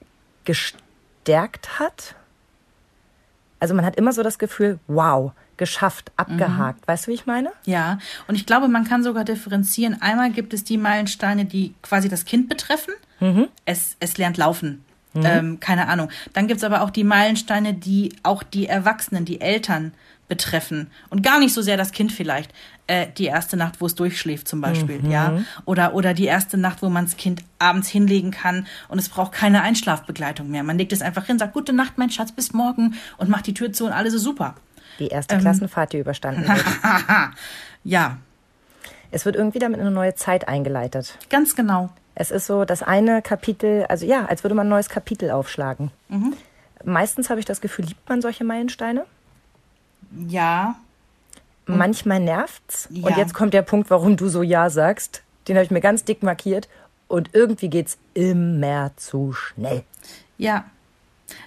gestärkt 0.45 1.79
hat. 1.79 2.15
Also 3.60 3.75
man 3.75 3.86
hat 3.86 3.95
immer 3.95 4.13
so 4.13 4.23
das 4.23 4.39
Gefühl, 4.39 4.79
wow, 4.88 5.31
geschafft, 5.57 6.12
abgehakt. 6.17 6.81
Mhm. 6.81 6.88
Weißt 6.88 7.05
du, 7.05 7.12
wie 7.12 7.15
ich 7.15 7.27
meine? 7.27 7.51
Ja, 7.65 7.99
und 8.27 8.34
ich 8.34 8.47
glaube, 8.47 8.67
man 8.67 8.84
kann 8.84 9.03
sogar 9.03 9.23
differenzieren. 9.23 10.01
Einmal 10.01 10.31
gibt 10.31 10.53
es 10.53 10.63
die 10.63 10.77
Meilensteine, 10.77 11.45
die 11.45 11.75
quasi 11.84 12.10
das 12.10 12.25
Kind 12.25 12.49
betreffen. 12.49 12.95
Mhm. 13.19 13.47
Es, 13.65 13.95
es 13.99 14.17
lernt 14.17 14.38
laufen. 14.38 14.84
Mhm. 15.13 15.21
Ähm, 15.23 15.60
keine 15.60 15.88
Ahnung. 15.88 16.10
Dann 16.34 16.47
gibt 16.47 16.60
es 16.60 16.63
aber 16.63 16.81
auch 16.81 16.89
die 16.89 17.03
Meilensteine, 17.03 17.73
die 17.73 18.15
auch 18.23 18.43
die 18.43 18.67
Erwachsenen, 18.67 19.25
die 19.25 19.41
Eltern 19.41 19.93
betreffen 20.31 20.89
und 21.09 21.23
gar 21.23 21.39
nicht 21.39 21.53
so 21.53 21.61
sehr 21.61 21.75
das 21.75 21.91
Kind 21.91 22.13
vielleicht. 22.13 22.53
Äh, 22.87 23.07
die 23.17 23.25
erste 23.25 23.57
Nacht, 23.57 23.81
wo 23.81 23.85
es 23.85 23.95
durchschläft 23.95 24.47
zum 24.47 24.61
Beispiel, 24.61 24.99
mhm. 24.99 25.11
ja, 25.11 25.41
oder 25.65 25.93
oder 25.93 26.13
die 26.13 26.23
erste 26.23 26.57
Nacht, 26.57 26.81
wo 26.81 26.87
man 26.87 27.03
das 27.03 27.17
Kind 27.17 27.43
abends 27.59 27.89
hinlegen 27.89 28.31
kann 28.31 28.65
und 28.87 28.97
es 28.97 29.09
braucht 29.09 29.33
keine 29.33 29.61
Einschlafbegleitung 29.61 30.49
mehr. 30.49 30.63
Man 30.63 30.77
legt 30.77 30.93
es 30.93 31.01
einfach 31.01 31.25
hin, 31.25 31.37
sagt 31.37 31.51
gute 31.51 31.73
Nacht, 31.73 31.97
mein 31.97 32.09
Schatz, 32.09 32.31
bis 32.31 32.53
morgen 32.53 32.95
und 33.17 33.29
macht 33.29 33.45
die 33.45 33.53
Tür 33.53 33.73
zu 33.73 33.85
und 33.85 33.91
alles 33.91 34.13
ist 34.13 34.23
super. 34.23 34.55
Die 34.99 35.09
erste 35.09 35.35
ähm, 35.35 35.41
Klassenfahrt, 35.41 35.91
die 35.91 35.97
überstanden 35.97 36.47
wird. 36.47 36.63
ja. 37.83 38.17
Es 39.11 39.25
wird 39.25 39.35
irgendwie 39.35 39.59
damit 39.59 39.81
eine 39.81 39.91
neue 39.91 40.15
Zeit 40.15 40.47
eingeleitet. 40.47 41.17
Ganz 41.29 41.57
genau. 41.57 41.89
Es 42.15 42.31
ist 42.31 42.47
so, 42.47 42.63
das 42.63 42.83
eine 42.83 43.21
Kapitel, 43.21 43.85
also 43.89 44.05
ja, 44.05 44.27
als 44.27 44.45
würde 44.45 44.55
man 44.55 44.67
ein 44.67 44.69
neues 44.69 44.87
Kapitel 44.87 45.29
aufschlagen. 45.29 45.91
Mhm. 46.07 46.35
Meistens 46.85 47.29
habe 47.29 47.41
ich 47.41 47.45
das 47.45 47.59
Gefühl, 47.59 47.83
liebt 47.83 48.07
man 48.07 48.21
solche 48.21 48.45
Meilensteine? 48.45 49.05
Ja. 50.28 50.76
Und 51.67 51.78
Manchmal 51.78 52.19
nervt's. 52.19 52.88
Ja. 52.91 53.08
Und 53.08 53.17
jetzt 53.17 53.34
kommt 53.34 53.54
der 53.54 53.62
Punkt, 53.62 53.89
warum 53.89 54.17
du 54.17 54.28
so 54.28 54.43
Ja 54.43 54.69
sagst. 54.69 55.24
Den 55.47 55.56
habe 55.56 55.65
ich 55.65 55.71
mir 55.71 55.82
ganz 55.82 56.04
dick 56.04 56.24
markiert. 56.24 56.69
Und 57.08 57.30
irgendwie 57.34 57.69
geht's 57.69 57.97
immer 58.13 58.91
zu 58.97 59.34
schnell. 59.34 59.84
Ja. 60.38 60.65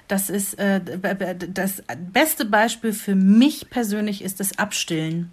Das 0.08 0.30
ist 0.30 0.58
äh, 0.58 0.80
das 1.52 1.82
beste 2.12 2.44
Beispiel 2.46 2.92
für 2.92 3.14
mich 3.14 3.68
persönlich 3.68 4.22
ist 4.22 4.40
das 4.40 4.58
Abstillen 4.58 5.30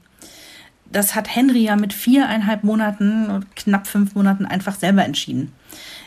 das 0.92 1.16
hat 1.16 1.34
Henry 1.34 1.64
ja 1.64 1.76
mit 1.76 1.94
viereinhalb 1.94 2.64
Monaten 2.64 3.30
und 3.30 3.56
knapp 3.56 3.88
fünf 3.88 4.16
Monaten 4.16 4.46
einfach 4.46 4.76
selber 4.76 5.06
entschieden. 5.06 5.54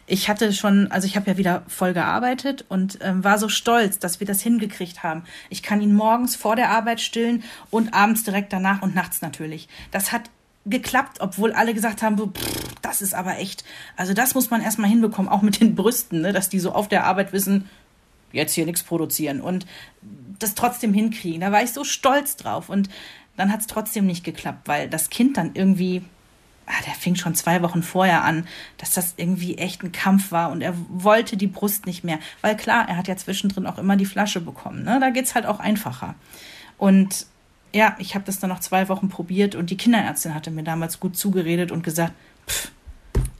Ich 0.07 0.29
hatte 0.29 0.53
schon, 0.53 0.91
also 0.91 1.07
ich 1.07 1.17
habe 1.17 1.31
ja 1.31 1.37
wieder 1.39 1.63
voll 1.67 1.95
gearbeitet 1.95 2.65
und 2.69 2.99
ähm, 3.01 3.25
war 3.25 3.39
so 3.39 3.49
stolz, 3.49 3.99
dass 3.99 4.21
wir 4.21 4.27
das 4.27 4.43
hingekriegt 4.43 5.03
haben. 5.03 5.25
Ich 5.49 5.63
kann 5.63 5.81
ihn 5.81 5.95
morgens 5.95 6.37
vor 6.37 6.57
der 6.57 6.71
Arbeit 6.71 7.01
stillen 7.01 7.43
und 7.71 7.95
abends 7.95 8.23
direkt 8.23 8.53
danach 8.53 8.83
und 8.83 8.95
nachts 8.95 9.23
natürlich. 9.23 9.69
Das 9.91 10.13
hat 10.13 10.31
geklappt, 10.67 11.19
obwohl 11.21 11.53
alle 11.53 11.75
gesagt 11.75 12.03
haben, 12.03 12.19
so, 12.19 12.27
pff, 12.29 12.75
das 12.83 13.03
ist 13.03 13.15
aber 13.15 13.39
echt. 13.39 13.65
Also 13.97 14.15
das 14.15 14.35
muss 14.35 14.51
man 14.51 14.63
erstmal 14.63 14.91
hinbekommen, 14.91 15.31
auch 15.31 15.43
mit 15.43 15.61
den 15.61 15.75
Brüsten, 15.75 16.21
ne, 16.21 16.33
dass 16.33 16.49
die 16.49 16.61
so 16.61 16.73
auf 16.73 16.89
der 16.89 17.05
Arbeit 17.05 17.33
wissen, 17.33 17.69
jetzt 18.33 18.55
hier 18.55 18.67
nichts 18.67 18.83
produzieren 18.83 19.41
und 19.41 19.67
das 20.39 20.55
trotzdem 20.55 20.93
hinkriegen. 20.93 21.41
Da 21.41 21.53
war 21.53 21.63
ich 21.63 21.73
so 21.73 21.85
stolz 21.85 22.37
drauf 22.37 22.69
und 22.69 22.89
dann 23.37 23.53
hat 23.53 23.61
es 23.61 23.67
trotzdem 23.67 24.07
nicht 24.07 24.25
geklappt, 24.25 24.67
weil 24.67 24.89
das 24.89 25.11
Kind 25.11 25.37
dann 25.37 25.53
irgendwie, 25.55 26.03
ah, 26.67 26.83
der 26.87 26.95
fing 26.95 27.15
schon 27.15 27.35
zwei 27.35 27.63
Wochen 27.63 27.83
vorher 27.83 28.25
an, 28.25 28.47
dass 28.79 28.93
das 28.93 29.15
irgendwie 29.17 29.59
echt 29.59 29.83
ein 29.83 29.93
Kampf 29.93 30.33
war 30.33 30.51
und 30.51 30.61
er 30.61 30.75
wollte 30.89 31.37
die 31.37 31.47
Brust 31.47 31.87
nicht 31.87 32.05
mehr. 32.05 32.19
Weil 32.41 32.57
klar, 32.57 32.89
er 32.89 32.97
hat 32.97 33.09
ja 33.09 33.17
zwischendrin 33.17 33.67
auch 33.67 33.79
immer 33.79 33.97
die 33.97 34.07
Flasche 34.07 34.41
bekommen. 34.41 34.85
Ne? 34.85 35.01
Da 35.01 35.09
es 35.21 35.35
halt 35.35 35.47
auch 35.47 35.61
einfacher. 35.61 36.15
Und 36.79 37.27
ja, 37.73 37.97
ich 37.99 38.15
habe 38.15 38.25
das 38.25 38.39
dann 38.39 38.51
noch 38.51 38.61
zwei 38.61 38.89
Wochen 38.89 39.09
probiert 39.09 39.55
und 39.55 39.71
die 39.71 39.77
Kinderärztin 39.77 40.35
hatte 40.35 40.51
mir 40.51 40.63
damals 40.63 41.01
gut 41.01 41.17
zugeredet 41.17 41.73
und 41.73 41.83
gesagt, 41.83 42.13
pff, 42.47 42.71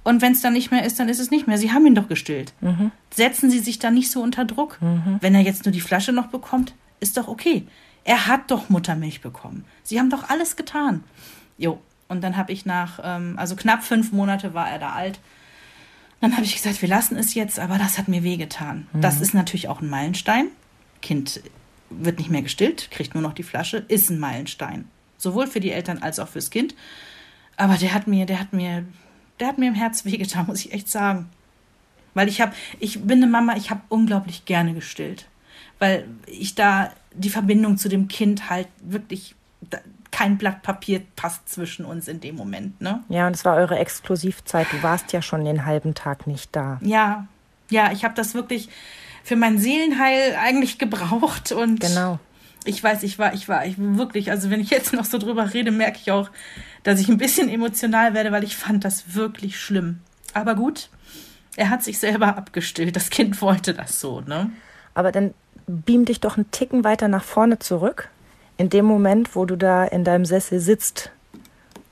und 0.05 0.21
wenn 0.21 0.33
es 0.33 0.43
dann 0.43 0.53
nicht 0.53 0.71
mehr 0.71 0.85
ist, 0.85 1.01
dann 1.01 1.09
ist 1.09 1.19
es 1.19 1.31
nicht 1.31 1.47
mehr. 1.47 1.57
Sie 1.57 1.73
haben 1.73 1.87
ihn 1.87 1.95
doch 1.95 2.09
gestillt. 2.09 2.53
Mhm. 2.61 2.93
Setzen 3.11 3.51
Sie 3.51 3.59
sich 3.59 3.79
da 3.79 3.91
nicht 3.91 4.11
so 4.11 4.23
unter 4.23 4.45
Druck. 4.45 4.81
Mhm. 4.83 5.17
Wenn 5.21 5.35
er 5.35 5.41
jetzt 5.41 5.65
nur 5.65 5.73
die 5.73 5.81
Flasche 5.81 6.13
noch 6.13 6.27
bekommt, 6.27 6.75
ist 7.01 7.17
doch 7.17 7.27
okay. 7.27 7.67
Er 8.05 8.27
hat 8.27 8.51
doch 8.51 8.69
Muttermilch 8.69 9.23
bekommen. 9.23 9.65
Sie 9.83 9.99
haben 9.99 10.11
doch 10.11 10.29
alles 10.29 10.57
getan. 10.57 11.03
Jo, 11.57 11.81
und 12.15 12.21
dann 12.21 12.37
habe 12.37 12.53
ich 12.53 12.65
nach, 12.65 13.01
ähm, 13.03 13.35
also 13.37 13.57
knapp 13.57 13.83
fünf 13.83 14.13
Monate 14.13 14.55
war 14.55 14.71
er 14.71 14.79
da 14.79 14.93
alt. 14.93 15.19
Dann 16.21 16.33
habe 16.33 16.45
ich 16.45 16.55
gesagt, 16.55 16.81
wir 16.81 16.89
lassen 16.89 17.17
es 17.17 17.35
jetzt, 17.35 17.59
aber 17.59 17.77
das 17.77 17.99
hat 17.99 18.07
mir 18.07 18.23
wehgetan. 18.23 18.87
Mhm. 18.93 19.01
Das 19.01 19.21
ist 19.21 19.35
natürlich 19.35 19.69
auch 19.69 19.81
ein 19.83 19.91
Meilenstein. 19.91 20.47
Kind 21.03 21.41
wird 21.91 22.19
nicht 22.19 22.31
mehr 22.31 22.43
gestillt, 22.43 22.91
kriegt 22.93 23.15
nur 23.15 23.23
noch 23.23 23.33
die 23.35 23.43
Flasche, 23.43 23.79
ist 23.89 24.11
ein 24.11 24.21
Meilenstein. 24.21 24.87
Sowohl 25.19 25.49
für 25.49 25.59
die 25.59 25.73
Eltern 25.73 25.99
als 25.99 26.21
auch 26.21 26.29
fürs 26.29 26.51
Kind. 26.51 26.77
Aber 27.57 27.77
der 27.77 27.93
hat 27.93 28.07
mir, 28.07 28.27
der 28.27 28.39
hat 28.39 28.53
mir, 28.53 28.85
der 29.41 29.49
hat 29.49 29.59
mir 29.59 29.69
im 29.69 29.75
Herz 29.75 30.05
wehgetan, 30.05 30.47
muss 30.49 30.65
ich 30.65 30.73
echt 30.73 30.89
sagen. 30.89 31.29
Weil 32.15 32.29
ich 32.29 32.41
habe, 32.41 32.53
ich 32.79 33.03
bin 33.03 33.19
eine 33.19 33.27
Mama, 33.27 33.57
ich 33.57 33.71
habe 33.71 33.81
unglaublich 33.89 34.45
gerne 34.45 34.73
gestillt. 34.73 35.27
Weil 35.81 36.07
ich 36.27 36.55
da 36.55 36.93
die 37.13 37.31
Verbindung 37.31 37.77
zu 37.77 37.89
dem 37.89 38.07
Kind 38.07 38.49
halt 38.49 38.69
wirklich 38.81 39.35
kein 40.15 40.39
Blatt 40.39 40.63
Papier 40.63 41.03
passt 41.17 41.49
zwischen 41.49 41.85
uns 41.85 42.07
in 42.07 42.21
dem 42.21 42.37
Moment, 42.37 42.81
ne? 42.81 43.03
Ja, 43.09 43.27
und 43.27 43.35
es 43.35 43.45
war 43.45 43.57
eure 43.57 43.81
Exklusivzeit. 43.81 44.69
Du 44.71 44.81
warst 44.81 45.13
ja 45.13 45.21
schon 45.21 45.45
den 45.45 45.67
halben 45.67 45.95
Tag 45.95 46.29
nicht 46.29 46.55
da. 46.55 46.79
Ja, 46.83 47.27
ja, 47.69 47.91
ich 47.91 48.05
habe 48.05 48.15
das 48.15 48.33
wirklich 48.33 48.69
für 49.25 49.35
mein 49.35 49.59
Seelenheil 49.59 50.37
eigentlich 50.41 50.79
gebraucht 50.79 51.51
und 51.51 51.81
genau. 51.81 52.21
Ich 52.65 52.83
weiß, 52.83 53.03
ich 53.03 53.19
war, 53.19 53.35
ich 53.35 53.49
war, 53.49 53.67
ich 53.67 53.75
wirklich, 53.77 54.31
also 54.31 54.51
wenn 54.51 54.61
ich 54.61 54.71
jetzt 54.71 54.93
noch 54.93 55.05
so 55.05 55.19
drüber 55.19 55.53
rede, 55.53 55.73
merke 55.73 55.99
ich 56.01 56.13
auch, 56.13 56.31
dass 56.85 57.01
ich 57.01 57.09
ein 57.09 57.19
bisschen 57.19 57.49
emotional 57.49 58.15
werde, 58.15 58.31
weil 58.31 58.45
ich 58.45 58.57
fand 58.57 58.85
das 58.85 59.15
wirklich 59.15 59.59
schlimm. 59.59 59.99
Aber 60.33 60.55
gut, 60.55 60.91
er 61.57 61.71
hat 61.71 61.83
sich 61.83 61.99
selber 61.99 62.37
abgestillt. 62.37 62.95
Das 62.95 63.11
Kind 63.11 63.43
wollte 63.43 63.75
das 63.75 63.99
so, 63.99 64.21
ne? 64.21 64.53
Aber 64.95 65.11
dann 65.11 65.35
beam 65.67 66.05
dich 66.05 66.21
doch 66.21 66.37
einen 66.37 66.53
Ticken 66.53 66.85
weiter 66.85 67.09
nach 67.09 67.25
vorne 67.25 67.59
zurück. 67.59 68.11
In 68.57 68.71
dem 68.71 68.85
Moment, 68.85 69.35
wo 69.35 69.45
du 69.45 69.57
da 69.57 69.85
in 69.85 70.05
deinem 70.05 70.25
Sessel 70.25 70.61
sitzt 70.61 71.11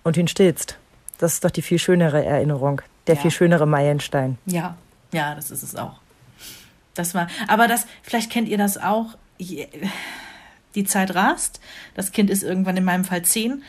und 0.05 0.17
ihn 0.17 0.29
stillst. 0.29 0.79
Das 1.19 1.35
ist 1.35 1.45
doch 1.45 1.51
die 1.51 1.63
viel 1.63 1.79
schönere 1.79 2.25
Erinnerung, 2.25 2.83
der 3.07 3.17
ja. 3.17 3.21
viel 3.21 3.31
schönere 3.31 3.67
Meilenstein. 3.67 4.39
Ja, 4.47 4.77
ja, 5.13 5.35
das 5.35 5.51
ist 5.51 5.63
es 5.63 5.77
auch. 5.77 6.01
Das 6.95 7.15
war, 7.15 7.29
aber 7.49 7.69
das, 7.69 7.87
vielleicht 8.03 8.31
kennt 8.31 8.49
ihr 8.49 8.59
das 8.59 8.79
auch. 8.79 9.17
Die 9.39 10.85
Zeit 10.85 11.15
rast. 11.15 11.61
Das 11.95 12.13
Kind 12.13 12.31
ist 12.31 12.43
irgendwann 12.43 12.77
in 12.77 12.85
meinem 12.85 13.05
Fall 13.05 13.23
zehn. 13.23 13.63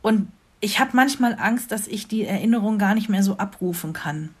Und 0.00 0.30
ich 0.60 0.80
habe 0.80 0.90
manchmal 0.94 1.36
Angst, 1.38 1.72
dass 1.72 1.86
ich 1.86 2.08
die 2.08 2.24
Erinnerung 2.24 2.78
gar 2.78 2.94
nicht 2.94 3.08
mehr 3.08 3.22
so 3.22 3.36
abrufen 3.36 3.92
kann. 3.92 4.34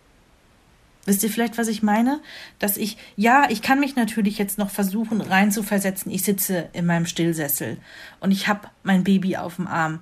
Wisst 1.04 1.24
ihr 1.24 1.30
vielleicht, 1.30 1.58
was 1.58 1.66
ich 1.66 1.82
meine? 1.82 2.20
Dass 2.60 2.76
ich, 2.76 2.96
ja, 3.16 3.50
ich 3.50 3.60
kann 3.60 3.80
mich 3.80 3.96
natürlich 3.96 4.38
jetzt 4.38 4.58
noch 4.58 4.70
versuchen 4.70 5.20
reinzuversetzen. 5.20 6.12
Ich 6.12 6.22
sitze 6.22 6.68
in 6.72 6.86
meinem 6.86 7.06
Stillsessel 7.06 7.76
und 8.20 8.30
ich 8.30 8.46
habe 8.46 8.68
mein 8.84 9.02
Baby 9.02 9.36
auf 9.36 9.56
dem 9.56 9.66
Arm. 9.66 10.00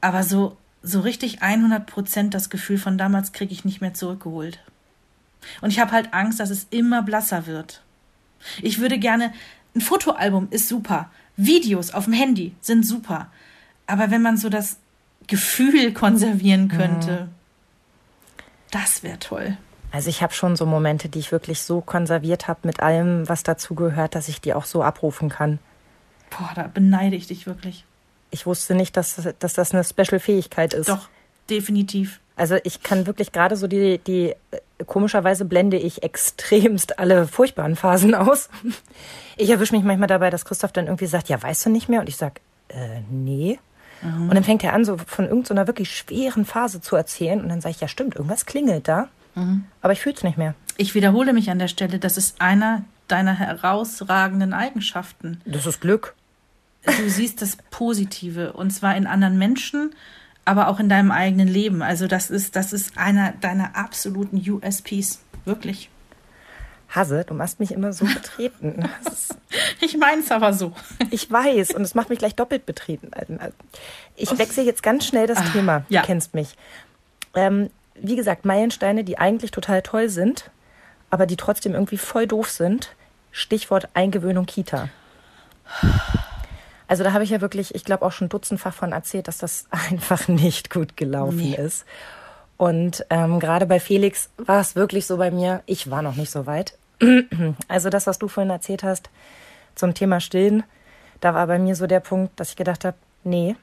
Aber 0.00 0.24
so, 0.24 0.56
so 0.82 1.00
richtig 1.00 1.42
100 1.42 1.86
Prozent 1.86 2.34
das 2.34 2.50
Gefühl 2.50 2.78
von 2.78 2.98
damals 2.98 3.32
kriege 3.32 3.52
ich 3.52 3.64
nicht 3.64 3.80
mehr 3.80 3.94
zurückgeholt. 3.94 4.58
Und 5.60 5.70
ich 5.70 5.78
habe 5.78 5.92
halt 5.92 6.12
Angst, 6.12 6.40
dass 6.40 6.50
es 6.50 6.66
immer 6.70 7.02
blasser 7.02 7.46
wird. 7.46 7.82
Ich 8.60 8.80
würde 8.80 8.98
gerne, 8.98 9.32
ein 9.74 9.80
Fotoalbum 9.80 10.48
ist 10.50 10.68
super. 10.68 11.10
Videos 11.36 11.92
auf 11.92 12.04
dem 12.04 12.12
Handy 12.12 12.54
sind 12.60 12.84
super. 12.84 13.30
Aber 13.86 14.10
wenn 14.10 14.22
man 14.22 14.36
so 14.36 14.48
das 14.48 14.78
Gefühl 15.28 15.92
konservieren 15.92 16.68
könnte, 16.68 17.26
mhm. 17.26 18.44
das 18.72 19.04
wäre 19.04 19.20
toll. 19.20 19.56
Also 19.90 20.10
ich 20.10 20.22
habe 20.22 20.32
schon 20.32 20.56
so 20.56 20.66
Momente, 20.66 21.08
die 21.08 21.18
ich 21.18 21.32
wirklich 21.32 21.62
so 21.62 21.80
konserviert 21.80 22.48
habe 22.48 22.60
mit 22.64 22.80
allem, 22.80 23.28
was 23.28 23.42
dazu 23.42 23.74
gehört, 23.74 24.14
dass 24.14 24.28
ich 24.28 24.40
die 24.40 24.54
auch 24.54 24.64
so 24.64 24.82
abrufen 24.82 25.28
kann. 25.28 25.58
Boah, 26.30 26.50
da 26.54 26.70
beneide 26.72 27.16
ich 27.16 27.26
dich 27.26 27.46
wirklich. 27.46 27.84
Ich 28.30 28.44
wusste 28.44 28.74
nicht, 28.74 28.96
dass, 28.96 29.20
dass 29.38 29.54
das 29.54 29.72
eine 29.72 29.84
Special-Fähigkeit 29.84 30.74
ist. 30.74 30.90
Doch, 30.90 31.08
definitiv. 31.48 32.20
Also 32.36 32.56
ich 32.62 32.82
kann 32.82 33.06
wirklich 33.06 33.32
gerade 33.32 33.56
so 33.56 33.66
die, 33.66 33.98
die, 33.98 34.34
komischerweise 34.86 35.44
blende 35.44 35.76
ich 35.78 36.02
extremst 36.02 36.98
alle 36.98 37.26
furchtbaren 37.26 37.74
Phasen 37.74 38.14
aus. 38.14 38.48
Ich 39.36 39.50
erwische 39.50 39.74
mich 39.74 39.84
manchmal 39.84 40.08
dabei, 40.08 40.30
dass 40.30 40.44
Christoph 40.44 40.72
dann 40.72 40.86
irgendwie 40.86 41.06
sagt, 41.06 41.28
ja, 41.28 41.42
weißt 41.42 41.66
du 41.66 41.70
nicht 41.70 41.88
mehr? 41.88 42.00
Und 42.00 42.08
ich 42.08 42.16
sag, 42.16 42.40
äh, 42.68 43.00
nee. 43.10 43.58
Mhm. 44.02 44.28
Und 44.28 44.34
dann 44.34 44.44
fängt 44.44 44.62
er 44.62 44.72
an, 44.72 44.84
so 44.84 44.98
von 44.98 45.26
irgendeiner 45.26 45.66
wirklich 45.66 45.96
schweren 45.96 46.44
Phase 46.44 46.80
zu 46.80 46.94
erzählen. 46.94 47.40
Und 47.40 47.48
dann 47.48 47.60
sage 47.60 47.74
ich, 47.74 47.80
ja, 47.80 47.88
stimmt, 47.88 48.16
irgendwas 48.16 48.46
klingelt 48.46 48.86
da. 48.86 49.08
Mhm. 49.34 49.64
Aber 49.82 49.92
ich 49.92 50.00
fühle 50.00 50.14
es 50.14 50.22
nicht 50.22 50.38
mehr. 50.38 50.54
Ich 50.76 50.94
wiederhole 50.94 51.32
mich 51.32 51.50
an 51.50 51.58
der 51.58 51.68
Stelle, 51.68 51.98
das 51.98 52.16
ist 52.16 52.40
einer 52.40 52.84
deiner 53.08 53.34
herausragenden 53.34 54.52
Eigenschaften. 54.52 55.40
Das 55.44 55.66
ist 55.66 55.80
Glück. 55.80 56.14
Du 56.84 57.08
siehst 57.08 57.42
das 57.42 57.58
Positive 57.70 58.52
und 58.52 58.70
zwar 58.70 58.96
in 58.96 59.06
anderen 59.06 59.38
Menschen, 59.38 59.94
aber 60.44 60.68
auch 60.68 60.78
in 60.78 60.88
deinem 60.88 61.10
eigenen 61.10 61.48
Leben. 61.48 61.82
Also 61.82 62.06
das 62.06 62.30
ist, 62.30 62.56
das 62.56 62.72
ist 62.72 62.96
einer 62.96 63.32
deiner 63.32 63.76
absoluten 63.76 64.38
USPs. 64.38 65.20
Wirklich. 65.44 65.90
Hase, 66.88 67.24
du 67.24 67.34
machst 67.34 67.60
mich 67.60 67.72
immer 67.72 67.92
so 67.92 68.04
betreten. 68.14 68.88
ich 69.80 69.96
meine 69.98 70.22
es 70.22 70.30
aber 70.30 70.52
so. 70.52 70.72
Ich 71.10 71.30
weiß 71.30 71.72
und 71.72 71.82
es 71.82 71.94
macht 71.94 72.08
mich 72.08 72.18
gleich 72.18 72.34
doppelt 72.34 72.64
betreten. 72.64 73.10
Also, 73.12 73.54
ich 74.16 74.38
wechsle 74.38 74.62
jetzt 74.62 74.82
ganz 74.82 75.06
schnell 75.06 75.26
das 75.26 75.38
Ach, 75.38 75.52
Thema. 75.52 75.80
Du 75.88 75.94
ja. 75.94 76.02
kennst 76.02 76.34
mich. 76.34 76.56
Ähm, 77.34 77.68
wie 78.00 78.16
gesagt, 78.16 78.44
Meilensteine, 78.44 79.04
die 79.04 79.18
eigentlich 79.18 79.50
total 79.50 79.82
toll 79.82 80.08
sind, 80.08 80.50
aber 81.10 81.26
die 81.26 81.36
trotzdem 81.36 81.74
irgendwie 81.74 81.98
voll 81.98 82.26
doof 82.26 82.50
sind. 82.50 82.94
Stichwort 83.30 83.88
Eingewöhnung 83.94 84.46
Kita. 84.46 84.88
Also 86.86 87.04
da 87.04 87.12
habe 87.12 87.22
ich 87.24 87.30
ja 87.30 87.40
wirklich, 87.40 87.74
ich 87.74 87.84
glaube 87.84 88.04
auch 88.04 88.12
schon 88.12 88.28
dutzendfach 88.30 88.72
von 88.72 88.92
erzählt, 88.92 89.28
dass 89.28 89.38
das 89.38 89.66
einfach 89.90 90.28
nicht 90.28 90.70
gut 90.70 90.96
gelaufen 90.96 91.38
nee. 91.38 91.54
ist. 91.54 91.84
Und 92.56 93.06
ähm, 93.10 93.38
gerade 93.38 93.66
bei 93.66 93.78
Felix 93.78 94.30
war 94.36 94.60
es 94.60 94.74
wirklich 94.74 95.06
so 95.06 95.18
bei 95.18 95.30
mir, 95.30 95.62
ich 95.66 95.90
war 95.90 96.02
noch 96.02 96.16
nicht 96.16 96.30
so 96.30 96.46
weit. 96.46 96.76
Also 97.68 97.90
das, 97.90 98.08
was 98.08 98.18
du 98.18 98.26
vorhin 98.26 98.50
erzählt 98.50 98.82
hast 98.82 99.10
zum 99.76 99.94
Thema 99.94 100.18
Stillen, 100.18 100.64
da 101.20 101.34
war 101.34 101.46
bei 101.46 101.58
mir 101.58 101.76
so 101.76 101.86
der 101.86 102.00
Punkt, 102.00 102.40
dass 102.40 102.50
ich 102.50 102.56
gedacht 102.56 102.84
habe, 102.84 102.96
nee, 103.22 103.54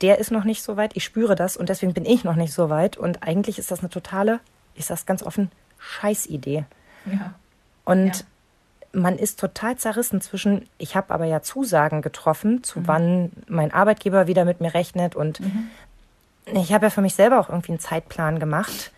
der 0.00 0.18
ist 0.18 0.30
noch 0.30 0.44
nicht 0.44 0.62
so 0.62 0.76
weit, 0.76 0.92
ich 0.94 1.04
spüre 1.04 1.34
das 1.34 1.56
und 1.56 1.68
deswegen 1.68 1.94
bin 1.94 2.04
ich 2.04 2.24
noch 2.24 2.36
nicht 2.36 2.52
so 2.52 2.70
weit. 2.70 2.96
Und 2.96 3.22
eigentlich 3.22 3.58
ist 3.58 3.70
das 3.70 3.80
eine 3.80 3.90
totale, 3.90 4.40
ich 4.74 4.86
sag's 4.86 5.06
ganz 5.06 5.22
offen, 5.22 5.50
Scheißidee. 5.78 6.64
Ja. 7.06 7.34
Und 7.84 8.18
ja. 8.18 9.00
man 9.00 9.18
ist 9.18 9.40
total 9.40 9.76
zerrissen 9.76 10.20
zwischen, 10.20 10.68
ich 10.78 10.94
habe 10.94 11.12
aber 11.12 11.24
ja 11.24 11.42
Zusagen 11.42 12.02
getroffen, 12.02 12.62
zu 12.62 12.80
mhm. 12.80 12.88
wann 12.88 13.32
mein 13.48 13.72
Arbeitgeber 13.72 14.26
wieder 14.26 14.44
mit 14.44 14.60
mir 14.60 14.74
rechnet. 14.74 15.16
Und 15.16 15.40
mhm. 15.40 15.70
ich 16.54 16.72
habe 16.72 16.86
ja 16.86 16.90
für 16.90 17.02
mich 17.02 17.14
selber 17.14 17.40
auch 17.40 17.48
irgendwie 17.48 17.72
einen 17.72 17.80
Zeitplan 17.80 18.38
gemacht. 18.38 18.92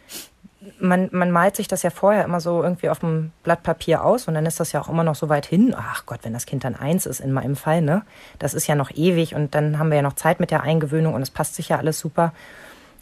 Man, 0.79 1.09
man 1.13 1.31
malt 1.31 1.57
sich 1.57 1.69
das 1.69 1.83
ja 1.83 1.91
vorher 1.91 2.25
immer 2.25 2.41
so 2.41 2.63
irgendwie 2.63 2.91
auf 2.91 2.99
dem 2.99 3.33
Blatt 3.43 3.63
Papier 3.63 4.05
aus 4.05 4.29
und 4.29 4.35
dann 4.35 4.45
ist 4.45 4.61
das 4.61 4.73
ja 4.73 4.81
auch 4.81 4.89
immer 4.89 5.05
noch 5.05 5.15
so 5.15 5.31
weit 5.31 5.47
hin. 5.47 5.75
Ach 5.77 6.05
Gott, 6.05 6.21
wenn 6.23 6.35
das 6.35 6.45
Kind 6.45 6.65
dann 6.65 6.77
eins 6.77 7.07
ist 7.07 7.21
in 7.21 7.33
meinem 7.33 7.57
Fall, 7.57 7.81
ne? 7.81 8.03
Das 8.39 8.53
ist 8.53 8.67
ja 8.67 8.75
noch 8.75 8.91
ewig 8.91 9.35
und 9.35 9.55
dann 9.55 9.79
haben 9.79 9.89
wir 9.89 9.97
ja 9.97 10.03
noch 10.03 10.15
Zeit 10.15 10.39
mit 10.39 10.51
der 10.51 10.63
Eingewöhnung 10.63 11.15
und 11.15 11.23
es 11.23 11.31
passt 11.31 11.55
sich 11.55 11.71
ja 11.71 11.79
alles 11.79 11.99
super. 11.99 12.35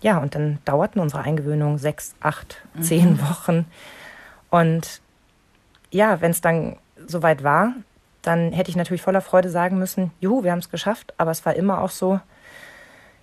Ja, 0.00 0.18
und 0.18 0.34
dann 0.36 0.58
dauerten 0.64 1.00
unsere 1.00 1.22
Eingewöhnungen 1.22 1.78
sechs, 1.78 2.14
acht, 2.20 2.62
mhm. 2.74 2.82
zehn 2.82 3.20
Wochen. 3.20 3.66
Und 4.50 5.00
ja, 5.90 6.20
wenn 6.20 6.30
es 6.30 6.40
dann 6.40 6.76
soweit 7.06 7.42
war, 7.42 7.72
dann 8.22 8.52
hätte 8.52 8.70
ich 8.70 8.76
natürlich 8.76 9.02
voller 9.02 9.20
Freude 9.20 9.50
sagen 9.50 9.78
müssen, 9.78 10.12
juhu, 10.20 10.44
wir 10.44 10.52
haben 10.52 10.58
es 10.58 10.70
geschafft. 10.70 11.14
Aber 11.18 11.30
es 11.30 11.44
war 11.44 11.54
immer 11.54 11.80
auch 11.80 11.90
so, 11.90 12.20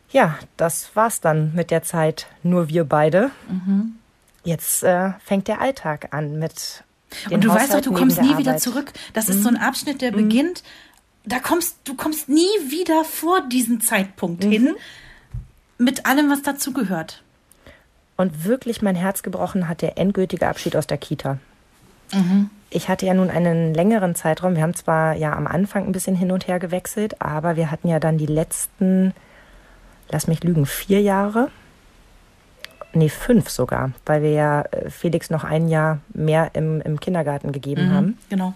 ja, 0.10 0.36
das 0.58 0.96
war's 0.96 1.22
dann 1.22 1.54
mit 1.54 1.72
der 1.72 1.84
Zeit, 1.84 2.28
nur 2.44 2.70
wir 2.70 2.84
beide. 2.84 3.32
Mhm. 3.48 3.96
Jetzt 4.46 4.84
äh, 4.84 5.12
fängt 5.24 5.48
der 5.48 5.60
Alltag 5.60 6.10
an 6.12 6.40
mit. 6.40 6.84
Und 7.30 7.44
du 7.44 7.50
weißt 7.50 7.74
doch, 7.74 7.82
du 7.82 7.92
kommst 7.92 8.22
nie 8.22 8.30
Arbeit. 8.30 8.40
wieder 8.40 8.58
zurück. 8.58 8.94
Das 9.14 9.28
ist 9.28 9.40
mhm. 9.40 9.44
so 9.44 9.50
ein. 9.50 9.58
Abschnitt, 9.58 10.02
der 10.02 10.12
mhm. 10.12 10.16
beginnt. 10.16 10.64
Da 11.26 11.40
kommst 11.40 11.78
du 11.86 11.96
kommst 11.96 12.30
nie 12.30 12.48
wieder 12.70 13.04
vor 13.04 13.42
diesen 13.42 13.82
Zeitpunkt 13.82 14.44
mhm. 14.44 14.52
hin 14.52 14.76
mit 15.78 16.06
allem, 16.06 16.30
was 16.30 16.44
dazugehört. 16.44 17.24
Und 18.18 18.46
wirklich 18.46 18.82
mein 18.82 18.96
Herz 18.96 19.24
gebrochen 19.24 19.68
hat 19.68 19.82
der 19.82 19.98
endgültige 19.98 20.48
Abschied 20.48 20.76
aus 20.76 20.88
der 20.88 20.98
Kita. 20.98 21.40
Mhm. 22.14 22.50
Ich 22.70 22.88
hatte 22.88 23.06
ja 23.06 23.14
nun 23.14 23.30
einen 23.30 23.74
längeren 23.74 24.16
Zeitraum. 24.16 24.56
Wir 24.56 24.64
haben 24.64 24.76
zwar 24.76 25.16
ja 25.16 25.34
am 25.34 25.48
Anfang 25.48 25.86
ein 25.86 25.92
bisschen 25.92 26.16
hin 26.16 26.32
und 26.32 26.48
her 26.48 26.60
gewechselt, 26.60 27.22
aber 27.22 27.56
wir 27.56 27.72
hatten 27.72 27.88
ja 27.88 28.00
dann 28.00 28.18
die 28.18 28.26
letzten, 28.26 29.14
lass 30.10 30.28
mich 30.28 30.44
lügen, 30.44 30.66
vier 30.66 31.02
Jahre. 31.02 31.50
Nee, 32.96 33.10
fünf 33.10 33.50
sogar, 33.50 33.92
weil 34.06 34.24
wir 34.24 34.32
ja 34.32 34.62
äh, 34.62 34.90
Felix 34.90 35.30
noch 35.30 35.44
ein 35.44 35.68
Jahr 35.68 36.00
mehr 36.14 36.52
im, 36.54 36.80
im 36.82 37.00
Kindergarten 37.00 37.52
gegeben 37.52 37.90
mhm, 37.90 37.94
haben. 37.94 38.18
Genau. 38.30 38.54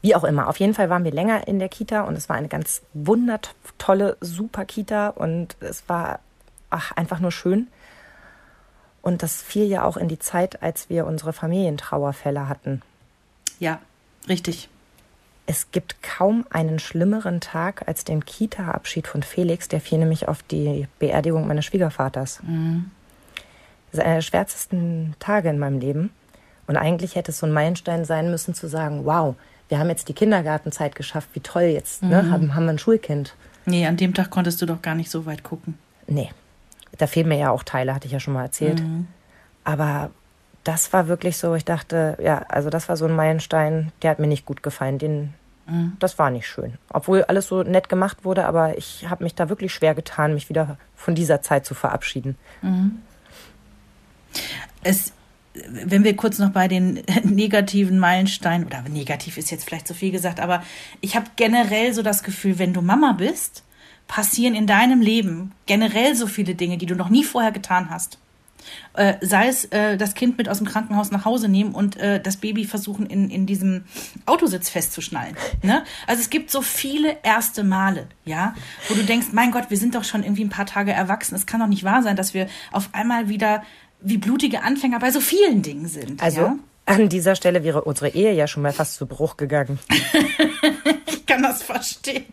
Wie 0.00 0.14
auch 0.14 0.22
immer. 0.22 0.48
Auf 0.48 0.60
jeden 0.60 0.74
Fall 0.74 0.90
waren 0.90 1.02
wir 1.02 1.10
länger 1.10 1.48
in 1.48 1.58
der 1.58 1.68
Kita 1.68 2.02
und 2.02 2.16
es 2.16 2.28
war 2.28 2.36
eine 2.36 2.46
ganz 2.46 2.82
wundertolle, 2.94 4.16
super 4.20 4.64
Kita 4.64 5.08
und 5.08 5.56
es 5.60 5.88
war 5.88 6.20
ach, 6.70 6.92
einfach 6.92 7.18
nur 7.18 7.32
schön. 7.32 7.66
Und 9.02 9.22
das 9.22 9.42
fiel 9.42 9.66
ja 9.66 9.84
auch 9.84 9.96
in 9.96 10.08
die 10.08 10.18
Zeit, 10.18 10.62
als 10.62 10.88
wir 10.88 11.06
unsere 11.06 11.32
Familientrauerfälle 11.32 12.48
hatten. 12.48 12.82
Ja, 13.58 13.80
richtig. 14.28 14.68
Es 15.46 15.70
gibt 15.70 16.02
kaum 16.02 16.44
einen 16.50 16.78
schlimmeren 16.78 17.40
Tag 17.40 17.86
als 17.86 18.04
den 18.04 18.24
Kita-Abschied 18.24 19.06
von 19.06 19.22
Felix. 19.22 19.68
Der 19.68 19.80
fiel 19.80 19.98
nämlich 19.98 20.28
auf 20.28 20.42
die 20.42 20.88
Beerdigung 20.98 21.46
meines 21.46 21.64
Schwiegervaters. 21.64 22.40
Mhm. 22.42 22.90
Das 23.90 23.98
ist 23.98 24.04
einer 24.04 24.16
der 24.16 24.22
schwärzesten 24.22 25.14
Tage 25.18 25.48
in 25.48 25.58
meinem 25.58 25.80
Leben. 25.80 26.10
Und 26.66 26.76
eigentlich 26.76 27.14
hätte 27.14 27.30
es 27.30 27.38
so 27.38 27.46
ein 27.46 27.52
Meilenstein 27.52 28.04
sein 28.04 28.30
müssen, 28.30 28.54
zu 28.54 28.68
sagen: 28.68 29.04
Wow, 29.04 29.36
wir 29.68 29.78
haben 29.78 29.88
jetzt 29.88 30.08
die 30.08 30.14
Kindergartenzeit 30.14 30.94
geschafft. 30.94 31.30
Wie 31.34 31.40
toll 31.40 31.64
jetzt, 31.64 32.02
ne? 32.02 32.22
mhm. 32.22 32.28
ne? 32.28 32.32
haben, 32.32 32.54
haben 32.54 32.64
wir 32.64 32.72
ein 32.72 32.78
Schulkind. 32.78 33.34
Nee, 33.64 33.86
an 33.86 33.96
dem 33.96 34.14
Tag 34.14 34.30
konntest 34.30 34.62
du 34.62 34.66
doch 34.66 34.80
gar 34.82 34.94
nicht 34.94 35.10
so 35.10 35.26
weit 35.26 35.42
gucken. 35.42 35.76
Nee, 36.06 36.30
da 36.98 37.06
fehlen 37.06 37.28
mir 37.28 37.38
ja 37.38 37.50
auch 37.50 37.64
Teile, 37.64 37.94
hatte 37.94 38.06
ich 38.06 38.12
ja 38.12 38.20
schon 38.20 38.34
mal 38.34 38.44
erzählt. 38.44 38.80
Mhm. 38.80 39.08
Aber 39.64 40.10
das 40.62 40.92
war 40.92 41.08
wirklich 41.08 41.36
so, 41.36 41.54
ich 41.54 41.64
dachte, 41.64 42.16
ja, 42.22 42.38
also 42.48 42.70
das 42.70 42.88
war 42.88 42.96
so 42.96 43.06
ein 43.06 43.14
Meilenstein, 43.14 43.92
der 44.02 44.10
hat 44.10 44.18
mir 44.18 44.26
nicht 44.26 44.46
gut 44.46 44.62
gefallen. 44.62 44.98
Den, 44.98 45.34
mhm. 45.66 45.96
Das 45.98 46.18
war 46.18 46.30
nicht 46.30 46.46
schön. 46.46 46.74
Obwohl 46.90 47.24
alles 47.24 47.48
so 47.48 47.62
nett 47.62 47.88
gemacht 47.88 48.24
wurde, 48.24 48.46
aber 48.46 48.78
ich 48.78 49.08
habe 49.08 49.24
mich 49.24 49.34
da 49.34 49.48
wirklich 49.48 49.74
schwer 49.74 49.94
getan, 49.94 50.34
mich 50.34 50.48
wieder 50.48 50.76
von 50.94 51.14
dieser 51.14 51.42
Zeit 51.42 51.66
zu 51.66 51.74
verabschieden. 51.74 52.36
Mhm. 52.62 52.98
Es, 54.82 55.12
wenn 55.54 56.04
wir 56.04 56.16
kurz 56.16 56.38
noch 56.38 56.50
bei 56.50 56.68
den 56.68 57.02
negativen 57.24 57.98
Meilensteinen, 57.98 58.66
oder 58.66 58.82
negativ 58.82 59.38
ist 59.38 59.50
jetzt 59.50 59.64
vielleicht 59.64 59.88
zu 59.88 59.94
viel 59.94 60.12
gesagt, 60.12 60.40
aber 60.40 60.62
ich 61.00 61.16
habe 61.16 61.26
generell 61.36 61.92
so 61.94 62.02
das 62.02 62.22
Gefühl, 62.22 62.58
wenn 62.58 62.72
du 62.72 62.82
Mama 62.82 63.12
bist, 63.12 63.62
passieren 64.08 64.54
in 64.54 64.66
deinem 64.66 65.00
Leben 65.00 65.52
generell 65.66 66.14
so 66.14 66.26
viele 66.26 66.54
Dinge, 66.54 66.78
die 66.78 66.86
du 66.86 66.94
noch 66.94 67.08
nie 67.08 67.24
vorher 67.24 67.52
getan 67.52 67.90
hast. 67.90 68.18
Äh, 68.94 69.14
sei 69.20 69.48
es 69.48 69.66
äh, 69.66 69.96
das 69.96 70.14
Kind 70.14 70.38
mit 70.38 70.48
aus 70.48 70.58
dem 70.58 70.66
Krankenhaus 70.66 71.10
nach 71.10 71.24
Hause 71.24 71.48
nehmen 71.48 71.72
und 71.72 71.96
äh, 71.96 72.20
das 72.20 72.38
Baby 72.38 72.64
versuchen 72.64 73.06
in, 73.06 73.30
in 73.30 73.46
diesem 73.46 73.84
Autositz 74.24 74.68
festzuschnallen. 74.68 75.36
Ne? 75.62 75.84
Also 76.06 76.22
es 76.22 76.30
gibt 76.30 76.50
so 76.50 76.62
viele 76.62 77.18
erste 77.22 77.62
Male, 77.62 78.08
ja, 78.24 78.54
wo 78.88 78.94
du 78.94 79.04
denkst, 79.04 79.28
mein 79.32 79.52
Gott, 79.52 79.70
wir 79.70 79.76
sind 79.76 79.94
doch 79.94 80.04
schon 80.04 80.22
irgendwie 80.22 80.44
ein 80.44 80.50
paar 80.50 80.66
Tage 80.66 80.92
erwachsen. 80.92 81.34
Es 81.34 81.46
kann 81.46 81.60
doch 81.60 81.68
nicht 81.68 81.84
wahr 81.84 82.02
sein, 82.02 82.16
dass 82.16 82.34
wir 82.34 82.48
auf 82.72 82.88
einmal 82.92 83.28
wieder 83.28 83.62
wie 84.00 84.18
blutige 84.18 84.62
Anfänger 84.62 84.98
bei 84.98 85.10
so 85.10 85.20
vielen 85.20 85.62
Dingen 85.62 85.88
sind. 85.88 86.22
Also 86.22 86.40
ja? 86.40 86.58
an 86.86 87.08
dieser 87.08 87.34
Stelle 87.34 87.64
wäre 87.64 87.82
unsere 87.82 88.10
Ehe 88.10 88.32
ja 88.32 88.46
schon 88.46 88.62
mal 88.62 88.72
fast 88.72 88.94
zu 88.94 89.06
Bruch 89.06 89.36
gegangen. 89.36 89.78
ich 91.06 91.26
kann 91.26 91.42
das 91.42 91.62
verstehen. 91.62 92.24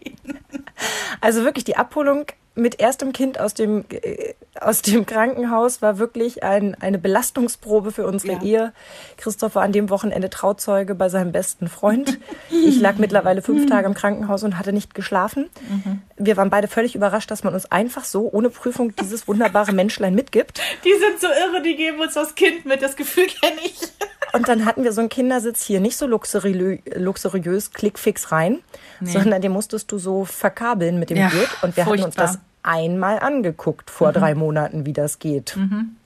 Also 1.22 1.44
wirklich 1.44 1.64
die 1.64 1.78
Abholung 1.78 2.26
mit 2.56 2.80
erstem 2.80 3.14
Kind 3.14 3.40
aus 3.40 3.54
dem, 3.54 3.86
äh, 3.90 4.34
aus 4.60 4.82
dem 4.84 5.06
Krankenhaus 5.06 5.82
war 5.82 5.98
wirklich 5.98 6.44
ein, 6.44 6.76
eine 6.76 7.00
Belastungsprobe 7.00 7.92
für 7.92 8.06
unsere 8.06 8.34
ja. 8.34 8.42
Ehe. 8.42 8.74
Christoph 9.18 9.56
war 9.56 9.64
an 9.64 9.72
dem 9.72 9.90
Wochenende 9.90 10.30
Trauzeuge 10.30 10.94
bei 10.94 11.10
seinem 11.10 11.32
besten 11.32 11.68
Freund. 11.68 12.20
Ich 12.52 12.80
lag 12.80 12.98
mittlerweile 12.98 13.42
fünf 13.42 13.68
Tage 13.68 13.88
im 13.88 13.96
Krankenhaus 13.96 14.44
und 14.44 14.60
hatte 14.60 14.72
nicht 14.74 14.94
geschlafen. 14.94 15.50
Mhm. 15.68 16.02
Wir 16.26 16.38
waren 16.38 16.50
beide 16.50 16.68
völlig 16.68 16.96
überrascht, 16.96 17.30
dass 17.32 17.44
man 17.44 17.54
uns 17.54 17.72
einfach 17.72 18.06
so 18.06 18.30
ohne 18.32 18.50
Prüfung 18.50 18.96
dieses 18.96 19.28
wunderbare 19.28 19.72
Menschlein 19.74 20.16
mitgibt. 20.16 20.62
Die 20.84 20.94
sind 20.94 21.20
so 21.20 21.28
irre, 21.28 21.62
die 21.62 21.76
geben 21.76 22.00
uns 22.00 22.14
das 22.14 22.36
Kind 22.36 22.66
mit. 22.66 22.82
Das 22.82 22.96
Gefühl 22.96 23.28
kenne 23.28 23.60
ich. 23.64 23.80
Und 24.34 24.48
dann 24.48 24.66
hatten 24.66 24.84
wir 24.84 24.94
so 24.94 25.02
einen 25.02 25.10
Kindersitz 25.10 25.64
hier, 25.64 25.80
nicht 25.80 25.96
so 25.96 26.08
luxuriös, 26.08 26.80
luxuriös 26.96 27.72
klickfix 27.72 28.32
rein, 28.32 28.64
nee. 29.00 29.12
sondern 29.12 29.42
den 29.44 29.52
musstest 29.52 29.92
du 29.92 30.00
so 30.00 30.26
verkabeln 30.26 30.98
mit 30.98 31.12
dem 31.12 31.18
ja, 31.18 31.30
Gurt. 31.30 31.50
Und 31.62 31.78
wir 31.78 31.84
furchtbar. 31.84 31.92
hatten 31.92 32.04
uns 32.04 32.16
das 32.16 32.40
einmal 32.64 33.20
angeguckt 33.20 33.92
vor 33.92 34.10
mhm. 34.10 34.14
drei 34.14 34.36
Monaten, 34.36 34.86
wie 34.88 34.94
das 34.94 35.20
geht. 35.20 35.56
Mhm. 35.56 35.98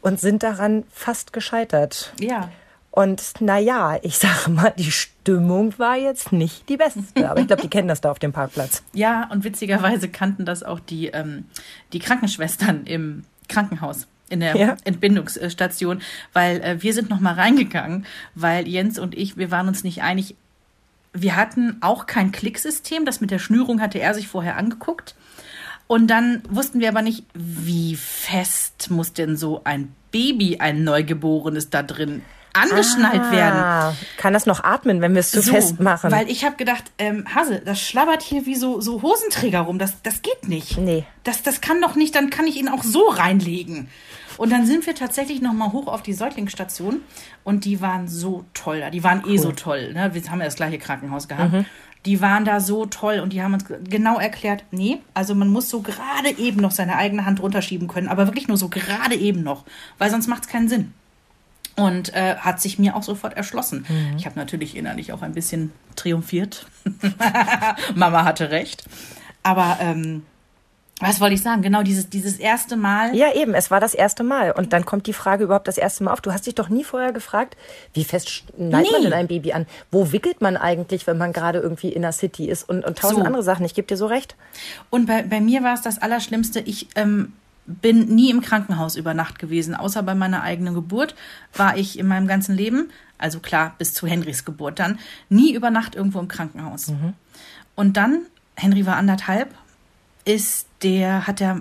Und 0.00 0.18
sind 0.18 0.42
daran 0.42 0.84
fast 0.90 1.32
gescheitert. 1.32 2.12
Ja. 2.18 2.50
Und 2.90 3.40
naja, 3.40 3.98
ich 4.02 4.18
sage 4.18 4.50
mal, 4.50 4.74
die 4.76 4.90
Stimmung 4.90 5.78
war 5.78 5.96
jetzt 5.96 6.32
nicht 6.32 6.68
die 6.68 6.76
beste. 6.76 7.00
Aber 7.28 7.40
ich 7.40 7.46
glaube, 7.46 7.62
die 7.62 7.70
kennen 7.70 7.88
das 7.88 8.00
da 8.00 8.10
auf 8.10 8.18
dem 8.18 8.32
Parkplatz. 8.32 8.82
Ja, 8.92 9.28
und 9.30 9.44
witzigerweise 9.44 10.08
kannten 10.08 10.44
das 10.44 10.62
auch 10.62 10.80
die, 10.80 11.06
ähm, 11.06 11.44
die 11.92 12.00
Krankenschwestern 12.00 12.84
im 12.86 13.24
Krankenhaus 13.48 14.06
in 14.28 14.40
der 14.40 14.56
ja. 14.56 14.76
Entbindungsstation, 14.84 16.02
weil 16.32 16.60
äh, 16.60 16.82
wir 16.82 16.94
sind 16.94 17.10
noch 17.10 17.20
mal 17.20 17.34
reingegangen, 17.34 18.06
weil 18.34 18.66
Jens 18.66 18.98
und 18.98 19.16
ich, 19.16 19.36
wir 19.36 19.50
waren 19.50 19.68
uns 19.68 19.84
nicht 19.84 20.02
einig. 20.02 20.36
Wir 21.12 21.36
hatten 21.36 21.78
auch 21.80 22.06
kein 22.06 22.30
Klicksystem, 22.30 23.04
das 23.04 23.20
mit 23.20 23.32
der 23.32 23.40
Schnürung 23.40 23.80
hatte 23.80 23.98
er 23.98 24.14
sich 24.14 24.28
vorher 24.28 24.56
angeguckt. 24.56 25.16
Und 25.88 26.06
dann 26.06 26.42
wussten 26.48 26.78
wir 26.78 26.88
aber 26.88 27.02
nicht, 27.02 27.24
wie 27.34 27.96
fest 27.96 28.90
muss 28.90 29.12
denn 29.12 29.36
so 29.36 29.62
ein 29.64 29.92
Baby, 30.12 30.58
ein 30.58 30.84
Neugeborenes 30.84 31.70
da 31.70 31.82
drin 31.82 32.22
angeschnallt 32.52 33.22
ah, 33.22 33.32
werden. 33.32 33.96
Kann 34.16 34.32
das 34.32 34.46
noch 34.46 34.64
atmen, 34.64 35.00
wenn 35.00 35.12
wir 35.12 35.20
es 35.20 35.30
zu 35.30 35.42
so, 35.42 35.52
fest 35.52 35.80
machen? 35.80 36.10
Weil 36.10 36.30
ich 36.30 36.44
habe 36.44 36.56
gedacht, 36.56 36.84
ähm, 36.98 37.24
Hase, 37.34 37.60
das 37.64 37.80
schlabbert 37.80 38.22
hier 38.22 38.46
wie 38.46 38.56
so, 38.56 38.80
so 38.80 39.02
Hosenträger 39.02 39.60
rum. 39.60 39.78
Das, 39.78 40.02
das 40.02 40.22
geht 40.22 40.48
nicht. 40.48 40.78
Nee. 40.78 41.04
Das, 41.24 41.42
das 41.42 41.60
kann 41.60 41.80
doch 41.80 41.94
nicht, 41.94 42.14
dann 42.14 42.30
kann 42.30 42.46
ich 42.46 42.56
ihn 42.56 42.68
auch 42.68 42.82
so 42.82 43.08
reinlegen. 43.08 43.88
Und 44.36 44.50
dann 44.50 44.64
sind 44.64 44.86
wir 44.86 44.94
tatsächlich 44.94 45.42
noch 45.42 45.52
mal 45.52 45.72
hoch 45.72 45.86
auf 45.86 46.02
die 46.02 46.14
Säuglingsstation 46.14 47.02
und 47.44 47.66
die 47.66 47.82
waren 47.82 48.08
so 48.08 48.46
toll. 48.54 48.82
Die 48.90 49.04
waren 49.04 49.22
cool. 49.26 49.34
eh 49.34 49.36
so 49.36 49.52
toll. 49.52 49.92
Ne? 49.92 50.14
Wir 50.14 50.22
haben 50.30 50.38
ja 50.38 50.46
das 50.46 50.54
gleiche 50.54 50.78
Krankenhaus 50.78 51.28
gehabt. 51.28 51.52
Mhm. 51.52 51.66
Die 52.06 52.22
waren 52.22 52.46
da 52.46 52.60
so 52.60 52.86
toll 52.86 53.20
und 53.20 53.34
die 53.34 53.42
haben 53.42 53.52
uns 53.52 53.66
genau 53.84 54.18
erklärt, 54.18 54.64
nee, 54.70 55.02
also 55.12 55.34
man 55.34 55.48
muss 55.48 55.68
so 55.68 55.82
gerade 55.82 56.30
eben 56.38 56.58
noch 56.58 56.70
seine 56.70 56.96
eigene 56.96 57.26
Hand 57.26 57.42
runterschieben 57.42 57.88
können, 57.88 58.08
aber 58.08 58.26
wirklich 58.26 58.48
nur 58.48 58.56
so 58.56 58.68
gerade 58.70 59.14
eben 59.14 59.42
noch, 59.42 59.66
weil 59.98 60.10
sonst 60.10 60.26
macht 60.26 60.44
es 60.44 60.48
keinen 60.48 60.70
Sinn. 60.70 60.94
Und 61.76 62.14
äh, 62.14 62.36
hat 62.36 62.60
sich 62.60 62.78
mir 62.78 62.96
auch 62.96 63.02
sofort 63.02 63.36
erschlossen. 63.36 63.86
Mhm. 63.88 64.16
Ich 64.16 64.26
habe 64.26 64.38
natürlich 64.38 64.76
innerlich 64.76 65.12
auch 65.12 65.22
ein 65.22 65.32
bisschen 65.32 65.72
triumphiert. 65.96 66.66
Mama 67.94 68.24
hatte 68.24 68.50
recht. 68.50 68.84
Aber 69.42 69.78
ähm, 69.80 70.22
was 71.00 71.18
wollte 71.18 71.34
ich 71.34 71.42
sagen? 71.42 71.62
Genau, 71.62 71.82
dieses, 71.82 72.10
dieses 72.10 72.36
erste 72.36 72.76
Mal. 72.76 73.14
Ja, 73.16 73.32
eben, 73.34 73.54
es 73.54 73.70
war 73.70 73.80
das 73.80 73.94
erste 73.94 74.22
Mal. 74.22 74.52
Und 74.52 74.74
dann 74.74 74.84
kommt 74.84 75.06
die 75.06 75.14
Frage 75.14 75.44
überhaupt 75.44 75.66
das 75.66 75.78
erste 75.78 76.04
Mal 76.04 76.12
auf. 76.12 76.20
Du 76.20 76.30
hast 76.30 76.46
dich 76.46 76.54
doch 76.54 76.68
nie 76.68 76.84
vorher 76.84 77.12
gefragt, 77.12 77.56
wie 77.94 78.04
fest 78.04 78.44
neigt 78.58 78.88
nee. 78.88 78.92
man 78.92 79.02
denn 79.04 79.12
ein 79.14 79.26
Baby 79.26 79.54
an? 79.54 79.66
Wo 79.90 80.12
wickelt 80.12 80.42
man 80.42 80.58
eigentlich, 80.58 81.06
wenn 81.06 81.16
man 81.16 81.32
gerade 81.32 81.58
irgendwie 81.58 81.88
in 81.88 82.02
der 82.02 82.12
City 82.12 82.50
ist? 82.50 82.68
Und, 82.68 82.84
und 82.84 82.98
tausend 82.98 83.20
so. 83.20 83.24
andere 83.24 83.42
Sachen. 83.42 83.64
Ich 83.64 83.74
gebe 83.74 83.88
dir 83.88 83.96
so 83.96 84.06
recht. 84.06 84.36
Und 84.90 85.06
bei, 85.06 85.22
bei 85.22 85.40
mir 85.40 85.62
war 85.62 85.72
es 85.72 85.80
das 85.80 86.02
Allerschlimmste. 86.02 86.60
Ich 86.60 86.88
ähm, 86.96 87.32
bin 87.66 88.14
nie 88.14 88.30
im 88.30 88.40
Krankenhaus 88.40 88.96
über 88.96 89.14
Nacht 89.14 89.38
gewesen, 89.38 89.74
außer 89.74 90.02
bei 90.02 90.14
meiner 90.14 90.42
eigenen 90.42 90.74
Geburt 90.74 91.14
war 91.54 91.76
ich 91.76 91.98
in 91.98 92.06
meinem 92.06 92.26
ganzen 92.26 92.54
Leben, 92.54 92.90
also 93.18 93.40
klar 93.40 93.74
bis 93.78 93.94
zu 93.94 94.06
Henrys 94.06 94.44
Geburt 94.44 94.78
dann, 94.78 94.98
nie 95.28 95.54
über 95.54 95.70
Nacht 95.70 95.94
irgendwo 95.94 96.18
im 96.18 96.28
Krankenhaus. 96.28 96.88
Mhm. 96.88 97.14
Und 97.74 97.96
dann, 97.96 98.22
Henry 98.56 98.86
war 98.86 98.96
anderthalb, 98.96 99.54
ist 100.24 100.66
der, 100.82 101.26
hat 101.26 101.40
der, 101.40 101.60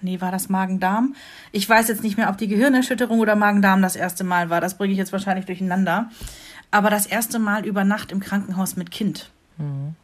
nee, 0.00 0.20
war 0.20 0.32
das 0.32 0.48
Magen-Darm? 0.48 1.14
Ich 1.52 1.68
weiß 1.68 1.88
jetzt 1.88 2.02
nicht 2.02 2.16
mehr, 2.16 2.30
ob 2.30 2.38
die 2.38 2.48
Gehirnerschütterung 2.48 3.20
oder 3.20 3.36
Magen-Darm 3.36 3.82
das 3.82 3.96
erste 3.96 4.24
Mal 4.24 4.50
war. 4.50 4.60
Das 4.60 4.76
bringe 4.76 4.92
ich 4.92 4.98
jetzt 4.98 5.12
wahrscheinlich 5.12 5.46
durcheinander. 5.46 6.10
Aber 6.70 6.90
das 6.90 7.06
erste 7.06 7.38
Mal 7.38 7.64
über 7.64 7.84
Nacht 7.84 8.10
im 8.10 8.20
Krankenhaus 8.20 8.76
mit 8.76 8.90
Kind. 8.90 9.30
Mhm. 9.58 9.94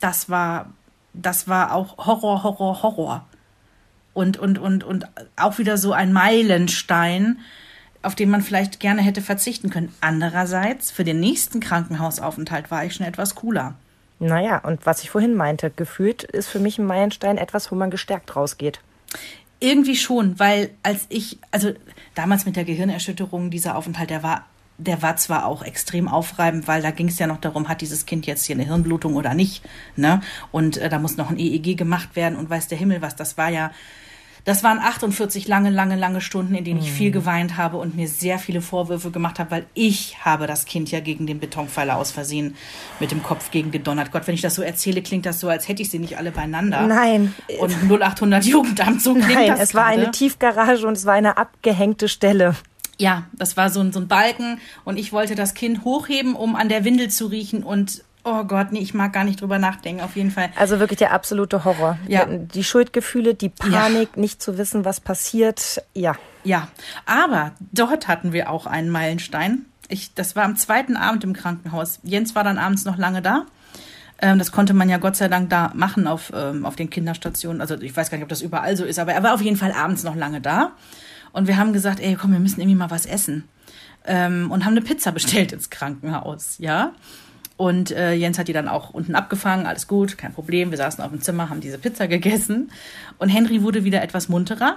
Das 0.00 0.30
war, 0.30 0.70
das 1.12 1.48
war 1.48 1.74
auch 1.74 1.98
Horror, 1.98 2.42
Horror, 2.42 2.82
Horror 2.82 3.26
und, 4.14 4.38
und, 4.38 4.58
und, 4.58 4.84
und 4.84 5.06
auch 5.36 5.58
wieder 5.58 5.76
so 5.76 5.92
ein 5.92 6.12
Meilenstein, 6.12 7.38
auf 8.02 8.14
den 8.14 8.30
man 8.30 8.42
vielleicht 8.42 8.80
gerne 8.80 9.02
hätte 9.02 9.22
verzichten 9.22 9.70
können. 9.70 9.92
Andererseits, 10.00 10.90
für 10.90 11.04
den 11.04 11.20
nächsten 11.20 11.60
Krankenhausaufenthalt 11.60 12.70
war 12.70 12.84
ich 12.84 12.94
schon 12.94 13.06
etwas 13.06 13.34
cooler. 13.34 13.74
Naja, 14.20 14.58
und 14.58 14.86
was 14.86 15.02
ich 15.02 15.10
vorhin 15.10 15.34
meinte, 15.34 15.70
gefühlt 15.70 16.22
ist 16.22 16.48
für 16.48 16.60
mich 16.60 16.78
ein 16.78 16.86
Meilenstein 16.86 17.36
etwas, 17.36 17.70
wo 17.70 17.74
man 17.74 17.90
gestärkt 17.90 18.36
rausgeht. 18.36 18.80
Irgendwie 19.60 19.96
schon, 19.96 20.38
weil 20.38 20.70
als 20.82 21.06
ich, 21.08 21.38
also 21.50 21.72
damals 22.14 22.46
mit 22.46 22.56
der 22.56 22.64
Gehirnerschütterung, 22.64 23.50
dieser 23.50 23.76
Aufenthalt, 23.76 24.10
der 24.10 24.22
war 24.22 24.44
der 24.78 25.02
war 25.02 25.16
zwar 25.16 25.46
auch 25.46 25.62
extrem 25.62 26.08
aufreibend, 26.08 26.66
weil 26.66 26.82
da 26.82 26.90
ging 26.90 27.08
es 27.08 27.18
ja 27.18 27.26
noch 27.26 27.40
darum, 27.40 27.68
hat 27.68 27.80
dieses 27.80 28.06
Kind 28.06 28.26
jetzt 28.26 28.44
hier 28.44 28.56
eine 28.56 28.64
Hirnblutung 28.64 29.14
oder 29.14 29.34
nicht, 29.34 29.62
ne? 29.96 30.20
Und 30.50 30.78
äh, 30.78 30.88
da 30.88 30.98
muss 30.98 31.16
noch 31.16 31.30
ein 31.30 31.38
EEG 31.38 31.76
gemacht 31.76 32.16
werden 32.16 32.36
und 32.36 32.50
weiß 32.50 32.68
der 32.68 32.78
Himmel 32.78 33.00
was. 33.00 33.14
Das 33.14 33.38
war 33.38 33.50
ja 33.50 33.70
das 34.44 34.62
waren 34.62 34.78
48 34.78 35.48
lange, 35.48 35.70
lange, 35.70 35.96
lange 35.96 36.20
Stunden, 36.20 36.54
in 36.54 36.64
denen 36.64 36.80
ich 36.80 36.92
viel 36.92 37.08
mhm. 37.08 37.14
geweint 37.14 37.56
habe 37.56 37.78
und 37.78 37.96
mir 37.96 38.08
sehr 38.08 38.38
viele 38.38 38.60
Vorwürfe 38.60 39.10
gemacht 39.10 39.38
habe, 39.38 39.50
weil 39.50 39.66
ich 39.72 40.22
habe 40.24 40.46
das 40.46 40.66
Kind 40.66 40.90
ja 40.90 41.00
gegen 41.00 41.26
den 41.26 41.40
Betonpfeiler 41.40 41.96
aus 41.96 42.10
Versehen 42.10 42.54
mit 43.00 43.10
dem 43.10 43.22
Kopf 43.22 43.50
gegen 43.50 43.70
gedonnert. 43.70 44.12
Gott, 44.12 44.26
wenn 44.26 44.34
ich 44.34 44.42
das 44.42 44.54
so 44.54 44.62
erzähle, 44.62 45.00
klingt 45.00 45.24
das 45.24 45.40
so, 45.40 45.48
als 45.48 45.66
hätte 45.68 45.80
ich 45.80 45.88
sie 45.88 45.98
nicht 45.98 46.18
alle 46.18 46.30
beieinander. 46.30 46.86
Nein. 46.86 47.34
Und 47.58 47.90
0800 47.90 48.44
Jugendamt, 48.44 49.00
so 49.00 49.14
klingt 49.14 49.32
Nein, 49.32 49.48
das 49.48 49.60
es 49.60 49.74
war 49.74 49.86
eine 49.86 50.10
Tiefgarage 50.10 50.86
und 50.86 50.94
es 50.94 51.06
war 51.06 51.14
eine 51.14 51.38
abgehängte 51.38 52.08
Stelle. 52.08 52.54
Ja, 52.98 53.24
das 53.32 53.56
war 53.56 53.70
so 53.70 53.80
ein, 53.80 53.92
so 53.92 54.00
ein 54.00 54.08
Balken 54.08 54.60
und 54.84 54.98
ich 54.98 55.12
wollte 55.12 55.34
das 55.34 55.54
Kind 55.54 55.84
hochheben, 55.84 56.36
um 56.36 56.54
an 56.54 56.68
der 56.68 56.84
Windel 56.84 57.08
zu 57.08 57.26
riechen 57.26 57.64
und 57.64 58.04
Oh 58.26 58.42
Gott, 58.44 58.72
nee, 58.72 58.78
ich 58.78 58.94
mag 58.94 59.12
gar 59.12 59.24
nicht 59.24 59.42
drüber 59.42 59.58
nachdenken, 59.58 60.02
auf 60.02 60.16
jeden 60.16 60.30
Fall. 60.30 60.48
Also 60.56 60.80
wirklich 60.80 60.98
der 60.98 61.12
absolute 61.12 61.64
Horror. 61.64 61.98
Ja. 62.08 62.24
Die 62.24 62.64
Schuldgefühle, 62.64 63.34
die 63.34 63.50
Panik, 63.50 64.08
ja. 64.16 64.20
nicht 64.20 64.42
zu 64.42 64.56
wissen, 64.56 64.86
was 64.86 65.00
passiert, 65.00 65.82
ja. 65.92 66.16
Ja, 66.42 66.68
aber 67.04 67.52
dort 67.60 68.08
hatten 68.08 68.32
wir 68.32 68.50
auch 68.50 68.66
einen 68.66 68.88
Meilenstein. 68.88 69.66
Ich, 69.88 70.14
das 70.14 70.36
war 70.36 70.44
am 70.44 70.56
zweiten 70.56 70.96
Abend 70.96 71.22
im 71.24 71.34
Krankenhaus. 71.34 72.00
Jens 72.02 72.34
war 72.34 72.44
dann 72.44 72.58
abends 72.58 72.86
noch 72.86 72.96
lange 72.96 73.20
da. 73.20 73.44
Ähm, 74.22 74.38
das 74.38 74.52
konnte 74.52 74.72
man 74.72 74.88
ja 74.88 74.96
Gott 74.96 75.16
sei 75.16 75.28
Dank 75.28 75.50
da 75.50 75.72
machen 75.74 76.06
auf, 76.06 76.32
ähm, 76.34 76.64
auf 76.64 76.76
den 76.76 76.88
Kinderstationen. 76.88 77.60
Also 77.60 77.74
ich 77.76 77.94
weiß 77.94 78.10
gar 78.10 78.16
nicht, 78.16 78.22
ob 78.22 78.30
das 78.30 78.40
überall 78.40 78.76
so 78.76 78.84
ist, 78.84 78.98
aber 78.98 79.12
er 79.12 79.22
war 79.22 79.34
auf 79.34 79.42
jeden 79.42 79.56
Fall 79.56 79.72
abends 79.72 80.02
noch 80.02 80.16
lange 80.16 80.40
da. 80.40 80.72
Und 81.32 81.46
wir 81.46 81.58
haben 81.58 81.74
gesagt, 81.74 82.00
ey, 82.00 82.16
komm, 82.18 82.32
wir 82.32 82.40
müssen 82.40 82.60
irgendwie 82.60 82.78
mal 82.78 82.90
was 82.90 83.04
essen. 83.04 83.48
Ähm, 84.06 84.50
und 84.50 84.64
haben 84.64 84.72
eine 84.72 84.82
Pizza 84.82 85.12
bestellt 85.12 85.52
ins 85.52 85.68
Krankenhaus, 85.68 86.56
ja. 86.58 86.92
Und 87.56 87.92
äh, 87.92 88.14
Jens 88.14 88.38
hat 88.38 88.48
die 88.48 88.52
dann 88.52 88.68
auch 88.68 88.90
unten 88.90 89.14
abgefangen, 89.14 89.66
alles 89.66 89.86
gut, 89.86 90.18
kein 90.18 90.32
Problem. 90.32 90.70
Wir 90.70 90.78
saßen 90.78 91.02
auf 91.04 91.10
dem 91.10 91.20
Zimmer, 91.20 91.50
haben 91.50 91.60
diese 91.60 91.78
Pizza 91.78 92.08
gegessen. 92.08 92.70
Und 93.18 93.28
Henry 93.28 93.62
wurde 93.62 93.84
wieder 93.84 94.02
etwas 94.02 94.28
munterer 94.28 94.76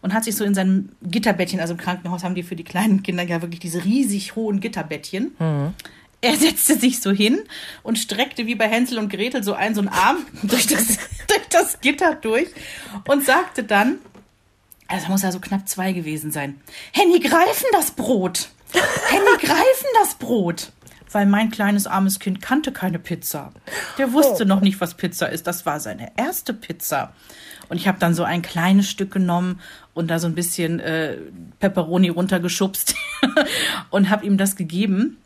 und 0.00 0.14
hat 0.14 0.24
sich 0.24 0.36
so 0.36 0.44
in 0.44 0.54
seinem 0.54 0.90
Gitterbettchen, 1.02 1.60
also 1.60 1.74
im 1.74 1.78
Krankenhaus 1.78 2.24
haben 2.24 2.34
die 2.34 2.42
für 2.42 2.56
die 2.56 2.64
kleinen 2.64 3.02
Kinder 3.02 3.24
ja 3.24 3.42
wirklich 3.42 3.60
diese 3.60 3.84
riesig 3.84 4.36
hohen 4.36 4.60
Gitterbettchen. 4.60 5.34
Mhm. 5.38 5.74
Er 6.22 6.36
setzte 6.36 6.78
sich 6.78 7.02
so 7.02 7.10
hin 7.10 7.40
und 7.82 7.98
streckte 7.98 8.46
wie 8.46 8.54
bei 8.54 8.66
Hänsel 8.66 8.98
und 8.98 9.10
Gretel 9.10 9.42
so 9.42 9.52
einen 9.52 9.74
so 9.74 9.82
einen 9.82 9.88
Arm 9.88 10.24
durch 10.42 10.66
das, 10.66 10.98
durch 11.26 11.48
das 11.50 11.80
Gitter 11.82 12.14
durch 12.14 12.48
und 13.06 13.24
sagte 13.24 13.62
dann, 13.62 13.98
also 14.88 15.08
muss 15.08 15.22
ja 15.22 15.32
so 15.32 15.40
knapp 15.40 15.68
zwei 15.68 15.92
gewesen 15.92 16.30
sein, 16.30 16.60
Henny, 16.92 17.20
greifen 17.20 17.66
das 17.72 17.90
Brot! 17.90 18.48
Henny, 19.10 19.38
greifen 19.38 19.88
das 20.00 20.14
Brot! 20.14 20.72
Weil 21.14 21.26
mein 21.26 21.50
kleines 21.50 21.86
armes 21.86 22.18
Kind 22.18 22.42
kannte 22.42 22.72
keine 22.72 22.98
Pizza. 22.98 23.52
Der 23.98 24.12
wusste 24.12 24.44
oh. 24.44 24.46
noch 24.46 24.60
nicht, 24.60 24.80
was 24.80 24.94
Pizza 24.94 25.28
ist. 25.28 25.46
Das 25.46 25.64
war 25.64 25.80
seine 25.80 26.12
erste 26.16 26.52
Pizza. 26.52 27.12
Und 27.68 27.76
ich 27.76 27.88
habe 27.88 27.98
dann 27.98 28.14
so 28.14 28.24
ein 28.24 28.42
kleines 28.42 28.90
Stück 28.90 29.12
genommen 29.12 29.60
und 29.94 30.08
da 30.10 30.18
so 30.18 30.26
ein 30.26 30.34
bisschen 30.34 30.80
äh, 30.80 31.16
Pepperoni 31.60 32.08
runtergeschubst 32.08 32.94
und 33.90 34.10
habe 34.10 34.26
ihm 34.26 34.36
das 34.36 34.56
gegeben. 34.56 35.18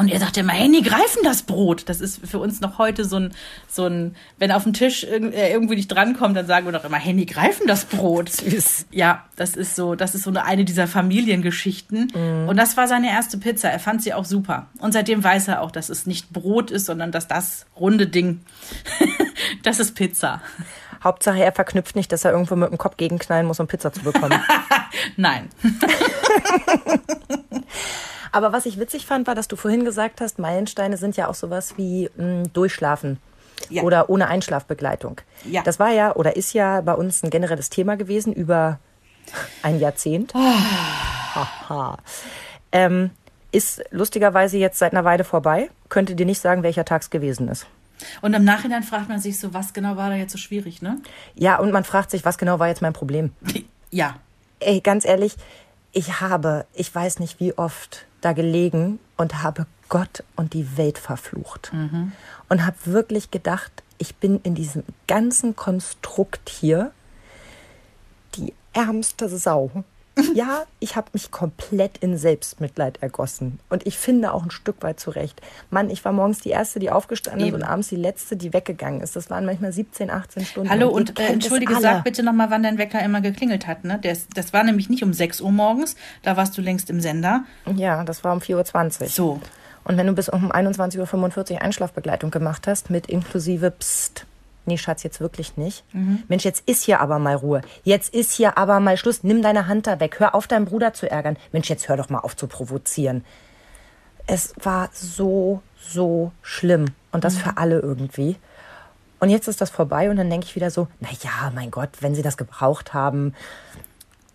Und 0.00 0.08
er 0.08 0.18
sagte 0.18 0.40
immer, 0.40 0.54
Henny, 0.54 0.80
greifen 0.80 1.22
das 1.24 1.42
Brot. 1.42 1.90
Das 1.90 2.00
ist 2.00 2.26
für 2.26 2.38
uns 2.38 2.62
noch 2.62 2.78
heute 2.78 3.04
so 3.04 3.16
ein, 3.16 3.34
so 3.68 3.84
ein, 3.84 4.16
wenn 4.38 4.50
auf 4.50 4.62
dem 4.62 4.72
Tisch 4.72 5.04
äh, 5.04 5.52
irgendwie 5.52 5.76
nicht 5.76 5.88
drankommt, 5.88 6.34
dann 6.34 6.46
sagen 6.46 6.64
wir 6.64 6.72
doch 6.72 6.86
immer, 6.86 6.96
Henny, 6.96 7.26
greifen 7.26 7.66
das 7.66 7.84
Brot. 7.84 8.30
Süß. 8.30 8.86
Ja, 8.92 9.26
das 9.36 9.56
ist 9.56 9.76
so, 9.76 9.94
das 9.94 10.14
ist 10.14 10.22
so 10.22 10.30
eine, 10.30 10.46
eine 10.46 10.64
dieser 10.64 10.86
Familiengeschichten. 10.86 12.12
Mhm. 12.14 12.48
Und 12.48 12.56
das 12.56 12.78
war 12.78 12.88
seine 12.88 13.10
erste 13.10 13.36
Pizza. 13.36 13.68
Er 13.68 13.78
fand 13.78 14.02
sie 14.02 14.14
auch 14.14 14.24
super. 14.24 14.68
Und 14.78 14.92
seitdem 14.92 15.22
weiß 15.22 15.48
er 15.48 15.60
auch, 15.60 15.70
dass 15.70 15.90
es 15.90 16.06
nicht 16.06 16.32
Brot 16.32 16.70
ist, 16.70 16.86
sondern 16.86 17.12
dass 17.12 17.28
das 17.28 17.66
runde 17.78 18.06
Ding, 18.06 18.40
das 19.64 19.80
ist 19.80 19.94
Pizza. 19.94 20.40
Hauptsache, 21.04 21.44
er 21.44 21.52
verknüpft 21.52 21.94
nicht, 21.94 22.10
dass 22.10 22.24
er 22.24 22.32
irgendwo 22.32 22.56
mit 22.56 22.70
dem 22.70 22.78
Kopf 22.78 22.96
gegenknallen 22.96 23.46
muss, 23.46 23.60
um 23.60 23.66
Pizza 23.66 23.92
zu 23.92 24.00
bekommen. 24.00 24.40
Nein. 25.18 25.50
Aber 28.32 28.52
was 28.52 28.66
ich 28.66 28.78
witzig 28.78 29.06
fand, 29.06 29.26
war, 29.26 29.34
dass 29.34 29.48
du 29.48 29.56
vorhin 29.56 29.84
gesagt 29.84 30.20
hast, 30.20 30.38
Meilensteine 30.38 30.96
sind 30.96 31.16
ja 31.16 31.28
auch 31.28 31.34
sowas 31.34 31.74
wie 31.76 32.10
mh, 32.16 32.24
hm, 32.24 32.52
Durchschlafen. 32.52 33.18
Ja. 33.68 33.82
Oder 33.82 34.08
ohne 34.08 34.28
Einschlafbegleitung. 34.28 35.20
Ja. 35.44 35.62
Das 35.62 35.78
war 35.78 35.90
ja 35.90 36.14
oder 36.16 36.34
ist 36.36 36.54
ja 36.54 36.80
bei 36.80 36.94
uns 36.94 37.22
ein 37.22 37.28
generelles 37.28 37.68
Thema 37.68 37.96
gewesen 37.96 38.32
über 38.32 38.78
ein 39.62 39.78
Jahrzehnt. 39.78 40.32
Oh. 40.34 41.94
ähm, 42.72 43.10
ist 43.52 43.82
lustigerweise 43.90 44.56
jetzt 44.56 44.78
seit 44.78 44.92
einer 44.92 45.04
Weile 45.04 45.24
vorbei. 45.24 45.70
Könnte 45.88 46.14
dir 46.14 46.26
nicht 46.26 46.40
sagen, 46.40 46.62
welcher 46.62 46.84
Tag 46.84 47.02
es 47.02 47.10
gewesen 47.10 47.48
ist. 47.48 47.66
Und 48.22 48.34
im 48.34 48.44
Nachhinein 48.44 48.82
fragt 48.82 49.08
man 49.08 49.20
sich 49.20 49.38
so, 49.38 49.52
was 49.52 49.72
genau 49.72 49.96
war 49.96 50.08
da 50.08 50.16
jetzt 50.16 50.32
so 50.32 50.38
schwierig, 50.38 50.80
ne? 50.80 50.98
Ja, 51.34 51.58
und 51.58 51.70
man 51.70 51.84
fragt 51.84 52.10
sich, 52.10 52.24
was 52.24 52.38
genau 52.38 52.58
war 52.58 52.68
jetzt 52.68 52.82
mein 52.82 52.94
Problem? 52.94 53.32
Ja. 53.90 54.16
Ey, 54.60 54.80
ganz 54.80 55.04
ehrlich, 55.04 55.34
ich 55.92 56.20
habe, 56.20 56.66
ich 56.74 56.94
weiß 56.94 57.18
nicht 57.18 57.40
wie 57.40 57.56
oft, 57.58 58.06
da 58.20 58.32
gelegen 58.32 58.98
und 59.16 59.42
habe 59.42 59.66
Gott 59.88 60.22
und 60.36 60.54
die 60.54 60.76
Welt 60.76 60.98
verflucht. 60.98 61.72
Mhm. 61.72 62.12
Und 62.48 62.64
habe 62.64 62.76
wirklich 62.84 63.30
gedacht, 63.30 63.82
ich 63.98 64.16
bin 64.16 64.40
in 64.42 64.54
diesem 64.54 64.84
ganzen 65.06 65.56
Konstrukt 65.56 66.48
hier 66.48 66.92
die 68.36 68.54
ärmste 68.72 69.28
Sau. 69.28 69.84
Ja, 70.34 70.64
ich 70.78 70.96
habe 70.96 71.08
mich 71.12 71.30
komplett 71.30 71.98
in 71.98 72.16
Selbstmitleid 72.16 73.02
ergossen. 73.02 73.60
Und 73.68 73.86
ich 73.86 73.98
finde 73.98 74.32
auch 74.32 74.42
ein 74.42 74.50
Stück 74.50 74.82
weit 74.82 75.00
zurecht. 75.00 75.40
Mann, 75.70 75.90
ich 75.90 76.04
war 76.04 76.12
morgens 76.12 76.40
die 76.40 76.50
Erste, 76.50 76.78
die 76.78 76.90
aufgestanden 76.90 77.46
Eben. 77.46 77.56
ist 77.56 77.62
und 77.62 77.68
abends 77.68 77.88
die 77.88 77.96
Letzte, 77.96 78.36
die 78.36 78.52
weggegangen 78.52 79.00
ist. 79.00 79.16
Das 79.16 79.30
waren 79.30 79.44
manchmal 79.44 79.72
17, 79.72 80.10
18 80.10 80.44
Stunden. 80.44 80.70
Hallo 80.70 80.88
und, 80.88 81.10
und 81.10 81.20
äh, 81.20 81.26
entschuldige, 81.26 81.74
sag 81.80 82.04
bitte 82.04 82.22
nochmal, 82.22 82.50
wann 82.50 82.62
dein 82.62 82.78
Wecker 82.78 83.02
immer 83.02 83.20
geklingelt 83.20 83.66
hat. 83.66 83.84
Ne? 83.84 83.98
Das, 84.02 84.26
das 84.34 84.52
war 84.52 84.64
nämlich 84.64 84.88
nicht 84.88 85.02
um 85.02 85.12
6 85.12 85.40
Uhr 85.40 85.52
morgens, 85.52 85.96
da 86.22 86.36
warst 86.36 86.56
du 86.56 86.62
längst 86.62 86.90
im 86.90 87.00
Sender. 87.00 87.44
Ja, 87.76 88.04
das 88.04 88.24
war 88.24 88.32
um 88.32 88.40
4.20 88.40 89.00
Uhr. 89.02 89.08
So. 89.08 89.40
Und 89.84 89.96
wenn 89.96 90.06
du 90.06 90.12
bis 90.12 90.28
um 90.28 90.52
21.45 90.52 91.52
Uhr 91.52 91.62
Einschlafbegleitung 91.62 92.30
gemacht 92.30 92.66
hast, 92.66 92.90
mit 92.90 93.06
inklusive 93.06 93.70
Psst, 93.70 94.26
nee, 94.70 94.78
Schatz, 94.78 95.02
jetzt 95.02 95.20
wirklich 95.20 95.56
nicht. 95.56 95.84
Mhm. 95.92 96.22
Mensch, 96.28 96.44
jetzt 96.44 96.68
ist 96.68 96.84
hier 96.84 97.00
aber 97.00 97.18
mal 97.18 97.34
Ruhe. 97.34 97.60
Jetzt 97.82 98.14
ist 98.14 98.32
hier 98.32 98.56
aber 98.56 98.80
mal 98.80 98.96
Schluss. 98.96 99.22
Nimm 99.22 99.42
deine 99.42 99.66
Hand 99.66 99.86
da 99.86 100.00
weg. 100.00 100.18
Hör 100.18 100.34
auf, 100.34 100.46
deinen 100.46 100.64
Bruder 100.64 100.92
zu 100.92 101.10
ärgern. 101.10 101.36
Mensch, 101.52 101.68
jetzt 101.68 101.88
hör 101.88 101.96
doch 101.96 102.08
mal 102.08 102.20
auf 102.20 102.36
zu 102.36 102.46
provozieren. 102.46 103.24
Es 104.26 104.54
war 104.62 104.90
so, 104.92 105.62
so 105.80 106.32
schlimm. 106.42 106.86
Und 107.12 107.24
das 107.24 107.34
mhm. 107.34 107.38
für 107.38 107.56
alle 107.56 107.80
irgendwie. 107.80 108.36
Und 109.18 109.28
jetzt 109.28 109.48
ist 109.48 109.60
das 109.60 109.70
vorbei 109.70 110.08
und 110.08 110.16
dann 110.16 110.30
denke 110.30 110.46
ich 110.46 110.56
wieder 110.56 110.70
so, 110.70 110.88
na 111.00 111.08
ja, 111.22 111.52
mein 111.54 111.70
Gott, 111.70 111.90
wenn 112.00 112.14
sie 112.14 112.22
das 112.22 112.38
gebraucht 112.38 112.94
haben, 112.94 113.34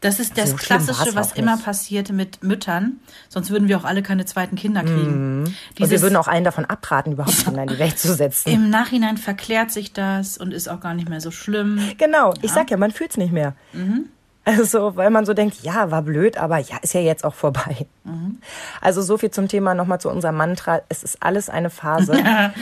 das 0.06 0.20
ist 0.20 0.38
das 0.38 0.52
so 0.52 0.56
Klassische, 0.56 1.16
was 1.16 1.32
immer 1.32 1.58
passiert 1.58 2.12
mit 2.12 2.44
Müttern. 2.44 3.00
Sonst 3.28 3.50
würden 3.50 3.68
wir 3.68 3.78
auch 3.78 3.86
alle 3.86 4.04
keine 4.04 4.26
zweiten 4.26 4.56
Kinder 4.56 4.84
kriegen. 4.84 5.42
Mhm. 5.42 5.56
und 5.80 5.90
wir 5.90 6.02
würden 6.02 6.16
auch 6.16 6.28
einen 6.28 6.46
davon 6.46 6.66
abraten, 6.66 7.14
überhaupt 7.14 7.38
Kinder 7.44 7.64
in 7.64 7.70
die 7.70 7.80
Welt 7.80 7.98
zu 7.98 8.14
setzen. 8.14 8.50
Im 8.50 8.70
Nachhinein 8.70 9.18
verklärt 9.18 9.72
sich 9.72 9.94
das 9.94 10.38
und 10.38 10.54
ist 10.54 10.68
auch 10.68 10.80
gar 10.80 10.94
nicht 10.94 11.10
mehr 11.10 11.22
so 11.22 11.32
schlimm. 11.32 11.80
Genau, 11.98 12.34
ja. 12.34 12.40
ich 12.44 12.52
sag 12.52 12.70
ja, 12.70 12.78
man 12.78 12.92
fühlt 12.92 13.12
es 13.12 13.18
nicht 13.18 13.34
mehr. 13.34 13.56
Mhm. 13.74 14.06
Also, 14.48 14.96
weil 14.96 15.10
man 15.10 15.26
so 15.26 15.34
denkt, 15.34 15.64
ja, 15.64 15.90
war 15.90 16.04
blöd, 16.04 16.38
aber 16.38 16.60
ja, 16.60 16.78
ist 16.84 16.94
ja 16.94 17.02
jetzt 17.02 17.26
auch 17.26 17.34
vorbei. 17.34 17.88
Mhm. 18.04 18.38
Also 18.82 19.02
so 19.02 19.18
viel 19.18 19.32
zum 19.32 19.48
Thema 19.48 19.74
nochmal 19.74 20.00
zu 20.00 20.12
unserem 20.12 20.38
Mantra. 20.38 20.82
Es 20.88 21.02
ist 21.02 21.24
alles 21.24 21.50
eine 21.50 21.72
Phase. 21.72 22.14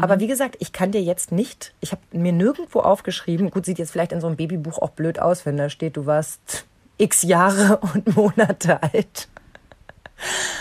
Aber 0.00 0.18
wie 0.18 0.26
gesagt, 0.26 0.56
ich 0.58 0.72
kann 0.72 0.90
dir 0.90 1.00
jetzt 1.00 1.30
nicht, 1.30 1.72
ich 1.80 1.92
habe 1.92 2.02
mir 2.10 2.32
nirgendwo 2.32 2.80
aufgeschrieben, 2.80 3.50
gut, 3.50 3.64
sieht 3.64 3.78
jetzt 3.78 3.92
vielleicht 3.92 4.10
in 4.10 4.20
so 4.20 4.26
einem 4.26 4.34
Babybuch 4.34 4.80
auch 4.80 4.90
blöd 4.90 5.20
aus, 5.20 5.46
wenn 5.46 5.56
da 5.56 5.68
steht, 5.68 5.96
du 5.96 6.04
warst 6.04 6.66
x 6.98 7.22
Jahre 7.22 7.78
und 7.94 8.16
Monate 8.16 8.82
alt, 8.82 9.28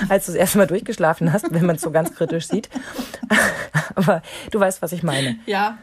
als 0.10 0.26
du 0.26 0.32
es 0.32 0.38
erstmal 0.38 0.68
durchgeschlafen 0.68 1.32
hast, 1.32 1.54
wenn 1.54 1.66
man 1.66 1.76
es 1.76 1.82
so 1.82 1.92
ganz 1.92 2.14
kritisch 2.14 2.48
sieht. 2.48 2.70
Aber 3.96 4.22
du 4.52 4.60
weißt, 4.60 4.82
was 4.82 4.92
ich 4.92 5.04
meine. 5.04 5.38
Ja. 5.46 5.78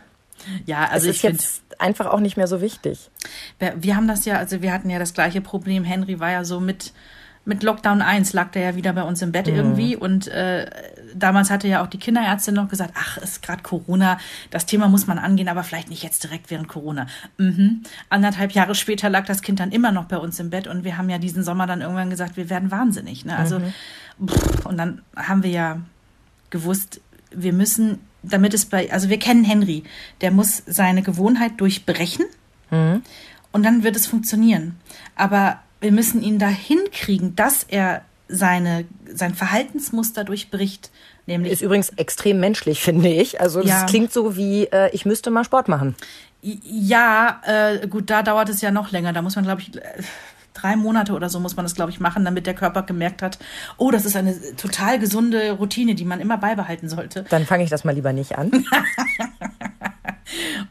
Ja, 0.65 0.87
also 0.87 1.09
es 1.09 1.17
ist 1.17 1.25
ich 1.25 1.31
jetzt 1.31 1.63
einfach 1.79 2.07
auch 2.07 2.21
nicht 2.21 2.37
mehr 2.37 2.47
so 2.47 2.61
wichtig. 2.61 3.11
Wir, 3.59 3.75
wir 3.77 3.97
haben 3.97 4.09
das 4.09 4.25
ja, 4.25 4.37
also 4.37 4.63
wir 4.63 4.73
hatten 4.73 4.89
ja 4.89 4.99
das 4.99 5.13
gleiche 5.13 5.41
Problem. 5.41 5.85
Henry 5.85 6.19
war 6.19 6.31
ja 6.31 6.45
so 6.45 6.61
mit 6.61 6.93
mit 7.45 7.63
Lockdown 7.63 8.03
1 8.03 8.33
lag 8.33 8.51
der 8.51 8.63
ja 8.63 8.77
wieder 8.77 8.93
bei 8.93 9.03
uns 9.03 9.23
im 9.23 9.33
Bett 9.33 9.47
mhm. 9.47 9.55
irgendwie 9.55 9.97
und 9.97 10.29
äh, 10.29 10.71
damals 11.15 11.51
hatte 11.51 11.69
ja 11.69 11.83
auch 11.83 11.87
die 11.87 11.99
Kinderärztin 11.99 12.55
noch 12.55 12.69
gesagt, 12.69 12.95
ach, 12.97 13.17
ist 13.19 13.43
gerade 13.43 13.63
Corona, 13.63 14.19
das 14.51 14.67
Thema 14.67 14.89
muss 14.89 15.07
man 15.07 15.19
angehen, 15.19 15.49
aber 15.49 15.65
vielleicht 15.65 15.91
nicht 15.91 16.03
jetzt 16.03 16.23
direkt 16.23 16.51
während 16.51 16.69
Corona. 16.69 17.07
Mhm. 17.39 17.83
Anderthalb 18.09 18.53
Jahre 18.53 18.75
später 18.75 19.09
lag 19.09 19.25
das 19.25 19.43
Kind 19.43 19.59
dann 19.59 19.73
immer 19.73 19.91
noch 19.91 20.05
bei 20.05 20.19
uns 20.19 20.39
im 20.39 20.51
Bett 20.51 20.67
und 20.67 20.85
wir 20.85 20.99
haben 20.99 21.09
ja 21.09 21.19
diesen 21.19 21.43
Sommer 21.43 21.67
dann 21.67 21.81
irgendwann 21.81 22.11
gesagt, 22.11 22.37
wir 22.37 22.51
werden 22.51 22.71
wahnsinnig. 22.71 23.25
Ne? 23.25 23.37
Also 23.37 23.59
mhm. 23.59 24.29
pff, 24.29 24.67
und 24.67 24.77
dann 24.77 25.03
haben 25.17 25.43
wir 25.43 25.51
ja 25.51 25.81
gewusst, 26.51 27.01
wir 27.31 27.53
müssen, 27.53 28.01
damit 28.23 28.55
es 28.55 28.67
bei, 28.67 28.93
also 28.93 29.09
wir 29.09 29.19
kennen 29.19 29.45
Henry, 29.45 29.85
der 30.21 30.31
muss 30.31 30.63
seine 30.67 31.03
Gewohnheit 31.03 31.53
durchbrechen 31.59 32.27
mhm. 32.71 33.03
und 33.51 33.63
dann 33.65 33.83
wird 33.83 33.97
es 33.97 34.07
funktionieren. 34.07 34.77
Aber 35.17 35.61
wir 35.81 35.93
müssen 35.93 36.23
ihn 36.23 36.39
dahin 36.39 36.79
kriegen, 36.93 37.35
dass 37.37 37.65
er 37.65 38.03
seine, 38.29 38.85
sein 39.13 39.35
Verhaltensmuster 39.35 40.25
durchbricht. 40.25 40.91
Nämlich 41.27 41.53
ist 41.53 41.63
übrigens 41.63 41.91
extrem 41.91 42.41
menschlich, 42.41 42.81
finde 42.81 43.09
ich. 43.09 43.41
Also 43.41 43.61
das 43.61 43.69
ja. 43.69 43.87
klingt 43.87 44.13
so 44.13 44.37
wie, 44.37 44.65
äh, 44.65 44.91
ich 44.93 45.05
müsste 45.05 45.31
mal 45.31 45.45
Sport 45.45 45.69
machen. 45.69 45.95
Ja, 46.43 47.41
äh, 47.45 47.87
gut, 47.87 48.09
da 48.09 48.23
dauert 48.23 48.49
es 48.49 48.61
ja 48.61 48.71
noch 48.71 48.91
länger. 48.93 49.13
Da 49.13 49.21
muss 49.21 49.37
man, 49.37 49.45
glaube 49.45 49.61
ich, 49.61 49.73
drei 50.55 50.77
Monate 50.77 51.13
oder 51.13 51.29
so 51.29 51.41
muss 51.41 51.57
man 51.57 51.65
das, 51.65 51.75
glaube 51.75 51.91
ich, 51.91 52.01
machen, 52.01 52.25
damit 52.25 52.47
der 52.47 52.55
Körper 52.55 52.83
gemerkt 52.83 53.23
hat, 53.23 53.39
oh, 53.77 53.91
das 53.91 54.05
ist 54.05 54.17
eine 54.17 54.35
total 54.57 54.99
gesunde 54.99 55.53
Routine, 55.53 55.95
die 55.95 56.05
man 56.05 56.21
immer 56.21 56.39
beibehalten 56.39 56.89
sollte. 56.89 57.25
Dann 57.29 57.47
fange 57.47 57.65
ich 57.65 57.71
das 57.71 57.85
mal 57.85 57.95
lieber 57.95 58.13
nicht 58.13 58.39
an. 58.39 58.51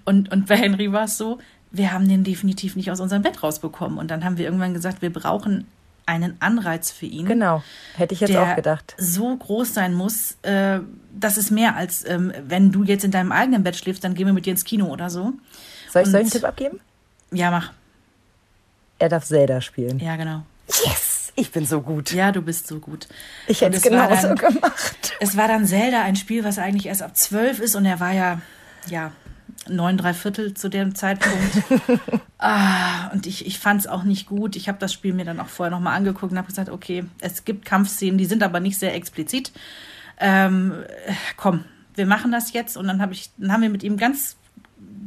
und, 0.06 0.32
und 0.32 0.48
bei 0.48 0.58
Henry 0.58 0.92
war 0.92 1.06
es 1.06 1.18
so, 1.18 1.40
wir 1.72 1.92
haben 1.92 2.08
den 2.08 2.24
definitiv 2.24 2.76
nicht 2.76 2.92
aus 2.92 3.00
unserem 3.00 3.22
Bett 3.22 3.44
rausbekommen. 3.44 3.98
Und 3.98 4.10
dann 4.12 4.24
haben 4.24 4.38
wir 4.38 4.46
irgendwann 4.46 4.74
gesagt, 4.74 5.02
wir 5.02 5.12
brauchen 5.12 5.68
einen 6.06 6.38
Anreiz 6.40 6.90
für 6.90 7.06
ihn. 7.06 7.28
Genau, 7.28 7.62
hätte 7.96 8.16
ich 8.16 8.20
jetzt 8.20 8.36
auch 8.36 8.56
gedacht. 8.56 8.96
So 8.98 9.36
groß 9.38 9.76
sein 9.76 9.94
muss, 9.94 10.38
äh, 10.42 10.80
das 11.14 11.38
ist 11.38 11.52
mehr 11.52 11.76
als, 11.76 12.04
ähm, 12.08 12.34
wenn 12.48 12.72
du 12.72 12.84
jetzt 12.84 13.04
in 13.04 13.12
deinem 13.12 13.32
eigenen 13.32 13.64
Bett 13.64 13.76
schläfst, 13.76 14.04
dann 14.04 14.16
gehen 14.16 14.26
wir 14.26 14.34
mit 14.34 14.48
dir 14.48 14.52
ins 14.52 14.64
Kino 14.64 14.88
oder 14.88 15.12
so. 15.12 15.34
Soll 15.92 16.02
ich 16.02 16.08
Und, 16.08 16.12
solchen 16.14 16.32
Tipp 16.32 16.44
abgeben? 16.44 16.80
Ja, 17.32 17.52
mach. 17.52 17.74
Er 18.98 19.10
darf 19.10 19.26
Zelda 19.26 19.62
spielen. 19.62 20.00
Ja, 20.00 20.16
genau. 20.16 20.42
Yes! 20.68 21.32
Ich 21.36 21.52
bin 21.52 21.66
so 21.66 21.82
gut. 21.82 22.12
Ja, 22.12 22.32
du 22.32 22.42
bist 22.42 22.68
so 22.68 22.80
gut. 22.80 23.08
Ich 23.48 23.62
hätte 23.62 23.78
es 23.78 23.84
genauso 23.84 24.36
gemacht. 24.36 25.14
Es 25.22 25.38
war 25.38 25.48
dann 25.48 25.66
Zelda, 25.66 26.02
ein 26.02 26.16
Spiel, 26.16 26.44
was 26.44 26.58
eigentlich 26.58 26.88
erst 26.88 27.02
ab 27.02 27.16
zwölf 27.16 27.60
ist 27.60 27.76
und 27.76 27.86
er 27.86 28.00
war 28.00 28.12
ja, 28.12 28.42
ja, 28.88 29.12
neun, 29.70 29.98
drei 29.98 30.14
Viertel 30.14 30.54
zu 30.54 30.70
dem 30.70 30.96
Zeitpunkt. 30.96 31.64
ah, 32.38 33.08
und 33.14 33.28
ich, 33.28 33.46
ich 33.46 33.60
fand 33.60 33.82
es 33.82 33.88
auch 33.88 34.04
nicht 34.04 34.28
gut. 34.28 34.56
Ich 34.56 34.68
habe 34.68 34.80
das 34.80 34.94
Spiel 34.94 35.14
mir 35.14 35.26
dann 35.26 35.40
auch 35.40 35.48
vorher 35.48 35.72
nochmal 35.72 35.96
angeguckt 35.96 36.32
und 36.32 36.38
habe 36.38 36.48
gesagt, 36.48 36.70
okay, 36.70 37.06
es 37.22 37.46
gibt 37.46 37.66
Kampfszenen, 37.66 38.18
die 38.18 38.26
sind 38.26 38.44
aber 38.44 38.60
nicht 38.60 38.78
sehr 38.78 38.96
explizit. 38.96 39.52
Ähm, 40.20 40.74
komm, 41.38 41.66
wir 41.96 42.06
machen 42.06 42.32
das 42.32 42.54
jetzt. 42.54 42.78
Und 42.78 42.88
dann, 42.88 43.02
hab 43.02 43.12
ich, 43.12 43.30
dann 43.38 43.52
haben 43.52 43.62
wir 43.62 43.70
mit 43.70 43.84
ihm 43.84 43.98
ganz 43.98 44.39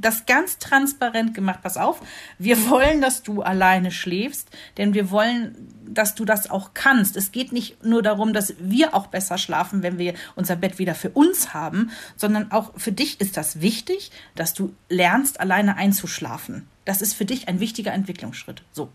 das 0.02 0.26
ganz 0.26 0.58
transparent 0.58 1.34
gemacht. 1.34 1.60
Pass 1.62 1.76
auf, 1.76 2.00
wir 2.38 2.68
wollen, 2.68 3.00
dass 3.00 3.22
du 3.22 3.42
alleine 3.42 3.90
schläfst, 3.90 4.48
denn 4.76 4.94
wir 4.94 5.10
wollen, 5.10 5.68
dass 5.86 6.14
du 6.14 6.24
das 6.24 6.50
auch 6.50 6.70
kannst. 6.74 7.16
Es 7.16 7.32
geht 7.32 7.52
nicht 7.52 7.84
nur 7.84 8.02
darum, 8.02 8.32
dass 8.32 8.54
wir 8.58 8.94
auch 8.94 9.06
besser 9.06 9.38
schlafen, 9.38 9.82
wenn 9.82 9.98
wir 9.98 10.14
unser 10.34 10.56
Bett 10.56 10.78
wieder 10.78 10.94
für 10.94 11.10
uns 11.10 11.54
haben, 11.54 11.90
sondern 12.16 12.50
auch 12.50 12.72
für 12.76 12.92
dich 12.92 13.20
ist 13.20 13.36
das 13.36 13.60
wichtig, 13.60 14.10
dass 14.34 14.54
du 14.54 14.74
lernst, 14.88 15.40
alleine 15.40 15.76
einzuschlafen. 15.76 16.66
Das 16.84 17.00
ist 17.00 17.14
für 17.14 17.24
dich 17.24 17.48
ein 17.48 17.60
wichtiger 17.60 17.92
Entwicklungsschritt. 17.92 18.62
So. 18.72 18.90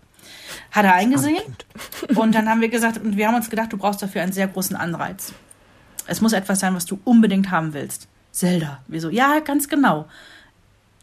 Hat 0.72 0.84
er 0.84 0.94
eingesehen. 0.96 1.56
Und 2.16 2.36
dann 2.36 2.50
haben 2.50 2.60
wir 2.60 2.70
gesagt, 2.70 2.98
und 2.98 3.16
wir 3.16 3.28
haben 3.28 3.36
uns 3.36 3.50
gedacht, 3.50 3.72
du 3.72 3.78
brauchst 3.78 4.02
dafür 4.02 4.24
einen 4.24 4.34
sehr 4.34 4.48
großen 4.48 4.76
Anreiz. 4.76 5.34
Es 6.06 6.20
muss 6.20 6.34
etwas 6.34 6.60
sein, 6.60 6.76
was 6.76 6.86
du 6.86 7.00
unbedingt 7.06 7.50
haben 7.50 7.74
willst. 7.74 8.08
Zelda. 8.32 8.84
Wieso? 8.88 9.10
Ja, 9.10 9.40
ganz 9.40 9.70
genau 9.70 10.08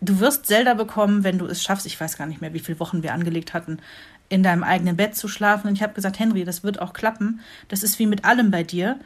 du 0.09 0.20
wirst 0.20 0.46
Zelda 0.46 0.74
bekommen, 0.74 1.24
wenn 1.24 1.38
du 1.38 1.46
es 1.46 1.62
schaffst, 1.62 1.86
ich 1.86 2.00
weiß 2.00 2.16
gar 2.16 2.26
nicht 2.26 2.40
mehr, 2.40 2.55
wie 2.55 2.61
viele 2.61 2.80
Wochen 2.80 3.02
wir 3.02 3.12
angelegt 3.12 3.55
hatten, 3.55 3.78
in 4.28 4.42
deinem 4.42 4.62
eigenen 4.62 4.96
Bett 4.96 5.16
zu 5.16 5.28
schlafen. 5.28 5.68
Und 5.68 5.74
ich 5.74 5.82
habe 5.82 5.94
gesagt, 5.94 6.18
Henry, 6.18 6.44
das 6.44 6.64
wird 6.64 6.80
auch 6.80 6.92
klappen. 6.92 7.40
Das 7.68 7.82
ist 7.82 7.98
wie 7.98 8.07
mit 8.07 8.24
allem 8.24 8.50
bei 8.50 8.62
dir. 8.62 8.98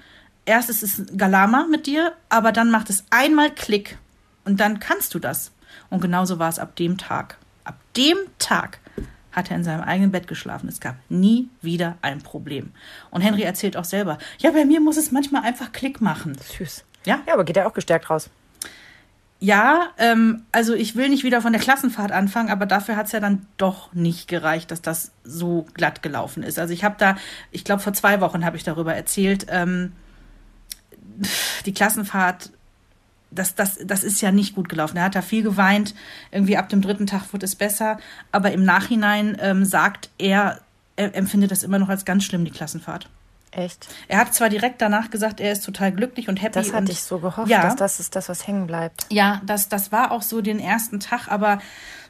Erst 0.47 0.71
ist 0.71 0.83
es 0.83 1.03
Galama 1.17 1.67
mit 1.71 1.87
dir, 1.87 2.13
aber 2.29 2.53
dann 2.53 2.71
macht 2.71 2.89
es 2.89 3.05
einmal 3.11 3.51
Klick 3.51 3.99
und 4.45 4.61
dann 4.61 4.81
kannst 4.81 5.15
du 5.15 5.19
das. 5.19 5.53
Und 5.91 6.01
genauso 6.01 6.39
war 6.39 6.49
es 6.49 6.59
ab 6.59 6.77
dem 6.77 6.97
Tag. 6.97 7.37
Ab 7.65 7.77
dem 7.97 8.17
Tag 8.39 8.79
hat 9.33 9.51
er 9.51 9.57
in 9.57 9.65
seinem 9.65 9.83
eigenen 9.83 10.11
Bett 10.11 10.27
geschlafen. 10.27 10.69
Es 10.69 10.81
gab 10.81 10.97
nie 11.11 11.49
wieder 11.61 11.99
ein 12.01 12.23
Problem. 12.23 12.73
Und 13.11 13.21
Henry 13.21 13.43
erzählt 13.43 13.77
auch 13.77 13.85
selber, 13.85 14.19
ja, 14.39 14.51
bei 14.53 14.65
mir 14.65 14.81
muss 14.81 14.97
es 14.97 15.13
manchmal 15.13 15.43
einfach 15.43 15.73
Klick 15.73 16.01
machen. 16.01 16.37
Süß. 16.57 16.85
Ja? 17.05 17.21
Ja, 17.27 17.35
aber 17.35 17.45
geht 17.45 17.57
er 17.57 17.67
auch 17.67 17.75
gestärkt 17.75 18.09
raus. 18.09 18.31
Ja, 19.41 19.91
ähm, 19.99 20.43
also 20.51 20.75
ich 20.75 20.97
will 20.97 21.09
nicht 21.09 21.23
wieder 21.23 21.41
von 21.41 21.53
der 21.53 21.63
Klassenfahrt 21.63 22.11
anfangen, 22.11 22.51
aber 22.51 22.67
dafür 22.67 22.97
hat 22.97 23.07
es 23.07 23.13
ja 23.13 23.21
dann 23.21 23.47
doch 23.57 23.93
nicht 23.93 24.27
gereicht, 24.27 24.73
dass 24.73 24.83
das 24.83 25.13
so 25.23 25.65
glatt 25.75 26.03
gelaufen 26.03 26.43
ist. 26.43 26.59
Also 26.59 26.75
ich 26.75 26.83
habe 26.83 26.97
da, 26.99 27.17
ich 27.53 27.63
glaube 27.63 27.81
vor 27.81 27.93
zwei 27.93 28.21
Wochen 28.21 28.45
habe 28.45 28.57
ich 28.57 28.65
darüber 28.65 28.95
erzählt, 28.95 29.47
ähm, 29.49 29.93
die 31.67 31.73
Klassenfahrt, 31.73 32.51
das, 33.31 33.55
das, 33.55 33.79
das 33.85 34.03
ist 34.03 34.21
ja 34.21 34.33
nicht 34.33 34.57
gut 34.57 34.69
gelaufen. 34.69 34.97
Er 34.97 35.05
hat 35.05 35.15
da 35.15 35.23
viel 35.23 35.45
geweint, 35.45 35.95
irgendwie 36.33 36.57
ab 36.57 36.69
dem 36.69 36.83
dritten 36.83 37.07
Tag 37.07 37.33
wurde 37.33 37.47
es 37.47 37.55
besser, 37.55 37.99
aber 38.33 38.51
im 38.51 38.65
Nachhinein 38.65 39.37
ähm, 39.41 39.65
sagt 39.65 40.11
er, 40.19 40.61
er 40.97 41.15
empfindet 41.15 41.53
das 41.53 41.63
immer 41.63 41.79
noch 41.79 41.91
als 41.91 42.05
ganz 42.05 42.25
schlimm, 42.25 42.45
die 42.45 42.51
Klassenfahrt. 42.51 43.09
Echt? 43.53 43.89
Er 44.09 44.19
hat 44.19 44.35
zwar 44.35 44.49
direkt 44.49 44.83
danach 44.83 45.11
gesagt, 45.11 45.41
er 45.41 45.53
ist 45.53 45.65
total 45.65 45.93
glücklich 45.93 46.29
und 46.29 46.41
happy. 46.43 46.55
Das 46.55 46.69
hatte 46.69 46.85
und, 46.85 46.91
ich 46.91 47.03
so 47.03 47.19
gehofft, 47.19 47.51
ja, 47.51 47.63
dass 47.63 47.77
das 47.77 48.01
ist 48.01 48.15
das, 48.15 48.29
was 48.29 48.47
hängen 48.47 48.67
bleibt. 48.67 49.07
Ja, 49.11 49.41
das, 49.47 49.69
das 49.69 49.91
war 49.93 50.13
auch 50.13 50.23
so 50.23 50.41
den 50.41 50.61
ersten 50.61 51.01
Tag, 51.01 51.29
aber 51.29 51.59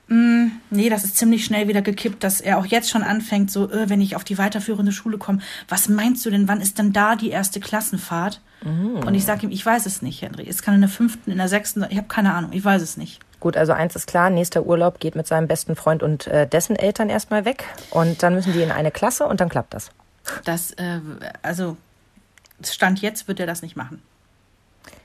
mh, 0.09 0.17
mm, 0.17 0.53
nee, 0.71 0.89
das 0.89 1.05
ist 1.05 1.17
ziemlich 1.17 1.45
schnell 1.45 1.69
wieder 1.69 1.83
gekippt, 1.83 2.25
dass 2.25 2.41
er 2.41 2.59
auch 2.59 2.67
jetzt 2.67 2.91
schon 2.91 3.03
anfängt, 3.03 3.51
so, 3.51 3.71
äh, 3.71 3.89
wenn 3.89 4.01
ich 4.01 4.17
auf 4.17 4.25
die 4.25 4.39
weiterführende 4.39 4.93
Schule 4.93 5.19
komme, 5.19 5.41
was 5.69 5.89
meinst 5.89 6.27
du 6.27 6.31
denn, 6.31 6.49
wann 6.49 6.61
ist 6.61 6.79
denn 6.79 6.93
da 6.93 7.15
die 7.15 7.31
erste 7.31 7.61
Klassenfahrt? 7.61 8.41
Mm. 8.63 9.07
Und 9.07 9.15
ich 9.15 9.25
sage 9.25 9.47
ihm, 9.47 9.53
ich 9.53 9.65
weiß 9.65 9.87
es 9.87 10.03
nicht, 10.03 10.23
Henry. 10.23 10.47
Es 10.49 10.63
kann 10.63 10.75
in 10.75 10.81
der 10.81 10.91
fünften, 10.91 11.31
in 11.31 11.39
der 11.39 11.49
sechsten, 11.49 11.87
ich 11.89 11.97
habe 11.97 12.09
keine 12.09 12.35
Ahnung, 12.35 12.53
ich 12.53 12.65
weiß 12.65 12.83
es 12.83 12.97
nicht. 12.97 13.21
Gut, 13.41 13.57
also 13.57 13.73
eins 13.73 13.95
ist 13.95 14.09
klar, 14.09 14.31
nächster 14.31 14.67
Urlaub 14.67 14.99
geht 14.99 15.15
mit 15.15 15.29
seinem 15.29 15.47
besten 15.47 15.77
Freund 15.77 16.03
und 16.03 16.27
äh, 16.27 16.49
dessen 16.49 16.75
Eltern 16.75 17.09
erstmal 17.09 17.45
weg. 17.45 17.65
Und 17.91 18.25
dann 18.25 18.35
müssen 18.35 18.53
die 18.53 18.63
in 18.63 18.73
eine 18.73 18.91
Klasse 18.91 19.27
und 19.27 19.41
dann 19.41 19.49
klappt 19.49 19.75
das. 19.75 19.91
Das, 20.45 20.73
äh, 20.73 21.01
also 21.43 21.77
Stand 22.63 23.01
jetzt 23.01 23.29
wird 23.29 23.41
er 23.41 23.47
das 23.47 23.63
nicht 23.63 23.77
machen. 23.77 24.03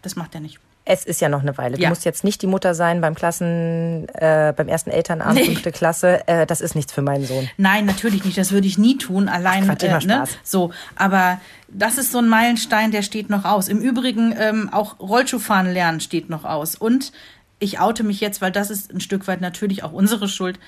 Das 0.01 0.15
macht 0.15 0.33
er 0.35 0.41
nicht. 0.41 0.59
Es 0.85 1.05
ist 1.05 1.21
ja 1.21 1.29
noch 1.29 1.41
eine 1.41 1.57
Weile. 1.57 1.77
Ja. 1.77 1.83
Du 1.83 1.89
musst 1.89 2.03
jetzt 2.03 2.25
nicht 2.25 2.41
die 2.41 2.47
Mutter 2.47 2.75
sein 2.75 2.99
beim 2.99 3.15
Klassen, 3.15 4.07
äh, 4.09 4.53
beim 4.55 4.67
ersten 4.67 4.89
Elternabend, 4.89 5.35
nee. 5.35 5.45
fünfte 5.45 5.71
Klasse. 5.71 6.27
Äh, 6.27 6.45
das 6.45 6.59
ist 6.59 6.75
nichts 6.75 6.91
für 6.91 7.01
meinen 7.01 7.25
Sohn. 7.25 7.49
Nein, 7.55 7.85
natürlich 7.85 8.25
nicht. 8.25 8.37
Das 8.37 8.51
würde 8.51 8.67
ich 8.67 8.77
nie 8.77 8.97
tun. 8.97 9.29
Allein, 9.29 9.63
Ach, 9.63 9.77
Quatsch, 9.77 10.03
äh, 10.03 10.07
ne? 10.07 10.25
So, 10.43 10.73
aber 10.97 11.39
das 11.69 11.97
ist 11.97 12.11
so 12.11 12.17
ein 12.17 12.27
Meilenstein, 12.27 12.91
der 12.91 13.01
steht 13.01 13.29
noch 13.29 13.45
aus. 13.45 13.69
Im 13.69 13.79
Übrigen 13.79 14.35
ähm, 14.37 14.69
auch 14.73 14.99
Rollschuhfahren 14.99 15.71
lernen 15.71 16.01
steht 16.01 16.29
noch 16.29 16.43
aus. 16.43 16.75
Und 16.75 17.13
ich 17.59 17.79
oute 17.79 18.03
mich 18.03 18.19
jetzt, 18.19 18.41
weil 18.41 18.51
das 18.51 18.69
ist 18.69 18.91
ein 18.91 18.99
Stück 18.99 19.25
weit 19.27 19.39
natürlich 19.39 19.83
auch 19.83 19.93
unsere 19.93 20.27
Schuld. 20.27 20.59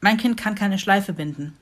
Mein 0.00 0.16
Kind 0.16 0.36
kann 0.36 0.56
keine 0.56 0.78
Schleife 0.78 1.12
binden. 1.12 1.56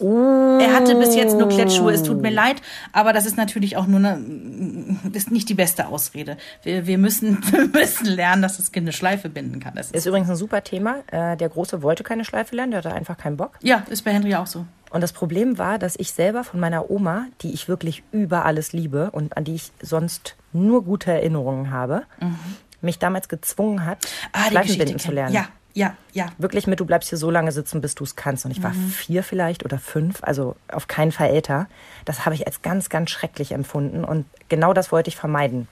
Oh. 0.00 0.58
Er 0.60 0.74
hatte 0.74 0.96
bis 0.96 1.14
jetzt 1.14 1.38
nur 1.38 1.48
Klettschuhe. 1.48 1.92
Es 1.92 2.02
tut 2.02 2.20
mir 2.20 2.30
leid, 2.30 2.60
aber 2.92 3.12
das 3.12 3.26
ist 3.26 3.36
natürlich 3.36 3.76
auch 3.76 3.86
nur 3.86 3.98
eine, 4.00 4.98
ist 5.12 5.30
nicht 5.30 5.48
die 5.48 5.54
beste 5.54 5.86
Ausrede. 5.86 6.36
Wir, 6.62 6.86
wir, 6.86 6.98
müssen, 6.98 7.38
wir 7.52 7.68
müssen 7.68 8.06
lernen, 8.06 8.42
dass 8.42 8.56
das 8.56 8.72
Kind 8.72 8.84
eine 8.84 8.92
Schleife 8.92 9.28
binden 9.28 9.60
kann. 9.60 9.74
Das 9.76 9.86
ist, 9.86 9.96
ist 9.96 10.06
übrigens 10.06 10.30
ein 10.30 10.36
super 10.36 10.64
Thema. 10.64 10.96
Äh, 11.10 11.36
der 11.36 11.48
Große 11.48 11.82
wollte 11.82 12.02
keine 12.02 12.24
Schleife 12.24 12.56
lernen, 12.56 12.72
der 12.72 12.78
hatte 12.78 12.92
einfach 12.92 13.16
keinen 13.16 13.36
Bock. 13.36 13.58
Ja, 13.62 13.84
ist 13.88 14.02
bei 14.02 14.12
Henry 14.12 14.34
auch 14.34 14.46
so. 14.46 14.66
Und 14.90 15.00
das 15.00 15.12
Problem 15.12 15.58
war, 15.58 15.78
dass 15.78 15.96
ich 15.96 16.12
selber 16.12 16.44
von 16.44 16.60
meiner 16.60 16.90
Oma, 16.90 17.26
die 17.40 17.52
ich 17.52 17.68
wirklich 17.68 18.04
über 18.12 18.44
alles 18.44 18.72
liebe 18.72 19.10
und 19.10 19.36
an 19.36 19.44
die 19.44 19.56
ich 19.56 19.72
sonst 19.82 20.36
nur 20.52 20.84
gute 20.84 21.10
Erinnerungen 21.10 21.70
habe, 21.70 22.02
mhm. 22.20 22.36
mich 22.80 22.98
damals 23.00 23.28
gezwungen 23.28 23.84
hat, 23.84 23.98
ah, 24.32 24.48
Schleifenbinden 24.50 24.98
zu 24.98 25.10
lernen. 25.10 25.34
Ja, 25.34 25.48
Ja, 25.74 25.96
ja. 26.12 26.28
Wirklich 26.38 26.68
mit, 26.68 26.78
du 26.78 26.84
bleibst 26.84 27.08
hier 27.08 27.18
so 27.18 27.30
lange 27.30 27.50
sitzen, 27.50 27.80
bis 27.80 27.96
du 27.96 28.04
es 28.04 28.14
kannst. 28.14 28.44
Und 28.44 28.52
ich 28.52 28.62
war 28.62 28.72
mhm. 28.72 28.88
vier 28.88 29.24
vielleicht 29.24 29.64
oder 29.64 29.78
fünf, 29.78 30.22
also 30.22 30.54
auf 30.68 30.86
keinen 30.86 31.10
Fall 31.10 31.30
älter. 31.30 31.66
Das 32.04 32.24
habe 32.24 32.36
ich 32.36 32.46
als 32.46 32.62
ganz, 32.62 32.88
ganz 32.88 33.10
schrecklich 33.10 33.52
empfunden. 33.52 34.04
Und 34.04 34.24
genau 34.48 34.72
das 34.72 34.92
wollte 34.92 35.08
ich 35.08 35.16
vermeiden. 35.16 35.66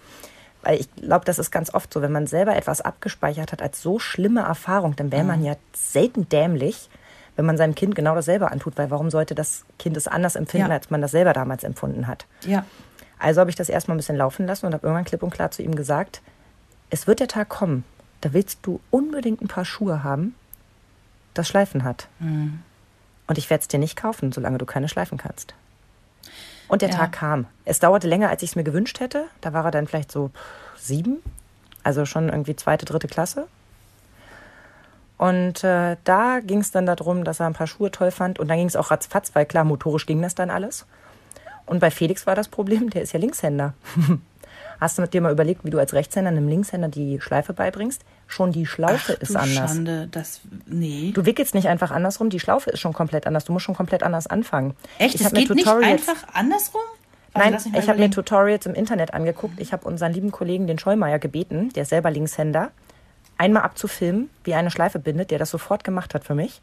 Weil 0.62 0.80
ich 0.80 0.92
glaube, 0.96 1.24
das 1.24 1.38
ist 1.38 1.52
ganz 1.52 1.72
oft 1.72 1.92
so, 1.92 2.02
wenn 2.02 2.12
man 2.12 2.26
selber 2.26 2.56
etwas 2.56 2.80
abgespeichert 2.80 3.52
hat 3.52 3.62
als 3.62 3.80
so 3.80 4.00
schlimme 4.00 4.42
Erfahrung, 4.42 4.96
dann 4.96 5.12
wäre 5.12 5.24
man 5.24 5.40
mhm. 5.40 5.46
ja 5.46 5.56
selten 5.72 6.28
dämlich, 6.28 6.90
wenn 7.36 7.46
man 7.46 7.56
seinem 7.56 7.76
Kind 7.76 7.94
genau 7.94 8.16
dasselbe 8.16 8.50
antut. 8.50 8.76
Weil 8.78 8.90
warum 8.90 9.08
sollte 9.08 9.36
das 9.36 9.64
Kind 9.78 9.96
es 9.96 10.08
anders 10.08 10.34
empfinden, 10.34 10.70
ja. 10.70 10.74
als 10.74 10.90
man 10.90 11.00
das 11.00 11.12
selber 11.12 11.32
damals 11.32 11.62
empfunden 11.62 12.08
hat? 12.08 12.26
Ja. 12.44 12.64
Also 13.20 13.40
habe 13.40 13.50
ich 13.50 13.56
das 13.56 13.68
erstmal 13.68 13.96
ein 13.96 13.98
bisschen 13.98 14.16
laufen 14.16 14.48
lassen 14.48 14.66
und 14.66 14.74
habe 14.74 14.84
irgendwann 14.84 15.04
klipp 15.04 15.22
und 15.22 15.30
klar 15.30 15.52
zu 15.52 15.62
ihm 15.62 15.76
gesagt, 15.76 16.22
es 16.90 17.06
wird 17.06 17.20
der 17.20 17.28
Tag 17.28 17.48
kommen, 17.48 17.84
da 18.22 18.32
willst 18.32 18.60
du 18.62 18.80
unbedingt 18.90 19.42
ein 19.42 19.48
paar 19.48 19.66
Schuhe 19.66 20.02
haben, 20.02 20.34
das 21.34 21.48
Schleifen 21.48 21.84
hat. 21.84 22.08
Mhm. 22.18 22.60
Und 23.26 23.36
ich 23.36 23.50
werde 23.50 23.62
es 23.62 23.68
dir 23.68 23.78
nicht 23.78 23.96
kaufen, 23.96 24.32
solange 24.32 24.58
du 24.58 24.64
keine 24.64 24.88
schleifen 24.88 25.18
kannst. 25.18 25.54
Und 26.68 26.82
der 26.82 26.88
ja. 26.88 26.96
Tag 26.96 27.12
kam. 27.12 27.46
Es 27.64 27.80
dauerte 27.80 28.08
länger, 28.08 28.30
als 28.30 28.42
ich 28.42 28.50
es 28.50 28.56
mir 28.56 28.64
gewünscht 28.64 29.00
hätte. 29.00 29.26
Da 29.40 29.52
war 29.52 29.64
er 29.64 29.70
dann 29.70 29.86
vielleicht 29.86 30.12
so 30.12 30.30
sieben, 30.76 31.18
also 31.82 32.06
schon 32.06 32.28
irgendwie 32.28 32.56
zweite, 32.56 32.86
dritte 32.86 33.08
Klasse. 33.08 33.46
Und 35.18 35.62
äh, 35.64 35.96
da 36.04 36.40
ging 36.40 36.60
es 36.60 36.70
dann 36.70 36.86
darum, 36.86 37.24
dass 37.24 37.40
er 37.40 37.46
ein 37.46 37.52
paar 37.52 37.66
Schuhe 37.66 37.90
toll 37.90 38.10
fand. 38.10 38.38
Und 38.38 38.48
dann 38.48 38.56
ging 38.56 38.66
es 38.66 38.76
auch 38.76 38.90
ratzfatz, 38.90 39.34
weil 39.34 39.46
klar, 39.46 39.64
motorisch 39.64 40.06
ging 40.06 40.22
das 40.22 40.34
dann 40.34 40.50
alles. 40.50 40.86
Und 41.66 41.80
bei 41.80 41.90
Felix 41.90 42.26
war 42.26 42.34
das 42.34 42.48
Problem, 42.48 42.90
der 42.90 43.02
ist 43.02 43.12
ja 43.12 43.20
Linkshänder. 43.20 43.74
Hast 44.82 44.98
du 44.98 45.02
mit 45.02 45.14
dir 45.14 45.20
mal 45.20 45.30
überlegt, 45.30 45.64
wie 45.64 45.70
du 45.70 45.78
als 45.78 45.92
Rechtshänder 45.92 46.32
einem 46.32 46.48
Linkshänder 46.48 46.88
die 46.88 47.20
Schleife 47.20 47.52
beibringst? 47.52 48.02
Schon 48.26 48.50
die 48.50 48.66
Schlaufe 48.66 49.14
Ach, 49.16 49.22
ist 49.22 49.36
anders. 49.36 49.54
Schande, 49.54 50.08
das 50.10 50.40
nee. 50.66 51.12
Du 51.14 51.24
wickelst 51.24 51.54
nicht 51.54 51.68
einfach 51.68 51.92
andersrum, 51.92 52.30
die 52.30 52.40
Schlaufe 52.40 52.68
ist 52.68 52.80
schon 52.80 52.92
komplett 52.92 53.28
anders. 53.28 53.44
Du 53.44 53.52
musst 53.52 53.64
schon 53.64 53.76
komplett 53.76 54.02
anders 54.02 54.26
anfangen. 54.26 54.74
Echt? 54.98 55.14
Ich 55.14 55.22
das 55.22 55.32
geht 55.32 55.50
nicht 55.50 55.68
einfach 55.68 56.16
andersrum? 56.32 56.80
Also 57.32 57.70
Nein, 57.70 57.80
ich 57.80 57.88
habe 57.88 58.00
mir 58.00 58.10
Tutorials 58.10 58.66
im 58.66 58.74
Internet 58.74 59.14
angeguckt. 59.14 59.60
Ich 59.60 59.72
habe 59.72 59.86
unseren 59.86 60.12
lieben 60.12 60.32
Kollegen, 60.32 60.66
den 60.66 60.80
Schollmeier, 60.80 61.20
gebeten, 61.20 61.72
der 61.74 61.84
ist 61.84 61.90
selber 61.90 62.10
Linkshänder, 62.10 62.72
einmal 63.38 63.62
abzufilmen, 63.62 64.30
wie 64.42 64.54
eine 64.54 64.72
Schleife 64.72 64.98
bindet, 64.98 65.30
der 65.30 65.38
das 65.38 65.50
sofort 65.50 65.84
gemacht 65.84 66.12
hat 66.12 66.24
für 66.24 66.34
mich. 66.34 66.60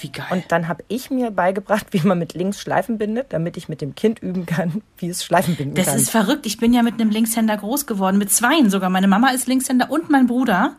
Wie 0.00 0.10
geil. 0.10 0.26
Und 0.30 0.44
dann 0.48 0.68
habe 0.68 0.84
ich 0.88 1.10
mir 1.10 1.30
beigebracht, 1.30 1.86
wie 1.92 2.00
man 2.00 2.18
mit 2.18 2.34
links 2.34 2.60
Schleifen 2.60 2.98
bindet, 2.98 3.32
damit 3.32 3.56
ich 3.56 3.68
mit 3.68 3.80
dem 3.80 3.94
Kind 3.94 4.20
üben 4.20 4.46
kann, 4.46 4.82
wie 4.98 5.08
es 5.08 5.24
Schleifen 5.24 5.56
binden 5.56 5.74
das 5.74 5.86
kann. 5.86 5.94
Das 5.94 6.02
ist 6.02 6.10
verrückt. 6.10 6.46
Ich 6.46 6.58
bin 6.58 6.72
ja 6.72 6.82
mit 6.82 6.94
einem 6.94 7.10
Linkshänder 7.10 7.56
groß 7.56 7.86
geworden, 7.86 8.18
mit 8.18 8.32
zweien 8.32 8.70
sogar. 8.70 8.90
Meine 8.90 9.08
Mama 9.08 9.30
ist 9.30 9.46
Linkshänder 9.46 9.90
und 9.90 10.10
mein 10.10 10.26
Bruder. 10.26 10.76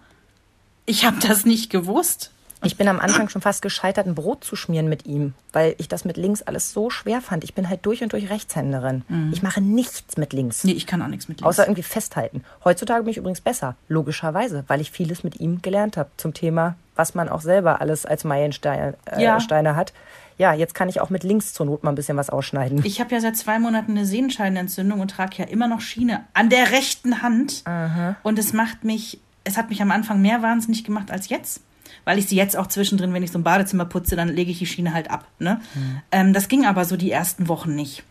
Ich 0.86 1.06
habe 1.06 1.18
das 1.20 1.46
nicht 1.46 1.70
gewusst. 1.70 2.32
Ich 2.62 2.76
bin 2.76 2.88
am 2.90 3.00
Anfang 3.00 3.30
schon 3.30 3.42
fast 3.42 3.62
gescheitert, 3.62 4.06
ein 4.06 4.16
Brot 4.16 4.44
zu 4.44 4.56
schmieren 4.56 4.90
mit 4.90 5.06
ihm, 5.06 5.34
weil 5.54 5.76
ich 5.78 5.88
das 5.88 6.04
mit 6.04 6.18
links 6.18 6.42
alles 6.42 6.74
so 6.74 6.90
schwer 6.90 7.22
fand. 7.22 7.44
Ich 7.44 7.54
bin 7.54 7.70
halt 7.70 7.86
durch 7.86 8.04
und 8.04 8.12
durch 8.12 8.30
Rechtshänderin. 8.30 9.04
Mhm. 9.08 9.32
Ich 9.34 9.42
mache 9.42 9.62
nichts 9.62 10.18
mit 10.18 10.34
links. 10.34 10.64
Nee, 10.66 10.74
ich 10.74 10.86
kann 10.86 11.02
auch 11.02 11.08
nichts 11.08 11.30
mit 11.30 11.40
links. 11.40 11.48
Außer 11.48 11.64
irgendwie 11.64 11.84
festhalten. 11.84 12.44
Heutzutage 12.66 13.04
bin 13.04 13.12
ich 13.12 13.18
übrigens 13.18 13.40
besser, 13.42 13.76
logischerweise, 13.88 14.66
weil 14.68 14.82
ich 14.82 14.92
vieles 14.92 15.24
mit 15.24 15.40
ihm 15.40 15.62
gelernt 15.62 15.96
habe 15.96 16.10
zum 16.18 16.34
Thema, 16.34 16.76
was 16.96 17.16
man 17.16 17.30
auch 17.30 17.42
selber 17.42 17.80
alles 17.80 18.06
als 18.06 18.26
Meilensteine 18.26 18.96
äh, 19.06 19.24
ja. 19.24 19.40
hat. 19.76 19.94
Ja, 20.38 20.54
jetzt 20.54 20.74
kann 20.74 20.90
ich 20.90 21.02
auch 21.02 21.10
mit 21.10 21.24
links 21.24 21.54
zur 21.54 21.66
Not 21.66 21.84
mal 21.84 21.92
ein 21.92 21.96
bisschen 21.96 22.18
was 22.18 22.30
ausschneiden. 22.30 22.82
Ich 22.86 23.00
habe 23.00 23.14
ja 23.14 23.22
seit 23.22 23.38
zwei 23.38 23.60
Monaten 23.60 23.92
eine 23.92 24.06
Sehenscheidenentzündung 24.06 25.00
und 25.00 25.12
trage 25.12 25.38
ja 25.38 25.46
immer 25.46 25.68
noch 25.68 25.82
Schiene 25.82 26.26
an 26.34 26.50
der 26.50 26.72
rechten 26.72 27.22
Hand. 27.22 27.62
Aha. 27.66 28.16
Und 28.24 28.40
es 28.40 28.54
macht 28.54 28.84
mich, 28.84 29.20
es 29.44 29.58
hat 29.58 29.70
mich 29.70 29.82
am 29.82 29.92
Anfang 29.92 30.22
mehr 30.22 30.42
wahnsinnig 30.42 30.84
gemacht 30.84 31.12
als 31.12 31.30
jetzt 31.30 31.62
weil 32.06 32.18
ich 32.18 32.28
sie 32.28 32.36
jetzt 32.36 32.58
auch 32.58 32.68
zwischendrin, 32.68 33.14
wenn 33.14 33.24
ich 33.24 33.32
so 33.32 33.40
ein 33.40 33.44
Badezimmer 33.44 33.86
putze, 33.86 34.16
dann 34.16 34.30
lege 34.30 34.52
ich 34.52 34.60
die 34.60 34.66
Schiene 34.66 34.94
halt 34.94 35.10
ab. 35.10 35.28
Ne? 35.40 35.62
Mhm. 35.74 36.02
Ähm, 36.12 36.34
das 36.34 36.48
ging 36.48 36.66
aber 36.66 36.86
so 36.86 36.98
die 36.98 37.12
ersten 37.12 37.48
Wochen 37.48 37.76
nicht. 37.76 38.04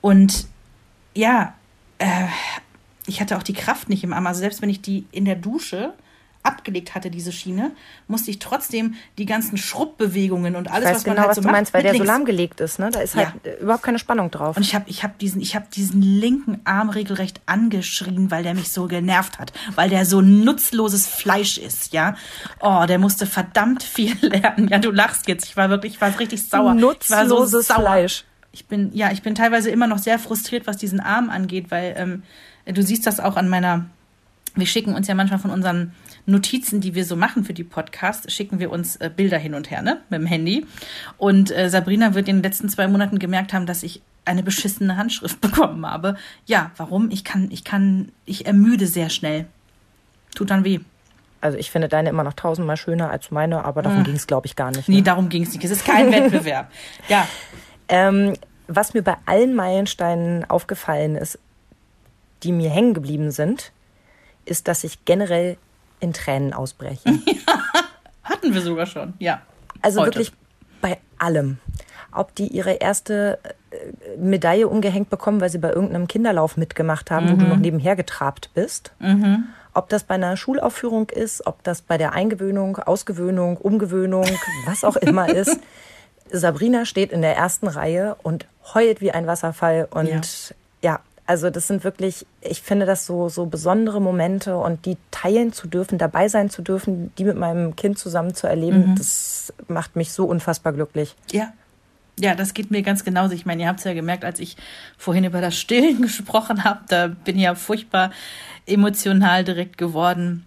Und 0.00 0.46
ja, 1.14 1.54
äh, 1.98 2.26
ich 3.06 3.20
hatte 3.20 3.36
auch 3.36 3.42
die 3.42 3.54
Kraft 3.54 3.88
nicht 3.88 4.04
im 4.04 4.12
Arm. 4.12 4.26
Also 4.26 4.40
selbst 4.40 4.62
wenn 4.62 4.70
ich 4.70 4.80
die 4.80 5.06
in 5.12 5.24
der 5.24 5.36
Dusche 5.36 5.94
abgelegt 6.42 6.94
hatte, 6.94 7.10
diese 7.10 7.32
Schiene, 7.32 7.72
musste 8.06 8.30
ich 8.30 8.38
trotzdem 8.38 8.94
die 9.18 9.26
ganzen 9.26 9.58
Schrubbbewegungen 9.58 10.56
und 10.56 10.70
alles, 10.70 10.90
was 10.90 11.06
man 11.06 11.16
genau, 11.16 11.26
halt 11.26 11.34
so 11.34 11.42
was 11.42 11.46
du 11.46 11.52
meinst, 11.52 11.74
weil 11.74 11.82
der 11.82 11.92
links. 11.92 12.06
so 12.06 12.12
lahmgelegt 12.12 12.60
ist, 12.60 12.78
ne? 12.78 12.90
Da 12.90 13.00
ist 13.00 13.16
halt 13.16 13.32
ja. 13.44 13.52
überhaupt 13.54 13.82
keine 13.82 13.98
Spannung 13.98 14.30
drauf. 14.30 14.56
Und 14.56 14.62
ich 14.62 14.74
habe 14.74 14.84
ich 14.88 15.02
hab 15.02 15.18
diesen, 15.18 15.42
hab 15.42 15.70
diesen 15.70 16.00
linken 16.00 16.60
Arm 16.64 16.90
regelrecht 16.90 17.40
angeschrien, 17.46 18.30
weil 18.30 18.42
der 18.42 18.54
mich 18.54 18.70
so 18.70 18.86
genervt 18.86 19.38
hat, 19.38 19.52
weil 19.74 19.90
der 19.90 20.06
so 20.06 20.20
nutzloses 20.20 21.06
Fleisch 21.06 21.58
ist, 21.58 21.92
ja. 21.92 22.14
Oh, 22.60 22.84
der 22.86 22.98
musste 22.98 23.26
verdammt 23.26 23.82
viel 23.82 24.16
lernen. 24.20 24.68
Ja, 24.68 24.78
du 24.78 24.90
lachst 24.90 25.28
jetzt. 25.28 25.46
Ich 25.46 25.56
war 25.56 25.70
wirklich, 25.70 25.94
ich 25.94 26.00
war 26.00 26.18
richtig 26.18 26.46
sauer. 26.46 26.74
Nutzloses 26.74 27.66
so 27.66 27.74
Fleisch. 27.74 28.24
Ich 28.52 28.66
bin, 28.66 28.90
ja, 28.94 29.10
ich 29.12 29.22
bin 29.22 29.34
teilweise 29.34 29.70
immer 29.70 29.86
noch 29.86 29.98
sehr 29.98 30.18
frustriert, 30.18 30.66
was 30.66 30.78
diesen 30.78 31.00
Arm 31.00 31.28
angeht, 31.28 31.70
weil 31.70 31.94
ähm, 31.96 32.22
du 32.64 32.82
siehst 32.82 33.06
das 33.06 33.20
auch 33.20 33.36
an 33.36 33.48
meiner 33.48 33.86
wir 34.58 34.66
schicken 34.66 34.94
uns 34.94 35.06
ja 35.08 35.14
manchmal 35.14 35.38
von 35.38 35.50
unseren 35.50 35.92
Notizen, 36.28 36.80
die 36.80 36.94
wir 36.94 37.04
so 37.04 37.16
machen 37.16 37.44
für 37.44 37.54
die 37.54 37.64
Podcasts, 37.64 38.32
schicken 38.32 38.60
wir 38.60 38.70
uns 38.70 38.96
äh, 38.96 39.10
Bilder 39.14 39.38
hin 39.38 39.54
und 39.54 39.70
her, 39.70 39.82
ne, 39.82 40.00
mit 40.10 40.20
dem 40.20 40.26
Handy. 40.26 40.66
Und 41.16 41.50
äh, 41.50 41.70
Sabrina 41.70 42.14
wird 42.14 42.28
in 42.28 42.36
den 42.36 42.42
letzten 42.42 42.68
zwei 42.68 42.86
Monaten 42.86 43.18
gemerkt 43.18 43.52
haben, 43.52 43.66
dass 43.66 43.82
ich 43.82 44.02
eine 44.24 44.42
beschissene 44.42 44.96
Handschrift 44.96 45.40
bekommen 45.40 45.86
habe. 45.86 46.16
Ja, 46.46 46.70
warum? 46.76 47.10
Ich 47.10 47.24
kann, 47.24 47.48
ich 47.50 47.64
kann, 47.64 48.12
ich 48.26 48.46
ermüde 48.46 48.86
sehr 48.86 49.08
schnell. 49.08 49.46
Tut 50.34 50.50
dann 50.50 50.64
weh. 50.64 50.80
Also 51.40 51.56
ich 51.56 51.70
finde 51.70 51.88
deine 51.88 52.10
immer 52.10 52.24
noch 52.24 52.34
tausendmal 52.34 52.76
schöner 52.76 53.10
als 53.10 53.30
meine, 53.30 53.64
aber 53.64 53.82
darum 53.82 53.98
hm. 53.98 54.04
ging 54.04 54.16
es, 54.16 54.26
glaube 54.26 54.46
ich, 54.46 54.56
gar 54.56 54.70
nicht. 54.70 54.88
Ne? 54.88 54.96
Nee, 54.96 55.02
darum 55.02 55.28
ging 55.28 55.44
es 55.44 55.52
nicht. 55.52 55.64
Es 55.64 55.70
ist 55.70 55.84
kein 55.86 56.12
Wettbewerb. 56.12 56.70
Ja. 57.08 57.26
Ähm, 57.88 58.34
was 58.66 58.92
mir 58.92 59.02
bei 59.02 59.16
allen 59.24 59.54
Meilensteinen 59.54 60.44
aufgefallen 60.50 61.16
ist, 61.16 61.38
die 62.42 62.52
mir 62.52 62.70
hängen 62.70 62.92
geblieben 62.92 63.30
sind, 63.30 63.72
ist, 64.44 64.68
dass 64.68 64.84
ich 64.84 65.04
generell 65.04 65.56
in 66.00 66.12
Tränen 66.12 66.52
ausbreche. 66.52 67.08
hatten 68.22 68.54
wir 68.54 68.60
sogar 68.60 68.86
schon, 68.86 69.14
ja. 69.18 69.42
Also 69.82 70.00
Heute. 70.00 70.18
wirklich 70.18 70.32
bei 70.80 70.98
allem. 71.18 71.58
Ob 72.12 72.34
die 72.34 72.48
ihre 72.48 72.72
erste 72.74 73.38
äh, 73.70 74.16
Medaille 74.16 74.68
umgehängt 74.68 75.10
bekommen, 75.10 75.40
weil 75.40 75.50
sie 75.50 75.58
bei 75.58 75.70
irgendeinem 75.70 76.08
Kinderlauf 76.08 76.56
mitgemacht 76.56 77.10
haben, 77.10 77.26
mhm. 77.26 77.30
wo 77.30 77.36
du 77.36 77.44
mhm. 77.44 77.48
noch 77.50 77.58
nebenher 77.58 77.96
getrabt 77.96 78.50
bist. 78.54 78.92
Mhm. 78.98 79.44
Ob 79.74 79.88
das 79.88 80.04
bei 80.04 80.14
einer 80.14 80.36
Schulaufführung 80.36 81.10
ist, 81.10 81.46
ob 81.46 81.62
das 81.62 81.82
bei 81.82 81.98
der 81.98 82.12
Eingewöhnung, 82.12 82.78
Ausgewöhnung, 82.78 83.56
Umgewöhnung, 83.56 84.26
was 84.66 84.84
auch 84.84 84.96
immer 84.96 85.28
ist. 85.28 85.60
Sabrina 86.30 86.84
steht 86.84 87.12
in 87.12 87.22
der 87.22 87.36
ersten 87.36 87.68
Reihe 87.68 88.16
und 88.22 88.46
heult 88.74 89.00
wie 89.00 89.12
ein 89.12 89.26
Wasserfall 89.26 89.88
und 89.90 90.08
ja 90.08 90.20
also 91.28 91.50
das 91.50 91.66
sind 91.66 91.84
wirklich, 91.84 92.24
ich 92.40 92.62
finde 92.62 92.86
das 92.86 93.04
so, 93.04 93.28
so 93.28 93.44
besondere 93.44 94.00
Momente 94.00 94.56
und 94.56 94.86
die 94.86 94.96
teilen 95.10 95.52
zu 95.52 95.68
dürfen, 95.68 95.98
dabei 95.98 96.26
sein 96.28 96.48
zu 96.48 96.62
dürfen, 96.62 97.12
die 97.18 97.24
mit 97.24 97.36
meinem 97.36 97.76
Kind 97.76 97.98
zusammen 97.98 98.34
zu 98.34 98.46
erleben, 98.46 98.92
mhm. 98.92 98.96
das 98.96 99.52
macht 99.68 99.94
mich 99.94 100.12
so 100.12 100.24
unfassbar 100.24 100.72
glücklich. 100.72 101.14
Ja. 101.30 101.52
Ja, 102.18 102.34
das 102.34 102.54
geht 102.54 102.70
mir 102.70 102.82
ganz 102.82 103.04
genauso. 103.04 103.34
Ich 103.34 103.44
meine, 103.44 103.62
ihr 103.62 103.68
habt 103.68 103.78
es 103.78 103.84
ja 103.84 103.92
gemerkt, 103.92 104.24
als 104.24 104.40
ich 104.40 104.56
vorhin 104.96 105.22
über 105.24 105.42
das 105.42 105.56
Stillen 105.56 106.00
gesprochen 106.02 106.64
habe, 106.64 106.80
da 106.88 107.08
bin 107.08 107.36
ich 107.36 107.42
ja 107.42 107.54
furchtbar 107.54 108.10
emotional 108.66 109.44
direkt 109.44 109.76
geworden. 109.76 110.46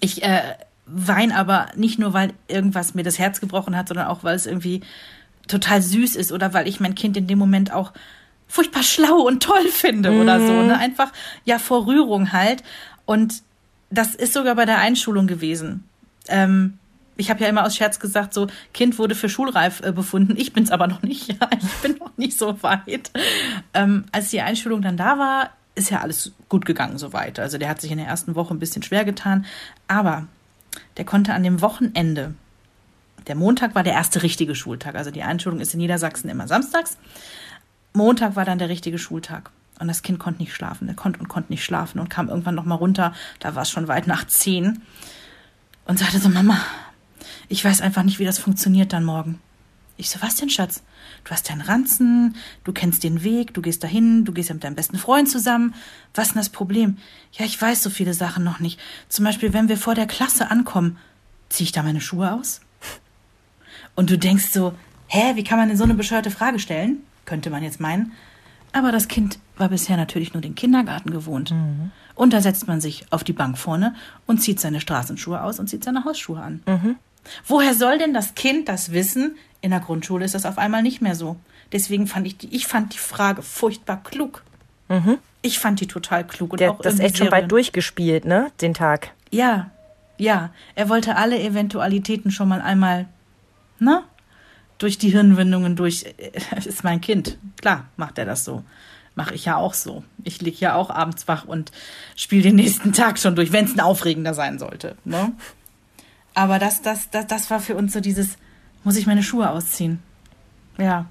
Ich 0.00 0.22
äh, 0.22 0.40
weine 0.86 1.36
aber 1.36 1.66
nicht 1.76 1.98
nur, 1.98 2.14
weil 2.14 2.32
irgendwas 2.48 2.94
mir 2.94 3.04
das 3.04 3.18
Herz 3.18 3.40
gebrochen 3.40 3.76
hat, 3.76 3.88
sondern 3.88 4.06
auch, 4.06 4.24
weil 4.24 4.36
es 4.36 4.46
irgendwie 4.46 4.80
total 5.48 5.82
süß 5.82 6.16
ist 6.16 6.32
oder 6.32 6.54
weil 6.54 6.66
ich 6.66 6.80
mein 6.80 6.94
Kind 6.94 7.16
in 7.18 7.26
dem 7.26 7.38
Moment 7.38 7.74
auch 7.74 7.92
furchtbar 8.48 8.82
schlau 8.82 9.20
und 9.20 9.42
toll 9.42 9.68
finde 9.70 10.10
mhm. 10.10 10.20
oder 10.22 10.40
so. 10.40 10.52
Ne? 10.52 10.74
Mhm. 10.74 10.80
Einfach 10.80 11.12
ja 11.44 11.58
vor 11.58 11.86
Rührung 11.86 12.32
halt. 12.32 12.64
Und 13.04 13.42
das 13.90 14.14
ist 14.14 14.32
sogar 14.32 14.54
bei 14.54 14.64
der 14.64 14.78
Einschulung 14.78 15.26
gewesen. 15.26 15.84
Ähm, 16.28 16.78
ich 17.16 17.30
habe 17.30 17.42
ja 17.42 17.48
immer 17.48 17.64
aus 17.64 17.76
Scherz 17.76 17.98
gesagt, 17.98 18.32
so 18.32 18.46
Kind 18.72 18.98
wurde 18.98 19.14
für 19.14 19.28
schulreif 19.28 19.80
äh, 19.80 19.92
befunden. 19.92 20.34
Ich 20.36 20.52
bin's 20.52 20.70
aber 20.70 20.86
noch 20.86 21.02
nicht. 21.02 21.28
Ja, 21.40 21.48
ich 21.52 21.68
bin 21.82 21.98
noch 21.98 22.16
nicht 22.16 22.38
so 22.38 22.62
weit. 22.62 23.10
Ähm, 23.74 24.04
als 24.12 24.30
die 24.30 24.40
Einschulung 24.40 24.82
dann 24.82 24.96
da 24.96 25.18
war, 25.18 25.50
ist 25.74 25.90
ja 25.90 26.00
alles 26.00 26.32
gut 26.48 26.64
gegangen 26.64 26.98
soweit. 26.98 27.38
Also 27.38 27.58
der 27.58 27.68
hat 27.68 27.80
sich 27.80 27.90
in 27.90 27.98
der 27.98 28.06
ersten 28.06 28.34
Woche 28.34 28.54
ein 28.54 28.58
bisschen 28.58 28.82
schwer 28.82 29.04
getan, 29.04 29.46
aber 29.86 30.26
der 30.96 31.04
konnte 31.04 31.34
an 31.34 31.42
dem 31.42 31.60
Wochenende. 31.60 32.34
Der 33.26 33.34
Montag 33.34 33.74
war 33.74 33.82
der 33.82 33.92
erste 33.92 34.22
richtige 34.22 34.54
Schultag. 34.54 34.94
Also 34.94 35.10
die 35.10 35.22
Einschulung 35.22 35.60
ist 35.60 35.74
in 35.74 35.80
Niedersachsen 35.80 36.30
immer 36.30 36.48
samstags. 36.48 36.96
Montag 37.92 38.36
war 38.36 38.44
dann 38.44 38.58
der 38.58 38.68
richtige 38.68 38.98
Schultag. 38.98 39.50
Und 39.78 39.88
das 39.88 40.02
Kind 40.02 40.18
konnte 40.18 40.40
nicht 40.40 40.54
schlafen. 40.54 40.88
Er 40.88 40.94
konnte 40.94 41.20
und 41.20 41.28
konnte 41.28 41.52
nicht 41.52 41.64
schlafen 41.64 42.00
und 42.00 42.08
kam 42.08 42.28
irgendwann 42.28 42.54
nochmal 42.54 42.78
runter. 42.78 43.14
Da 43.38 43.54
war 43.54 43.62
es 43.62 43.70
schon 43.70 43.88
weit 43.88 44.06
nach 44.06 44.26
zehn. 44.26 44.82
Und 45.86 45.98
sagte 45.98 46.18
so, 46.18 46.28
Mama, 46.28 46.58
ich 47.48 47.64
weiß 47.64 47.80
einfach 47.80 48.02
nicht, 48.02 48.18
wie 48.18 48.24
das 48.24 48.38
funktioniert 48.38 48.92
dann 48.92 49.04
morgen. 49.04 49.40
Ich 49.96 50.10
so, 50.10 50.20
was 50.22 50.36
denn, 50.36 50.50
Schatz? 50.50 50.82
Du 51.24 51.32
hast 51.32 51.50
deinen 51.50 51.60
Ranzen, 51.60 52.36
du 52.62 52.72
kennst 52.72 53.02
den 53.02 53.24
Weg, 53.24 53.54
du 53.54 53.62
gehst 53.62 53.82
dahin, 53.82 54.24
du 54.24 54.32
gehst 54.32 54.48
ja 54.48 54.54
mit 54.54 54.62
deinem 54.62 54.76
besten 54.76 54.96
Freund 54.96 55.28
zusammen. 55.28 55.74
Was 56.14 56.28
ist 56.28 56.34
denn 56.34 56.40
das 56.40 56.50
Problem? 56.50 56.98
Ja, 57.32 57.44
ich 57.44 57.60
weiß 57.60 57.82
so 57.82 57.90
viele 57.90 58.14
Sachen 58.14 58.44
noch 58.44 58.60
nicht. 58.60 58.78
Zum 59.08 59.24
Beispiel, 59.24 59.52
wenn 59.52 59.68
wir 59.68 59.76
vor 59.76 59.94
der 59.94 60.06
Klasse 60.06 60.50
ankommen, 60.50 60.98
ziehe 61.48 61.64
ich 61.64 61.72
da 61.72 61.82
meine 61.82 62.00
Schuhe 62.00 62.32
aus? 62.32 62.60
Und 63.96 64.10
du 64.10 64.18
denkst 64.18 64.50
so, 64.52 64.74
hä, 65.08 65.32
wie 65.34 65.42
kann 65.42 65.58
man 65.58 65.68
denn 65.68 65.76
so 65.76 65.84
eine 65.84 65.94
bescheuerte 65.94 66.30
Frage 66.30 66.60
stellen? 66.60 66.98
Könnte 67.28 67.50
man 67.50 67.62
jetzt 67.62 67.78
meinen. 67.78 68.12
Aber 68.72 68.90
das 68.90 69.06
Kind 69.06 69.38
war 69.58 69.68
bisher 69.68 69.98
natürlich 69.98 70.32
nur 70.32 70.40
den 70.40 70.54
Kindergarten 70.54 71.10
gewohnt. 71.10 71.50
Mhm. 71.50 71.90
Und 72.14 72.32
da 72.32 72.40
setzt 72.40 72.66
man 72.66 72.80
sich 72.80 73.04
auf 73.10 73.22
die 73.22 73.34
Bank 73.34 73.58
vorne 73.58 73.94
und 74.26 74.38
zieht 74.38 74.58
seine 74.60 74.80
Straßenschuhe 74.80 75.42
aus 75.42 75.58
und 75.58 75.68
zieht 75.68 75.84
seine 75.84 76.06
Hausschuhe 76.06 76.40
an. 76.40 76.62
Mhm. 76.66 76.96
Woher 77.46 77.74
soll 77.74 77.98
denn 77.98 78.14
das 78.14 78.34
Kind 78.34 78.70
das 78.70 78.92
wissen? 78.92 79.36
In 79.60 79.72
der 79.72 79.80
Grundschule 79.80 80.24
ist 80.24 80.34
das 80.34 80.46
auf 80.46 80.56
einmal 80.56 80.82
nicht 80.82 81.02
mehr 81.02 81.14
so. 81.14 81.36
Deswegen 81.70 82.06
fand 82.06 82.26
ich 82.26 82.38
die, 82.38 82.54
ich 82.56 82.66
fand 82.66 82.94
die 82.94 82.98
Frage 82.98 83.42
furchtbar 83.42 84.02
klug. 84.02 84.42
Mhm. 84.88 85.18
Ich 85.42 85.58
fand 85.58 85.80
die 85.80 85.86
total 85.86 86.26
klug 86.26 86.52
und 86.52 86.60
Der, 86.60 86.70
auch 86.70 86.80
das 86.80 86.98
echt 86.98 87.18
schon 87.18 87.30
weit 87.30 87.52
durchgespielt, 87.52 88.24
ne? 88.24 88.50
Den 88.62 88.72
Tag. 88.72 89.10
Ja, 89.30 89.70
ja. 90.16 90.48
Er 90.74 90.88
wollte 90.88 91.16
alle 91.16 91.38
Eventualitäten 91.38 92.30
schon 92.30 92.48
mal 92.48 92.62
einmal, 92.62 93.06
ne? 93.78 94.02
Durch 94.78 94.98
die 94.98 95.10
Hirnwindungen 95.10 95.76
durch. 95.76 96.04
Ist 96.64 96.84
mein 96.84 97.00
Kind. 97.00 97.38
Klar, 97.60 97.86
macht 97.96 98.18
er 98.18 98.24
das 98.24 98.44
so. 98.44 98.64
Mache 99.14 99.34
ich 99.34 99.46
ja 99.46 99.56
auch 99.56 99.74
so. 99.74 100.04
Ich 100.22 100.40
liege 100.40 100.58
ja 100.58 100.74
auch 100.74 100.90
abends 100.90 101.26
wach 101.26 101.44
und 101.44 101.72
spiele 102.14 102.42
den 102.42 102.56
nächsten 102.56 102.92
Tag 102.92 103.18
schon 103.18 103.34
durch, 103.34 103.50
wenn 103.52 103.64
es 103.64 103.74
ein 103.74 103.80
aufregender 103.80 104.34
sein 104.34 104.60
sollte. 104.60 104.96
Ne? 105.04 105.32
Aber 106.34 106.60
das, 106.60 106.82
das, 106.82 107.10
das, 107.10 107.26
das 107.26 107.50
war 107.50 107.58
für 107.58 107.74
uns 107.74 107.92
so 107.92 108.00
dieses, 108.00 108.36
muss 108.84 108.96
ich 108.96 109.08
meine 109.08 109.24
Schuhe 109.24 109.50
ausziehen? 109.50 110.00
Ja, 110.78 111.06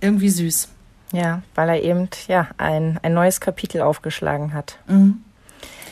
irgendwie 0.00 0.30
süß. 0.30 0.68
Ja, 1.12 1.42
weil 1.54 1.68
er 1.68 1.82
eben 1.82 2.08
ja 2.26 2.48
ein, 2.56 2.98
ein 3.02 3.14
neues 3.14 3.40
Kapitel 3.40 3.82
aufgeschlagen 3.82 4.52
hat. 4.52 4.78
Mhm. 4.88 5.22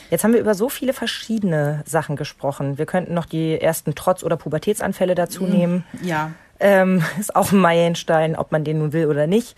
Jetzt 0.09 0.23
haben 0.23 0.33
wir 0.33 0.41
über 0.41 0.53
so 0.53 0.69
viele 0.69 0.93
verschiedene 0.93 1.81
Sachen 1.87 2.17
gesprochen. 2.17 2.77
Wir 2.77 2.85
könnten 2.85 3.13
noch 3.13 3.25
die 3.25 3.59
ersten 3.59 3.95
Trotz- 3.95 4.23
oder 4.23 4.35
Pubertätsanfälle 4.35 5.15
dazu 5.15 5.43
mhm. 5.43 5.49
nehmen. 5.49 5.83
Ja. 6.03 6.31
Ähm, 6.59 7.03
ist 7.19 7.35
auch 7.35 7.51
ein 7.51 7.59
Meilenstein, 7.59 8.35
ob 8.35 8.51
man 8.51 8.63
den 8.63 8.79
nun 8.79 8.93
will 8.93 9.07
oder 9.07 9.27
nicht. 9.27 9.55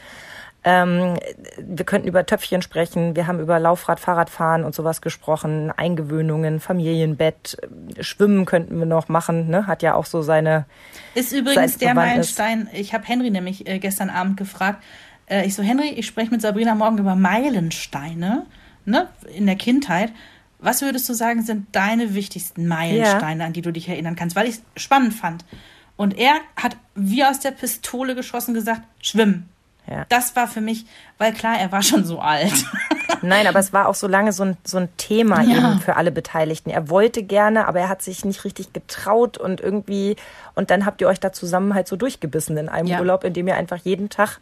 Ähm, 0.68 1.14
wir 1.60 1.86
könnten 1.86 2.08
über 2.08 2.26
Töpfchen 2.26 2.64
sprechen. 2.64 3.16
Wir 3.16 3.28
haben 3.28 3.40
über 3.40 3.60
Laufrad, 3.60 4.00
Fahrradfahren 4.00 4.64
und 4.64 4.74
sowas 4.74 5.00
gesprochen. 5.02 5.72
Eingewöhnungen, 5.72 6.60
Familienbett, 6.60 7.58
Schwimmen 8.00 8.46
könnten 8.46 8.80
wir 8.80 8.88
noch 8.88 9.08
machen. 9.08 9.48
Ne? 9.48 9.68
Hat 9.68 9.84
ja 9.84 9.94
auch 9.94 10.08
so 10.08 10.24
seine. 10.24 10.66
Ist 11.14 11.34
übrigens 11.34 11.78
der 11.78 11.94
Meilenstein. 11.94 12.68
Ich 12.74 12.96
habe 12.96 13.06
Henry 13.06 13.30
nämlich 13.30 13.68
äh, 13.68 13.78
gestern 13.78 14.10
Abend 14.10 14.38
gefragt. 14.38 14.84
Äh, 15.28 15.46
ich 15.46 15.54
so, 15.54 15.62
Henry, 15.62 15.90
ich 15.90 16.08
spreche 16.08 16.32
mit 16.32 16.42
Sabrina 16.42 16.74
morgen 16.74 16.98
über 16.98 17.16
Meilensteine 17.16 18.48
ne? 18.86 19.08
in 19.36 19.46
der 19.46 19.58
Kindheit. 19.58 20.12
Was 20.58 20.82
würdest 20.82 21.08
du 21.08 21.14
sagen, 21.14 21.44
sind 21.44 21.68
deine 21.74 22.16
wichtigsten 22.16 22.68
Meilensteine, 22.68 23.42
ja. 23.42 23.46
an 23.46 23.54
die 23.54 23.62
du 23.62 23.72
dich 23.72 23.88
erinnern 23.88 24.16
kannst? 24.16 24.36
Weil 24.36 24.48
ich 24.48 24.56
es 24.56 24.82
spannend 24.82 25.14
fand. 25.14 25.46
Und 25.98 26.18
er 26.18 26.36
hat 26.56 26.78
wie 26.96 27.24
aus 27.24 27.40
der 27.40 27.52
Pistole 27.52 28.16
geschossen 28.16 28.54
gesagt, 28.54 28.82
schwimmen. 29.02 29.50
Ja. 29.88 30.06
Das 30.10 30.36
war 30.36 30.48
für 30.48 30.62
mich, 30.62 30.86
weil 31.18 31.32
klar, 31.32 31.60
er 31.60 31.72
war 31.72 31.84
schon 31.84 32.06
so 32.06 32.20
alt. 32.20 32.66
Nein, 33.22 33.46
aber 33.46 33.60
es 33.60 33.72
war 33.72 33.88
auch 33.88 33.96
so 33.96 34.08
lange 34.08 34.34
so 34.34 34.44
ein, 34.44 34.58
so 34.64 34.78
ein 34.78 34.90
Thema 34.98 35.44
ja. 35.44 35.58
eben 35.58 35.80
für 35.80 35.96
alle 35.96 36.12
Beteiligten. 36.12 36.72
Er 36.72 36.90
wollte 36.90 37.22
gerne, 37.22 37.68
aber 37.68 37.82
er 37.82 37.90
hat 37.90 38.02
sich 38.02 38.26
nicht 38.26 38.46
richtig 38.46 38.74
getraut 38.74 39.38
und 39.38 39.62
irgendwie, 39.62 40.16
und 40.56 40.72
dann 40.72 40.86
habt 40.86 41.02
ihr 41.02 41.08
euch 41.08 41.20
da 41.20 41.32
zusammen 41.32 41.76
halt 41.76 41.88
so 41.88 41.96
durchgebissen 41.96 42.58
in 42.58 42.68
einem 42.68 42.88
ja. 42.88 43.00
Urlaub, 43.00 43.24
in 43.24 43.34
dem 43.34 43.48
ihr 43.48 43.56
einfach 43.56 43.78
jeden 43.78 44.10
Tag 44.10 44.40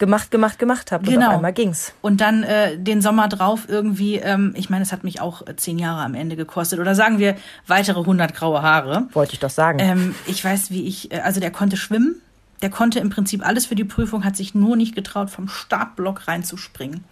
gemacht, 0.00 0.32
gemacht, 0.32 0.58
gemacht 0.58 0.90
habt. 0.90 1.06
Genau. 1.06 1.18
Und 1.18 1.26
auf 1.26 1.34
einmal 1.36 1.52
ging's. 1.52 1.92
Und 2.00 2.20
dann 2.20 2.42
äh, 2.42 2.76
den 2.76 3.00
Sommer 3.00 3.28
drauf 3.28 3.66
irgendwie, 3.68 4.16
ähm, 4.16 4.52
ich 4.56 4.68
meine, 4.68 4.82
es 4.82 4.90
hat 4.90 5.04
mich 5.04 5.20
auch 5.20 5.46
äh, 5.46 5.54
zehn 5.54 5.78
Jahre 5.78 6.02
am 6.02 6.14
Ende 6.14 6.34
gekostet. 6.34 6.80
Oder 6.80 6.96
sagen 6.96 7.18
wir 7.18 7.36
weitere 7.68 8.00
100 8.00 8.34
graue 8.34 8.62
Haare. 8.62 9.06
Wollte 9.12 9.34
ich 9.34 9.38
doch 9.38 9.50
sagen. 9.50 9.78
Ähm, 9.78 10.14
ich 10.26 10.44
weiß, 10.44 10.72
wie 10.72 10.88
ich, 10.88 11.12
äh, 11.12 11.20
also 11.20 11.38
der 11.38 11.52
konnte 11.52 11.76
schwimmen. 11.76 12.20
Der 12.62 12.70
konnte 12.70 12.98
im 12.98 13.08
Prinzip 13.10 13.46
alles 13.46 13.66
für 13.66 13.74
die 13.74 13.84
Prüfung, 13.84 14.24
hat 14.24 14.36
sich 14.36 14.54
nur 14.54 14.76
nicht 14.76 14.94
getraut, 14.94 15.30
vom 15.30 15.48
Startblock 15.48 16.28
reinzuspringen. 16.28 17.04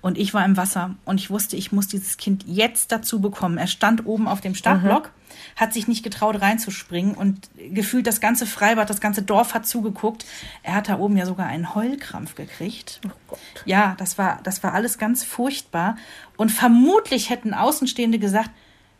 Und 0.00 0.18
ich 0.18 0.32
war 0.34 0.44
im 0.44 0.56
Wasser 0.56 0.94
und 1.04 1.18
ich 1.20 1.30
wusste, 1.30 1.56
ich 1.56 1.72
muss 1.72 1.88
dieses 1.88 2.16
Kind 2.16 2.44
jetzt 2.46 2.92
dazu 2.92 3.20
bekommen. 3.20 3.58
Er 3.58 3.66
stand 3.66 4.06
oben 4.06 4.28
auf 4.28 4.40
dem 4.40 4.54
Startblock, 4.54 5.06
mhm. 5.06 5.60
hat 5.60 5.72
sich 5.72 5.88
nicht 5.88 6.02
getraut 6.02 6.40
reinzuspringen 6.40 7.14
und 7.14 7.50
gefühlt 7.72 8.06
das 8.06 8.20
ganze 8.20 8.46
Freibad, 8.46 8.90
das 8.90 9.00
ganze 9.00 9.22
Dorf 9.22 9.54
hat 9.54 9.66
zugeguckt. 9.66 10.24
Er 10.62 10.74
hat 10.74 10.88
da 10.88 10.98
oben 10.98 11.16
ja 11.16 11.26
sogar 11.26 11.46
einen 11.46 11.74
Heulkrampf 11.74 12.34
gekriegt. 12.34 13.00
Oh 13.30 13.36
ja, 13.64 13.94
das 13.98 14.18
war, 14.18 14.40
das 14.44 14.62
war 14.62 14.72
alles 14.74 14.98
ganz 14.98 15.24
furchtbar. 15.24 15.96
Und 16.36 16.50
vermutlich 16.50 17.30
hätten 17.30 17.54
Außenstehende 17.54 18.18
gesagt, 18.18 18.50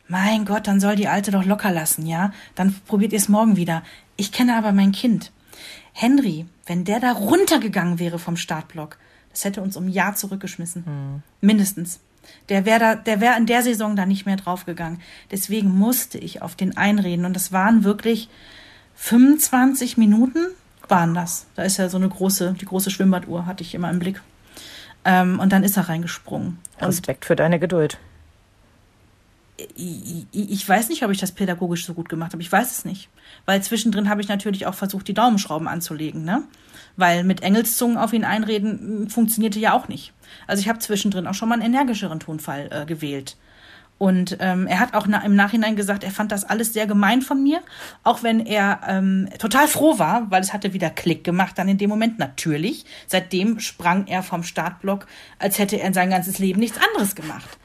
mein 0.08 0.46
Gott, 0.46 0.66
dann 0.66 0.80
soll 0.80 0.96
die 0.96 1.08
Alte 1.08 1.30
doch 1.30 1.44
locker 1.44 1.70
lassen, 1.70 2.06
ja? 2.06 2.32
Dann 2.54 2.74
probiert 2.86 3.12
ihr 3.12 3.18
es 3.18 3.28
morgen 3.28 3.56
wieder. 3.56 3.82
Ich 4.16 4.32
kenne 4.32 4.56
aber 4.56 4.72
mein 4.72 4.92
Kind. 4.92 5.32
Henry, 5.92 6.46
wenn 6.66 6.84
der 6.84 6.98
da 6.98 7.12
runtergegangen 7.12 7.98
wäre 7.98 8.18
vom 8.18 8.36
Startblock, 8.36 8.98
das 9.30 9.44
hätte 9.44 9.62
uns 9.62 9.76
um 9.76 9.86
ein 9.86 9.92
Jahr 9.92 10.14
zurückgeschmissen. 10.14 10.84
Hm. 10.84 11.22
Mindestens. 11.40 12.00
Der 12.48 12.66
wäre 12.66 12.78
da, 12.78 12.94
der 12.94 13.20
wäre 13.20 13.36
in 13.36 13.46
der 13.46 13.62
Saison 13.62 13.96
da 13.96 14.04
nicht 14.04 14.26
mehr 14.26 14.36
draufgegangen. 14.36 15.00
Deswegen 15.30 15.70
musste 15.70 16.18
ich 16.18 16.42
auf 16.42 16.56
den 16.56 16.76
einreden. 16.76 17.24
Und 17.24 17.34
das 17.34 17.52
waren 17.52 17.84
wirklich 17.84 18.28
25 18.96 19.96
Minuten 19.96 20.46
waren 20.88 21.14
das. 21.14 21.46
Da 21.54 21.62
ist 21.62 21.76
ja 21.76 21.88
so 21.88 21.98
eine 21.98 22.08
große, 22.08 22.56
die 22.60 22.64
große 22.64 22.90
Schwimmbaduhr 22.90 23.46
hatte 23.46 23.62
ich 23.62 23.74
immer 23.74 23.90
im 23.90 23.98
Blick. 23.98 24.20
Ähm, 25.04 25.38
und 25.38 25.52
dann 25.52 25.62
ist 25.62 25.76
er 25.76 25.88
reingesprungen. 25.88 26.58
Respekt 26.80 27.24
für 27.24 27.36
deine 27.36 27.58
Geduld 27.58 27.98
ich 29.76 30.68
weiß 30.68 30.88
nicht, 30.88 31.02
ob 31.04 31.10
ich 31.10 31.18
das 31.18 31.32
pädagogisch 31.32 31.84
so 31.84 31.94
gut 31.94 32.08
gemacht 32.08 32.32
habe. 32.32 32.42
Ich 32.42 32.50
weiß 32.50 32.70
es 32.70 32.84
nicht. 32.84 33.08
Weil 33.44 33.62
zwischendrin 33.62 34.08
habe 34.08 34.20
ich 34.20 34.28
natürlich 34.28 34.66
auch 34.66 34.74
versucht, 34.74 35.08
die 35.08 35.14
Daumenschrauben 35.14 35.66
anzulegen, 35.66 36.24
ne? 36.24 36.44
Weil 36.98 37.22
mit 37.22 37.42
Engelszungen 37.42 37.96
auf 37.96 38.12
ihn 38.12 38.24
einreden 38.24 39.08
funktionierte 39.08 39.60
ja 39.60 39.72
auch 39.72 39.86
nicht. 39.86 40.12
Also 40.48 40.60
ich 40.60 40.68
habe 40.68 40.80
zwischendrin 40.80 41.28
auch 41.28 41.34
schon 41.34 41.48
mal 41.48 41.54
einen 41.54 41.74
energischeren 41.74 42.18
Tonfall 42.18 42.68
äh, 42.72 42.86
gewählt. 42.86 43.36
Und 43.98 44.36
ähm, 44.40 44.66
er 44.66 44.80
hat 44.80 44.94
auch 44.94 45.06
na 45.06 45.24
im 45.24 45.34
Nachhinein 45.34 45.74
gesagt, 45.74 46.04
er 46.04 46.10
fand 46.10 46.30
das 46.30 46.44
alles 46.44 46.72
sehr 46.72 46.86
gemein 46.86 47.22
von 47.22 47.42
mir, 47.42 47.60
auch 48.04 48.22
wenn 48.22 48.44
er 48.44 48.80
ähm, 48.86 49.28
total 49.38 49.66
froh 49.68 49.98
war, 49.98 50.30
weil 50.30 50.40
es 50.40 50.52
hatte 50.52 50.72
wieder 50.72 50.90
Klick 50.90 51.24
gemacht 51.24 51.56
dann 51.56 51.68
in 51.68 51.78
dem 51.78 51.90
Moment 51.90 52.18
natürlich. 52.18 52.84
Seitdem 53.06 53.58
sprang 53.58 54.06
er 54.06 54.22
vom 54.22 54.44
Startblock, 54.44 55.06
als 55.38 55.58
hätte 55.58 55.80
er 55.80 55.86
in 55.86 55.94
sein 55.94 56.10
ganzes 56.10 56.38
Leben 56.38 56.60
nichts 56.60 56.78
anderes 56.80 57.14
gemacht. 57.16 57.58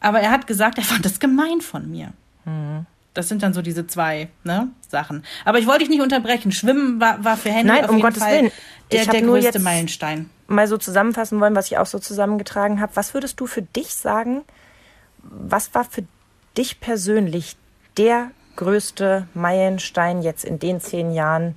Aber 0.00 0.20
er 0.20 0.30
hat 0.30 0.46
gesagt, 0.46 0.78
er 0.78 0.84
fand 0.84 1.04
das 1.04 1.20
gemein 1.20 1.60
von 1.60 1.90
mir. 1.90 2.12
Mhm. 2.44 2.86
Das 3.14 3.28
sind 3.28 3.44
dann 3.44 3.54
so 3.54 3.62
diese 3.62 3.86
zwei 3.86 4.28
ne, 4.42 4.68
Sachen. 4.88 5.22
Aber 5.44 5.60
ich 5.60 5.66
wollte 5.66 5.80
dich 5.80 5.88
nicht 5.88 6.02
unterbrechen. 6.02 6.50
Schwimmen 6.50 7.00
war, 7.00 7.24
war 7.24 7.36
für 7.36 7.50
Henry 7.50 7.68
Nein, 7.68 7.84
auf 7.84 7.90
um 7.90 7.96
jeden 7.96 8.08
Gottes 8.08 8.22
Fall 8.22 8.32
Willen. 8.32 8.52
Der, 8.92 9.06
der 9.06 9.22
größte 9.22 9.58
Meilenstein. 9.58 10.30
Mal 10.46 10.68
so 10.68 10.76
zusammenfassen 10.76 11.40
wollen, 11.40 11.54
was 11.54 11.66
ich 11.66 11.78
auch 11.78 11.86
so 11.86 11.98
zusammengetragen 11.98 12.80
habe. 12.80 12.94
Was 12.96 13.14
würdest 13.14 13.40
du 13.40 13.46
für 13.46 13.62
dich 13.62 13.94
sagen? 13.94 14.42
Was 15.22 15.74
war 15.74 15.84
für 15.84 16.04
dich 16.56 16.80
persönlich 16.80 17.56
der 17.96 18.30
größte 18.56 19.26
Meilenstein 19.34 20.22
jetzt 20.22 20.44
in 20.44 20.58
den 20.58 20.80
zehn 20.80 21.12
Jahren 21.12 21.56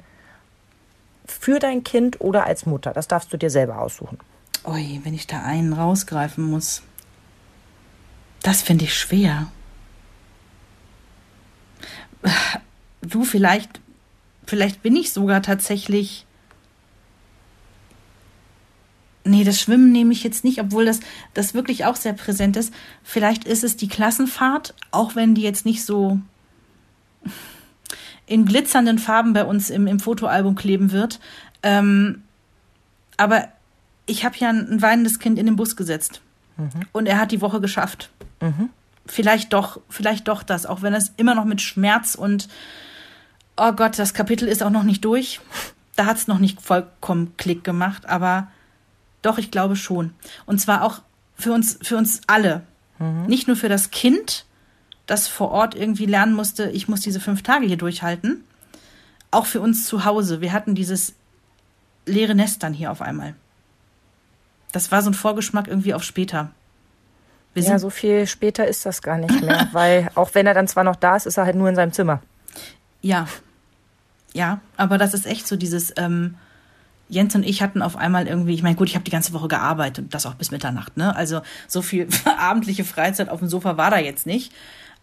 für 1.25 1.59
dein 1.59 1.83
Kind 1.83 2.21
oder 2.21 2.45
als 2.45 2.65
Mutter? 2.65 2.93
Das 2.93 3.07
darfst 3.07 3.31
du 3.33 3.37
dir 3.37 3.49
selber 3.49 3.81
aussuchen. 3.81 4.17
Ui, 4.65 5.01
wenn 5.03 5.13
ich 5.13 5.27
da 5.27 5.43
einen 5.43 5.73
rausgreifen 5.73 6.43
muss. 6.43 6.81
Das 8.41 8.61
finde 8.61 8.85
ich 8.85 8.97
schwer. 8.97 9.47
Du, 13.01 13.23
vielleicht, 13.23 13.79
vielleicht 14.45 14.81
bin 14.81 14.95
ich 14.95 15.13
sogar 15.13 15.41
tatsächlich. 15.41 16.25
Nee, 19.27 19.43
das 19.43 19.59
Schwimmen 19.59 19.91
nehme 19.91 20.13
ich 20.13 20.23
jetzt 20.23 20.43
nicht, 20.43 20.59
obwohl 20.59 20.85
das, 20.85 20.99
das 21.33 21.53
wirklich 21.53 21.85
auch 21.85 21.95
sehr 21.95 22.13
präsent 22.13 22.57
ist. 22.57 22.73
Vielleicht 23.03 23.43
ist 23.43 23.63
es 23.63 23.77
die 23.77 23.87
Klassenfahrt, 23.87 24.73
auch 24.91 25.15
wenn 25.15 25.35
die 25.35 25.41
jetzt 25.41 25.65
nicht 25.65 25.83
so 25.83 26.19
in 28.25 28.45
glitzernden 28.45 28.99
Farben 28.99 29.33
bei 29.33 29.45
uns 29.45 29.69
im, 29.69 29.87
im 29.87 29.99
Fotoalbum 29.99 30.55
kleben 30.55 30.91
wird. 30.91 31.19
Ähm, 31.63 32.23
aber 33.15 33.47
ich 34.05 34.25
habe 34.25 34.35
ja 34.37 34.49
ein 34.49 34.81
weinendes 34.81 35.19
Kind 35.19 35.39
in 35.39 35.45
den 35.45 35.55
Bus 35.55 35.75
gesetzt. 35.75 36.21
Mhm. 36.57 36.69
Und 36.91 37.07
er 37.07 37.19
hat 37.19 37.31
die 37.31 37.41
Woche 37.41 37.61
geschafft. 37.61 38.09
Mhm. 38.41 38.69
Vielleicht 39.05 39.53
doch, 39.53 39.79
vielleicht 39.89 40.27
doch 40.27 40.43
das, 40.43 40.65
auch 40.65 40.81
wenn 40.81 40.93
es 40.93 41.13
immer 41.17 41.35
noch 41.35 41.45
mit 41.45 41.61
Schmerz 41.61 42.15
und 42.15 42.49
oh 43.55 43.71
Gott, 43.71 43.97
das 43.97 44.13
Kapitel 44.13 44.47
ist 44.47 44.61
auch 44.61 44.69
noch 44.69 44.83
nicht 44.83 45.03
durch. 45.05 45.39
Da 45.95 46.05
hat 46.05 46.17
es 46.17 46.27
noch 46.27 46.39
nicht 46.39 46.61
vollkommen 46.61 47.33
Klick 47.37 47.63
gemacht, 47.63 48.07
aber 48.07 48.49
doch, 49.27 49.37
ich 49.37 49.51
glaube 49.51 49.75
schon. 49.75 50.13
Und 50.45 50.59
zwar 50.59 50.83
auch 50.83 51.01
für 51.35 51.53
uns, 51.53 51.77
für 51.81 51.97
uns 51.97 52.21
alle. 52.27 52.63
Mhm. 52.99 53.25
Nicht 53.27 53.47
nur 53.47 53.55
für 53.55 53.69
das 53.69 53.91
Kind, 53.91 54.45
das 55.05 55.27
vor 55.27 55.51
Ort 55.51 55.75
irgendwie 55.75 56.05
lernen 56.05 56.33
musste, 56.33 56.69
ich 56.71 56.87
muss 56.87 57.01
diese 57.01 57.19
fünf 57.19 57.43
Tage 57.43 57.65
hier 57.65 57.77
durchhalten. 57.77 58.43
Auch 59.29 59.45
für 59.45 59.61
uns 59.61 59.85
zu 59.85 60.05
Hause. 60.05 60.41
Wir 60.41 60.53
hatten 60.53 60.73
dieses 60.73 61.13
leere 62.05 62.35
Nest 62.35 62.63
dann 62.63 62.73
hier 62.73 62.91
auf 62.91 63.01
einmal. 63.01 63.35
Das 64.71 64.91
war 64.91 65.01
so 65.01 65.09
ein 65.09 65.13
Vorgeschmack 65.13 65.67
irgendwie 65.67 65.93
auf 65.93 66.03
später 66.03 66.51
ja, 67.65 67.79
so 67.79 67.89
viel 67.89 68.27
später 68.27 68.67
ist 68.67 68.85
das 68.85 69.01
gar 69.01 69.17
nicht 69.17 69.41
mehr, 69.41 69.67
weil 69.71 70.09
auch 70.15 70.33
wenn 70.33 70.47
er 70.47 70.53
dann 70.53 70.67
zwar 70.67 70.83
noch 70.83 70.95
da 70.95 71.15
ist, 71.15 71.25
ist 71.25 71.37
er 71.37 71.45
halt 71.45 71.55
nur 71.55 71.69
in 71.69 71.75
seinem 71.75 71.91
Zimmer. 71.91 72.21
Ja. 73.01 73.27
Ja, 74.33 74.59
aber 74.75 74.97
das 74.97 75.13
ist 75.13 75.25
echt 75.25 75.47
so 75.47 75.55
dieses, 75.55 75.93
ähm, 75.97 76.35
Jens 77.09 77.35
und 77.35 77.43
ich 77.43 77.61
hatten 77.61 77.81
auf 77.81 77.95
einmal 77.95 78.27
irgendwie, 78.27 78.53
ich 78.53 78.63
meine, 78.63 78.75
gut, 78.75 78.89
ich 78.89 78.95
habe 78.95 79.05
die 79.05 79.11
ganze 79.11 79.33
Woche 79.33 79.47
gearbeitet 79.47 80.05
und 80.05 80.13
das 80.13 80.25
auch 80.25 80.35
bis 80.35 80.51
Mitternacht, 80.51 80.97
ne? 80.97 81.15
Also 81.15 81.41
so 81.67 81.81
viel 81.81 82.07
abendliche 82.37 82.83
Freizeit 82.83 83.29
auf 83.29 83.39
dem 83.39 83.47
Sofa 83.47 83.77
war 83.77 83.91
da 83.91 83.97
jetzt 83.97 84.25
nicht. 84.25 84.51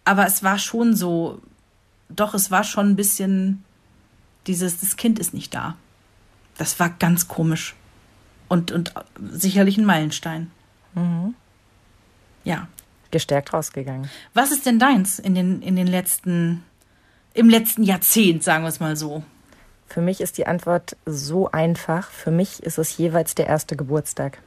Aber 0.04 0.26
es 0.26 0.42
war 0.42 0.58
schon 0.58 0.94
so, 0.94 1.40
doch, 2.10 2.34
es 2.34 2.50
war 2.50 2.64
schon 2.64 2.90
ein 2.90 2.96
bisschen 2.96 3.64
dieses, 4.46 4.80
das 4.80 4.96
Kind 4.96 5.18
ist 5.18 5.32
nicht 5.32 5.54
da. 5.54 5.76
Das 6.58 6.78
war 6.78 6.90
ganz 6.90 7.26
komisch. 7.28 7.74
Und, 8.48 8.70
und 8.70 8.92
sicherlich 9.18 9.78
ein 9.78 9.86
Meilenstein. 9.86 10.50
Mhm. 10.94 11.34
Ja. 12.44 12.68
Gestärkt 13.10 13.52
rausgegangen. 13.52 14.10
Was 14.34 14.52
ist 14.52 14.66
denn 14.66 14.78
deins 14.78 15.18
in 15.18 15.34
den, 15.34 15.62
in 15.62 15.76
den 15.76 15.86
letzten, 15.86 16.62
im 17.32 17.48
letzten 17.48 17.82
Jahrzehnt, 17.82 18.42
sagen 18.42 18.64
wir 18.64 18.68
es 18.68 18.80
mal 18.80 18.96
so? 18.96 19.24
Für 19.86 20.00
mich 20.00 20.20
ist 20.20 20.38
die 20.38 20.46
Antwort 20.46 20.96
so 21.06 21.50
einfach. 21.50 22.10
Für 22.10 22.30
mich 22.30 22.62
ist 22.62 22.78
es 22.78 22.96
jeweils 22.96 23.34
der 23.34 23.46
erste 23.46 23.76
Geburtstag. 23.76 24.38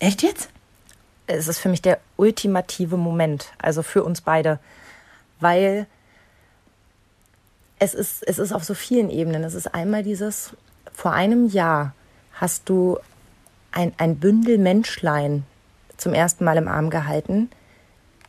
Echt 0.00 0.22
jetzt? 0.22 0.48
Es 1.26 1.48
ist 1.48 1.58
für 1.58 1.68
mich 1.68 1.82
der 1.82 1.98
ultimative 2.16 2.96
Moment, 2.96 3.52
also 3.58 3.82
für 3.82 4.04
uns 4.04 4.20
beide, 4.20 4.60
weil 5.40 5.86
es 7.78 7.94
ist, 7.94 8.22
es 8.26 8.38
ist 8.38 8.52
auf 8.52 8.64
so 8.64 8.74
vielen 8.74 9.10
Ebenen. 9.10 9.42
Es 9.44 9.54
ist 9.54 9.74
einmal 9.74 10.02
dieses, 10.02 10.52
vor 10.92 11.12
einem 11.12 11.48
Jahr 11.48 11.94
hast 12.32 12.68
du 12.68 12.98
ein, 13.72 13.92
ein 13.98 14.16
Bündel 14.18 14.58
Menschlein 14.58 15.44
zum 15.96 16.14
ersten 16.14 16.44
Mal 16.44 16.56
im 16.56 16.68
Arm 16.68 16.90
gehalten, 16.90 17.50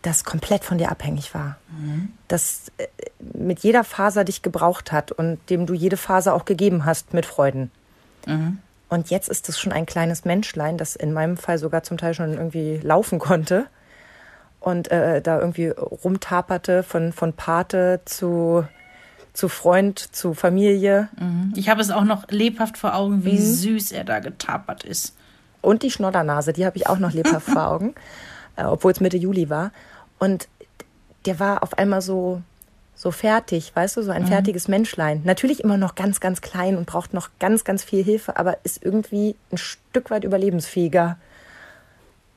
das 0.07 0.23
komplett 0.23 0.63
von 0.63 0.77
dir 0.77 0.91
abhängig 0.91 1.33
war. 1.33 1.57
Mhm. 1.69 2.13
Das 2.27 2.71
äh, 2.77 2.87
mit 3.33 3.59
jeder 3.59 3.83
Faser 3.83 4.23
dich 4.23 4.41
gebraucht 4.41 4.91
hat 4.91 5.11
und 5.11 5.37
dem 5.49 5.65
du 5.65 5.73
jede 5.73 5.97
Faser 5.97 6.33
auch 6.33 6.45
gegeben 6.45 6.85
hast 6.85 7.13
mit 7.13 7.25
Freuden. 7.25 7.71
Mhm. 8.25 8.59
Und 8.89 9.09
jetzt 9.09 9.27
ist 9.29 9.49
es 9.49 9.59
schon 9.59 9.73
ein 9.73 9.85
kleines 9.85 10.23
Menschlein, 10.23 10.77
das 10.77 10.95
in 10.95 11.11
meinem 11.13 11.37
Fall 11.37 11.57
sogar 11.57 11.83
zum 11.83 11.97
Teil 11.97 12.13
schon 12.13 12.33
irgendwie 12.33 12.79
laufen 12.81 13.19
konnte 13.19 13.67
und 14.59 14.89
äh, 14.91 15.21
da 15.21 15.39
irgendwie 15.39 15.67
rumtaperte 15.67 16.83
von, 16.83 17.11
von 17.11 17.33
Pate 17.33 18.01
zu, 18.05 18.65
zu 19.33 19.49
Freund, 19.49 19.99
zu 19.99 20.33
Familie. 20.33 21.09
Mhm. 21.19 21.53
Ich 21.55 21.69
habe 21.69 21.81
es 21.81 21.91
auch 21.91 22.05
noch 22.05 22.29
lebhaft 22.29 22.77
vor 22.77 22.95
Augen, 22.95 23.25
wie 23.25 23.33
mhm. 23.33 23.53
süß 23.53 23.91
er 23.91 24.05
da 24.05 24.19
getapert 24.19 24.83
ist. 24.83 25.15
Und 25.61 25.83
die 25.83 25.91
Schnoddernase, 25.91 26.53
die 26.53 26.65
habe 26.65 26.77
ich 26.77 26.87
auch 26.87 26.99
noch 26.99 27.11
lebhaft 27.11 27.47
vor 27.51 27.67
Augen, 27.67 27.95
äh, 28.55 28.63
obwohl 28.63 28.93
es 28.93 29.01
Mitte 29.01 29.17
Juli 29.17 29.49
war. 29.49 29.71
Und 30.19 30.47
der 31.25 31.39
war 31.39 31.63
auf 31.63 31.77
einmal 31.77 32.01
so, 32.01 32.41
so 32.95 33.11
fertig, 33.11 33.75
weißt 33.75 33.97
du, 33.97 34.01
so 34.01 34.11
ein 34.11 34.23
mhm. 34.23 34.27
fertiges 34.27 34.67
Menschlein. 34.67 35.21
Natürlich 35.23 35.63
immer 35.63 35.77
noch 35.77 35.95
ganz, 35.95 36.19
ganz 36.19 36.41
klein 36.41 36.77
und 36.77 36.85
braucht 36.85 37.13
noch 37.13 37.29
ganz, 37.39 37.63
ganz 37.63 37.83
viel 37.83 38.03
Hilfe, 38.03 38.37
aber 38.37 38.57
ist 38.63 38.83
irgendwie 38.83 39.35
ein 39.51 39.57
Stück 39.57 40.09
weit 40.09 40.23
überlebensfähiger. 40.23 41.17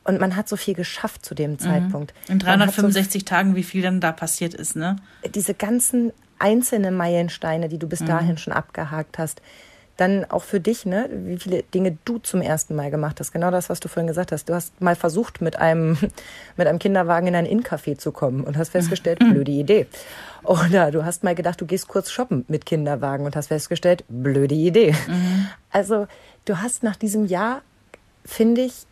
Und 0.04 0.20
man 0.20 0.34
hat 0.36 0.48
so 0.48 0.56
viel 0.56 0.74
geschafft 0.74 1.24
zu 1.24 1.34
dem 1.34 1.52
mhm. 1.52 1.58
Zeitpunkt. 1.58 2.14
In 2.28 2.38
365 2.38 3.22
so 3.22 3.26
Tagen, 3.26 3.54
wie 3.54 3.62
viel 3.62 3.82
dann 3.82 4.00
da 4.00 4.12
passiert 4.12 4.54
ist, 4.54 4.76
ne? 4.76 4.96
Diese 5.34 5.54
ganzen 5.54 6.12
einzelnen 6.38 6.96
Meilensteine, 6.96 7.68
die 7.68 7.78
du 7.78 7.86
bis 7.86 8.00
mhm. 8.00 8.06
dahin 8.06 8.38
schon 8.38 8.52
abgehakt 8.52 9.18
hast, 9.18 9.40
dann 10.00 10.24
auch 10.24 10.44
für 10.44 10.60
dich, 10.60 10.86
ne, 10.86 11.10
wie 11.12 11.38
viele 11.38 11.62
Dinge 11.62 11.98
du 12.04 12.18
zum 12.18 12.40
ersten 12.40 12.74
Mal 12.74 12.90
gemacht 12.90 13.20
hast. 13.20 13.32
Genau 13.32 13.50
das, 13.50 13.68
was 13.68 13.80
du 13.80 13.88
vorhin 13.88 14.06
gesagt 14.06 14.32
hast. 14.32 14.48
Du 14.48 14.54
hast 14.54 14.80
mal 14.80 14.96
versucht, 14.96 15.42
mit 15.42 15.56
einem, 15.56 15.98
mit 16.56 16.66
einem 16.66 16.78
Kinderwagen 16.78 17.26
in 17.26 17.34
ein 17.34 17.46
Inncafé 17.46 17.98
zu 17.98 18.10
kommen 18.10 18.42
und 18.44 18.56
hast 18.56 18.70
festgestellt, 18.70 19.20
mhm. 19.20 19.32
blöde 19.34 19.52
Idee. 19.52 19.86
Oder 20.42 20.90
du 20.90 21.04
hast 21.04 21.22
mal 21.22 21.34
gedacht, 21.34 21.60
du 21.60 21.66
gehst 21.66 21.86
kurz 21.86 22.10
shoppen 22.10 22.46
mit 22.48 22.64
Kinderwagen 22.64 23.26
und 23.26 23.36
hast 23.36 23.48
festgestellt, 23.48 24.04
blöde 24.08 24.54
Idee. 24.54 24.94
Mhm. 25.06 25.48
Also 25.70 26.06
du 26.46 26.58
hast 26.58 26.82
nach 26.82 26.96
diesem 26.96 27.26
Jahr, 27.26 27.60
finde 28.24 28.62
ich, 28.62 28.86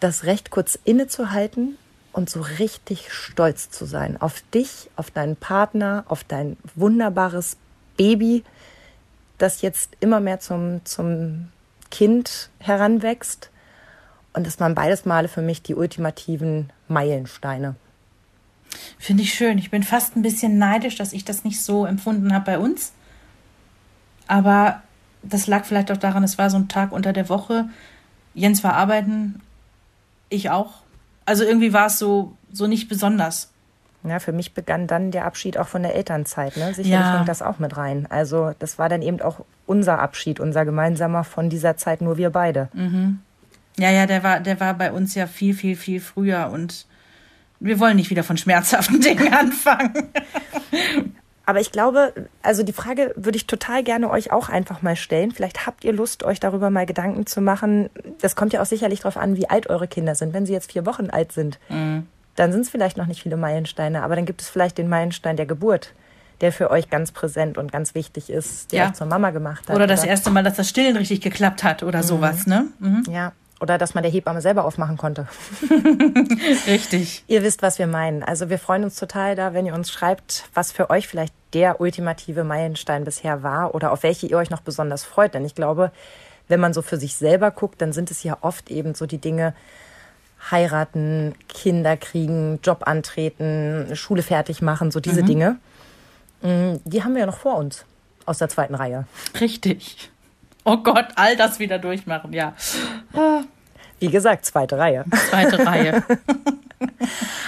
das 0.00 0.24
Recht, 0.24 0.50
kurz 0.50 0.78
innezuhalten 0.84 1.78
und 2.12 2.28
so 2.28 2.42
richtig 2.58 3.10
stolz 3.10 3.70
zu 3.70 3.86
sein 3.86 4.20
auf 4.20 4.42
dich, 4.52 4.90
auf 4.96 5.10
deinen 5.10 5.36
Partner, 5.36 6.04
auf 6.08 6.24
dein 6.24 6.58
wunderbares 6.74 7.56
Baby, 7.96 8.44
das 9.38 9.62
jetzt 9.62 9.96
immer 10.00 10.20
mehr 10.20 10.40
zum, 10.40 10.84
zum 10.84 11.48
Kind 11.90 12.50
heranwächst. 12.58 13.50
Und 14.32 14.46
das 14.46 14.60
waren 14.60 14.74
beides 14.74 15.04
Male 15.04 15.28
für 15.28 15.42
mich 15.42 15.62
die 15.62 15.74
ultimativen 15.74 16.70
Meilensteine. 16.88 17.74
Finde 18.98 19.22
ich 19.22 19.34
schön. 19.34 19.58
Ich 19.58 19.70
bin 19.70 19.82
fast 19.82 20.16
ein 20.16 20.22
bisschen 20.22 20.58
neidisch, 20.58 20.96
dass 20.96 21.12
ich 21.12 21.24
das 21.24 21.44
nicht 21.44 21.62
so 21.62 21.86
empfunden 21.86 22.34
habe 22.34 22.44
bei 22.44 22.58
uns. 22.58 22.92
Aber 24.26 24.82
das 25.22 25.46
lag 25.46 25.64
vielleicht 25.64 25.90
auch 25.90 25.96
daran, 25.96 26.24
es 26.24 26.38
war 26.38 26.50
so 26.50 26.56
ein 26.56 26.68
Tag 26.68 26.92
unter 26.92 27.12
der 27.12 27.28
Woche. 27.28 27.68
Jens 28.34 28.62
war 28.62 28.74
arbeiten, 28.74 29.40
ich 30.28 30.50
auch. 30.50 30.82
Also 31.24 31.44
irgendwie 31.44 31.72
war 31.72 31.86
es 31.86 31.98
so, 31.98 32.36
so 32.52 32.66
nicht 32.66 32.88
besonders. 32.88 33.50
Ja, 34.04 34.20
für 34.20 34.32
mich 34.32 34.54
begann 34.54 34.86
dann 34.86 35.10
der 35.10 35.24
Abschied 35.24 35.58
auch 35.58 35.68
von 35.68 35.82
der 35.82 35.94
Elternzeit. 35.94 36.56
Ne? 36.56 36.68
Sicherlich 36.68 36.90
ja. 36.90 37.16
hängt 37.16 37.28
das 37.28 37.42
auch 37.42 37.58
mit 37.58 37.76
rein. 37.76 38.06
Also 38.08 38.52
das 38.58 38.78
war 38.78 38.88
dann 38.88 39.02
eben 39.02 39.20
auch 39.20 39.44
unser 39.66 39.98
Abschied, 39.98 40.38
unser 40.38 40.64
gemeinsamer 40.64 41.24
von 41.24 41.50
dieser 41.50 41.76
Zeit, 41.76 42.00
nur 42.00 42.16
wir 42.16 42.30
beide. 42.30 42.68
Mhm. 42.72 43.20
Ja, 43.78 43.90
ja, 43.90 44.06
der 44.06 44.22
war, 44.22 44.40
der 44.40 44.58
war 44.60 44.74
bei 44.74 44.92
uns 44.92 45.14
ja 45.14 45.26
viel, 45.26 45.54
viel, 45.54 45.76
viel 45.76 46.00
früher 46.00 46.50
und 46.52 46.86
wir 47.60 47.80
wollen 47.80 47.96
nicht 47.96 48.10
wieder 48.10 48.24
von 48.24 48.36
schmerzhaften 48.36 49.00
Dingen 49.02 49.32
anfangen. 49.32 50.08
Aber 51.44 51.60
ich 51.60 51.72
glaube, 51.72 52.12
also 52.42 52.62
die 52.62 52.72
Frage 52.72 53.12
würde 53.16 53.36
ich 53.36 53.46
total 53.46 53.82
gerne 53.82 54.10
euch 54.10 54.32
auch 54.32 54.48
einfach 54.48 54.82
mal 54.82 54.96
stellen. 54.96 55.30
Vielleicht 55.30 55.66
habt 55.66 55.84
ihr 55.84 55.92
Lust, 55.92 56.24
euch 56.24 56.40
darüber 56.40 56.70
mal 56.70 56.86
Gedanken 56.86 57.26
zu 57.26 57.40
machen. 57.40 57.88
Das 58.20 58.34
kommt 58.34 58.52
ja 58.52 58.62
auch 58.62 58.66
sicherlich 58.66 59.00
darauf 59.00 59.16
an, 59.16 59.36
wie 59.36 59.48
alt 59.48 59.68
eure 59.68 59.86
Kinder 59.86 60.14
sind. 60.14 60.32
Wenn 60.32 60.46
sie 60.46 60.52
jetzt 60.52 60.72
vier 60.72 60.86
Wochen 60.86 61.10
alt 61.10 61.32
sind, 61.32 61.58
mhm 61.68 62.06
dann 62.36 62.52
sind 62.52 62.62
es 62.62 62.68
vielleicht 62.68 62.96
noch 62.96 63.06
nicht 63.06 63.22
viele 63.22 63.36
Meilensteine, 63.36 64.02
aber 64.02 64.16
dann 64.16 64.26
gibt 64.26 64.42
es 64.42 64.48
vielleicht 64.48 64.78
den 64.78 64.88
Meilenstein 64.88 65.36
der 65.36 65.46
Geburt, 65.46 65.92
der 66.40 66.52
für 66.52 66.70
euch 66.70 66.90
ganz 66.90 67.12
präsent 67.12 67.58
und 67.58 67.72
ganz 67.72 67.94
wichtig 67.94 68.30
ist, 68.30 68.72
der 68.72 68.78
ja. 68.78 68.88
euch 68.88 68.94
zur 68.94 69.06
Mama 69.06 69.30
gemacht 69.30 69.68
hat. 69.68 69.74
Oder 69.74 69.86
das 69.86 70.00
oder? 70.00 70.10
erste 70.10 70.30
Mal, 70.30 70.42
dass 70.42 70.54
das 70.54 70.68
Stillen 70.68 70.96
richtig 70.96 71.20
geklappt 71.22 71.64
hat 71.64 71.82
oder 71.82 72.00
mhm. 72.00 72.04
sowas, 72.04 72.46
ne? 72.46 72.66
Mhm. 72.78 73.04
Ja. 73.10 73.32
Oder 73.58 73.78
dass 73.78 73.94
man 73.94 74.02
der 74.02 74.12
Hebamme 74.12 74.42
selber 74.42 74.66
aufmachen 74.66 74.98
konnte. 74.98 75.26
Richtig. 76.66 77.24
Ihr 77.26 77.42
wisst, 77.42 77.62
was 77.62 77.78
wir 77.78 77.86
meinen. 77.86 78.22
Also 78.22 78.50
wir 78.50 78.58
freuen 78.58 78.84
uns 78.84 78.96
total 78.96 79.34
da, 79.34 79.54
wenn 79.54 79.64
ihr 79.64 79.72
uns 79.72 79.90
schreibt, 79.90 80.44
was 80.52 80.72
für 80.72 80.90
euch 80.90 81.08
vielleicht 81.08 81.32
der 81.54 81.80
ultimative 81.80 82.44
Meilenstein 82.44 83.04
bisher 83.04 83.42
war 83.42 83.74
oder 83.74 83.92
auf 83.92 84.02
welche 84.02 84.26
ihr 84.26 84.36
euch 84.36 84.50
noch 84.50 84.60
besonders 84.60 85.04
freut. 85.04 85.32
Denn 85.32 85.46
ich 85.46 85.54
glaube, 85.54 85.90
wenn 86.48 86.60
man 86.60 86.74
so 86.74 86.82
für 86.82 86.98
sich 86.98 87.16
selber 87.16 87.50
guckt, 87.50 87.80
dann 87.80 87.94
sind 87.94 88.10
es 88.10 88.22
ja 88.22 88.36
oft 88.42 88.70
eben 88.70 88.94
so 88.94 89.06
die 89.06 89.18
Dinge, 89.18 89.54
heiraten, 90.50 91.34
Kinder 91.48 91.96
kriegen, 91.96 92.60
Job 92.62 92.86
antreten, 92.86 93.94
Schule 93.94 94.22
fertig 94.22 94.62
machen, 94.62 94.90
so 94.90 95.00
diese 95.00 95.22
mhm. 95.22 95.26
Dinge. 95.26 95.56
Mm, 96.42 96.74
die 96.84 97.02
haben 97.02 97.14
wir 97.14 97.20
ja 97.20 97.26
noch 97.26 97.38
vor 97.38 97.56
uns 97.56 97.84
aus 98.24 98.38
der 98.38 98.48
zweiten 98.48 98.74
Reihe. 98.74 99.06
Richtig. 99.40 100.10
Oh 100.64 100.78
Gott, 100.78 101.06
all 101.14 101.36
das 101.36 101.58
wieder 101.58 101.78
durchmachen, 101.78 102.32
ja. 102.32 102.54
Wie 103.98 104.10
gesagt, 104.10 104.44
zweite 104.44 104.78
Reihe. 104.78 105.04
Zweite 105.30 105.66
Reihe. 105.66 106.02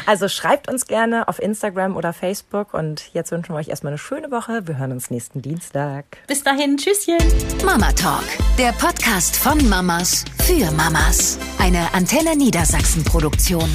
Also 0.07 0.29
schreibt 0.29 0.71
uns 0.71 0.87
gerne 0.87 1.29
auf 1.29 1.39
Instagram 1.39 1.97
oder 1.97 2.15
Facebook 2.15 2.73
und 2.73 3.13
jetzt 3.13 3.31
wünschen 3.31 3.55
wir 3.55 3.59
euch 3.59 3.69
erstmal 3.69 3.93
eine 3.93 3.99
schöne 3.99 4.31
Woche. 4.31 4.67
Wir 4.67 4.79
hören 4.79 4.93
uns 4.93 5.11
nächsten 5.11 5.43
Dienstag. 5.43 6.05
Bis 6.27 6.43
dahin, 6.43 6.79
tschüsschen. 6.79 7.19
Mama 7.63 7.93
Talk, 7.93 8.25
der 8.59 8.73
Podcast 8.73 9.37
von 9.37 9.69
Mamas 9.69 10.25
für 10.43 10.71
Mamas. 10.73 11.39
Eine 11.59 11.93
Antenne 11.93 12.37
Niedersachsen 12.37 13.05
Produktion. 13.05 13.69